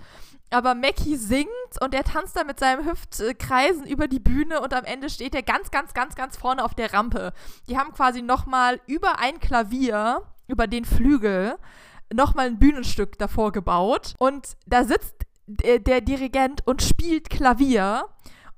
aber 0.51 0.74
Mackie 0.74 1.16
singt 1.16 1.48
und 1.80 1.94
er 1.94 2.05
tanzt 2.05 2.36
da 2.36 2.44
mit 2.44 2.59
seinem 2.59 2.84
Hüftkreisen 2.84 3.86
über 3.86 4.09
die 4.09 4.18
Bühne 4.20 4.61
und 4.61 4.74
am 4.74 4.84
Ende 4.84 5.09
steht 5.09 5.34
er 5.34 5.42
ganz, 5.42 5.70
ganz, 5.70 5.94
ganz, 5.94 6.14
ganz 6.14 6.36
vorne 6.36 6.64
auf 6.64 6.74
der 6.74 6.92
Rampe. 6.92 7.32
Die 7.68 7.78
haben 7.78 7.92
quasi 7.92 8.22
nochmal 8.22 8.80
über 8.86 9.18
ein 9.18 9.38
Klavier, 9.40 10.22
über 10.48 10.66
den 10.66 10.84
Flügel, 10.84 11.57
nochmal 12.12 12.46
ein 12.46 12.59
Bühnenstück 12.59 13.18
davor 13.18 13.53
gebaut 13.53 14.14
und 14.18 14.57
da 14.66 14.84
sitzt 14.84 15.14
der, 15.46 15.78
der 15.78 16.01
Dirigent 16.01 16.66
und 16.66 16.82
spielt 16.82 17.30
Klavier 17.30 18.05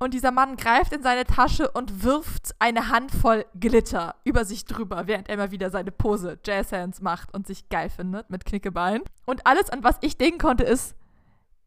und 0.03 0.15
dieser 0.15 0.33
Mann 0.33 0.57
greift 0.57 0.93
in 0.93 1.05
seine 1.05 1.25
Tasche 1.25 1.71
und 1.71 2.03
wirft 2.03 2.57
eine 2.59 2.89
Handvoll 2.89 3.45
Glitter 3.61 4.17
über 4.25 4.45
sich 4.45 4.65
drüber, 4.65 5.07
während 5.07 5.29
er 5.29 5.37
mal 5.37 5.53
wieder 5.53 5.71
seine 5.71 5.93
Pose 5.93 6.41
Jazzhands 6.45 7.01
macht 7.01 7.33
und 7.33 7.47
sich 7.47 7.69
geil 7.69 7.89
findet 7.89 8.29
mit 8.29 8.45
Knickebein. 8.45 9.03
Und 9.27 9.47
alles, 9.47 9.71
an 9.71 9.85
was 9.85 9.99
ich 10.01 10.17
denken 10.17 10.39
konnte, 10.39 10.65
ist, 10.65 10.97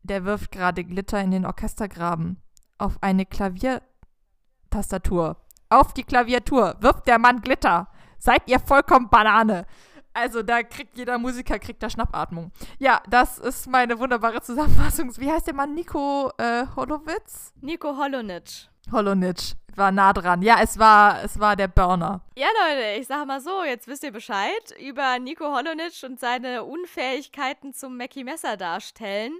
der 0.06 0.26
wirft 0.26 0.52
gerade 0.52 0.84
Glitter 0.84 1.22
in 1.22 1.32
den 1.32 1.46
Orchestergraben. 1.46 2.42
Auf 2.78 2.98
eine 3.02 3.26
Klaviertastatur. 3.26 5.38
Auf 5.70 5.94
die 5.94 6.04
Klaviatur 6.04 6.76
wirft 6.80 7.08
der 7.08 7.20
Mann 7.20 7.42
Glitter. 7.42 7.88
Seid 8.18 8.44
ihr 8.48 8.60
vollkommen 8.60 9.10
Banane. 9.10 9.66
Also 10.14 10.44
da 10.44 10.64
kriegt 10.64 10.98
jeder 10.98 11.18
Musiker 11.18 11.60
kriegt 11.60 11.84
da 11.84 11.90
Schnappatmung. 11.90 12.52
Ja, 12.80 13.02
das 13.10 13.38
ist 13.38 13.68
meine 13.68 14.00
wunderbare 14.00 14.42
Zusammenfassung. 14.42 15.12
Wie 15.18 15.30
heißt 15.30 15.48
der 15.48 15.54
Mann? 15.54 15.74
Nico 15.74 16.32
äh, 16.38 16.66
Holowitz? 16.76 17.54
Nico 17.60 17.98
Holonitsch. 17.98 18.68
Holonitsch 18.92 19.56
war 19.78 19.92
nah 19.92 20.14
dran. 20.14 20.42
Ja, 20.42 20.58
es 20.62 20.80
war, 20.80 21.24
es 21.24 21.40
war 21.40 21.56
der 21.56 21.68
Burner. 21.68 22.22
Ja, 22.36 22.48
Leute, 22.62 23.00
ich 23.00 23.08
sag 23.08 23.26
mal 23.26 23.40
so, 23.42 23.64
jetzt 23.64 23.88
wisst 23.88 24.04
ihr 24.04 24.12
Bescheid 24.12 24.76
über 24.80 25.20
Nico 25.20 25.46
Holonitsch 25.46 26.04
und 26.04 26.20
seine 26.20 26.64
Unfähigkeiten 26.64 27.74
zum 27.74 27.98
Mackie 27.98 28.24
Messer 28.24 28.58
darstellen. 28.58 29.34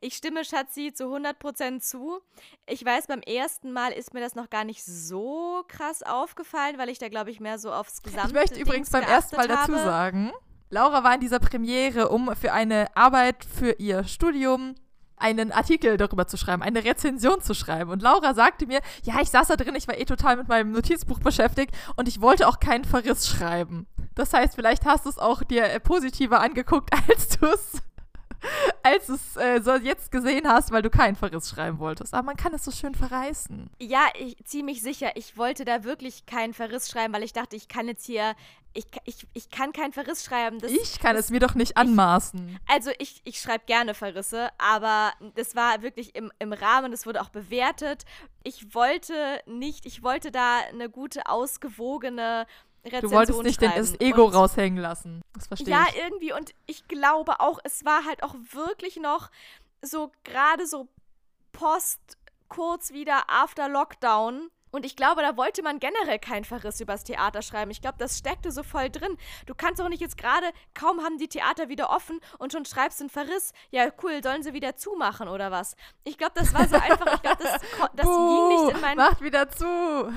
Ich 0.00 0.14
stimme 0.14 0.44
Schatzi 0.44 0.92
zu 0.92 1.04
100% 1.04 1.80
zu. 1.80 2.20
Ich 2.66 2.84
weiß, 2.84 3.06
beim 3.06 3.20
ersten 3.20 3.72
Mal 3.72 3.92
ist 3.92 4.14
mir 4.14 4.20
das 4.20 4.34
noch 4.34 4.50
gar 4.50 4.64
nicht 4.64 4.84
so 4.84 5.64
krass 5.68 6.02
aufgefallen, 6.02 6.78
weil 6.78 6.88
ich 6.88 6.98
da, 6.98 7.08
glaube 7.08 7.30
ich, 7.30 7.40
mehr 7.40 7.58
so 7.58 7.72
aufs 7.72 8.02
Gesamte 8.02 8.28
Ich 8.28 8.34
möchte 8.34 8.60
übrigens 8.60 8.90
beim 8.90 9.04
ersten 9.04 9.36
Mal 9.36 9.48
dazu 9.48 9.72
sagen, 9.72 10.32
Laura 10.70 11.04
war 11.04 11.14
in 11.14 11.20
dieser 11.20 11.38
Premiere, 11.38 12.08
um 12.08 12.34
für 12.34 12.52
eine 12.52 12.88
Arbeit 12.96 13.44
für 13.44 13.72
ihr 13.72 14.04
Studium 14.04 14.74
einen 15.16 15.52
Artikel 15.52 15.96
darüber 15.96 16.26
zu 16.26 16.36
schreiben, 16.36 16.62
eine 16.62 16.84
Rezension 16.84 17.40
zu 17.40 17.54
schreiben. 17.54 17.90
Und 17.90 18.02
Laura 18.02 18.34
sagte 18.34 18.66
mir, 18.66 18.80
ja, 19.04 19.20
ich 19.20 19.30
saß 19.30 19.48
da 19.48 19.56
drin, 19.56 19.74
ich 19.74 19.88
war 19.88 19.98
eh 19.98 20.04
total 20.04 20.36
mit 20.36 20.48
meinem 20.48 20.72
Notizbuch 20.72 21.20
beschäftigt 21.20 21.74
und 21.96 22.08
ich 22.08 22.20
wollte 22.20 22.48
auch 22.48 22.60
keinen 22.60 22.84
Verriss 22.84 23.28
schreiben. 23.28 23.86
Das 24.14 24.32
heißt, 24.32 24.54
vielleicht 24.54 24.84
hast 24.84 25.06
du 25.06 25.10
es 25.10 25.18
auch 25.18 25.42
dir 25.42 25.64
äh, 25.64 25.80
positiver 25.80 26.40
angeguckt, 26.40 26.90
als 27.08 27.28
du 27.28 27.46
es 27.46 27.82
als 28.82 29.06
du 29.06 29.14
es 29.14 29.36
äh, 29.36 29.60
so 29.62 29.74
jetzt 29.74 30.10
gesehen 30.10 30.48
hast, 30.48 30.70
weil 30.70 30.82
du 30.82 30.90
keinen 30.90 31.16
Verriss 31.16 31.50
schreiben 31.50 31.78
wolltest. 31.78 32.14
Aber 32.14 32.24
man 32.24 32.36
kann 32.36 32.54
es 32.54 32.64
so 32.64 32.70
schön 32.70 32.94
verreißen. 32.94 33.70
Ja, 33.80 34.06
ich 34.18 34.36
ziemlich 34.44 34.82
sicher. 34.82 35.12
Ich 35.16 35.36
wollte 35.36 35.64
da 35.64 35.84
wirklich 35.84 36.26
keinen 36.26 36.54
Verriss 36.54 36.90
schreiben, 36.90 37.12
weil 37.14 37.22
ich 37.22 37.32
dachte, 37.32 37.56
ich 37.56 37.68
kann 37.68 37.88
jetzt 37.88 38.06
hier 38.06 38.34
ich, 38.74 38.86
ich, 39.04 39.26
ich 39.32 39.50
kann 39.50 39.72
keinen 39.72 39.92
Verriss 39.92 40.24
schreiben. 40.24 40.58
Das, 40.58 40.70
ich 40.70 40.98
kann 40.98 41.16
das, 41.16 41.26
es 41.26 41.30
mir 41.30 41.40
doch 41.40 41.54
nicht 41.54 41.76
anmaßen. 41.76 42.48
Ich, 42.48 42.72
also 42.72 42.90
ich, 42.98 43.20
ich 43.24 43.40
schreibe 43.40 43.64
gerne 43.66 43.94
Verrisse, 43.94 44.48
aber 44.58 45.12
das 45.34 45.54
war 45.54 45.82
wirklich 45.82 46.14
im, 46.14 46.32
im 46.38 46.52
Rahmen, 46.52 46.90
das 46.90 47.06
wurde 47.06 47.20
auch 47.20 47.28
bewertet. 47.28 48.04
Ich 48.42 48.74
wollte 48.74 49.40
nicht, 49.46 49.86
ich 49.86 50.02
wollte 50.02 50.30
da 50.30 50.60
eine 50.70 50.88
gute, 50.88 51.26
ausgewogene 51.26 52.46
Rezension 52.84 53.10
Du 53.10 53.16
wolltest 53.16 53.42
nicht 53.42 53.60
schreiben. 53.60 53.74
das 53.76 54.00
Ego 54.00 54.26
und, 54.26 54.34
raushängen 54.34 54.78
lassen. 54.78 55.22
Das 55.34 55.46
verstehe 55.46 55.70
ja, 55.70 55.86
ich. 55.88 55.96
Ja, 55.96 56.04
irgendwie. 56.04 56.32
Und 56.32 56.54
ich 56.66 56.88
glaube 56.88 57.40
auch, 57.40 57.58
es 57.64 57.84
war 57.84 58.04
halt 58.04 58.22
auch 58.22 58.34
wirklich 58.52 58.96
noch 58.96 59.30
so 59.82 60.10
gerade 60.24 60.66
so 60.66 60.88
post, 61.52 62.00
kurz 62.48 62.92
wieder 62.92 63.24
after 63.28 63.68
Lockdown 63.68 64.50
und 64.72 64.86
ich 64.86 64.96
glaube, 64.96 65.20
da 65.20 65.36
wollte 65.36 65.62
man 65.62 65.78
generell 65.78 66.18
keinen 66.18 66.44
Verriss 66.44 66.80
übers 66.80 67.04
Theater 67.04 67.42
schreiben. 67.42 67.70
Ich 67.70 67.82
glaube, 67.82 67.98
das 67.98 68.18
steckte 68.18 68.50
so 68.50 68.62
voll 68.62 68.88
drin. 68.88 69.18
Du 69.44 69.54
kannst 69.54 69.80
auch 69.82 69.88
nicht 69.90 70.00
jetzt 70.00 70.16
gerade, 70.16 70.46
kaum 70.72 71.02
haben 71.02 71.18
die 71.18 71.28
Theater 71.28 71.68
wieder 71.68 71.90
offen 71.90 72.18
und 72.38 72.52
schon 72.52 72.64
schreibst 72.64 72.98
du 72.98 73.04
einen 73.04 73.10
Verriss. 73.10 73.52
Ja, 73.70 73.88
cool, 74.02 74.22
sollen 74.22 74.42
sie 74.42 74.54
wieder 74.54 74.74
zumachen 74.74 75.28
oder 75.28 75.50
was? 75.50 75.76
Ich 76.04 76.16
glaube, 76.16 76.32
das 76.36 76.54
war 76.54 76.66
so 76.66 76.76
einfach, 76.76 77.14
ich 77.14 77.22
glaube, 77.22 77.42
das, 77.42 77.60
das 77.94 78.06
ging 78.06 78.48
nicht 78.48 78.74
in 78.74 78.80
meinen... 78.80 78.96
Macht 78.96 79.20
wieder 79.20 79.50
zu! 79.50 80.10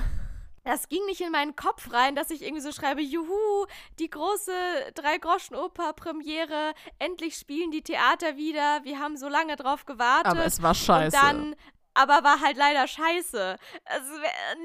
Das 0.66 0.88
ging 0.88 1.04
nicht 1.06 1.20
in 1.20 1.30
meinen 1.30 1.54
Kopf 1.54 1.92
rein, 1.92 2.16
dass 2.16 2.30
ich 2.30 2.42
irgendwie 2.42 2.60
so 2.60 2.72
schreibe, 2.72 3.00
juhu, 3.00 3.66
die 4.00 4.10
große 4.10 4.52
Drei-Groschen-Oper-Premiere, 4.94 6.74
endlich 6.98 7.36
spielen 7.36 7.70
die 7.70 7.82
Theater 7.82 8.36
wieder, 8.36 8.80
wir 8.82 8.98
haben 8.98 9.16
so 9.16 9.28
lange 9.28 9.54
drauf 9.54 9.86
gewartet. 9.86 10.26
Aber 10.26 10.44
es 10.44 10.60
war 10.60 10.74
scheiße. 10.74 11.16
Und 11.16 11.22
dann 11.22 11.56
aber 11.96 12.22
war 12.22 12.40
halt 12.42 12.58
leider 12.58 12.86
scheiße. 12.86 13.56
Also, 13.86 14.12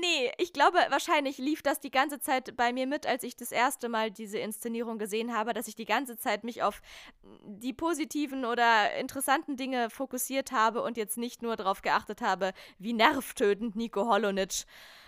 nee, 0.01 0.31
ich 0.37 0.51
glaube, 0.51 0.77
wahrscheinlich 0.89 1.37
lief 1.37 1.61
das 1.61 1.79
die 1.79 1.89
ganze 1.89 2.19
Zeit 2.19 2.57
bei 2.57 2.73
mir 2.73 2.87
mit, 2.87 3.07
als 3.07 3.23
ich 3.23 3.37
das 3.37 3.53
erste 3.53 3.87
Mal 3.87 4.11
diese 4.11 4.37
Inszenierung 4.37 4.97
gesehen 4.97 5.33
habe, 5.33 5.53
dass 5.53 5.69
ich 5.69 5.75
die 5.75 5.85
ganze 5.85 6.17
Zeit 6.17 6.43
mich 6.43 6.61
auf 6.61 6.81
die 7.23 7.71
positiven 7.71 8.43
oder 8.43 8.93
interessanten 8.95 9.55
Dinge 9.55 9.89
fokussiert 9.89 10.51
habe 10.51 10.81
und 10.81 10.97
jetzt 10.97 11.17
nicht 11.17 11.41
nur 11.41 11.55
darauf 11.55 11.81
geachtet 11.81 12.21
habe, 12.21 12.51
wie 12.79 12.91
nervtötend 12.91 13.77
Nico 13.77 14.07
Holonitsch 14.07 14.65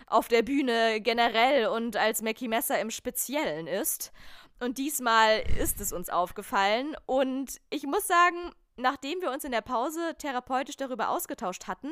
auf 0.07 0.29
der 0.29 0.43
Bühne 0.43 1.01
generell 1.01 1.67
und 1.67 1.97
als 1.97 2.21
Mackie 2.21 2.47
Messer 2.47 2.79
im 2.79 2.89
Speziellen 2.89 3.67
ist. 3.67 4.13
Und 4.61 4.77
diesmal 4.77 5.43
ist 5.59 5.81
es 5.81 5.91
uns 5.91 6.09
aufgefallen. 6.09 6.95
Und 7.05 7.59
ich 7.69 7.83
muss 7.83 8.07
sagen, 8.07 8.53
nachdem 8.77 9.21
wir 9.21 9.31
uns 9.31 9.43
in 9.43 9.51
der 9.51 9.61
Pause 9.61 10.15
therapeutisch 10.17 10.77
darüber 10.77 11.09
ausgetauscht 11.09 11.67
hatten, 11.67 11.91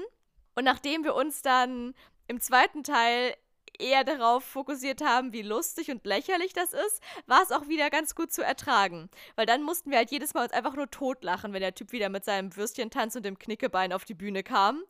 und 0.61 0.65
nachdem 0.65 1.03
wir 1.03 1.15
uns 1.15 1.41
dann 1.41 1.95
im 2.27 2.39
zweiten 2.39 2.83
Teil 2.83 3.33
eher 3.79 4.03
darauf 4.03 4.43
fokussiert 4.43 5.01
haben, 5.01 5.33
wie 5.33 5.41
lustig 5.41 5.89
und 5.89 6.05
lächerlich 6.05 6.53
das 6.53 6.71
ist, 6.71 7.01
war 7.25 7.41
es 7.41 7.51
auch 7.51 7.67
wieder 7.67 7.89
ganz 7.89 8.13
gut 8.13 8.31
zu 8.31 8.43
ertragen. 8.43 9.09
Weil 9.35 9.47
dann 9.47 9.63
mussten 9.63 9.89
wir 9.89 9.97
halt 9.97 10.11
jedes 10.11 10.35
Mal 10.35 10.43
uns 10.43 10.53
einfach 10.53 10.75
nur 10.75 10.87
totlachen, 10.91 11.51
wenn 11.53 11.61
der 11.61 11.73
Typ 11.73 11.93
wieder 11.93 12.09
mit 12.09 12.25
seinem 12.25 12.55
Würstchentanz 12.55 13.15
und 13.15 13.25
dem 13.25 13.39
Knickebein 13.39 13.91
auf 13.91 14.05
die 14.05 14.13
Bühne 14.13 14.43
kam 14.43 14.83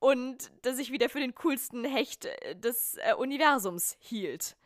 und 0.00 0.50
das 0.62 0.78
sich 0.78 0.90
wieder 0.90 1.08
für 1.08 1.20
den 1.20 1.36
coolsten 1.36 1.84
Hecht 1.84 2.26
des 2.56 2.96
äh, 2.96 3.14
Universums 3.14 3.96
hielt. 4.00 4.56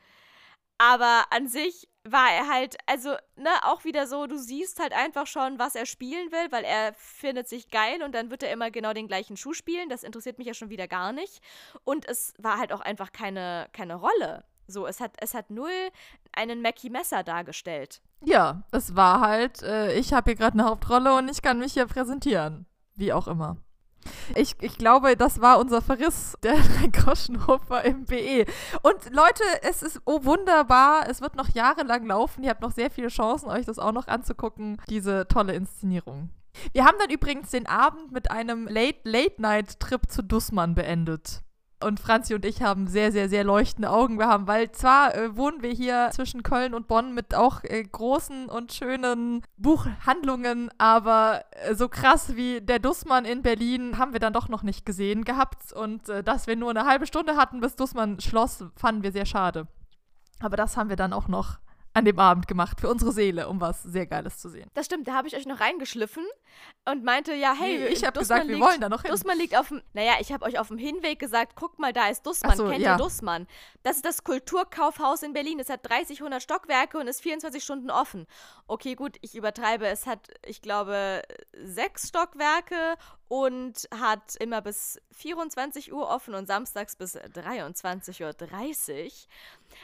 Aber 0.78 1.26
an 1.28 1.46
sich 1.46 1.90
war 2.04 2.30
er 2.30 2.48
halt, 2.48 2.76
also, 2.86 3.10
ne, 3.36 3.50
auch 3.64 3.84
wieder 3.84 4.06
so, 4.06 4.26
du 4.26 4.38
siehst 4.38 4.80
halt 4.80 4.92
einfach 4.92 5.26
schon, 5.26 5.58
was 5.58 5.74
er 5.74 5.86
spielen 5.86 6.32
will, 6.32 6.50
weil 6.50 6.64
er 6.64 6.94
findet 6.94 7.48
sich 7.48 7.70
geil 7.70 8.02
und 8.02 8.14
dann 8.14 8.30
wird 8.30 8.42
er 8.42 8.52
immer 8.52 8.70
genau 8.70 8.92
den 8.92 9.08
gleichen 9.08 9.36
Schuh 9.36 9.52
spielen. 9.52 9.88
Das 9.88 10.04
interessiert 10.04 10.38
mich 10.38 10.46
ja 10.46 10.54
schon 10.54 10.70
wieder 10.70 10.88
gar 10.88 11.12
nicht. 11.12 11.42
Und 11.84 12.08
es 12.08 12.34
war 12.38 12.58
halt 12.58 12.72
auch 12.72 12.80
einfach 12.80 13.12
keine, 13.12 13.68
keine 13.72 13.96
Rolle. 13.96 14.44
So, 14.66 14.86
es 14.86 15.00
hat, 15.00 15.12
es 15.18 15.34
hat 15.34 15.50
null 15.50 15.90
einen 16.32 16.60
Mackie 16.60 16.90
Messer 16.90 17.24
dargestellt. 17.24 18.02
Ja, 18.24 18.62
es 18.70 18.94
war 18.96 19.20
halt, 19.20 19.62
äh, 19.62 19.94
ich 19.94 20.12
habe 20.12 20.30
hier 20.30 20.36
gerade 20.36 20.58
eine 20.58 20.68
Hauptrolle 20.68 21.14
und 21.16 21.30
ich 21.30 21.40
kann 21.40 21.58
mich 21.58 21.72
hier 21.72 21.86
präsentieren. 21.86 22.66
Wie 22.94 23.12
auch 23.12 23.28
immer. 23.28 23.56
Ich, 24.34 24.54
ich 24.60 24.78
glaube, 24.78 25.16
das 25.16 25.40
war 25.40 25.58
unser 25.58 25.82
Verriss 25.82 26.36
der 26.42 26.56
Groschenhofer 26.92 27.84
im 27.84 28.04
BE. 28.04 28.46
Und 28.82 29.10
Leute, 29.10 29.42
es 29.62 29.82
ist 29.82 30.00
oh 30.04 30.24
wunderbar. 30.24 31.08
Es 31.08 31.20
wird 31.20 31.36
noch 31.36 31.48
jahrelang 31.50 32.06
laufen. 32.06 32.44
Ihr 32.44 32.50
habt 32.50 32.62
noch 32.62 32.72
sehr 32.72 32.90
viele 32.90 33.08
Chancen, 33.08 33.48
euch 33.48 33.66
das 33.66 33.78
auch 33.78 33.92
noch 33.92 34.08
anzugucken, 34.08 34.80
diese 34.88 35.26
tolle 35.28 35.54
Inszenierung. 35.54 36.30
Wir 36.72 36.84
haben 36.84 36.96
dann 36.98 37.10
übrigens 37.10 37.50
den 37.50 37.66
Abend 37.66 38.12
mit 38.12 38.30
einem 38.30 38.66
Late-Late-Night-Trip 38.66 40.10
zu 40.10 40.22
Dussmann 40.22 40.74
beendet. 40.74 41.42
Und 41.80 42.00
Franzi 42.00 42.34
und 42.34 42.44
ich 42.44 42.60
haben 42.60 42.88
sehr, 42.88 43.12
sehr, 43.12 43.28
sehr 43.28 43.44
leuchtende 43.44 43.90
Augen. 43.90 44.18
Wir 44.18 44.26
haben, 44.26 44.48
weil 44.48 44.72
zwar 44.72 45.14
äh, 45.14 45.36
wohnen 45.36 45.62
wir 45.62 45.70
hier 45.70 46.10
zwischen 46.12 46.42
Köln 46.42 46.74
und 46.74 46.88
Bonn 46.88 47.14
mit 47.14 47.36
auch 47.36 47.62
äh, 47.62 47.84
großen 47.84 48.48
und 48.48 48.72
schönen 48.72 49.42
Buchhandlungen, 49.56 50.70
aber 50.78 51.44
äh, 51.52 51.76
so 51.76 51.88
krass 51.88 52.34
wie 52.34 52.60
der 52.60 52.80
Dussmann 52.80 53.24
in 53.24 53.42
Berlin 53.42 53.96
haben 53.96 54.12
wir 54.12 54.18
dann 54.18 54.32
doch 54.32 54.48
noch 54.48 54.64
nicht 54.64 54.84
gesehen 54.84 55.24
gehabt. 55.24 55.72
Und 55.72 56.08
äh, 56.08 56.24
dass 56.24 56.48
wir 56.48 56.56
nur 56.56 56.70
eine 56.70 56.84
halbe 56.84 57.06
Stunde 57.06 57.36
hatten, 57.36 57.60
bis 57.60 57.76
Dussmann 57.76 58.18
schloss, 58.18 58.64
fanden 58.74 59.04
wir 59.04 59.12
sehr 59.12 59.26
schade. 59.26 59.68
Aber 60.40 60.56
das 60.56 60.76
haben 60.76 60.88
wir 60.88 60.96
dann 60.96 61.12
auch 61.12 61.28
noch 61.28 61.58
an 61.98 62.04
dem 62.04 62.18
Abend 62.18 62.48
gemacht 62.48 62.80
für 62.80 62.88
unsere 62.88 63.12
Seele, 63.12 63.48
um 63.48 63.60
was 63.60 63.82
sehr 63.82 64.06
Geiles 64.06 64.38
zu 64.38 64.48
sehen. 64.48 64.70
Das 64.74 64.86
stimmt, 64.86 65.08
da 65.08 65.14
habe 65.14 65.28
ich 65.28 65.36
euch 65.36 65.46
noch 65.46 65.60
reingeschliffen 65.60 66.24
und 66.84 67.04
meinte, 67.04 67.34
ja, 67.34 67.54
hey, 67.58 67.78
Nee, 67.78 67.86
ich 67.88 68.04
habe 68.04 68.18
gesagt, 68.18 68.46
wir 68.46 68.54
liegt, 68.54 68.66
wollen 68.66 68.80
da 68.80 68.88
noch 68.88 69.02
hin. 69.02 69.10
Dussmann 69.10 69.38
liegt 69.38 69.56
auf 69.56 69.68
dem, 69.68 69.82
naja, 69.92 70.14
ich 70.20 70.32
habe 70.32 70.44
euch 70.46 70.58
auf 70.58 70.68
dem 70.68 70.78
Hinweg 70.78 71.18
gesagt, 71.18 71.52
guck 71.54 71.78
mal, 71.78 71.92
da 71.92 72.08
ist 72.08 72.26
Dussmann, 72.26 72.56
so, 72.56 72.68
kennt 72.68 72.80
ja. 72.80 72.94
ihr 72.94 72.98
Dussmann? 72.98 73.46
Das 73.82 73.96
ist 73.96 74.04
das 74.04 74.24
Kulturkaufhaus 74.24 75.22
in 75.22 75.32
Berlin, 75.32 75.58
es 75.60 75.68
hat 75.68 75.88
30, 75.88 76.20
100 76.20 76.42
Stockwerke 76.42 76.98
und 76.98 77.08
ist 77.08 77.20
24 77.20 77.62
Stunden 77.62 77.90
offen. 77.90 78.26
Okay, 78.66 78.94
gut, 78.94 79.16
ich 79.20 79.34
übertreibe, 79.34 79.86
es 79.86 80.06
hat, 80.06 80.28
ich 80.46 80.62
glaube, 80.62 81.22
sechs 81.52 82.08
Stockwerke 82.08 82.96
und 83.28 83.88
hat 83.94 84.36
immer 84.36 84.62
bis 84.62 85.00
24 85.12 85.92
Uhr 85.92 86.08
offen 86.08 86.34
und 86.34 86.46
samstags 86.46 86.96
bis 86.96 87.16
23.30 87.16 88.22
Uhr. 88.24 89.12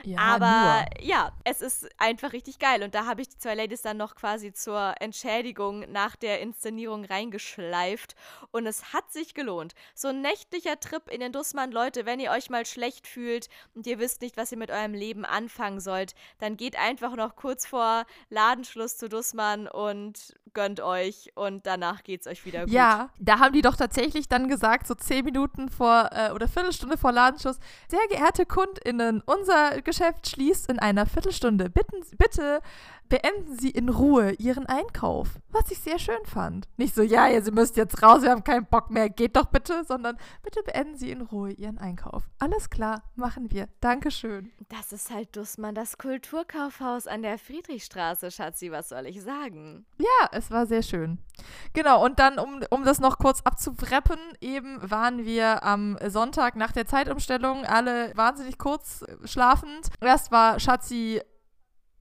Ja, 0.02 0.18
Aber 0.18 0.84
ja, 1.00 1.32
es 1.44 1.60
ist 1.60 1.88
einfach 1.98 2.32
richtig 2.32 2.58
geil. 2.58 2.82
Und 2.82 2.94
da 2.94 3.06
habe 3.06 3.22
ich 3.22 3.28
die 3.28 3.38
zwei 3.38 3.54
Ladies 3.54 3.82
dann 3.82 3.96
noch 3.96 4.14
quasi 4.14 4.52
zur 4.52 4.94
Entschädigung 5.00 5.90
nach 5.90 6.16
der 6.16 6.40
Inszenierung 6.40 7.04
reingeschleift. 7.04 8.14
Und 8.50 8.66
es 8.66 8.92
hat 8.92 9.12
sich 9.12 9.34
gelohnt. 9.34 9.74
So 9.94 10.08
ein 10.08 10.20
nächtlicher 10.20 10.78
Trip 10.80 11.08
in 11.10 11.20
den 11.20 11.32
Dussmann, 11.32 11.72
Leute, 11.72 12.06
wenn 12.06 12.20
ihr 12.20 12.30
euch 12.30 12.50
mal 12.50 12.66
schlecht 12.66 13.06
fühlt 13.06 13.48
und 13.74 13.86
ihr 13.86 13.98
wisst 13.98 14.20
nicht, 14.20 14.36
was 14.36 14.52
ihr 14.52 14.58
mit 14.58 14.70
eurem 14.70 14.94
Leben 14.94 15.24
anfangen 15.24 15.80
sollt, 15.80 16.14
dann 16.38 16.56
geht 16.56 16.78
einfach 16.78 17.16
noch 17.16 17.36
kurz 17.36 17.66
vor 17.66 18.04
Ladenschluss 18.30 18.96
zu 18.96 19.08
Dussmann 19.08 19.68
und 19.68 20.34
gönnt 20.54 20.80
euch. 20.80 21.32
Und 21.34 21.66
danach 21.66 22.02
geht's 22.04 22.26
euch 22.26 22.44
wieder 22.46 22.64
gut. 22.64 22.72
Ja, 22.72 23.10
da 23.18 23.38
haben 23.38 23.52
die 23.52 23.62
doch 23.62 23.76
tatsächlich 23.76 24.28
dann 24.28 24.48
gesagt, 24.48 24.86
so 24.86 24.94
zehn 24.94 25.24
Minuten 25.24 25.68
vor 25.68 26.10
äh, 26.12 26.30
oder 26.30 26.48
Viertelstunde 26.48 26.96
vor 26.96 27.12
Ladenschluss, 27.12 27.58
sehr 27.88 28.06
geehrte 28.08 28.46
KundInnen, 28.46 29.22
unser 29.26 29.73
Geschäft 29.82 30.28
schließt 30.28 30.70
in 30.70 30.78
einer 30.78 31.06
Viertelstunde. 31.06 31.70
Bitten, 31.70 31.96
bitte 32.16 32.60
beenden 33.08 33.58
Sie 33.58 33.70
in 33.70 33.88
Ruhe 33.88 34.32
Ihren 34.32 34.66
Einkauf. 34.66 35.28
Was 35.50 35.70
ich 35.70 35.78
sehr 35.78 35.98
schön 35.98 36.24
fand. 36.24 36.68
Nicht 36.76 36.94
so, 36.94 37.02
ja, 37.02 37.26
ja, 37.28 37.40
Sie 37.40 37.50
müsst 37.50 37.76
jetzt 37.76 38.02
raus, 38.02 38.22
wir 38.22 38.30
haben 38.30 38.44
keinen 38.44 38.66
Bock 38.66 38.90
mehr, 38.90 39.08
geht 39.08 39.36
doch 39.36 39.46
bitte, 39.46 39.84
sondern 39.84 40.16
bitte 40.42 40.62
beenden 40.62 40.96
Sie 40.96 41.10
in 41.10 41.22
Ruhe 41.22 41.52
Ihren 41.52 41.78
Einkauf. 41.78 42.24
Alles 42.38 42.70
klar, 42.70 43.02
machen 43.14 43.50
wir. 43.50 43.68
Dankeschön. 43.80 44.52
Das 44.68 44.92
ist 44.92 45.10
halt 45.10 45.36
Dussmann, 45.36 45.74
das 45.74 45.98
Kulturkaufhaus 45.98 47.06
an 47.06 47.22
der 47.22 47.38
Friedrichstraße, 47.38 48.30
Schatzi, 48.30 48.70
was 48.70 48.88
soll 48.88 49.06
ich 49.06 49.22
sagen? 49.22 49.86
Ja, 49.98 50.28
es 50.32 50.50
war 50.50 50.66
sehr 50.66 50.82
schön. 50.82 51.18
Genau, 51.72 52.04
und 52.04 52.18
dann, 52.18 52.38
um, 52.38 52.60
um 52.70 52.84
das 52.84 53.00
noch 53.00 53.18
kurz 53.18 53.40
abzuwrappen, 53.42 54.18
eben 54.40 54.78
waren 54.82 55.24
wir 55.24 55.64
am 55.64 55.98
Sonntag 56.06 56.56
nach 56.56 56.72
der 56.72 56.86
Zeitumstellung 56.86 57.64
alle 57.64 58.12
wahnsinnig 58.16 58.58
kurz 58.58 59.02
äh, 59.02 59.26
schlafend. 59.26 59.90
Erst 60.00 60.30
war 60.30 60.60
Schatzi 60.60 61.20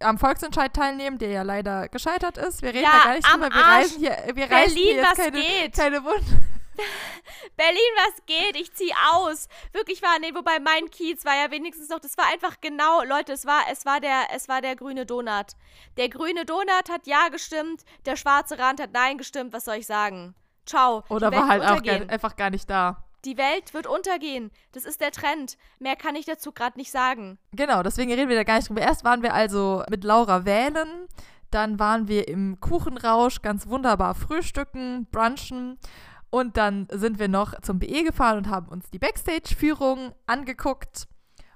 am 0.04 0.18
Volksentscheid 0.18 0.74
teilnehmen, 0.74 1.18
der 1.18 1.30
ja 1.30 1.42
leider 1.42 1.88
gescheitert 1.90 2.38
ist. 2.38 2.62
Wir 2.62 2.70
reden 2.70 2.84
Ja, 2.84 2.92
da 2.92 3.04
gar 3.04 3.14
nicht 3.16 3.34
drüber. 3.34 3.50
Wir 3.50 3.56
Arsch. 3.66 3.84
reisen 3.84 4.00
hier, 4.00 4.18
wir 4.36 4.48
Berlin, 4.48 4.76
hier 4.76 4.96
jetzt 4.96 5.10
was 5.12 5.18
keine, 5.18 5.42
geht? 5.42 5.76
keine 5.76 6.04
Wunder. 6.04 6.38
Berlin, 7.56 7.92
was 7.98 8.26
geht? 8.26 8.56
Ich 8.56 8.74
zieh 8.74 8.92
aus. 9.12 9.48
Wirklich 9.74 10.02
war, 10.02 10.18
nee, 10.20 10.34
wobei 10.34 10.60
mein 10.60 10.90
Kiez 10.90 11.24
war 11.24 11.36
ja 11.36 11.52
wenigstens 11.52 11.90
noch, 11.90 12.00
das 12.00 12.18
war 12.18 12.26
einfach 12.34 12.56
genau, 12.62 13.04
Leute, 13.04 13.34
es 13.34 13.46
war, 13.46 13.62
es 13.72 13.86
war 13.86 14.00
der, 14.00 14.28
es 14.34 14.50
war 14.50 14.62
der 14.62 14.76
grüne 14.76 15.06
Donut. 15.06 15.54
Der 15.98 16.10
grüne 16.10 16.46
Donut 16.46 16.90
hat 16.90 17.06
ja 17.06 17.30
gestimmt, 17.30 17.84
der 18.06 18.16
schwarze 18.16 18.58
Rand 18.58 18.82
hat 18.82 18.90
nein 18.94 19.18
gestimmt, 19.18 19.54
was 19.54 19.66
soll 19.66 19.76
ich 19.76 19.86
sagen? 19.88 20.34
Ciao. 20.66 21.04
Oder 21.10 21.32
war 21.32 21.48
halt 21.48 21.64
auch 21.64 21.84
gar, 21.84 22.10
einfach 22.10 22.36
gar 22.36 22.50
nicht 22.50 22.70
da. 22.70 23.04
Die 23.26 23.38
Welt 23.38 23.74
wird 23.74 23.88
untergehen. 23.88 24.52
Das 24.74 24.84
ist 24.84 25.00
der 25.00 25.12
Trend. 25.12 25.58
Mehr 25.80 25.96
kann 25.96 26.16
ich 26.16 26.26
dazu 26.26 26.52
gerade 26.52 26.78
nicht 26.78 26.92
sagen. 26.92 27.38
Genau, 27.54 27.82
deswegen 27.82 28.12
reden 28.12 28.30
wir 28.30 28.36
da 28.36 28.44
gar 28.44 28.58
nicht 28.58 28.70
drüber. 28.70 28.82
Erst 28.82 29.04
waren 29.04 29.24
wir 29.24 29.34
also 29.34 29.84
mit 29.90 30.04
Laura 30.04 30.46
wählen, 30.46 31.08
dann 31.52 31.80
waren 31.80 32.08
wir 32.08 32.28
im 32.28 32.60
Kuchenrausch 32.60 33.42
ganz 33.42 33.68
wunderbar 33.68 34.16
frühstücken, 34.16 35.08
brunchen 35.12 35.78
und 36.32 36.58
dann 36.58 36.88
sind 36.92 37.20
wir 37.20 37.28
noch 37.28 37.62
zum 37.62 37.78
BE 37.80 38.04
gefahren 38.04 38.40
und 38.40 38.50
haben 38.50 38.68
uns 38.68 38.90
die 38.90 38.98
Backstage-Führung 38.98 40.14
angeguckt 40.26 41.08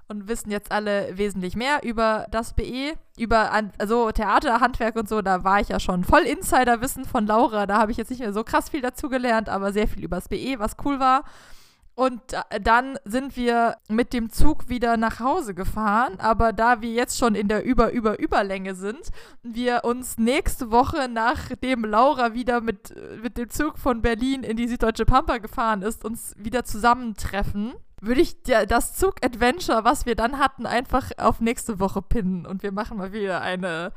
und 0.06 0.28
wissen 0.28 0.50
jetzt 0.50 0.72
alle 0.72 1.18
wesentlich 1.18 1.56
mehr 1.56 1.82
über 1.82 2.26
das 2.30 2.54
BE, 2.54 2.94
über 3.18 3.52
also 3.78 4.10
Theater, 4.12 4.60
Handwerk 4.60 4.96
und 4.96 5.08
so. 5.08 5.20
Da 5.20 5.44
war 5.44 5.60
ich 5.60 5.68
ja 5.68 5.80
schon 5.80 6.04
voll 6.04 6.22
Insiderwissen 6.22 7.04
von 7.04 7.26
Laura. 7.26 7.66
Da 7.66 7.78
habe 7.78 7.90
ich 7.90 7.98
jetzt 7.98 8.10
nicht 8.10 8.20
mehr 8.20 8.32
so 8.32 8.44
krass 8.44 8.70
viel 8.70 8.80
dazu 8.80 9.08
gelernt, 9.08 9.48
aber 9.48 9.72
sehr 9.72 9.88
viel 9.88 10.04
über 10.04 10.16
das 10.16 10.28
BE, 10.28 10.58
was 10.58 10.76
cool 10.84 11.00
war. 11.00 11.24
Und 11.98 12.20
da- 12.28 12.44
dann 12.62 12.96
sind 13.04 13.34
wir 13.36 13.76
mit 13.88 14.12
dem 14.12 14.30
Zug 14.30 14.68
wieder 14.68 14.96
nach 14.96 15.18
Hause 15.18 15.52
gefahren. 15.52 16.20
Aber 16.20 16.52
da 16.52 16.80
wir 16.80 16.92
jetzt 16.92 17.18
schon 17.18 17.34
in 17.34 17.48
der 17.48 17.64
Über-Über-Überlänge 17.64 18.76
sind, 18.76 19.10
wir 19.42 19.80
uns 19.84 20.16
nächste 20.16 20.70
Woche, 20.70 21.08
nachdem 21.08 21.84
Laura 21.84 22.34
wieder 22.34 22.60
mit, 22.60 22.92
äh, 22.92 23.16
mit 23.20 23.36
dem 23.36 23.50
Zug 23.50 23.78
von 23.78 24.00
Berlin 24.00 24.44
in 24.44 24.56
die 24.56 24.68
Süddeutsche 24.68 25.06
Pampa 25.06 25.38
gefahren 25.38 25.82
ist, 25.82 26.04
uns 26.04 26.34
wieder 26.38 26.62
zusammentreffen, 26.64 27.74
würde 28.00 28.20
ich 28.20 28.40
das 28.44 28.94
Zug-Adventure, 28.94 29.82
was 29.82 30.06
wir 30.06 30.14
dann 30.14 30.38
hatten, 30.38 30.66
einfach 30.66 31.10
auf 31.18 31.40
nächste 31.40 31.80
Woche 31.80 32.00
pinnen. 32.00 32.46
Und 32.46 32.62
wir 32.62 32.70
machen 32.70 32.98
mal 32.98 33.12
wieder 33.12 33.40
eine 33.40 33.92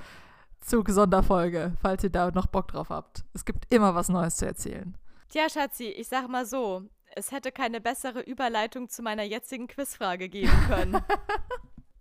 Zug-Sonderfolge, 0.61 1.73
falls 1.81 2.03
ihr 2.03 2.09
da 2.09 2.31
noch 2.31 2.47
Bock 2.47 2.69
drauf 2.69 2.89
habt. 2.89 3.23
Es 3.35 3.45
gibt 3.45 3.71
immer 3.71 3.93
was 3.93 4.09
Neues 4.09 4.37
zu 4.37 4.47
erzählen. 4.47 4.97
Tja, 5.29 5.47
Schatzi, 5.49 5.85
ich 5.85 6.07
sag 6.07 6.27
mal 6.27 6.45
so, 6.47 6.81
es 7.15 7.31
hätte 7.31 7.51
keine 7.51 7.81
bessere 7.81 8.21
Überleitung 8.21 8.89
zu 8.89 9.01
meiner 9.01 9.23
jetzigen 9.23 9.67
Quizfrage 9.67 10.29
geben 10.29 10.51
können. 10.67 11.01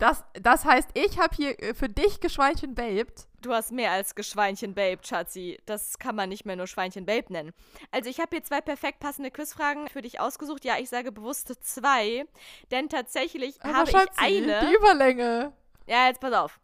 Das, 0.01 0.23
das 0.33 0.65
heißt, 0.65 0.89
ich 0.95 1.19
habe 1.19 1.35
hier 1.35 1.61
äh, 1.61 1.75
für 1.75 1.87
dich 1.87 2.21
Geschweinchen 2.21 2.73
babed. 2.73 3.27
Du 3.39 3.53
hast 3.53 3.71
mehr 3.71 3.91
als 3.91 4.15
Geschweinchen 4.15 4.73
Babe, 4.73 5.01
Schatzi. 5.05 5.59
Das 5.67 5.99
kann 5.99 6.15
man 6.15 6.27
nicht 6.27 6.43
mehr 6.43 6.55
nur 6.55 6.65
Schweinchen 6.65 7.05
Babe 7.05 7.31
nennen. 7.31 7.53
Also 7.91 8.09
ich 8.09 8.19
habe 8.19 8.29
hier 8.31 8.43
zwei 8.43 8.61
perfekt 8.61 8.99
passende 8.99 9.29
Quizfragen 9.29 9.89
für 9.89 10.01
dich 10.01 10.19
ausgesucht. 10.19 10.65
Ja, 10.65 10.79
ich 10.79 10.89
sage 10.89 11.11
bewusst 11.11 11.53
zwei, 11.63 12.25
denn 12.71 12.89
tatsächlich 12.89 13.61
Aber 13.61 13.75
habe 13.75 13.91
ich 13.91 13.95
Schatzi, 13.95 14.09
eine. 14.17 14.65
die 14.67 14.73
Überlänge. 14.75 15.53
Ja, 15.85 16.07
jetzt 16.07 16.19
pass 16.19 16.33
auf. 16.33 16.59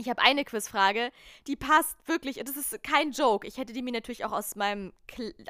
Ich 0.00 0.08
habe 0.08 0.22
eine 0.22 0.44
Quizfrage, 0.44 1.10
die 1.48 1.56
passt 1.56 1.96
wirklich, 2.06 2.36
das 2.36 2.56
ist 2.56 2.84
kein 2.84 3.10
Joke. 3.10 3.44
Ich 3.44 3.58
hätte 3.58 3.72
die 3.72 3.82
mir 3.82 3.92
natürlich 3.92 4.24
auch 4.24 4.30
aus 4.30 4.54
meinem 4.54 4.92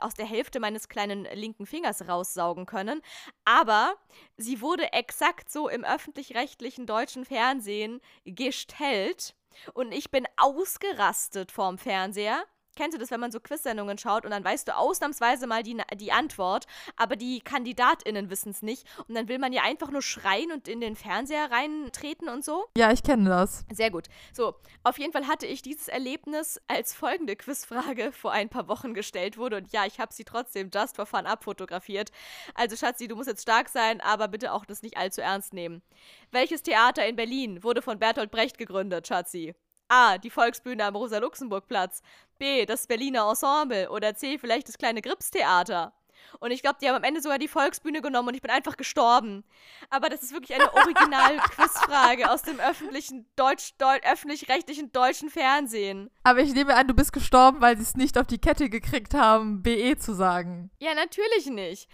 aus 0.01 0.15
der 0.15 0.25
Hälfte 0.25 0.59
meines 0.59 0.89
kleinen 0.89 1.25
linken 1.35 1.67
Fingers 1.67 2.09
raussaugen 2.09 2.65
können, 2.65 3.03
aber 3.45 3.95
sie 4.39 4.63
wurde 4.63 4.91
exakt 4.95 5.53
so 5.53 5.69
im 5.69 5.85
öffentlich-rechtlichen 5.85 6.87
deutschen 6.87 7.27
Fernsehen 7.27 8.01
gestellt 8.25 9.35
und 9.75 9.93
ich 9.93 10.11
bin 10.11 10.27
ausgerastet 10.39 11.53
vorm 11.53 11.77
Fernseher. 11.77 12.43
Kennst 12.79 12.95
du 12.95 13.01
das, 13.01 13.11
wenn 13.11 13.19
man 13.19 13.33
so 13.33 13.41
Quizsendungen 13.41 13.99
schaut 13.99 14.25
und 14.25 14.31
dann 14.31 14.45
weißt 14.45 14.69
du 14.69 14.77
ausnahmsweise 14.77 15.49
mal 15.49 15.65
die, 15.65 15.77
die 15.97 16.13
Antwort, 16.13 16.69
aber 16.95 17.17
die 17.17 17.41
KandidatInnen 17.41 18.31
wissen 18.31 18.51
es 18.51 18.63
nicht 18.63 18.87
und 19.09 19.17
dann 19.17 19.27
will 19.27 19.41
man 19.41 19.53
ja 19.53 19.63
einfach 19.63 19.91
nur 19.91 20.01
schreien 20.01 20.53
und 20.53 20.69
in 20.69 20.81
den 20.81 20.95
Fernseher 20.95 21.51
reintreten 21.51 22.29
und 22.29 22.45
so? 22.45 22.67
Ja, 22.77 22.93
ich 22.93 23.03
kenne 23.03 23.31
das. 23.31 23.65
Sehr 23.73 23.91
gut. 23.91 24.07
So, 24.33 24.55
auf 24.85 24.97
jeden 25.01 25.13
Fall 25.13 25.27
hatte 25.27 25.45
ich 25.45 25.61
dieses 25.61 25.89
Erlebnis, 25.89 26.61
als 26.69 26.95
folgende 26.95 27.35
Quizfrage 27.35 28.13
vor 28.13 28.31
ein 28.31 28.49
paar 28.49 28.69
Wochen 28.69 28.95
gestellt 28.95 29.39
wurde. 29.39 29.57
Und 29.57 29.73
ja, 29.73 29.85
ich 29.85 29.99
habe 29.99 30.15
sie 30.15 30.23
trotzdem 30.23 30.71
just 30.73 30.95
for 30.95 31.07
fun 31.07 31.27
abfotografiert. 31.27 32.13
Also, 32.55 32.77
Schatzi, 32.77 33.09
du 33.09 33.17
musst 33.17 33.29
jetzt 33.29 33.43
stark 33.43 33.71
sein, 33.71 34.01
aber 34.01 34.29
bitte 34.29 34.53
auch 34.53 34.65
das 34.65 34.83
nicht 34.83 34.97
allzu 34.97 35.21
ernst 35.21 35.53
nehmen. 35.53 35.83
Welches 36.31 36.63
Theater 36.63 37.05
in 37.05 37.17
Berlin 37.17 37.65
wurde 37.65 37.83
von 37.83 37.99
Bertolt 37.99 38.31
Brecht 38.31 38.57
gegründet, 38.57 39.09
Schatzi? 39.09 39.57
A. 39.89 40.19
Die 40.19 40.31
Volksbühne 40.31 40.85
am 40.85 40.97
Rosa-Luxemburg-Platz. 40.97 42.03
B. 42.39 42.67
Das 42.67 42.87
Berliner 42.87 43.29
Ensemble. 43.29 43.89
Oder 43.91 44.15
C. 44.15 44.39
Vielleicht 44.39 44.69
das 44.69 44.79
kleine 44.79 45.03
Grips-Theater. 45.03 45.93
Und 46.41 46.51
ich 46.51 46.63
glaube, 46.63 46.79
die 46.81 46.89
haben 46.89 46.97
am 46.97 47.05
Ende 47.05 47.21
sogar 47.21 47.39
die 47.39 47.49
Volksbühne 47.49 48.01
genommen 48.01 48.29
und 48.29 48.35
ich 48.35 48.43
bin 48.43 48.51
einfach 48.51 48.77
gestorben. 48.77 49.45
Aber 49.91 50.09
das 50.09 50.23
ist 50.23 50.33
wirklich 50.33 50.55
eine 50.55 50.73
Original-Quizfrage 50.73 52.31
aus 52.31 52.43
dem 52.43 52.59
öffentlichen 52.61 53.27
Deutsch, 53.37 53.75
Deu 53.79 53.99
öffentlich-rechtlichen 54.11 54.93
deutschen 54.93 55.31
Fernsehen. 55.31 56.11
Aber 56.25 56.41
ich 56.41 56.55
nehme 56.55 56.75
an, 56.75 56.87
du 56.89 56.95
bist 56.95 57.13
gestorben, 57.13 57.61
weil 57.61 57.77
sie 57.77 57.83
es 57.83 57.95
nicht 57.95 58.19
auf 58.19 58.27
die 58.27 58.39
Kette 58.39 58.71
gekriegt 58.71 59.15
haben, 59.15 59.63
BE 59.63 59.97
zu 59.99 60.15
sagen. 60.15 60.71
Ja, 60.79 60.95
natürlich 60.95 61.47
nicht. 61.47 61.89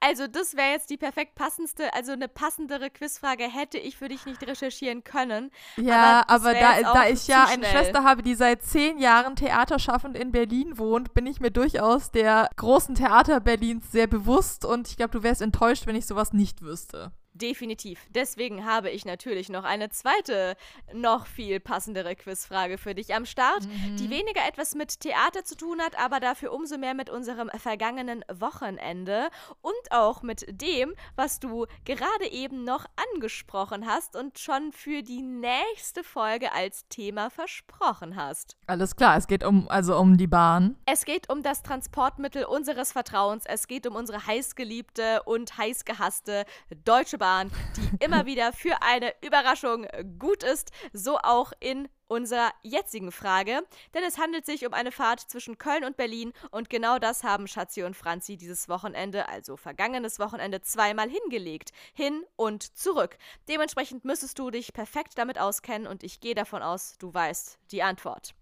Also, 0.00 0.26
das 0.26 0.56
wäre 0.56 0.70
jetzt 0.70 0.90
die 0.90 0.96
perfekt 0.96 1.34
passendste, 1.34 1.92
also 1.94 2.12
eine 2.12 2.28
passendere 2.28 2.90
Quizfrage 2.90 3.44
hätte 3.44 3.78
ich 3.78 3.96
für 3.96 4.08
dich 4.08 4.26
nicht 4.26 4.46
recherchieren 4.46 5.04
können. 5.04 5.50
Ja, 5.76 6.24
Aber 6.26 6.50
aber, 6.50 6.54
da, 6.54 6.92
da 6.92 7.08
ich 7.08 7.26
ja 7.26 7.44
eine 7.44 7.66
schnell. 7.66 7.70
Schwester 7.70 8.04
habe, 8.04 8.22
die 8.22 8.34
seit 8.34 8.62
zehn 8.62 8.98
Jahren 8.98 9.36
theaterschaffend 9.36 10.16
in 10.16 10.32
Berlin 10.32 10.78
wohnt, 10.78 11.14
bin 11.14 11.26
ich 11.26 11.40
mir 11.40 11.50
durchaus 11.50 12.10
der 12.10 12.48
großen 12.56 12.94
Theater 12.94 13.40
Berlins 13.40 13.69
Berlins 13.70 13.92
sehr 13.92 14.06
bewusst 14.06 14.64
und 14.64 14.88
ich 14.88 14.96
glaube, 14.96 15.12
du 15.12 15.22
wärst 15.22 15.42
enttäuscht, 15.42 15.86
wenn 15.86 15.96
ich 15.96 16.06
sowas 16.06 16.32
nicht 16.32 16.62
wüsste. 16.62 17.12
Definitiv. 17.40 18.06
Deswegen 18.10 18.66
habe 18.66 18.90
ich 18.90 19.04
natürlich 19.04 19.48
noch 19.48 19.64
eine 19.64 19.88
zweite, 19.88 20.56
noch 20.92 21.26
viel 21.26 21.58
passendere 21.58 22.14
Quizfrage 22.14 22.76
für 22.76 22.94
dich 22.94 23.14
am 23.14 23.24
Start, 23.24 23.66
mhm. 23.66 23.96
die 23.96 24.10
weniger 24.10 24.46
etwas 24.46 24.74
mit 24.74 25.00
Theater 25.00 25.44
zu 25.44 25.56
tun 25.56 25.80
hat, 25.80 25.98
aber 25.98 26.20
dafür 26.20 26.52
umso 26.52 26.76
mehr 26.76 26.94
mit 26.94 27.08
unserem 27.08 27.48
vergangenen 27.50 28.24
Wochenende 28.32 29.28
und 29.62 29.72
auch 29.90 30.22
mit 30.22 30.44
dem, 30.48 30.94
was 31.16 31.40
du 31.40 31.66
gerade 31.84 32.30
eben 32.30 32.64
noch 32.64 32.84
angesprochen 33.14 33.86
hast 33.86 34.16
und 34.16 34.38
schon 34.38 34.72
für 34.72 35.02
die 35.02 35.22
nächste 35.22 36.04
Folge 36.04 36.52
als 36.52 36.86
Thema 36.88 37.30
versprochen 37.30 38.16
hast. 38.16 38.56
Alles 38.66 38.96
klar, 38.96 39.16
es 39.16 39.26
geht 39.26 39.44
um 39.44 39.68
also 39.68 39.96
um 39.96 40.18
die 40.18 40.26
Bahn. 40.26 40.76
Es 40.84 41.04
geht 41.04 41.30
um 41.30 41.42
das 41.42 41.62
Transportmittel 41.62 42.44
unseres 42.44 42.92
Vertrauens, 42.92 43.44
es 43.46 43.66
geht 43.66 43.86
um 43.86 43.94
unsere 43.94 44.26
heißgeliebte 44.26 45.22
und 45.24 45.56
heißgehasste 45.56 46.44
deutsche 46.84 47.16
Bahn, 47.16 47.29
die 47.76 48.04
immer 48.04 48.26
wieder 48.26 48.52
für 48.52 48.82
eine 48.82 49.14
Überraschung 49.24 49.86
gut 50.18 50.42
ist, 50.42 50.70
so 50.92 51.18
auch 51.18 51.52
in 51.60 51.88
unserer 52.10 52.50
jetzigen 52.62 53.12
Frage, 53.12 53.62
denn 53.94 54.02
es 54.02 54.18
handelt 54.18 54.44
sich 54.44 54.66
um 54.66 54.74
eine 54.74 54.90
Fahrt 54.90 55.20
zwischen 55.20 55.58
Köln 55.58 55.84
und 55.84 55.96
Berlin 55.96 56.32
und 56.50 56.68
genau 56.68 56.98
das 56.98 57.22
haben 57.22 57.46
Schatzi 57.46 57.84
und 57.84 57.96
Franzi 57.96 58.36
dieses 58.36 58.68
Wochenende, 58.68 59.28
also 59.28 59.56
vergangenes 59.56 60.18
Wochenende, 60.18 60.60
zweimal 60.60 61.08
hingelegt. 61.08 61.70
Hin 61.94 62.24
und 62.34 62.76
zurück. 62.76 63.16
Dementsprechend 63.48 64.04
müsstest 64.04 64.38
du 64.38 64.50
dich 64.50 64.72
perfekt 64.72 65.12
damit 65.16 65.38
auskennen 65.38 65.86
und 65.86 66.02
ich 66.02 66.20
gehe 66.20 66.34
davon 66.34 66.62
aus, 66.62 66.96
du 66.98 67.14
weißt 67.14 67.58
die 67.70 67.82
Antwort. 67.82 68.34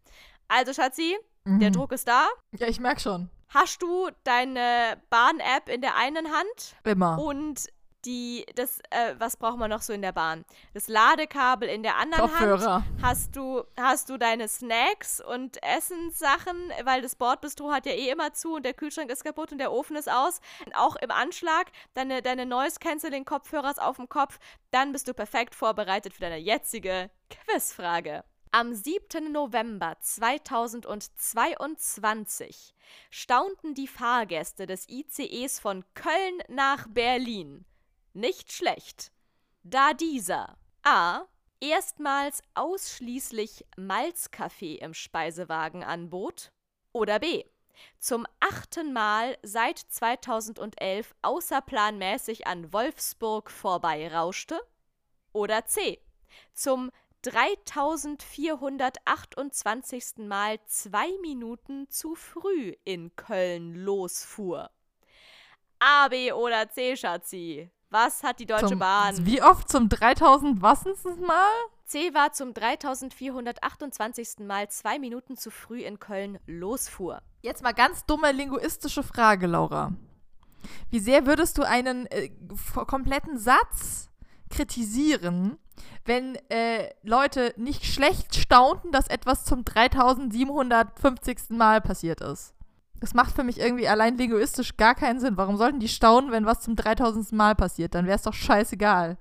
Also 0.49 0.73
Schatzi, 0.73 1.19
mhm. 1.45 1.61
der 1.61 1.71
Druck 1.71 1.93
ist 1.93 2.09
da. 2.09 2.27
Ja, 2.53 2.69
ich 2.69 2.81
merke 2.81 3.01
schon. 3.01 3.31
Hast 3.51 3.83
du 3.83 4.09
deine 4.25 5.01
Bahn-App 5.09 5.69
in 5.69 5.81
der 5.81 5.97
einen 5.97 6.27
Hand? 6.33 6.77
Immer. 6.85 7.19
Und 7.19 7.67
die, 8.09 8.47
das, 8.55 8.81
äh, 8.89 9.15
was 9.19 9.37
braucht 9.37 9.59
man 9.59 9.69
noch 9.69 9.83
so 9.83 9.93
in 9.93 10.01
der 10.01 10.13
Bahn? 10.13 10.47
Das 10.73 10.89
Ladekabel 10.89 11.69
in 11.69 11.83
der 11.83 11.97
anderen 11.97 12.23
Kopfhörer. 12.23 12.77
Hand. 12.77 12.87
Hast 13.03 13.37
du, 13.37 13.65
hast 13.79 14.09
du 14.09 14.17
deine 14.17 14.49
Snacks 14.49 15.21
und 15.21 15.63
Essenssachen, 15.63 16.57
weil 16.85 17.03
das 17.03 17.17
Bordbistro 17.17 17.71
hat 17.71 17.85
ja 17.85 17.93
eh 17.93 18.09
immer 18.09 18.33
zu 18.33 18.55
und 18.55 18.65
der 18.65 18.73
Kühlschrank 18.73 19.11
ist 19.11 19.25
kaputt 19.25 19.53
und 19.53 19.59
der 19.59 19.73
Ofen 19.73 19.95
ist 19.95 20.11
aus. 20.11 20.41
Auch 20.75 20.97
im 20.97 21.11
Anschlag, 21.11 21.67
deine, 21.93 22.23
deine 22.23 22.47
Noise-Canceling-Kopfhörer 22.47 23.75
auf 23.77 23.97
dem 23.97 24.09
Kopf, 24.09 24.39
dann 24.71 24.93
bist 24.93 25.07
du 25.07 25.13
perfekt 25.13 25.55
vorbereitet 25.55 26.15
für 26.15 26.23
deine 26.23 26.39
jetzige 26.39 27.11
Quizfrage. 27.29 28.25
Am 28.51 28.75
7. 28.75 29.31
November 29.31 29.99
2022 30.01 32.73
staunten 33.11 33.75
die 33.75 33.87
Fahrgäste 33.87 34.67
des 34.67 34.89
ICEs 34.89 35.61
von 35.61 35.85
Köln 35.93 36.39
nach 36.49 36.87
Berlin 36.89 37.67
nicht 38.19 38.53
schlecht, 38.53 39.11
da 39.63 39.95
dieser 39.95 40.59
a. 40.83 41.23
erstmals 41.61 42.43
ausschließlich 42.55 43.65
Malzkaffee 43.77 44.75
im 44.75 44.93
Speisewagen 44.93 45.85
anbot 45.85 46.51
oder 46.93 47.21
b. 47.21 47.45
zum 47.99 48.27
achten 48.41 48.93
Mal 48.93 49.39
seit 49.43 49.79
2011 49.79 51.15
außerplanmäßig 51.23 52.47
an 52.47 52.71
Wolfsburg 52.73 53.51
vorbeirauschte 53.51 54.61
oder 55.33 55.65
c. 55.67 56.01
zum 56.55 56.93
3428. 57.23 60.19
Mal 60.19 60.61
zwei 60.67 61.09
Minuten 61.21 61.89
zu 61.89 62.15
früh 62.15 62.75
in 62.85 63.17
Köln 63.17 63.75
losfuhr. 63.75 64.71
A, 65.81 66.07
B 66.09 66.33
oder 66.33 66.69
C, 66.71 66.97
Schatzi? 66.97 67.71
Was 67.91 68.23
hat 68.23 68.39
die 68.39 68.47
Deutsche 68.47 68.67
zum, 68.67 68.79
Bahn? 68.79 69.25
Wie 69.25 69.43
oft 69.43 69.69
zum 69.71 69.89
3000 69.89 70.61
wassens 70.61 71.05
Mal? 71.05 71.49
C 71.87 72.13
war 72.13 72.33
zum 72.33 72.53
3428. 72.53 74.41
Mal 74.41 74.69
zwei 74.69 74.99
Minuten 74.99 75.39
zu 75.39 75.51
früh 75.51 75.81
in 75.81 75.99
Köln 75.99 76.39
losfuhr. 76.47 77.23
Jetzt 77.41 77.63
mal 77.63 77.73
ganz 77.73 78.05
dumme 78.05 78.31
linguistische 78.33 79.03
Frage, 79.03 79.47
Laura. 79.47 79.93
Wie 80.91 80.99
sehr 80.99 81.25
würdest 81.25 81.57
du 81.57 81.63
einen 81.63 82.05
äh, 82.07 82.31
kompletten 82.87 83.39
Satz 83.39 84.11
kritisieren, 84.51 85.57
wenn 86.05 86.37
äh, 86.51 86.91
Leute 87.03 87.55
nicht 87.57 87.87
schlecht 87.87 88.35
staunten, 88.35 88.93
dass 88.93 89.09
etwas 89.09 89.47
zum 89.47 89.65
3750. 89.65 91.51
Mal 91.51 91.81
passiert 91.81 92.21
ist? 92.21 92.55
Das 93.01 93.15
macht 93.15 93.35
für 93.35 93.45
mich 93.45 93.59
irgendwie 93.59 93.89
allein 93.89 94.17
linguistisch 94.17 94.77
gar 94.77 94.95
keinen 94.95 95.21
Sinn. 95.21 95.37
Warum 95.37 95.57
sollten 95.57 95.81
die 95.81 95.89
staunen, 95.89 96.31
wenn 96.31 96.47
was 96.47 96.61
zum 96.61 96.77
3000. 96.77 97.33
Mal 97.33 97.55
passiert? 97.55 97.95
Dann 97.95 98.07
wäre 98.07 98.17
es 98.17 98.23
doch 98.23 98.35
scheißegal. 98.35 99.19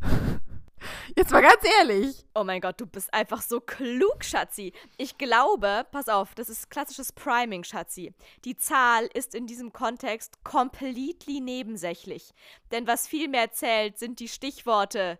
Jetzt 1.16 1.32
mal 1.32 1.42
ganz 1.42 1.62
ehrlich. 1.78 2.26
Oh 2.34 2.44
mein 2.44 2.60
Gott, 2.60 2.80
du 2.80 2.86
bist 2.86 3.12
einfach 3.12 3.42
so 3.42 3.60
klug, 3.60 4.22
Schatzi. 4.22 4.72
Ich 4.98 5.18
glaube, 5.18 5.86
pass 5.90 6.08
auf, 6.08 6.34
das 6.34 6.48
ist 6.48 6.70
klassisches 6.70 7.12
Priming, 7.12 7.64
Schatzi. 7.64 8.12
Die 8.44 8.56
Zahl 8.56 9.08
ist 9.14 9.34
in 9.34 9.46
diesem 9.46 9.72
Kontext 9.72 10.44
completely 10.44 11.40
nebensächlich. 11.40 12.32
Denn 12.70 12.86
was 12.86 13.08
viel 13.08 13.28
mehr 13.28 13.52
zählt, 13.52 13.98
sind 13.98 14.20
die 14.20 14.28
Stichworte 14.28 15.18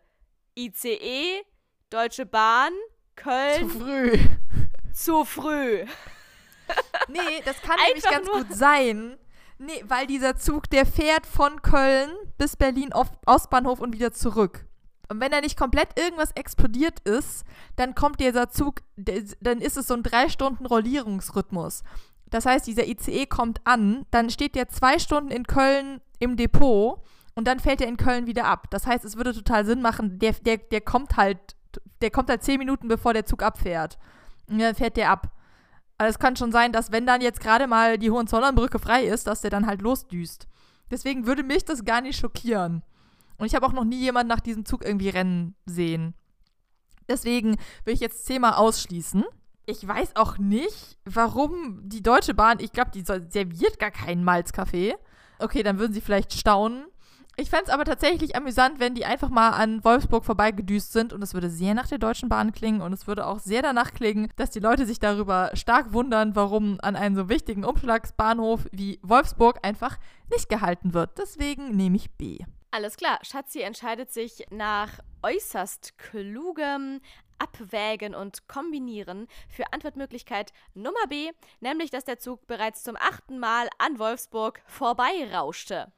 ICE, 0.58 1.42
Deutsche 1.90 2.26
Bahn, 2.26 2.72
Köln. 3.14 3.70
Zu 3.70 3.78
früh. 3.78 4.18
Zu 4.92 5.24
früh. 5.24 5.84
Nee, 7.08 7.42
das 7.44 7.60
kann 7.62 7.76
nämlich 7.86 8.04
ganz 8.04 8.28
gut 8.28 8.52
sein. 8.52 9.16
Nee, 9.58 9.84
weil 9.86 10.06
dieser 10.06 10.36
Zug, 10.36 10.68
der 10.70 10.84
fährt 10.84 11.26
von 11.26 11.62
Köln 11.62 12.10
bis 12.36 12.56
Berlin 12.56 12.92
auf 12.92 13.08
Ostbahnhof 13.24 13.80
und 13.80 13.94
wieder 13.94 14.12
zurück. 14.12 14.66
Und 15.08 15.20
wenn 15.20 15.30
da 15.30 15.40
nicht 15.40 15.56
komplett 15.56 15.98
irgendwas 15.98 16.32
explodiert 16.32 17.00
ist, 17.00 17.44
dann 17.76 17.94
kommt 17.94 18.20
dieser 18.20 18.50
Zug, 18.50 18.80
dann 18.96 19.60
ist 19.60 19.76
es 19.76 19.86
so 19.86 19.94
ein 19.94 20.02
drei 20.02 20.28
Stunden 20.28 20.66
Rollierungsrhythmus. 20.66 21.84
Das 22.28 22.44
heißt, 22.44 22.66
dieser 22.66 22.86
ICE 22.86 23.26
kommt 23.26 23.60
an, 23.64 24.04
dann 24.10 24.30
steht 24.30 24.56
der 24.56 24.68
zwei 24.68 24.98
Stunden 24.98 25.30
in 25.30 25.46
Köln 25.46 26.00
im 26.18 26.36
Depot 26.36 27.00
und 27.34 27.46
dann 27.46 27.60
fällt 27.60 27.80
er 27.80 27.88
in 27.88 27.96
Köln 27.96 28.26
wieder 28.26 28.46
ab. 28.46 28.68
Das 28.70 28.86
heißt, 28.86 29.04
es 29.04 29.16
würde 29.16 29.32
total 29.32 29.64
Sinn 29.64 29.80
machen, 29.80 30.18
der, 30.18 30.32
der, 30.32 30.56
der 30.56 30.80
kommt 30.80 31.16
halt, 31.16 31.38
der 32.02 32.10
kommt 32.10 32.28
halt 32.28 32.42
zehn 32.42 32.58
Minuten 32.58 32.88
bevor 32.88 33.14
der 33.14 33.26
Zug 33.26 33.42
abfährt. 33.42 33.96
Und 34.48 34.58
dann 34.58 34.74
fährt 34.74 34.96
der 34.96 35.10
ab. 35.10 35.30
Also 35.98 36.10
es 36.10 36.18
kann 36.18 36.36
schon 36.36 36.52
sein, 36.52 36.72
dass 36.72 36.92
wenn 36.92 37.06
dann 37.06 37.20
jetzt 37.20 37.40
gerade 37.40 37.66
mal 37.66 37.98
die 37.98 38.10
Hohenzollernbrücke 38.10 38.78
frei 38.78 39.04
ist, 39.04 39.26
dass 39.26 39.40
der 39.40 39.50
dann 39.50 39.66
halt 39.66 39.80
losdüst. 39.80 40.46
Deswegen 40.90 41.26
würde 41.26 41.42
mich 41.42 41.64
das 41.64 41.84
gar 41.84 42.00
nicht 42.00 42.18
schockieren. 42.18 42.82
Und 43.38 43.46
ich 43.46 43.54
habe 43.54 43.66
auch 43.66 43.72
noch 43.72 43.84
nie 43.84 43.98
jemanden 43.98 44.28
nach 44.28 44.40
diesem 44.40 44.64
Zug 44.64 44.84
irgendwie 44.84 45.08
rennen 45.08 45.54
sehen. 45.64 46.14
Deswegen 47.08 47.56
will 47.84 47.94
ich 47.94 48.00
jetzt 48.00 48.26
Thema 48.26 48.58
ausschließen. 48.58 49.24
Ich 49.64 49.86
weiß 49.86 50.16
auch 50.16 50.38
nicht, 50.38 50.98
warum 51.04 51.80
die 51.82 52.02
Deutsche 52.02 52.34
Bahn, 52.34 52.60
ich 52.60 52.72
glaube, 52.72 52.90
die 52.92 53.02
serviert 53.02 53.78
gar 53.78 53.90
keinen 53.90 54.22
Malzkaffee. 54.22 54.94
Okay, 55.38 55.62
dann 55.62 55.78
würden 55.78 55.92
sie 55.92 56.00
vielleicht 56.00 56.32
staunen. 56.32 56.86
Ich 57.38 57.50
fände 57.50 57.66
es 57.66 57.70
aber 57.70 57.84
tatsächlich 57.84 58.34
amüsant, 58.34 58.80
wenn 58.80 58.94
die 58.94 59.04
einfach 59.04 59.28
mal 59.28 59.50
an 59.50 59.84
Wolfsburg 59.84 60.24
vorbeigedüst 60.24 60.90
sind 60.94 61.12
und 61.12 61.20
es 61.20 61.34
würde 61.34 61.50
sehr 61.50 61.74
nach 61.74 61.86
der 61.86 61.98
Deutschen 61.98 62.30
Bahn 62.30 62.52
klingen 62.52 62.80
und 62.80 62.94
es 62.94 63.06
würde 63.06 63.26
auch 63.26 63.40
sehr 63.40 63.60
danach 63.60 63.92
klingen, 63.92 64.32
dass 64.36 64.48
die 64.48 64.58
Leute 64.58 64.86
sich 64.86 65.00
darüber 65.00 65.50
stark 65.52 65.92
wundern, 65.92 66.34
warum 66.34 66.78
an 66.80 66.96
einem 66.96 67.14
so 67.14 67.28
wichtigen 67.28 67.66
Umschlagsbahnhof 67.66 68.66
wie 68.72 68.98
Wolfsburg 69.02 69.58
einfach 69.62 69.98
nicht 70.30 70.48
gehalten 70.48 70.94
wird. 70.94 71.18
Deswegen 71.18 71.76
nehme 71.76 71.96
ich 71.96 72.10
B. 72.12 72.38
Alles 72.70 72.96
klar, 72.96 73.18
Schatzi 73.20 73.60
entscheidet 73.60 74.10
sich 74.10 74.46
nach 74.50 74.98
äußerst 75.22 75.98
klugem 75.98 77.02
Abwägen 77.38 78.14
und 78.14 78.48
Kombinieren 78.48 79.26
für 79.50 79.74
Antwortmöglichkeit 79.74 80.54
Nummer 80.72 81.06
B, 81.10 81.32
nämlich 81.60 81.90
dass 81.90 82.04
der 82.04 82.18
Zug 82.18 82.46
bereits 82.46 82.82
zum 82.82 82.96
achten 82.96 83.38
Mal 83.38 83.68
an 83.76 83.98
Wolfsburg 83.98 84.62
vorbeirauschte. 84.64 85.92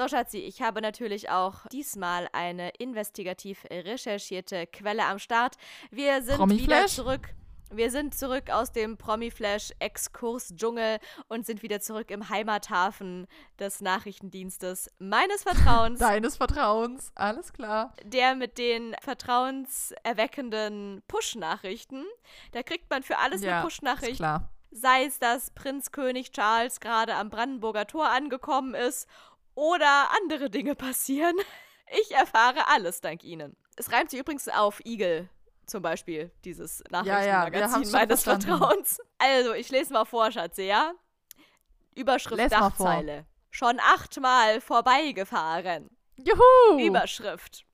So, 0.00 0.08
Schatzi, 0.08 0.38
ich 0.38 0.62
habe 0.62 0.80
natürlich 0.80 1.28
auch 1.28 1.66
diesmal 1.70 2.26
eine 2.32 2.70
investigativ 2.78 3.66
recherchierte 3.70 4.66
Quelle 4.66 5.04
am 5.04 5.18
Start. 5.18 5.56
Wir 5.90 6.22
sind 6.22 6.40
wieder 6.48 6.86
zurück. 6.86 7.34
Wir 7.70 7.90
sind 7.90 8.14
zurück 8.14 8.48
aus 8.48 8.72
dem 8.72 8.96
Promi-Flash-Exkurs-Dschungel 8.96 11.00
und 11.28 11.44
sind 11.44 11.62
wieder 11.62 11.82
zurück 11.82 12.10
im 12.10 12.30
Heimathafen 12.30 13.26
des 13.58 13.82
Nachrichtendienstes 13.82 14.88
meines 14.98 15.42
Vertrauens. 15.48 15.98
Deines 15.98 16.38
Vertrauens, 16.38 17.12
alles 17.14 17.52
klar. 17.52 17.92
Der 18.02 18.36
mit 18.36 18.56
den 18.56 18.96
vertrauenserweckenden 19.02 21.02
Push-Nachrichten. 21.08 22.06
Da 22.52 22.62
kriegt 22.62 22.88
man 22.88 23.02
für 23.02 23.18
alles 23.18 23.42
ja, 23.42 23.56
eine 23.56 23.64
Push-Nachricht. 23.64 24.16
Klar. 24.16 24.48
Sei 24.72 25.04
es, 25.04 25.18
dass 25.18 25.50
Prinz 25.50 25.90
König 25.90 26.30
Charles 26.30 26.78
gerade 26.78 27.16
am 27.16 27.28
Brandenburger 27.28 27.88
Tor 27.88 28.08
angekommen 28.08 28.74
ist 28.74 29.08
oder 29.60 30.08
andere 30.16 30.50
Dinge 30.50 30.74
passieren. 30.74 31.36
Ich 32.02 32.12
erfahre 32.12 32.68
alles 32.68 33.00
dank 33.00 33.24
Ihnen. 33.24 33.56
Es 33.74 33.90
reimt 33.90 34.10
sich 34.10 34.20
übrigens 34.20 34.48
auf 34.48 34.78
Igel 34.86 35.28
zum 35.66 35.82
Beispiel, 35.82 36.30
dieses 36.44 36.84
Nachrichtenmagazin 36.88 37.82
ja, 37.82 37.88
ja, 37.88 37.98
meines 37.98 38.22
Vertrauens. 38.22 39.00
Also, 39.18 39.54
ich 39.54 39.70
lese 39.70 39.92
mal 39.92 40.04
vor, 40.04 40.30
Schatze, 40.30 40.62
ja? 40.62 40.92
Überschrift 41.96 42.52
Dachzeile. 42.52 43.26
schon 43.50 43.80
achtmal 43.80 44.60
vorbeigefahren. 44.60 45.90
Juhu! 46.16 46.80
Überschrift. 46.80 47.64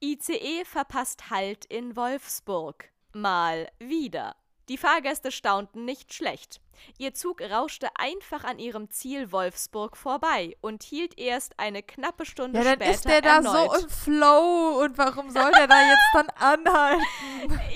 ICE 0.00 0.64
verpasst 0.64 1.30
Halt 1.30 1.64
in 1.64 1.96
Wolfsburg. 1.96 2.90
Mal 3.12 3.68
wieder. 3.80 4.36
Die 4.68 4.78
Fahrgäste 4.78 5.32
staunten 5.32 5.84
nicht 5.84 6.12
schlecht. 6.12 6.60
Ihr 6.98 7.14
Zug 7.14 7.40
rauschte 7.40 7.88
einfach 7.96 8.44
an 8.44 8.58
ihrem 8.58 8.90
Ziel 8.90 9.32
Wolfsburg 9.32 9.96
vorbei 9.96 10.56
und 10.60 10.82
hielt 10.82 11.18
erst 11.18 11.58
eine 11.58 11.82
knappe 11.82 12.24
Stunde 12.24 12.58
ja, 12.58 12.64
dann 12.64 12.74
später 12.74 12.90
ist 12.90 13.04
der 13.04 13.22
da 13.22 13.36
erneut. 13.36 13.70
so 13.70 13.84
im 13.84 13.90
Flow 13.90 14.80
und 14.84 14.98
warum 14.98 15.30
soll 15.30 15.50
der 15.52 15.66
da 15.66 15.80
jetzt 15.88 16.08
dann 16.14 16.28
anhalten? 16.36 17.02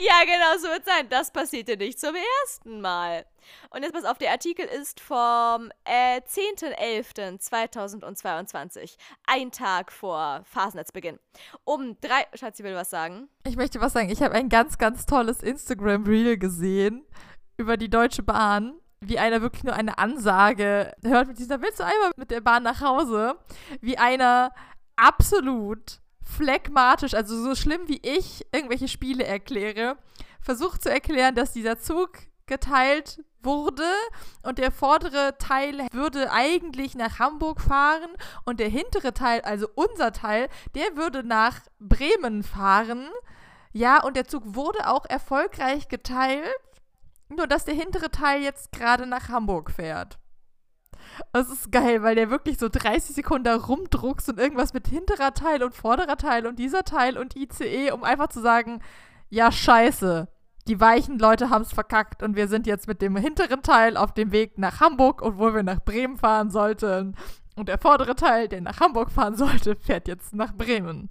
Ja, 0.00 0.24
genau 0.24 0.58
so 0.58 0.68
wird 0.68 0.84
sein. 0.84 1.08
Das 1.08 1.32
passierte 1.32 1.76
nicht 1.76 1.98
zum 1.98 2.14
ersten 2.14 2.80
Mal. 2.80 3.26
Und 3.70 3.82
jetzt 3.82 3.92
pass 3.92 4.04
auf, 4.04 4.18
der 4.18 4.30
Artikel 4.32 4.66
ist 4.66 5.00
vom 5.00 5.70
äh, 5.84 6.20
10.11.2022. 6.20 8.96
Ein 9.26 9.50
Tag 9.50 9.90
vor 9.92 10.42
Phasennetzbeginn. 10.44 11.18
Um 11.64 11.98
drei. 12.00 12.26
Schatzi 12.34 12.64
will 12.64 12.74
was 12.74 12.90
sagen. 12.90 13.28
Ich 13.46 13.56
möchte 13.56 13.80
was 13.80 13.92
sagen. 13.92 14.10
Ich 14.10 14.22
habe 14.22 14.34
ein 14.34 14.48
ganz, 14.48 14.78
ganz 14.78 15.06
tolles 15.06 15.42
Instagram-Reel 15.42 16.38
gesehen 16.38 17.04
über 17.56 17.76
die 17.76 17.90
Deutsche 17.90 18.22
Bahn, 18.22 18.74
wie 19.00 19.18
einer 19.18 19.42
wirklich 19.42 19.64
nur 19.64 19.74
eine 19.74 19.98
Ansage 19.98 20.92
hört 21.04 21.28
mit 21.28 21.38
dieser, 21.38 21.60
willst 21.60 21.80
du 21.80 21.84
einmal 21.84 22.12
mit 22.16 22.30
der 22.30 22.40
Bahn 22.40 22.62
nach 22.62 22.80
Hause? 22.80 23.36
Wie 23.80 23.98
einer 23.98 24.52
absolut 24.96 26.00
phlegmatisch, 26.22 27.14
also 27.14 27.42
so 27.42 27.54
schlimm 27.54 27.88
wie 27.88 28.00
ich 28.02 28.46
irgendwelche 28.52 28.88
Spiele 28.88 29.24
erkläre, 29.24 29.96
versucht 30.40 30.82
zu 30.82 30.90
erklären, 30.90 31.34
dass 31.34 31.52
dieser 31.52 31.78
Zug 31.78 32.18
geteilt 32.46 33.22
wurde 33.44 33.88
und 34.42 34.58
der 34.58 34.70
vordere 34.70 35.36
Teil 35.38 35.86
würde 35.92 36.30
eigentlich 36.30 36.94
nach 36.94 37.18
Hamburg 37.18 37.60
fahren 37.60 38.10
und 38.44 38.60
der 38.60 38.68
hintere 38.68 39.14
Teil, 39.14 39.40
also 39.42 39.68
unser 39.74 40.12
Teil, 40.12 40.48
der 40.74 40.96
würde 40.96 41.22
nach 41.22 41.60
Bremen 41.78 42.42
fahren. 42.42 43.08
Ja, 43.72 44.02
und 44.02 44.16
der 44.16 44.26
Zug 44.26 44.42
wurde 44.54 44.88
auch 44.88 45.04
erfolgreich 45.06 45.88
geteilt, 45.88 46.44
nur 47.28 47.46
dass 47.46 47.64
der 47.64 47.74
hintere 47.74 48.10
Teil 48.10 48.42
jetzt 48.42 48.72
gerade 48.72 49.06
nach 49.06 49.28
Hamburg 49.28 49.70
fährt. 49.70 50.18
Das 51.32 51.48
ist 51.50 51.72
geil, 51.72 52.02
weil 52.02 52.14
der 52.14 52.30
wirklich 52.30 52.58
so 52.58 52.68
30 52.68 53.14
Sekunden 53.14 53.48
rumdruckst 53.48 54.28
und 54.28 54.38
irgendwas 54.38 54.72
mit 54.72 54.88
hinterer 54.88 55.34
Teil 55.34 55.62
und 55.62 55.74
vorderer 55.74 56.16
Teil 56.16 56.46
und 56.46 56.58
dieser 56.58 56.84
Teil 56.84 57.18
und 57.18 57.36
ICE, 57.36 57.90
um 57.92 58.04
einfach 58.04 58.28
zu 58.28 58.40
sagen, 58.40 58.80
ja, 59.28 59.50
scheiße. 59.50 60.28
Die 60.68 60.80
weichen 60.80 61.18
Leute 61.18 61.50
haben 61.50 61.62
es 61.62 61.72
verkackt 61.72 62.22
und 62.22 62.36
wir 62.36 62.46
sind 62.46 62.66
jetzt 62.66 62.86
mit 62.86 63.02
dem 63.02 63.16
hinteren 63.16 63.62
Teil 63.62 63.96
auf 63.96 64.14
dem 64.14 64.30
Weg 64.30 64.58
nach 64.58 64.80
Hamburg, 64.80 65.20
obwohl 65.22 65.54
wir 65.54 65.62
nach 65.64 65.80
Bremen 65.80 66.16
fahren 66.16 66.50
sollten. 66.50 67.16
Und 67.56 67.68
der 67.68 67.78
vordere 67.78 68.14
Teil, 68.14 68.48
der 68.48 68.60
nach 68.60 68.78
Hamburg 68.80 69.10
fahren 69.10 69.36
sollte, 69.36 69.76
fährt 69.80 70.06
jetzt 70.06 70.34
nach 70.34 70.54
Bremen. 70.54 71.10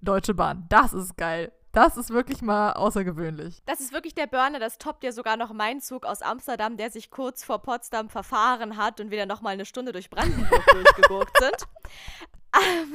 Deutsche 0.00 0.34
Bahn, 0.34 0.66
das 0.68 0.92
ist 0.92 1.16
geil. 1.16 1.52
Das 1.72 1.96
ist 1.96 2.10
wirklich 2.10 2.40
mal 2.40 2.74
außergewöhnlich. 2.74 3.60
Das 3.66 3.80
ist 3.80 3.92
wirklich 3.92 4.14
der 4.14 4.28
Burner, 4.28 4.60
das 4.60 4.78
toppt 4.78 5.02
ja 5.02 5.10
sogar 5.10 5.36
noch 5.36 5.52
mein 5.52 5.80
Zug 5.80 6.06
aus 6.06 6.22
Amsterdam, 6.22 6.76
der 6.76 6.90
sich 6.90 7.10
kurz 7.10 7.42
vor 7.42 7.62
Potsdam 7.62 8.08
verfahren 8.08 8.76
hat 8.76 9.00
und 9.00 9.10
wieder 9.10 9.26
nochmal 9.26 9.54
eine 9.54 9.64
Stunde 9.64 9.90
durch 9.90 10.08
Brandenburg 10.08 10.64
durchgegurkt 10.72 11.36
sind. 11.40 11.66
Ähm, 12.54 12.94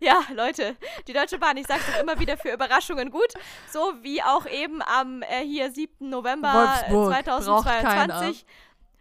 ja, 0.00 0.20
Leute, 0.34 0.76
die 1.06 1.12
Deutsche 1.12 1.38
Bahn, 1.38 1.56
ich 1.56 1.66
sag's 1.66 1.86
doch 1.86 2.00
immer 2.00 2.18
wieder 2.18 2.36
für 2.36 2.52
Überraschungen 2.52 3.10
gut. 3.10 3.34
So 3.70 3.94
wie 4.02 4.22
auch 4.22 4.46
eben 4.46 4.82
am 4.82 5.22
äh, 5.22 5.44
hier 5.44 5.70
7. 5.70 6.08
November 6.08 6.52
Wolfsburg, 6.52 7.24
braucht 7.24 7.44
2022. 7.44 8.46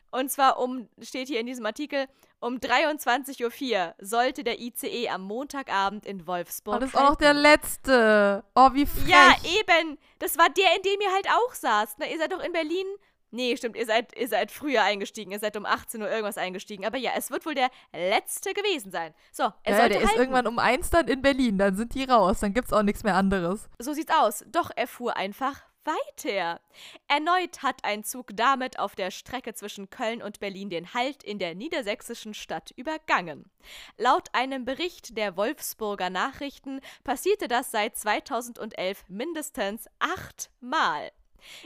Und 0.10 0.32
zwar 0.32 0.58
um, 0.58 0.88
steht 1.02 1.28
hier 1.28 1.40
in 1.40 1.46
diesem 1.46 1.66
Artikel, 1.66 2.08
um 2.40 2.58
23.04 2.58 3.44
Uhr 3.44 3.96
sollte 4.00 4.44
der 4.44 4.60
ICE 4.60 5.10
am 5.10 5.24
Montagabend 5.24 6.06
in 6.06 6.26
Wolfsburg. 6.28 6.76
Und 6.76 6.82
das 6.82 6.90
ist 6.92 6.96
auch 6.96 7.10
noch 7.10 7.16
der 7.16 7.34
letzte. 7.34 8.44
Oh, 8.56 8.70
wie 8.74 8.86
frech. 8.86 9.08
Ja, 9.08 9.36
eben. 9.44 9.98
Das 10.20 10.38
war 10.38 10.48
der, 10.50 10.76
in 10.76 10.82
dem 10.84 11.02
ihr 11.02 11.12
halt 11.12 11.28
auch 11.30 11.54
saßt. 11.54 12.00
Ne? 12.00 12.12
Ihr 12.12 12.18
seid 12.20 12.32
doch 12.32 12.44
in 12.44 12.54
Berlin. 12.54 12.86
Nee, 13.32 13.58
stimmt, 13.58 13.76
ihr 13.76 13.86
seid, 13.86 14.18
ihr 14.18 14.28
seid 14.28 14.52
früher 14.52 14.84
eingestiegen. 14.84 15.32
Ihr 15.32 15.40
seid 15.40 15.58
um 15.58 15.66
18 15.66 16.02
Uhr 16.02 16.10
irgendwas 16.10 16.38
eingestiegen. 16.38 16.86
Aber 16.86 16.98
ja, 16.98 17.12
es 17.16 17.30
wird 17.30 17.46
wohl 17.46 17.56
der 17.56 17.70
letzte 17.94 18.54
gewesen 18.54 18.92
sein. 18.92 19.14
So, 19.32 19.44
er 19.64 19.72
ja, 19.72 19.78
sollte 19.78 19.94
der 19.94 20.02
ist 20.02 20.08
halten. 20.10 20.20
irgendwann 20.22 20.48
um 20.48 20.60
eins 20.60 20.90
dann 20.90 21.08
in 21.08 21.22
Berlin. 21.22 21.58
Dann 21.58 21.76
sind 21.76 21.94
die 21.94 22.06
raus. 22.06 22.40
Dann 22.40 22.54
gibt's 22.54 22.72
auch 22.72 22.84
nichts 22.84 23.04
mehr 23.04 23.16
anderes. 23.16 23.70
So 23.80 23.94
sieht's 23.94 24.14
aus. 24.14 24.46
Doch 24.48 24.72
er 24.76 24.88
fuhr 24.88 25.18
einfach 25.18 25.62
weiter. 25.88 26.60
Erneut 27.08 27.64
hat 27.64 27.84
ein 27.84 28.04
Zug 28.04 28.32
damit 28.34 28.78
auf 28.78 28.96
der 28.96 29.10
Strecke 29.10 29.54
zwischen 29.54 29.90
Köln 29.90 30.22
und 30.22 30.40
Berlin 30.40 30.70
den 30.70 30.94
Halt 30.94 31.24
in 31.24 31.40
der 31.40 31.56
niedersächsischen 31.56 32.34
Stadt 32.34 32.72
übergangen. 32.76 33.50
Laut 33.98 34.28
einem 34.34 34.66
Bericht 34.66 35.18
der 35.18 35.38
Wolfsburger 35.38 36.10
Nachrichten 36.10 36.82
passierte 37.04 37.48
das 37.48 37.72
seit 37.72 37.98
2011 37.98 39.06
mindestens 39.08 39.88
achtmal. 40.00 41.12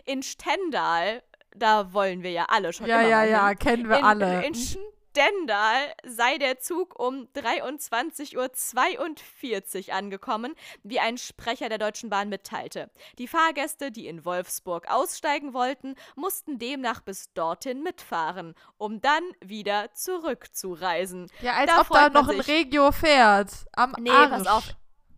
In 0.06 0.22
Stendal, 0.22 1.24
da 1.56 1.94
wollen 1.94 2.24
wir 2.24 2.32
ja 2.32 2.46
alle 2.50 2.74
schon 2.74 2.88
Ja, 2.88 3.02
ja, 3.02 3.24
ja, 3.24 3.48
hin. 3.50 3.60
kennen 3.60 3.88
wir 3.90 4.00
in, 4.00 4.04
alle. 4.06 4.44
In 4.46 4.56
Stendal 4.56 5.94
sei 6.06 6.38
der 6.38 6.60
Zug 6.60 6.98
um 6.98 7.28
23.42 7.36 9.90
Uhr 9.90 9.94
angekommen, 9.94 10.56
wie 10.84 11.00
ein 11.02 11.18
Sprecher 11.18 11.68
der 11.70 11.78
Deutschen 11.80 12.10
Bahn 12.10 12.30
mitteilte. 12.30 12.90
Die 13.18 13.28
Fahrgäste, 13.28 13.92
die 13.92 14.08
in 14.08 14.24
Wolfsburg 14.24 14.90
aussteigen 14.90 15.54
wollten, 15.54 15.96
mussten 16.16 16.60
demnach 16.60 17.02
bis 17.02 17.34
dorthin 17.34 17.84
mitfahren, 17.84 18.56
um 18.78 19.02
dann 19.02 19.24
wieder 19.44 19.94
zurückzureisen. 19.94 21.28
ja, 21.42 21.56
als 21.56 21.70
da 21.72 21.82
ob 21.82 21.90
da 21.90 22.08
noch 22.10 22.30
ein. 22.30 22.40
Regio 22.40 22.94
fährt. 22.94 23.50
Am 23.74 23.94
Nee, 24.00 24.10
Arsch. 24.12 24.30
pass 24.30 24.48
auf. 24.48 24.64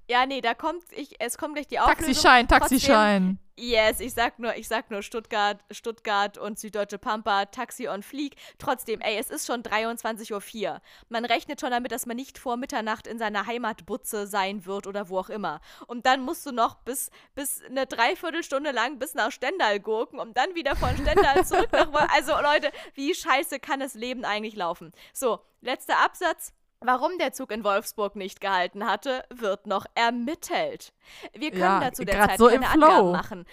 Ja, 0.10 0.26
nee, 0.26 0.42
da 0.42 0.54
kommt, 0.54 0.84
ich, 0.92 1.16
es 1.20 1.38
kommt 1.38 1.56
gleich 1.56 1.68
die 1.68 1.80
Auflösung. 1.80 2.06
Taxischein, 2.06 2.48
Trotzdem- 2.48 2.70
Taxischein. 2.80 3.40
Yes, 3.56 4.00
ich 4.00 4.16
sag 4.16 4.40
nur, 4.40 4.56
ich 4.56 4.68
sag 4.68 4.90
nur 4.90 5.04
Stuttgart, 5.04 5.64
Stuttgart 5.70 6.40
und 6.40 6.58
Süddeutsche 6.58 6.98
Pampa, 6.98 7.46
Taxi 7.46 7.88
on 7.88 8.02
Fleek. 8.02 8.36
Trotzdem, 8.58 9.00
ey, 9.00 9.16
es 9.20 9.30
ist 9.30 9.46
schon 9.46 9.62
23.04 9.62 10.72
Uhr. 10.72 10.82
Man 11.10 11.24
rechnet 11.24 11.62
schon 11.62 11.70
damit, 11.70 11.92
dass 11.92 12.08
man 12.08 12.16
nicht 12.18 12.40
vor 12.40 12.58
Mitternacht 12.58 13.06
in 13.06 13.20
seiner 13.20 13.46
Heimatbutze 13.46 14.26
sein 14.26 14.66
wird 14.66 14.88
oder 14.88 15.08
wo 15.10 15.20
auch 15.20 15.30
immer. 15.30 15.62
Und 15.86 16.08
dann 16.08 16.22
musst 16.22 16.48
du 16.48 16.52
noch 16.52 16.78
bis, 16.80 17.12
bis 17.36 17.62
eine 17.64 17.86
Dreiviertelstunde 17.86 18.72
lang 18.72 18.98
bis 18.98 19.14
nach 19.14 19.32
Stendal 19.32 19.80
gurken, 19.80 20.20
um 20.20 20.34
dann 20.34 20.56
wieder 20.56 20.76
von 20.76 20.90
Stendal 20.98 21.46
zurück 21.46 21.70
nach. 21.72 22.10
Also 22.12 22.32
Leute, 22.42 22.72
wie 22.96 23.14
scheiße 23.14 23.60
kann 23.60 23.80
das 23.80 23.94
Leben 23.94 24.26
eigentlich 24.26 24.56
laufen? 24.56 24.94
So, 25.14 25.40
letzter 25.62 26.00
Absatz. 26.04 26.54
Warum 26.86 27.18
der 27.18 27.32
Zug 27.34 27.52
in 27.52 27.64
Wolfsburg 27.64 28.16
nicht 28.16 28.42
gehalten 28.42 28.86
hatte, 28.86 29.24
wird 29.30 29.68
noch 29.68 29.86
ermittelt. 29.96 30.94
Wir 31.34 31.52
können 31.52 31.62
Ja, 31.62 31.80
dazu 31.80 32.04
derzeit 32.04 32.38
so 32.38 32.48
keine. 32.48 32.68
Angaben 32.70 33.12
machen. 33.12 33.46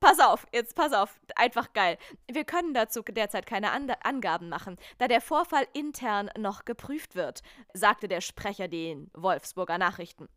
Pass 0.00 0.20
auf, 0.20 0.46
jetzt 0.52 0.76
pass 0.76 0.92
auf, 0.92 1.18
einfach 1.34 1.72
geil. 1.72 1.98
Wir 2.30 2.44
können 2.44 2.72
dazu 2.72 3.02
derzeit 3.02 3.46
keine 3.46 3.72
An 3.72 3.90
Angaben 4.02 4.48
machen, 4.48 4.76
da 4.98 5.08
der 5.08 5.20
Vorfall 5.20 5.66
intern 5.72 6.30
noch 6.38 6.64
geprüft 6.64 7.14
wird, 7.14 7.42
sagte 7.72 8.06
der 8.06 8.20
Sprecher 8.20 8.68
den 8.68 9.10
Wolfsburger 9.14 9.78
Nachrichten. 9.78 10.28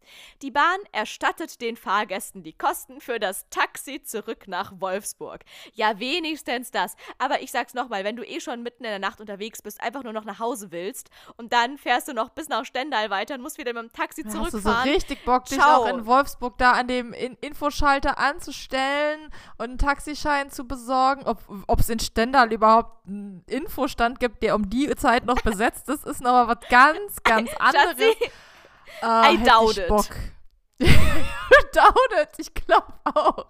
Die 0.42 0.52
Bahn 0.52 0.80
erstattet 0.92 1.62
den 1.62 1.76
Fahrgästen 1.78 2.44
die 2.44 2.54
Kosten 2.54 3.02
für 3.02 3.20
das 3.20 3.48
Taxi 3.50 4.02
zurück 4.04 4.48
nach 4.48 4.72
Wolfsburg. 4.80 5.42
Ja, 5.74 6.00
wenigstens 6.00 6.72
das. 6.72 6.96
Aber 7.20 7.42
ich 7.42 7.52
sag's 7.52 7.74
nochmal, 7.74 8.04
wenn 8.04 8.16
du 8.16 8.24
eh 8.24 8.40
schon 8.40 8.64
mitten 8.64 8.84
in 8.84 8.90
der 8.90 9.00
Nacht 9.00 9.20
unterwegs 9.20 9.62
bist, 9.62 9.82
einfach 9.82 10.04
nur 10.04 10.14
noch 10.14 10.26
nach 10.26 10.40
Hause 10.40 10.72
willst 10.72 11.10
und 11.38 11.54
dann 11.54 11.78
fährst 11.78 12.08
du 12.08 12.14
noch 12.14 12.30
bis 12.30 12.50
nach 12.50 12.66
Stendal 12.66 13.10
weiter 13.10 13.36
und 13.36 13.42
musst 13.42 13.58
wieder 13.58 13.74
mit 13.74 13.84
dem 13.84 13.94
Taxi 13.94 14.24
Da 14.24 14.30
hast 14.30 14.38
du 14.38 14.44
so 14.44 14.50
zurückfahren. 14.50 14.90
richtig 14.90 15.26
Bock, 15.26 15.46
dich 15.46 15.60
Ciao. 15.60 15.84
auch 15.84 15.88
in 15.88 16.06
Wolfsburg 16.06 16.58
da 16.58 16.72
an 16.74 16.88
dem 16.88 17.14
in 17.14 17.36
Infoschalter 17.42 18.18
anzustellen 18.18 19.30
und 19.62 19.70
einen 19.70 19.78
Taxischein 19.78 20.50
zu 20.50 20.68
besorgen. 20.68 21.24
Ob 21.26 21.80
es 21.80 21.90
in 21.90 22.00
Stendal 22.00 22.52
überhaupt 22.52 23.08
einen 23.08 23.44
Infostand 23.48 24.20
gibt, 24.20 24.42
der 24.42 24.56
um 24.56 24.70
die 24.70 24.94
Zeit 24.96 25.26
noch 25.26 25.42
besetzt 25.42 25.88
ist, 25.88 26.06
ist 26.06 26.22
noch 26.22 26.32
mal 26.32 26.48
was 26.48 26.68
ganz, 26.70 27.22
ganz 27.24 27.54
anderes. 27.60 27.98
Schatzi, 28.00 28.32
Ah, 29.02 29.32
I 29.32 29.38
doubt 29.38 29.72
ich 29.72 29.78
it. 29.78 29.88
Bock. 29.88 30.08
doubt 30.80 32.12
it, 32.22 32.30
ich 32.38 32.54
glaube 32.54 32.94
auch. 33.06 33.46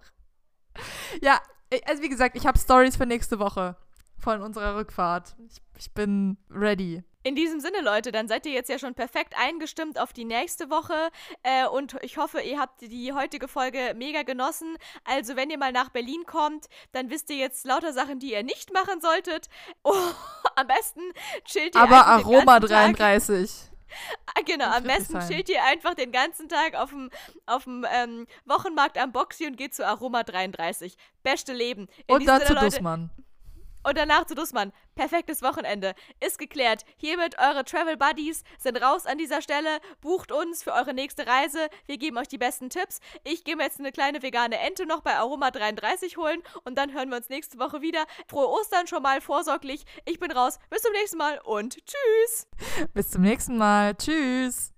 Ja, 1.22 1.40
also 1.86 2.04
wie 2.04 2.10
gesagt, 2.10 2.36
ich 2.36 2.46
habe 2.46 2.60
Stories 2.60 2.98
für 2.98 3.06
nächste 3.06 3.40
Woche 3.40 3.76
von 4.18 4.42
unserer 4.42 4.76
Rückfahrt. 4.76 5.36
Ich, 5.48 5.62
ich 5.78 5.94
bin 5.94 6.38
ready. 6.50 7.04
In 7.24 7.36
diesem 7.36 7.60
Sinne, 7.60 7.82
Leute, 7.82 8.12
dann 8.12 8.28
seid 8.28 8.46
ihr 8.46 8.52
jetzt 8.52 8.70
ja 8.70 8.80
schon 8.80 8.96
perfekt 8.96 9.36
eingestimmt 9.38 10.00
auf 10.00 10.12
die 10.14 10.26
nächste 10.26 10.70
Woche. 10.70 11.12
Äh, 11.44 11.68
und 11.68 11.96
ich 12.02 12.18
hoffe, 12.18 12.42
ihr 12.42 12.60
habt 12.60 12.82
die 12.82 13.14
heutige 13.14 13.48
Folge 13.48 13.94
mega 13.96 14.24
genossen. 14.24 14.78
Also, 15.04 15.36
wenn 15.36 15.50
ihr 15.50 15.58
mal 15.58 15.72
nach 15.72 15.90
Berlin 15.90 16.24
kommt, 16.26 16.68
dann 16.92 17.10
wisst 17.10 17.30
ihr 17.30 17.38
jetzt 17.38 17.66
lauter 17.66 17.94
Sachen, 17.94 18.20
die 18.20 18.32
ihr 18.32 18.44
nicht 18.44 18.74
machen 18.74 19.02
solltet. 19.02 19.48
Oh, 19.84 19.96
am 20.56 20.68
besten 20.68 21.02
chillt 21.44 21.76
ihr 21.76 21.82
Aber 21.82 22.06
einfach 22.08 22.18
den 22.18 22.26
Aroma 22.26 22.60
ganzen 22.60 22.70
Tag. 22.70 22.98
33. 22.98 23.72
Ah, 24.28 24.42
genau, 24.46 24.66
am 24.66 24.84
besten 24.84 25.20
chillt 25.28 25.50
ihr 25.50 25.64
einfach 25.66 25.96
den 25.96 26.12
ganzen 26.12 26.48
Tag 26.50 26.76
auf 26.76 26.90
dem, 26.90 27.10
auf 27.46 27.64
dem 27.64 27.86
ähm, 27.92 28.28
Wochenmarkt 28.46 28.98
am 28.98 29.12
Boxy 29.12 29.48
und 29.48 29.58
geht 29.58 29.74
zu 29.74 29.86
Aroma 29.86 30.24
33. 30.24 30.96
Beste 31.24 31.54
Leben. 31.54 31.88
In 32.08 32.16
Und 32.16 32.20
diesem 32.22 32.28
dann 32.28 32.42
zu 32.42 32.48
Sinne, 32.48 32.60
Leute, 32.62 32.76
Dussmann. 32.76 33.10
Und 33.84 33.98
danach 33.98 34.26
zu 34.26 34.36
Dussmann. 34.36 34.72
Perfektes 34.96 35.42
Wochenende. 35.42 35.94
Ist 36.20 36.38
geklärt. 36.38 36.84
Hiermit 36.98 37.38
eure 37.40 37.64
Travel 37.64 37.98
Buddies 37.98 38.44
sind 38.60 38.82
raus 38.82 39.06
an 39.06 39.18
dieser 39.18 39.42
Stelle. 39.42 39.80
Bucht 40.02 40.32
uns 40.32 40.64
für 40.64 40.74
eure 40.74 40.94
nächste 40.94 41.26
Reise. 41.26 41.70
Wir 41.86 41.98
geben 41.98 42.18
euch 42.18 42.28
die 42.28 42.38
besten 42.38 42.70
Tipps. 42.70 43.00
Ich 43.24 43.44
gehe 43.44 43.56
mir 43.56 43.64
jetzt 43.64 43.80
eine 43.80 43.92
kleine 43.92 44.22
vegane 44.22 44.60
Ente 44.60 44.86
noch 44.86 45.02
bei 45.02 45.16
Aroma 45.16 45.52
33 45.52 46.18
holen 46.18 46.42
und 46.64 46.78
dann 46.78 46.94
hören 46.94 47.10
wir 47.10 47.18
uns 47.18 47.30
nächste 47.30 47.60
Woche 47.60 47.82
wieder. 47.82 48.06
Frohe 48.28 48.50
Ostern 48.50 48.88
schon 48.88 49.04
mal 49.04 49.22
vorsorglich. 49.22 49.86
Ich 50.06 50.20
bin 50.20 50.32
raus. 50.32 50.60
Bis 50.70 50.82
zum 50.82 50.92
nächsten 50.94 51.18
Mal 51.18 51.40
und 51.44 51.78
tschüss. 51.86 52.48
Bis 52.94 53.10
zum 53.10 53.22
nächsten 53.22 53.58
Mal. 53.58 53.96
Tschüss. 53.96 54.74